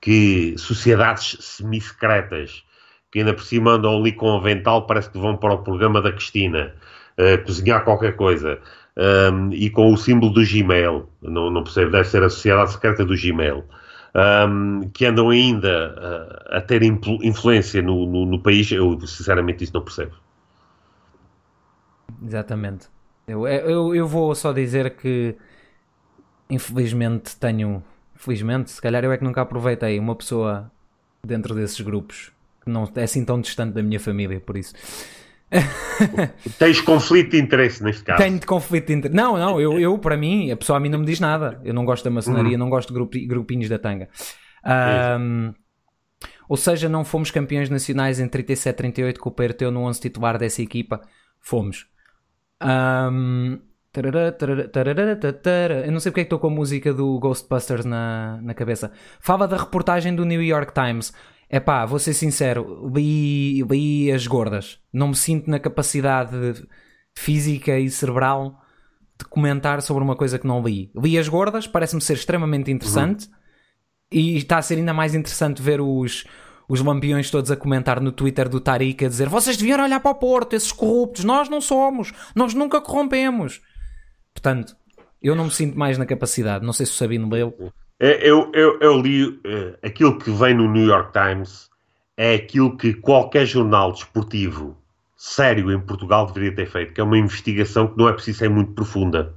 que 0.00 0.54
sociedades 0.58 1.36
semi-secretas 1.40 2.65
que 3.16 3.20
ainda 3.20 3.32
por 3.32 3.44
cima 3.44 3.70
andam 3.70 3.96
ali 3.96 4.12
com 4.12 4.26
o 4.26 4.36
avental, 4.36 4.86
parece 4.86 5.08
que 5.08 5.16
vão 5.16 5.38
para 5.38 5.54
o 5.54 5.62
programa 5.62 6.02
da 6.02 6.12
Cristina, 6.12 6.74
uh, 7.16 7.42
cozinhar 7.46 7.82
qualquer 7.82 8.14
coisa, 8.14 8.60
um, 9.32 9.50
e 9.54 9.70
com 9.70 9.90
o 9.90 9.96
símbolo 9.96 10.34
do 10.34 10.44
Gmail, 10.44 11.08
não, 11.22 11.50
não 11.50 11.64
percebo, 11.64 11.92
deve 11.92 12.06
ser 12.06 12.22
a 12.22 12.28
sociedade 12.28 12.72
secreta 12.72 13.06
do 13.06 13.16
Gmail, 13.16 13.64
um, 14.14 14.90
que 14.92 15.06
andam 15.06 15.30
ainda 15.30 15.94
uh, 15.96 16.56
a 16.56 16.60
ter 16.60 16.82
influência 16.82 17.80
no, 17.80 18.04
no, 18.04 18.26
no, 18.26 18.38
país, 18.38 18.70
eu 18.70 19.00
sinceramente 19.06 19.64
isso 19.64 19.72
não 19.72 19.80
percebo. 19.80 20.12
Exatamente. 22.22 22.88
Eu, 23.26 23.48
eu, 23.48 23.94
eu 23.94 24.06
vou 24.06 24.34
só 24.34 24.52
dizer 24.52 24.94
que 24.94 25.34
infelizmente 26.50 27.34
tenho, 27.38 27.82
felizmente, 28.14 28.72
se 28.72 28.82
calhar 28.82 29.02
eu 29.02 29.10
é 29.10 29.16
que 29.16 29.24
nunca 29.24 29.40
aproveitei 29.40 29.98
uma 29.98 30.14
pessoa 30.14 30.70
dentro 31.24 31.54
desses 31.54 31.80
grupos 31.80 32.35
não 32.66 32.90
é 32.94 33.02
assim 33.02 33.24
tão 33.24 33.40
distante 33.40 33.74
da 33.74 33.82
minha 33.82 34.00
família, 34.00 34.40
por 34.40 34.56
isso. 34.56 34.74
Tens 36.58 36.80
conflito 36.80 37.30
de 37.30 37.40
interesse 37.40 37.82
neste 37.82 38.02
caso? 38.02 38.22
Tenho 38.22 38.38
de 38.38 38.46
conflito 38.46 38.88
de 38.88 38.94
interesse. 38.94 39.16
Não, 39.16 39.36
não, 39.36 39.60
eu, 39.60 39.78
eu 39.78 39.96
para 39.98 40.16
mim, 40.16 40.50
a 40.50 40.56
pessoa 40.56 40.76
a 40.76 40.80
mim 40.80 40.88
não 40.88 40.98
me 40.98 41.06
diz 41.06 41.20
nada. 41.20 41.60
Eu 41.64 41.72
não 41.72 41.84
gosto 41.84 42.04
da 42.04 42.10
maçonaria, 42.10 42.52
uhum. 42.52 42.58
não 42.58 42.70
gosto 42.70 42.92
de 42.92 43.26
grupinhos 43.26 43.68
da 43.68 43.78
tanga. 43.78 44.08
Um, 45.20 45.54
ou 46.48 46.56
seja, 46.56 46.88
não 46.88 47.04
fomos 47.04 47.30
campeões 47.30 47.70
nacionais 47.70 48.18
em 48.18 48.28
37, 48.28 48.76
38 48.76 49.20
com 49.20 49.28
o 49.28 49.32
Perteu 49.32 49.70
no 49.70 49.80
11 49.82 50.00
titular 50.00 50.38
dessa 50.38 50.62
equipa. 50.62 51.00
Fomos. 51.40 51.86
Um, 52.62 53.58
eu 53.96 55.90
não 55.90 56.00
sei 56.00 56.12
porque 56.12 56.20
é 56.20 56.24
que 56.24 56.26
estou 56.26 56.38
com 56.38 56.48
a 56.48 56.50
música 56.50 56.92
do 56.92 57.18
Ghostbusters 57.18 57.84
na, 57.84 58.38
na 58.42 58.52
cabeça. 58.52 58.92
Fala 59.20 59.48
da 59.48 59.56
reportagem 59.56 60.14
do 60.14 60.24
New 60.24 60.42
York 60.42 60.72
Times 60.74 61.14
é 61.48 61.60
pá, 61.60 61.84
vou 61.84 61.98
ser 61.98 62.14
sincero, 62.14 62.90
li, 62.94 63.62
li 63.62 64.10
as 64.10 64.26
gordas. 64.26 64.78
Não 64.92 65.08
me 65.08 65.16
sinto 65.16 65.50
na 65.50 65.58
capacidade 65.58 66.66
física 67.14 67.78
e 67.78 67.88
cerebral 67.88 68.60
de 69.18 69.24
comentar 69.26 69.80
sobre 69.80 70.02
uma 70.02 70.16
coisa 70.16 70.38
que 70.38 70.46
não 70.46 70.62
li. 70.62 70.90
Li 70.94 71.18
as 71.18 71.28
gordas, 71.28 71.66
parece-me 71.66 72.02
ser 72.02 72.14
extremamente 72.14 72.70
interessante. 72.70 73.26
Uhum. 73.26 73.32
E 74.12 74.36
está 74.36 74.58
a 74.58 74.62
ser 74.62 74.76
ainda 74.76 74.92
mais 74.92 75.14
interessante 75.14 75.62
ver 75.62 75.80
os, 75.80 76.24
os 76.68 76.80
lampiões 76.80 77.30
todos 77.30 77.50
a 77.50 77.56
comentar 77.56 78.00
no 78.00 78.12
Twitter 78.12 78.48
do 78.48 78.60
Tariq 78.60 79.04
a 79.04 79.08
dizer 79.08 79.28
vocês 79.28 79.56
deviam 79.56 79.82
olhar 79.82 80.00
para 80.00 80.10
o 80.10 80.14
Porto, 80.14 80.54
esses 80.54 80.70
corruptos, 80.72 81.24
nós 81.24 81.48
não 81.48 81.60
somos, 81.60 82.12
nós 82.34 82.54
nunca 82.54 82.80
corrompemos. 82.80 83.60
Portanto, 84.32 84.76
Eu 85.26 85.34
não 85.34 85.46
me 85.46 85.50
sinto 85.50 85.78
mais 85.78 85.98
na 85.98 86.06
capacidade. 86.06 86.64
Não 86.64 86.72
sei 86.72 86.86
se 86.86 86.92
o 86.92 86.94
Sabino 86.94 87.28
leu. 87.28 87.72
É, 87.98 88.28
eu, 88.28 88.50
eu, 88.52 88.78
eu 88.80 89.00
li 89.00 89.24
uh, 89.26 89.38
aquilo 89.82 90.18
que 90.18 90.30
vem 90.30 90.54
no 90.54 90.70
New 90.70 90.86
York 90.86 91.12
Times 91.12 91.70
é 92.16 92.34
aquilo 92.34 92.76
que 92.76 92.92
qualquer 92.92 93.46
jornal 93.46 93.92
desportivo 93.92 94.76
sério 95.16 95.72
em 95.72 95.80
Portugal 95.80 96.26
deveria 96.26 96.54
ter 96.54 96.66
feito, 96.66 96.92
que 96.92 97.00
é 97.00 97.04
uma 97.04 97.16
investigação 97.16 97.88
que 97.88 97.96
não 97.96 98.08
é 98.08 98.12
preciso 98.12 98.38
ser 98.38 98.50
muito 98.50 98.72
profunda 98.72 99.34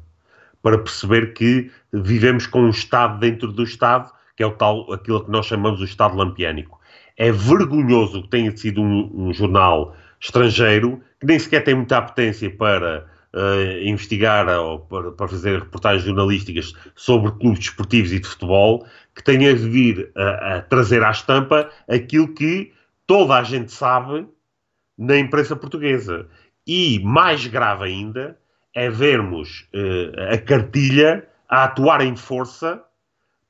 para 0.61 0.77
perceber 0.77 1.33
que 1.33 1.71
vivemos 1.91 2.45
com 2.45 2.63
um 2.63 2.69
Estado 2.69 3.17
dentro 3.19 3.51
do 3.51 3.63
Estado, 3.63 4.11
que 4.35 4.43
é 4.43 4.45
o 4.45 4.51
tal, 4.51 4.91
aquilo 4.91 5.23
que 5.23 5.31
nós 5.31 5.45
chamamos 5.45 5.79
o 5.79 5.85
Estado 5.85 6.17
lampiânico. 6.17 6.79
É 7.15 7.31
vergonhoso 7.31 8.23
que 8.23 8.29
tenha 8.29 8.55
sido 8.55 8.81
um, 8.81 9.27
um 9.27 9.33
jornal 9.33 9.95
estrangeiro 10.19 11.01
que 11.19 11.25
nem 11.25 11.39
sequer 11.39 11.63
tem 11.63 11.75
muita 11.75 11.97
apetência 11.97 12.49
para 12.49 13.08
uh, 13.33 13.83
investigar 13.83 14.47
ou 14.47 14.79
para, 14.79 15.11
para, 15.11 15.27
fazer 15.27 15.59
reportagens 15.59 16.03
jornalísticas 16.03 16.73
sobre 16.95 17.31
clubes 17.33 17.59
desportivos 17.59 18.11
e 18.11 18.19
de 18.19 18.27
futebol, 18.27 18.85
que 19.15 19.23
tenha 19.23 19.53
de 19.53 19.69
vir 19.69 20.11
a, 20.15 20.57
a 20.57 20.61
trazer 20.61 21.03
à 21.03 21.11
estampa 21.11 21.69
aquilo 21.87 22.33
que 22.33 22.71
toda 23.05 23.35
a 23.35 23.43
gente 23.43 23.71
sabe 23.71 24.27
na 24.97 25.17
imprensa 25.17 25.55
portuguesa. 25.55 26.27
E, 26.67 26.99
mais 27.03 27.47
grave 27.47 27.85
ainda, 27.85 28.37
é 28.75 28.89
vermos 28.89 29.67
uh, 29.73 30.33
a 30.33 30.37
cartilha 30.37 31.27
a 31.47 31.63
atuar 31.63 32.01
em 32.01 32.15
força 32.15 32.83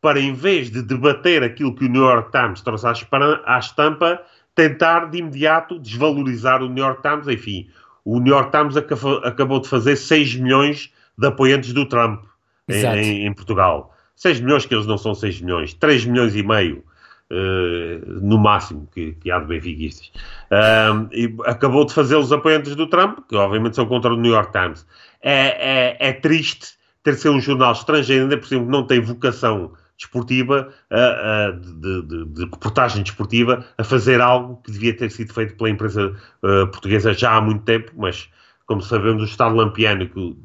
para, 0.01 0.19
em 0.19 0.34
vez 0.34 0.72
de 0.72 0.81
debater 0.81 1.43
aquilo 1.43 1.76
que 1.76 1.85
o 1.85 1.89
New 1.89 2.03
York 2.03 2.31
Times 2.31 2.61
trouxe 2.61 2.88
à, 2.88 3.60
estampa, 3.60 4.22
tentar 4.56 5.10
de 5.10 5.18
imediato 5.18 5.77
desvalorizar 5.77 6.64
o 6.64 6.69
New 6.69 6.84
York 6.84 7.01
Times. 7.01 7.27
Enfim, 7.27 7.69
o 8.10 8.19
New 8.19 8.34
York 8.34 8.52
Times 8.52 8.76
acabou 8.76 9.60
de 9.60 9.69
fazer 9.69 9.95
6 9.95 10.38
milhões 10.38 10.91
de 11.15 11.27
apoiantes 11.27 11.73
do 11.73 11.86
Trump 11.86 12.23
em, 12.68 13.27
em, 13.27 13.34
Portugal. 13.34 13.95
6 14.15 14.41
milhões 14.41 14.65
que 14.65 14.73
eles 14.73 14.88
não 14.88 14.98
são 14.98 15.14
6 15.14 15.41
milhões, 15.41 15.73
3 15.76 16.06
milhões 16.06 16.36
e 16.36 16.41
meio. 16.44 16.84
Uh, 17.31 18.22
no 18.23 18.40
máximo 18.40 18.90
que, 18.91 19.11
que 19.11 19.30
há 19.30 19.38
de 19.38 19.45
benfiquistas. 19.45 20.11
Uh, 20.49 21.07
e 21.11 21.36
acabou 21.45 21.86
de 21.86 21.94
fazer 21.94 22.15
os 22.15 22.34
apoiantes 22.34 22.76
do 22.76 22.88
Trump, 22.88 23.19
que 23.30 23.36
obviamente 23.36 23.76
são 23.76 23.86
contra 23.86 24.11
o 24.11 24.18
New 24.18 24.31
York 24.31 24.52
Times. 24.52 24.84
É, 25.22 25.98
é, 25.99 26.10
é 26.10 26.11
triste 26.11 26.69
ter 27.03 27.14
ser 27.14 27.30
um 27.30 27.40
jornal 27.40 27.73
estrangeiro, 27.73 28.23
ainda 28.23 28.36
por 28.36 28.48
cima 28.48 28.65
que 28.65 28.72
não 28.72 28.84
tem 28.84 28.99
vocação 28.99 29.73
desportiva, 29.99 30.69
uh, 30.89 30.95
uh, 30.95 31.59
de, 31.59 32.01
de, 32.07 32.26
de, 32.26 32.43
reportagem 32.45 33.03
desportiva, 33.03 33.65
a 33.77 33.84
fazer 33.84 34.21
algo 34.21 34.61
que 34.63 34.71
devia 34.71 34.95
ter 34.95 35.11
sido 35.11 35.34
feito 35.34 35.55
pela 35.57 35.69
empresa 35.69 36.15
uh, 36.41 36.67
portuguesa 36.67 37.13
já 37.13 37.35
há 37.35 37.41
muito 37.41 37.63
tempo, 37.65 37.91
mas 37.97 38.30
como 38.65 38.81
sabemos, 38.81 39.23
o 39.23 39.26
Estado 39.26 39.55
lampiânico 39.55 40.38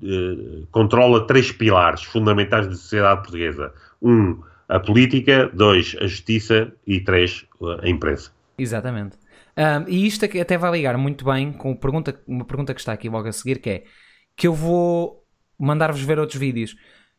controla 0.70 1.26
três 1.26 1.52
pilares 1.52 2.02
fundamentais 2.04 2.66
da 2.66 2.72
sociedade 2.72 3.20
portuguesa. 3.20 3.70
Um, 4.00 4.40
a 4.66 4.80
política, 4.80 5.50
dois, 5.52 5.94
a 6.00 6.06
justiça 6.06 6.72
e 6.86 7.00
três, 7.00 7.44
a 7.82 7.86
imprensa. 7.86 8.32
Exatamente. 8.56 9.18
Um, 9.54 9.86
e 9.86 10.06
isto 10.06 10.24
até 10.24 10.56
vai 10.56 10.72
ligar 10.72 10.96
muito 10.96 11.22
bem 11.22 11.52
com 11.52 11.76
pergunta, 11.76 12.18
uma 12.26 12.46
pergunta 12.46 12.72
que 12.72 12.80
está 12.80 12.94
aqui 12.94 13.10
logo 13.10 13.28
a 13.28 13.32
seguir, 13.32 13.58
que 13.58 13.68
é 13.68 13.84
que 14.34 14.46
eu 14.46 14.54
vou 14.54 15.22
mandar-vos 15.58 16.00
ver 16.00 16.18
outros 16.18 16.40
vídeos 16.40 16.74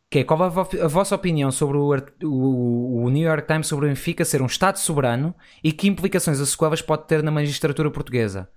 que 0.08 0.20
é 0.20 0.24
qual 0.24 0.42
a, 0.42 0.46
a 0.46 0.88
vossa 0.88 1.14
opinião 1.14 1.50
sobre 1.50 1.76
o, 1.76 1.90
o, 2.22 3.04
o, 3.04 3.10
New 3.10 3.26
York 3.26 3.46
Times 3.46 3.66
sobre 3.66 3.86
o 3.86 3.88
Benfica 3.88 4.24
ser 4.24 4.40
um 4.40 4.46
Estado 4.46 4.78
soberano 4.78 5.34
e 5.62 5.72
que 5.72 5.88
implicações 5.88 6.40
as 6.40 6.50
sequelas 6.50 6.80
pode 6.80 7.06
ter 7.06 7.22
na 7.22 7.30
magistratura 7.30 7.90
portuguesa? 7.90 8.48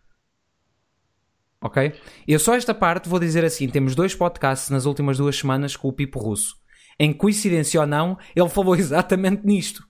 Ok? 1.62 1.94
Eu 2.28 2.40
só 2.40 2.56
esta 2.56 2.74
parte 2.74 3.10
vou 3.10 3.20
dizer 3.20 3.44
assim: 3.44 3.68
temos 3.68 3.96
dois 3.96 4.16
podcasts 4.16 4.70
nas 4.70 4.86
últimas 4.86 5.18
duas 5.18 5.36
semanas 5.36 5.76
com 5.76 5.88
o 5.88 5.94
Pipo 5.94 6.20
Russo. 6.20 6.56
Em 7.00 7.12
coincidência 7.12 7.82
ou 7.82 7.88
não, 7.88 8.18
ele 8.36 8.50
falou 8.50 8.76
exatamente 8.78 9.46
nisto. 9.46 9.84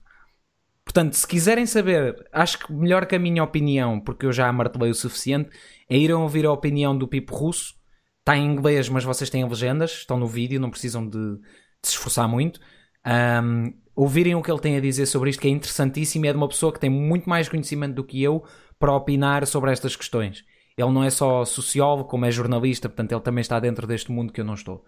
Portanto, 0.82 1.14
se 1.14 1.26
quiserem 1.26 1.66
saber, 1.66 2.16
acho 2.32 2.58
que 2.58 2.72
melhor 2.72 3.06
que 3.06 3.14
a 3.14 3.18
minha 3.18 3.44
opinião, 3.44 4.00
porque 4.00 4.26
eu 4.26 4.32
já 4.32 4.50
martelei 4.50 4.90
o 4.90 4.94
suficiente, 4.94 5.50
é 5.88 5.96
ir 5.96 6.10
a 6.10 6.18
ouvir 6.18 6.46
a 6.46 6.52
opinião 6.52 6.96
do 6.96 7.06
Pipo 7.06 7.36
Russo 7.36 7.79
Está 8.20 8.36
em 8.36 8.46
inglês, 8.46 8.88
mas 8.88 9.04
vocês 9.04 9.30
têm 9.30 9.46
legendas, 9.48 9.90
estão 9.92 10.18
no 10.18 10.26
vídeo, 10.26 10.60
não 10.60 10.70
precisam 10.70 11.06
de, 11.08 11.36
de 11.38 11.40
se 11.82 11.92
esforçar 11.92 12.28
muito. 12.28 12.60
Um, 13.06 13.72
ouvirem 13.96 14.34
o 14.34 14.42
que 14.42 14.50
ele 14.50 14.60
tem 14.60 14.76
a 14.76 14.80
dizer 14.80 15.06
sobre 15.06 15.30
isto, 15.30 15.40
que 15.40 15.48
é 15.48 15.50
interessantíssimo, 15.50 16.24
e 16.24 16.28
é 16.28 16.32
de 16.32 16.36
uma 16.36 16.48
pessoa 16.48 16.72
que 16.72 16.80
tem 16.80 16.90
muito 16.90 17.28
mais 17.28 17.48
conhecimento 17.48 17.94
do 17.94 18.04
que 18.04 18.22
eu 18.22 18.44
para 18.78 18.92
opinar 18.92 19.46
sobre 19.46 19.72
estas 19.72 19.96
questões. 19.96 20.44
Ele 20.76 20.90
não 20.90 21.02
é 21.02 21.10
só 21.10 21.44
sociólogo, 21.44 22.08
como 22.08 22.24
é 22.24 22.30
jornalista, 22.30 22.88
portanto, 22.88 23.12
ele 23.12 23.20
também 23.20 23.42
está 23.42 23.58
dentro 23.58 23.86
deste 23.86 24.10
mundo 24.10 24.32
que 24.32 24.40
eu 24.40 24.44
não 24.44 24.54
estou. 24.54 24.84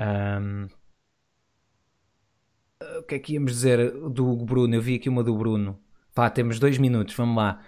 Um, 0.00 0.68
o 2.98 3.02
que 3.04 3.14
é 3.14 3.18
que 3.18 3.34
íamos 3.34 3.52
dizer 3.52 3.92
do 4.10 4.36
Bruno? 4.36 4.74
Eu 4.74 4.82
vi 4.82 4.96
aqui 4.96 5.08
uma 5.08 5.24
do 5.24 5.36
Bruno. 5.36 5.80
Vá, 6.14 6.30
temos 6.30 6.58
dois 6.58 6.78
minutos, 6.78 7.14
vamos 7.14 7.36
lá. 7.36 7.62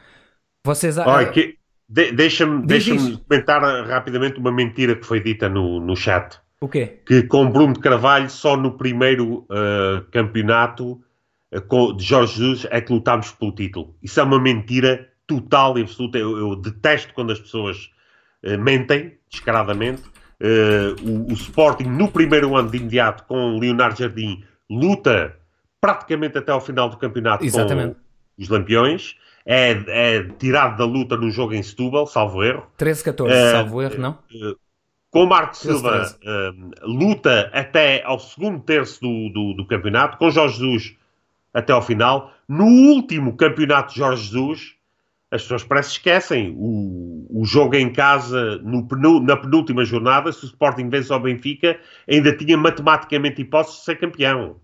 Vocês. 0.64 0.98
Olha, 0.98 1.30
que, 1.30 1.58
de, 1.88 2.12
Deixa-me 2.12 2.66
deixa 2.66 2.94
comentar 3.26 3.62
rapidamente 3.86 4.38
uma 4.38 4.52
mentira 4.52 4.94
que 4.94 5.06
foi 5.06 5.20
dita 5.20 5.48
no, 5.48 5.80
no 5.80 5.96
chat. 5.96 6.38
O 6.60 6.68
quê? 6.68 7.00
Que 7.06 7.22
com 7.22 7.50
Bruno 7.50 7.72
de 7.72 7.80
Carvalho, 7.80 8.28
só 8.28 8.56
no 8.56 8.72
primeiro 8.72 9.46
uh, 9.48 10.04
campeonato 10.10 11.00
uh, 11.52 11.96
de 11.96 12.04
Jorge 12.04 12.34
Jesus 12.34 12.66
é 12.70 12.80
que 12.80 12.92
lutámos 12.92 13.30
pelo 13.30 13.52
título. 13.52 13.94
Isso 14.02 14.20
é 14.20 14.22
uma 14.22 14.38
mentira 14.38 15.08
total 15.26 15.78
e 15.78 15.82
absoluta. 15.82 16.18
Eu, 16.18 16.36
eu 16.36 16.56
detesto 16.56 17.14
quando 17.14 17.32
as 17.32 17.40
pessoas 17.40 17.90
uh, 18.44 18.58
mentem, 18.58 19.16
descaradamente. 19.30 20.02
O, 21.02 21.32
o, 21.32 21.34
Sporting, 21.34 21.88
no 21.88 22.08
primeiro 22.08 22.56
ano 22.56 22.70
de 22.70 22.76
imediato, 22.76 23.24
com 23.24 23.58
Leonardo 23.58 23.98
Jardim, 23.98 24.44
luta 24.70 25.34
praticamente 25.80 26.38
até 26.38 26.52
ao 26.52 26.60
final 26.60 26.88
do 26.88 26.96
campeonato 26.96 27.44
Exatamente. 27.44 27.94
com 27.94 28.42
os 28.42 28.48
Lampiões 28.48 29.16
é, 29.50 29.82
é 29.88 30.22
tirado 30.38 30.76
da 30.76 30.84
luta 30.84 31.16
no 31.16 31.30
jogo 31.30 31.54
em 31.54 31.62
Setúbal, 31.62 32.06
salvo 32.06 32.44
erro. 32.44 32.66
13-14, 32.78 33.22
uh, 33.22 33.50
salvo 33.50 33.80
erro, 33.82 33.98
não? 33.98 34.18
Uh, 34.30 34.54
com 35.10 35.24
Marco 35.24 35.56
Silva 35.56 36.04
uh, 36.04 36.86
luta 36.86 37.50
até 37.54 38.04
ao 38.04 38.18
segundo 38.18 38.60
terço 38.60 39.00
do, 39.00 39.30
do, 39.30 39.54
do, 39.54 39.66
campeonato, 39.66 40.18
com 40.18 40.30
Jorge 40.30 40.58
Jesus 40.58 40.96
até 41.54 41.72
ao 41.72 41.80
final. 41.80 42.30
No 42.46 42.66
último 42.66 43.34
campeonato 43.38 43.94
de 43.94 44.00
Jorge 44.00 44.24
Jesus, 44.24 44.74
as 45.30 45.40
pessoas 45.40 45.64
parece 45.64 45.88
que 45.88 45.96
esquecem 45.96 46.54
o, 46.54 47.26
o 47.30 47.44
jogo 47.46 47.74
em 47.74 47.90
casa 47.90 48.58
no, 48.58 48.86
na 49.22 49.36
penúltima 49.38 49.82
jornada, 49.82 50.30
se 50.30 50.44
o 50.44 50.46
Sporting 50.46 50.90
vence 50.90 51.10
ao 51.10 51.20
Benfica, 51.20 51.80
ainda 52.06 52.36
tinha 52.36 52.58
matematicamente 52.58 53.40
hipótese 53.40 53.78
de 53.78 53.84
ser 53.84 53.96
campeão. 53.96 54.56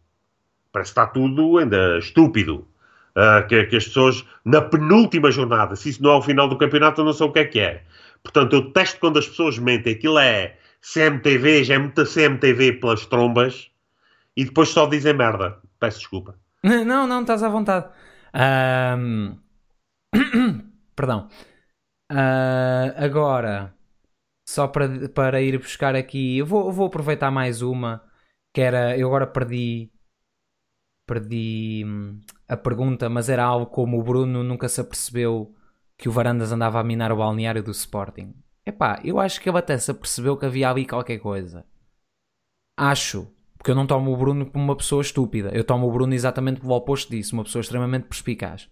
Parece 0.70 0.93
que 0.93 1.01
está 1.01 1.11
tudo 1.11 1.56
ainda 1.56 1.97
estúpido 1.98 2.69
uh, 3.16 3.46
que, 3.46 3.64
que, 3.64 3.76
as 3.76 3.84
pessoas, 3.84 4.24
na 4.44 4.60
penúltima 4.60 5.30
jornada, 5.30 5.76
se 5.76 5.90
isso 5.90 6.02
não 6.02 6.12
é 6.12 6.16
o 6.16 6.22
final 6.22 6.48
do 6.48 6.58
campeonato, 6.58 7.00
eu 7.00 7.04
não 7.04 7.12
sei 7.12 7.26
o 7.26 7.32
que 7.32 7.38
é 7.38 7.44
que 7.44 7.60
é. 7.60 7.82
Portanto, 8.22 8.54
eu 8.54 8.72
testo 8.72 8.98
quando 9.00 9.18
as 9.18 9.28
pessoas 9.28 9.58
mentem. 9.58 9.94
Aquilo 9.94 10.18
é 10.18 10.56
CMTV, 10.80 11.64
já 11.64 11.74
é 11.74 11.78
muita 11.78 12.04
CMTV 12.04 12.74
pelas 12.74 13.06
trombas 13.06 13.70
e 14.36 14.44
depois 14.44 14.68
só 14.70 14.86
dizem 14.86 15.14
merda. 15.14 15.58
Peço 15.78 15.98
desculpa. 15.98 16.38
Não, 16.64 17.06
não, 17.06 17.20
estás 17.20 17.42
à 17.42 17.48
vontade. 17.50 17.86
Um... 18.34 19.36
Perdão. 20.96 21.28
Uh, 22.10 22.88
agora, 22.96 23.74
só 24.48 24.66
para, 24.68 25.08
para 25.10 25.42
ir 25.42 25.58
buscar 25.58 25.94
aqui, 25.94 26.38
eu 26.38 26.46
vou, 26.46 26.72
vou 26.72 26.86
aproveitar 26.86 27.30
mais 27.30 27.60
uma 27.60 28.02
que 28.54 28.62
era. 28.62 28.96
Eu 28.96 29.08
agora 29.08 29.26
perdi 29.26 29.90
perdi 31.06 31.85
hum, 31.86 32.20
a 32.48 32.56
pergunta, 32.56 33.09
mas 33.09 33.28
era 33.28 33.44
algo 33.44 33.66
como 33.66 33.98
o 33.98 34.02
Bruno 34.02 34.43
nunca 34.43 34.68
se 34.68 34.81
apercebeu 34.81 35.55
que 35.97 36.09
o 36.09 36.12
Varandas 36.12 36.52
andava 36.52 36.81
a 36.81 36.85
minar 36.85 37.12
o 37.12 37.16
balneário 37.16 37.62
do 37.62 37.70
Sporting. 37.70 38.35
Epá, 38.66 39.01
eu 39.05 39.20
acho 39.20 39.40
que 39.40 39.48
ele 39.48 39.59
até 39.59 39.76
se 39.78 39.90
apercebeu 39.90 40.36
que 40.36 40.47
havia 40.47 40.70
ali 40.70 40.86
qualquer 40.86 41.18
coisa. 41.18 41.64
Acho. 42.76 43.31
Porque 43.56 43.70
eu 43.70 43.74
não 43.74 43.86
tomo 43.86 44.12
o 44.12 44.16
Bruno 44.16 44.51
como 44.51 44.64
uma 44.64 44.76
pessoa 44.76 45.01
estúpida. 45.01 45.51
Eu 45.55 45.64
tomo 45.64 45.86
o 45.86 45.93
Bruno 45.93 46.12
exatamente 46.12 46.60
pelo 46.60 46.74
oposto 46.74 47.10
disso. 47.10 47.35
Uma 47.35 47.44
pessoa 47.44 47.60
extremamente 47.60 48.06
perspicaz. 48.06 48.68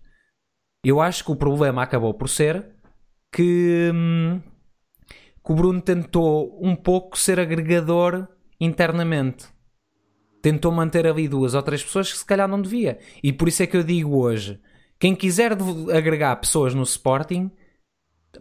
Eu 0.85 1.01
acho 1.01 1.25
que 1.25 1.31
o 1.31 1.37
problema 1.37 1.83
acabou 1.83 2.13
por 2.13 2.29
ser 2.29 2.75
que, 3.31 3.91
hum, 3.95 4.41
que 5.45 5.53
o 5.53 5.55
Bruno 5.55 5.81
tentou 5.81 6.59
um 6.63 6.75
pouco 6.75 7.19
ser 7.19 7.39
agregador 7.39 8.27
internamente 8.61 9.52
tentou 10.43 10.73
manter 10.73 11.07
ali 11.07 11.29
duas 11.29 11.55
ou 11.55 11.63
três 11.63 11.83
pessoas 11.83 12.11
que 12.11 12.19
se 12.19 12.27
calhar 12.27 12.49
não 12.49 12.61
devia. 12.61 12.99
E 13.23 13.33
por 13.33 13.49
isso 13.49 13.63
é 13.63 13.67
que 13.67 13.77
eu 13.77 13.85
digo 13.85 14.19
hoje: 14.19 14.61
quem 14.99 15.15
quiser 15.15 15.53
agregar 15.97 16.37
pessoas 16.37 16.75
no 16.75 16.83
Sporting, 16.83 17.51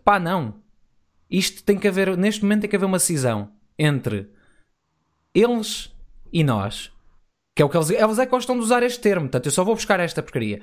pá, 0.03 0.19
não. 0.19 0.59
Isto 1.29 1.63
tem 1.63 1.77
que 1.77 1.87
haver, 1.87 2.17
neste 2.17 2.43
momento 2.43 2.61
tem 2.61 2.69
que 2.69 2.75
haver 2.75 2.85
uma 2.85 2.99
cisão 2.99 3.51
entre 3.79 4.29
eles 5.33 5.95
e 6.33 6.43
nós. 6.43 6.91
Que 7.55 7.61
é 7.61 7.65
o 7.65 7.69
que 7.69 7.77
eles, 7.77 7.89
eles 7.89 8.19
é 8.19 8.25
que 8.25 8.31
gostam 8.31 8.57
de 8.57 8.63
usar 8.63 8.83
este 8.83 8.99
termo, 8.99 9.27
portanto 9.27 9.45
eu 9.45 9.51
só 9.51 9.63
vou 9.63 9.75
buscar 9.75 9.99
esta 9.99 10.21
porcaria. 10.21 10.61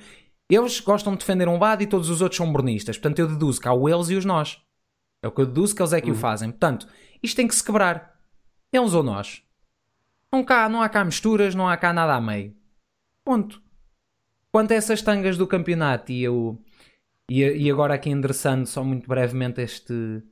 Eles 0.50 0.80
gostam 0.80 1.12
de 1.12 1.18
defender 1.18 1.48
um 1.48 1.58
lado 1.58 1.82
e 1.82 1.86
todos 1.86 2.10
os 2.10 2.20
outros 2.20 2.36
são 2.36 2.50
bornistas, 2.50 2.96
portanto 2.98 3.18
eu 3.18 3.28
deduzo 3.28 3.60
que 3.60 3.68
há 3.68 3.72
o 3.72 3.88
eles 3.88 4.08
e 4.08 4.14
os 4.14 4.24
nós. 4.24 4.60
É 5.22 5.28
o 5.28 5.32
que 5.32 5.40
eu 5.40 5.46
deduzo 5.46 5.74
que 5.74 5.82
eles 5.82 5.92
é 5.92 6.00
que 6.00 6.10
uhum. 6.10 6.16
o 6.16 6.18
fazem. 6.18 6.50
Portanto, 6.50 6.86
isto 7.22 7.36
tem 7.36 7.48
que 7.48 7.54
se 7.54 7.64
quebrar. 7.64 8.18
Eles 8.72 8.94
ou 8.94 9.02
nós. 9.02 9.42
Não, 10.32 10.44
cá, 10.44 10.68
não 10.68 10.82
há 10.82 10.88
cá 10.88 11.04
misturas, 11.04 11.54
não 11.54 11.68
há 11.68 11.76
cá 11.76 11.92
nada 11.92 12.14
a 12.14 12.20
meio. 12.20 12.54
Ponto. 13.24 13.62
Quanto 14.52 14.72
a 14.72 14.74
essas 14.74 15.02
tangas 15.02 15.36
do 15.36 15.46
campeonato, 15.46 16.12
e 16.12 16.22
eu. 16.22 16.58
E, 17.30 17.42
e 17.42 17.70
agora 17.70 17.94
aqui 17.94 18.10
endereçando 18.10 18.66
só 18.66 18.82
muito 18.84 19.06
brevemente 19.08 19.60
este. 19.60 20.22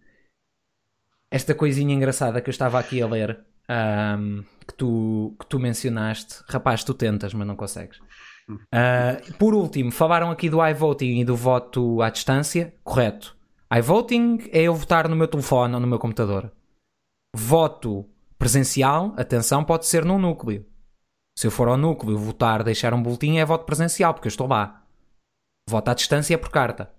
Esta 1.30 1.54
coisinha 1.54 1.94
engraçada 1.94 2.40
que 2.40 2.48
eu 2.48 2.52
estava 2.52 2.78
aqui 2.78 3.02
a 3.02 3.06
ler. 3.06 3.44
Um, 3.68 4.44
que, 4.66 4.74
tu, 4.74 5.36
que 5.38 5.46
tu 5.46 5.58
mencionaste. 5.58 6.42
Rapaz, 6.48 6.84
tu 6.84 6.94
tentas, 6.94 7.34
mas 7.34 7.46
não 7.46 7.56
consegues. 7.56 7.98
Uh, 8.48 9.34
por 9.38 9.54
último, 9.54 9.90
falaram 9.90 10.30
aqui 10.30 10.48
do 10.48 10.64
iVoting 10.64 11.20
e 11.20 11.24
do 11.24 11.36
voto 11.36 12.00
à 12.00 12.10
distância. 12.10 12.74
Correto. 12.84 13.36
iVoting 13.76 14.48
é 14.52 14.62
eu 14.62 14.74
votar 14.74 15.08
no 15.08 15.16
meu 15.16 15.26
telefone 15.26 15.74
ou 15.74 15.80
no 15.80 15.86
meu 15.86 15.98
computador. 15.98 16.52
Voto 17.34 18.08
presencial, 18.38 19.14
atenção, 19.16 19.64
pode 19.64 19.86
ser 19.86 20.04
num 20.04 20.18
núcleo. 20.18 20.64
Se 21.38 21.46
eu 21.46 21.50
for 21.50 21.68
ao 21.68 21.76
núcleo 21.76 22.16
votar, 22.16 22.62
deixar 22.62 22.94
um 22.94 23.02
boletim, 23.02 23.36
é 23.36 23.44
voto 23.44 23.64
presencial, 23.64 24.14
porque 24.14 24.26
eu 24.26 24.30
estou 24.30 24.46
lá. 24.46 24.82
Voto 25.68 25.88
à 25.90 25.94
distância 25.94 26.34
é 26.34 26.38
por 26.38 26.50
carta. 26.50 26.90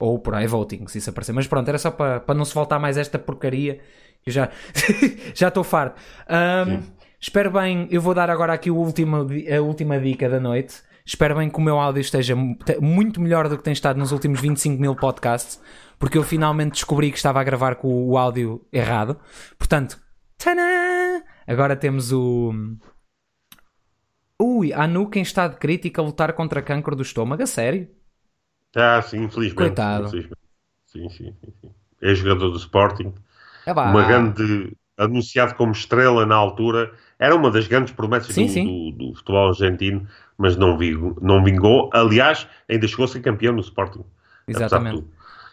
Ou 0.00 0.18
por 0.18 0.40
iVoting, 0.40 0.86
se 0.86 0.98
isso 0.98 1.10
aparecer. 1.10 1.32
Mas 1.32 1.46
pronto, 1.46 1.68
era 1.68 1.78
só 1.78 1.90
para, 1.90 2.20
para 2.20 2.34
não 2.34 2.44
se 2.44 2.54
voltar 2.54 2.78
mais 2.78 2.96
esta 2.96 3.18
porcaria. 3.18 3.80
Eu 4.24 4.32
já 4.32 4.50
já 5.34 5.48
estou 5.48 5.64
farto. 5.64 6.00
Um, 6.28 6.82
espero 7.20 7.50
bem, 7.50 7.88
eu 7.90 8.00
vou 8.00 8.14
dar 8.14 8.30
agora 8.30 8.52
aqui 8.52 8.70
o 8.70 8.76
último, 8.76 9.16
a 9.16 9.60
última 9.60 9.98
dica 9.98 10.28
da 10.28 10.38
noite. 10.38 10.82
Espero 11.04 11.34
bem 11.34 11.50
que 11.50 11.58
o 11.58 11.60
meu 11.60 11.78
áudio 11.78 12.00
esteja 12.00 12.36
muito 12.80 13.20
melhor 13.20 13.48
do 13.48 13.56
que 13.56 13.64
tem 13.64 13.72
estado 13.72 13.98
nos 13.98 14.12
últimos 14.12 14.40
25 14.40 14.80
mil 14.80 14.94
podcasts, 14.94 15.60
porque 15.98 16.16
eu 16.16 16.22
finalmente 16.22 16.72
descobri 16.72 17.10
que 17.10 17.16
estava 17.16 17.40
a 17.40 17.44
gravar 17.44 17.74
com 17.74 18.08
o 18.08 18.16
áudio 18.16 18.64
errado. 18.72 19.18
Portanto, 19.58 19.98
Tadã! 20.42 21.22
Agora 21.46 21.76
temos 21.76 22.12
o. 22.12 22.52
Ui, 24.40 24.72
há 24.72 24.86
nu 24.86 25.10
quem 25.10 25.20
está 25.20 25.46
de 25.46 25.56
crítica 25.56 26.00
a 26.00 26.04
lutar 26.04 26.32
contra 26.32 26.62
cancro 26.62 26.96
do 26.96 27.02
estômago, 27.02 27.42
a 27.42 27.46
sério? 27.46 27.86
Ah, 28.74 29.02
sim, 29.02 29.24
infelizmente. 29.24 29.54
Coitado. 29.54 30.06
Infelizmente. 30.06 30.38
Sim, 30.86 31.08
sim, 31.10 31.34
sim, 31.38 31.52
sim. 31.60 31.70
É 32.00 32.14
jogador 32.14 32.50
do 32.50 32.56
Sporting. 32.56 33.12
É 33.66 33.72
uma 33.72 34.02
grande. 34.06 34.74
anunciado 34.96 35.54
como 35.56 35.72
estrela 35.72 36.24
na 36.24 36.36
altura. 36.36 36.90
Era 37.18 37.36
uma 37.36 37.50
das 37.50 37.68
grandes 37.68 37.92
promessas 37.92 38.34
sim, 38.34 38.46
do, 38.46 38.52
sim. 38.52 38.64
Do, 38.64 39.10
do, 39.10 39.14
futebol 39.14 39.48
argentino, 39.48 40.08
mas 40.38 40.56
não 40.56 40.78
vingou, 40.78 41.18
não 41.20 41.44
vingou. 41.44 41.90
Aliás, 41.92 42.48
ainda 42.66 42.88
chegou 42.88 43.04
a 43.04 43.08
ser 43.08 43.20
campeão 43.20 43.52
no 43.52 43.60
Sporting. 43.60 44.04
Exatamente. 44.48 45.04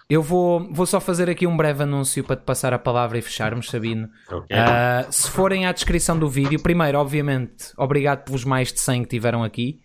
Eu 0.10 0.24
vou, 0.24 0.72
vou 0.72 0.86
só 0.86 1.02
fazer 1.02 1.30
aqui 1.30 1.46
um 1.46 1.58
breve 1.58 1.84
anúncio 1.84 2.24
para 2.24 2.38
te 2.38 2.44
passar 2.44 2.74
a 2.74 2.80
palavra 2.80 3.18
e 3.18 3.22
fecharmos, 3.22 3.70
Sabino. 3.70 4.10
Okay. 4.32 4.58
Uh, 4.58 5.12
se 5.12 5.30
forem 5.30 5.66
à 5.66 5.72
descrição 5.74 6.18
do 6.18 6.30
vídeo, 6.30 6.62
primeiro, 6.62 6.98
obviamente, 6.98 7.74
obrigado 7.76 8.24
pelos 8.24 8.46
mais 8.46 8.72
de 8.72 8.80
100 8.80 9.04
que 9.04 9.10
tiveram 9.10 9.44
aqui. 9.44 9.82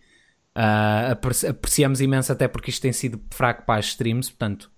Uh, 0.55 1.49
apreciamos 1.49 1.99
imenso, 1.99 2.31
até 2.31 2.47
porque 2.47 2.69
isto 2.69 2.81
tem 2.81 2.93
sido 2.93 3.21
fraco 3.31 3.65
para 3.65 3.79
as 3.79 3.87
streams, 3.87 4.29
portanto, 4.31 4.71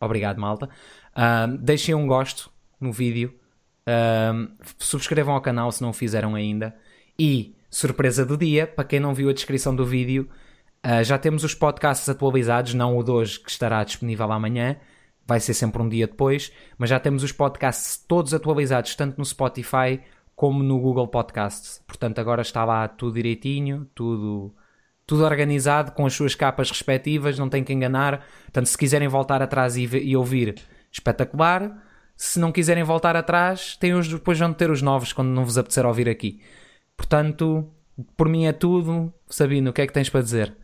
obrigado, 0.00 0.40
malta. 0.40 0.68
Uh, 1.14 1.56
deixem 1.58 1.94
um 1.94 2.06
gosto 2.06 2.50
no 2.80 2.90
vídeo. 2.90 3.32
subscrevam 4.78 5.34
ao 5.34 5.40
canal 5.40 5.70
se 5.70 5.80
não 5.80 5.90
o 5.90 5.92
fizeram 5.92 6.34
ainda. 6.34 6.74
E, 7.16 7.54
surpresa 7.70 8.26
do 8.26 8.36
dia, 8.36 8.66
para 8.66 8.84
quem 8.84 8.98
não 8.98 9.14
viu 9.14 9.28
a 9.28 9.32
descrição 9.32 9.76
do 9.76 9.86
vídeo, 9.86 10.28
Uh, 10.84 11.02
já 11.02 11.18
temos 11.18 11.44
os 11.44 11.54
podcasts 11.54 12.08
atualizados, 12.08 12.74
não 12.74 12.96
o 12.96 13.02
de 13.02 13.10
hoje 13.10 13.40
que 13.40 13.50
estará 13.50 13.82
disponível 13.82 14.30
amanhã, 14.30 14.76
vai 15.26 15.40
ser 15.40 15.52
sempre 15.52 15.82
um 15.82 15.88
dia 15.88 16.06
depois, 16.06 16.52
mas 16.78 16.88
já 16.88 16.98
temos 16.98 17.22
os 17.22 17.32
podcasts 17.32 18.02
todos 18.08 18.32
atualizados, 18.32 18.94
tanto 18.94 19.18
no 19.18 19.24
Spotify 19.24 20.00
como 20.34 20.62
no 20.62 20.78
Google 20.80 21.08
Podcasts. 21.08 21.82
Portanto, 21.86 22.20
agora 22.20 22.42
está 22.42 22.64
lá 22.64 22.86
tudo 22.86 23.14
direitinho, 23.14 23.90
tudo, 23.94 24.54
tudo 25.04 25.24
organizado, 25.24 25.92
com 25.92 26.06
as 26.06 26.14
suas 26.14 26.34
capas 26.34 26.70
respectivas, 26.70 27.38
não 27.38 27.48
tem 27.48 27.64
que 27.64 27.72
enganar. 27.72 28.24
Portanto, 28.44 28.66
se 28.66 28.78
quiserem 28.78 29.08
voltar 29.08 29.42
atrás 29.42 29.76
e, 29.76 29.84
e 29.84 30.16
ouvir, 30.16 30.54
espetacular. 30.92 31.84
Se 32.16 32.38
não 32.38 32.52
quiserem 32.52 32.84
voltar 32.84 33.16
atrás, 33.16 33.76
tem 33.76 33.94
os, 33.94 34.08
depois 34.08 34.38
vão 34.38 34.52
ter 34.52 34.70
os 34.70 34.80
novos 34.80 35.12
quando 35.12 35.28
não 35.28 35.44
vos 35.44 35.58
apetecer 35.58 35.84
ouvir 35.84 36.08
aqui. 36.08 36.40
Portanto, 36.96 37.68
por 38.16 38.28
mim 38.28 38.46
é 38.46 38.52
tudo. 38.52 39.12
Sabino, 39.28 39.70
o 39.70 39.72
que 39.72 39.82
é 39.82 39.86
que 39.86 39.92
tens 39.92 40.08
para 40.08 40.22
dizer? 40.22 40.56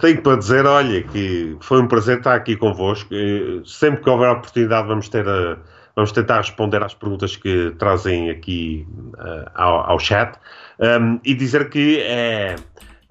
Tenho 0.00 0.22
para 0.22 0.36
dizer, 0.36 0.66
olha, 0.66 1.02
que 1.02 1.56
foi 1.60 1.80
um 1.80 1.88
prazer 1.88 2.18
estar 2.18 2.34
aqui 2.34 2.56
convosco. 2.56 3.08
Sempre 3.64 4.02
que 4.02 4.10
houver 4.10 4.30
oportunidade, 4.30 4.86
vamos 4.86 5.08
ter 5.08 5.26
a, 5.28 5.56
vamos 5.94 6.12
tentar 6.12 6.38
responder 6.38 6.82
às 6.82 6.94
perguntas 6.94 7.36
que 7.36 7.74
trazem 7.78 8.30
aqui 8.30 8.86
uh, 9.14 9.50
ao, 9.54 9.90
ao, 9.90 9.98
chat. 9.98 10.38
Um, 10.78 11.20
e 11.24 11.34
dizer 11.34 11.68
que 11.70 12.00
é, 12.00 12.56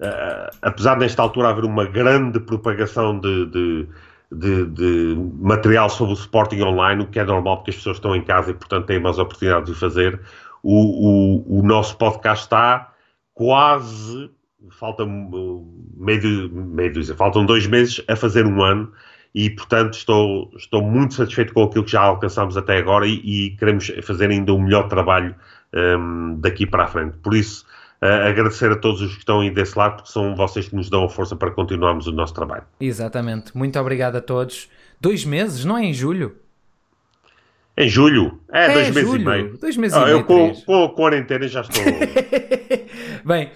uh, 0.00 0.56
apesar 0.62 0.98
nesta 0.98 1.22
altura 1.22 1.48
haver 1.48 1.64
uma 1.64 1.84
grande 1.84 2.40
propagação 2.40 3.18
de, 3.18 3.46
de, 3.46 3.88
de, 4.30 4.66
de, 4.66 5.16
material 5.40 5.88
sobre 5.88 6.14
o 6.14 6.16
Sporting 6.16 6.60
online, 6.62 7.02
o 7.02 7.06
que 7.06 7.18
é 7.18 7.24
normal 7.24 7.58
porque 7.58 7.70
as 7.70 7.76
pessoas 7.76 7.96
estão 7.96 8.14
em 8.16 8.22
casa 8.22 8.50
e, 8.50 8.54
portanto, 8.54 8.86
têm 8.86 9.00
mais 9.00 9.18
oportunidade 9.18 9.66
de 9.66 9.74
fazer, 9.74 10.20
o, 10.62 11.50
o, 11.50 11.60
o 11.60 11.62
nosso 11.62 11.96
podcast 11.96 12.44
está 12.44 12.92
quase 13.34 14.30
falta 14.70 15.04
meio, 15.06 16.50
meio 16.50 17.16
faltam 17.16 17.44
dois 17.44 17.66
meses 17.66 18.02
a 18.08 18.16
fazer 18.16 18.46
um 18.46 18.62
ano 18.62 18.92
e, 19.34 19.48
portanto, 19.50 19.94
estou, 19.94 20.50
estou 20.56 20.82
muito 20.82 21.14
satisfeito 21.14 21.54
com 21.54 21.62
aquilo 21.62 21.84
que 21.84 21.92
já 21.92 22.02
alcançamos 22.02 22.56
até 22.56 22.76
agora 22.76 23.06
e, 23.06 23.20
e 23.24 23.56
queremos 23.56 23.90
fazer 24.02 24.30
ainda 24.30 24.52
um 24.52 24.62
melhor 24.62 24.88
trabalho 24.88 25.34
um, 25.72 26.36
daqui 26.38 26.66
para 26.66 26.84
a 26.84 26.86
frente. 26.86 27.16
Por 27.18 27.34
isso, 27.34 27.64
uh, 28.02 28.28
agradecer 28.28 28.70
a 28.70 28.76
todos 28.76 29.00
os 29.00 29.12
que 29.12 29.20
estão 29.20 29.40
aí 29.40 29.50
desse 29.50 29.78
lado, 29.78 29.96
porque 29.96 30.10
são 30.10 30.36
vocês 30.36 30.68
que 30.68 30.76
nos 30.76 30.90
dão 30.90 31.04
a 31.04 31.08
força 31.08 31.34
para 31.34 31.50
continuarmos 31.50 32.06
o 32.06 32.12
nosso 32.12 32.34
trabalho. 32.34 32.64
Exatamente. 32.78 33.56
Muito 33.56 33.78
obrigado 33.78 34.16
a 34.16 34.20
todos. 34.20 34.68
Dois 35.00 35.24
meses, 35.24 35.64
não 35.64 35.78
é 35.78 35.84
em 35.84 35.94
julho? 35.94 36.36
Em 37.74 37.88
julho? 37.88 38.38
É, 38.52 38.66
é 38.66 38.72
dois 38.74 38.86
julho. 38.88 38.94
meses 38.94 39.14
e 39.14 39.24
meio. 39.24 39.58
Dois 39.58 39.76
meses 39.78 39.96
ah, 39.96 40.02
e 40.02 40.04
meio. 40.04 40.16
Eu 40.18 40.24
com, 40.24 40.54
com 40.54 40.84
a 40.84 40.90
quarentena 40.90 41.48
já 41.48 41.62
estou. 41.62 41.82
Bem, 43.24 43.50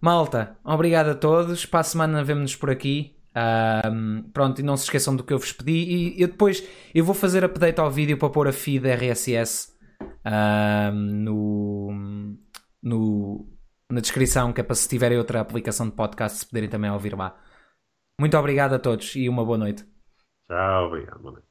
Malta, 0.00 0.56
obrigado 0.64 1.08
a 1.08 1.14
todos. 1.14 1.66
Para 1.66 1.80
a 1.80 1.84
semana 1.84 2.24
vemo-nos 2.24 2.56
por 2.56 2.70
aqui. 2.70 3.16
Um, 3.36 4.22
pronto, 4.32 4.60
e 4.60 4.64
não 4.64 4.76
se 4.76 4.84
esqueçam 4.84 5.14
do 5.14 5.22
que 5.22 5.32
eu 5.32 5.38
vos 5.38 5.52
pedi. 5.52 5.72
E 6.16 6.22
eu 6.22 6.28
depois 6.28 6.66
eu 6.94 7.04
vou 7.04 7.14
fazer 7.14 7.44
update 7.44 7.80
ao 7.80 7.90
vídeo 7.90 8.18
para 8.18 8.30
pôr 8.30 8.48
a 8.48 8.52
feed 8.52 8.86
RSS 8.88 9.72
um, 10.24 10.92
no, 10.92 12.36
no, 12.82 13.46
na 13.90 14.00
descrição, 14.00 14.52
que 14.52 14.60
é 14.60 14.64
para 14.64 14.74
se 14.74 14.88
tiverem 14.88 15.18
outra 15.18 15.40
aplicação 15.40 15.88
de 15.88 15.94
podcast 15.94 16.38
se 16.38 16.46
poderem 16.46 16.68
também 16.68 16.90
ouvir 16.90 17.16
lá. 17.16 17.38
Muito 18.18 18.36
obrigado 18.36 18.74
a 18.74 18.78
todos 18.78 19.14
e 19.16 19.28
uma 19.28 19.44
boa 19.44 19.58
noite. 19.58 19.84
Tchau, 20.48 20.86
obrigado. 20.86 21.20
Boa 21.20 21.32
noite. 21.32 21.49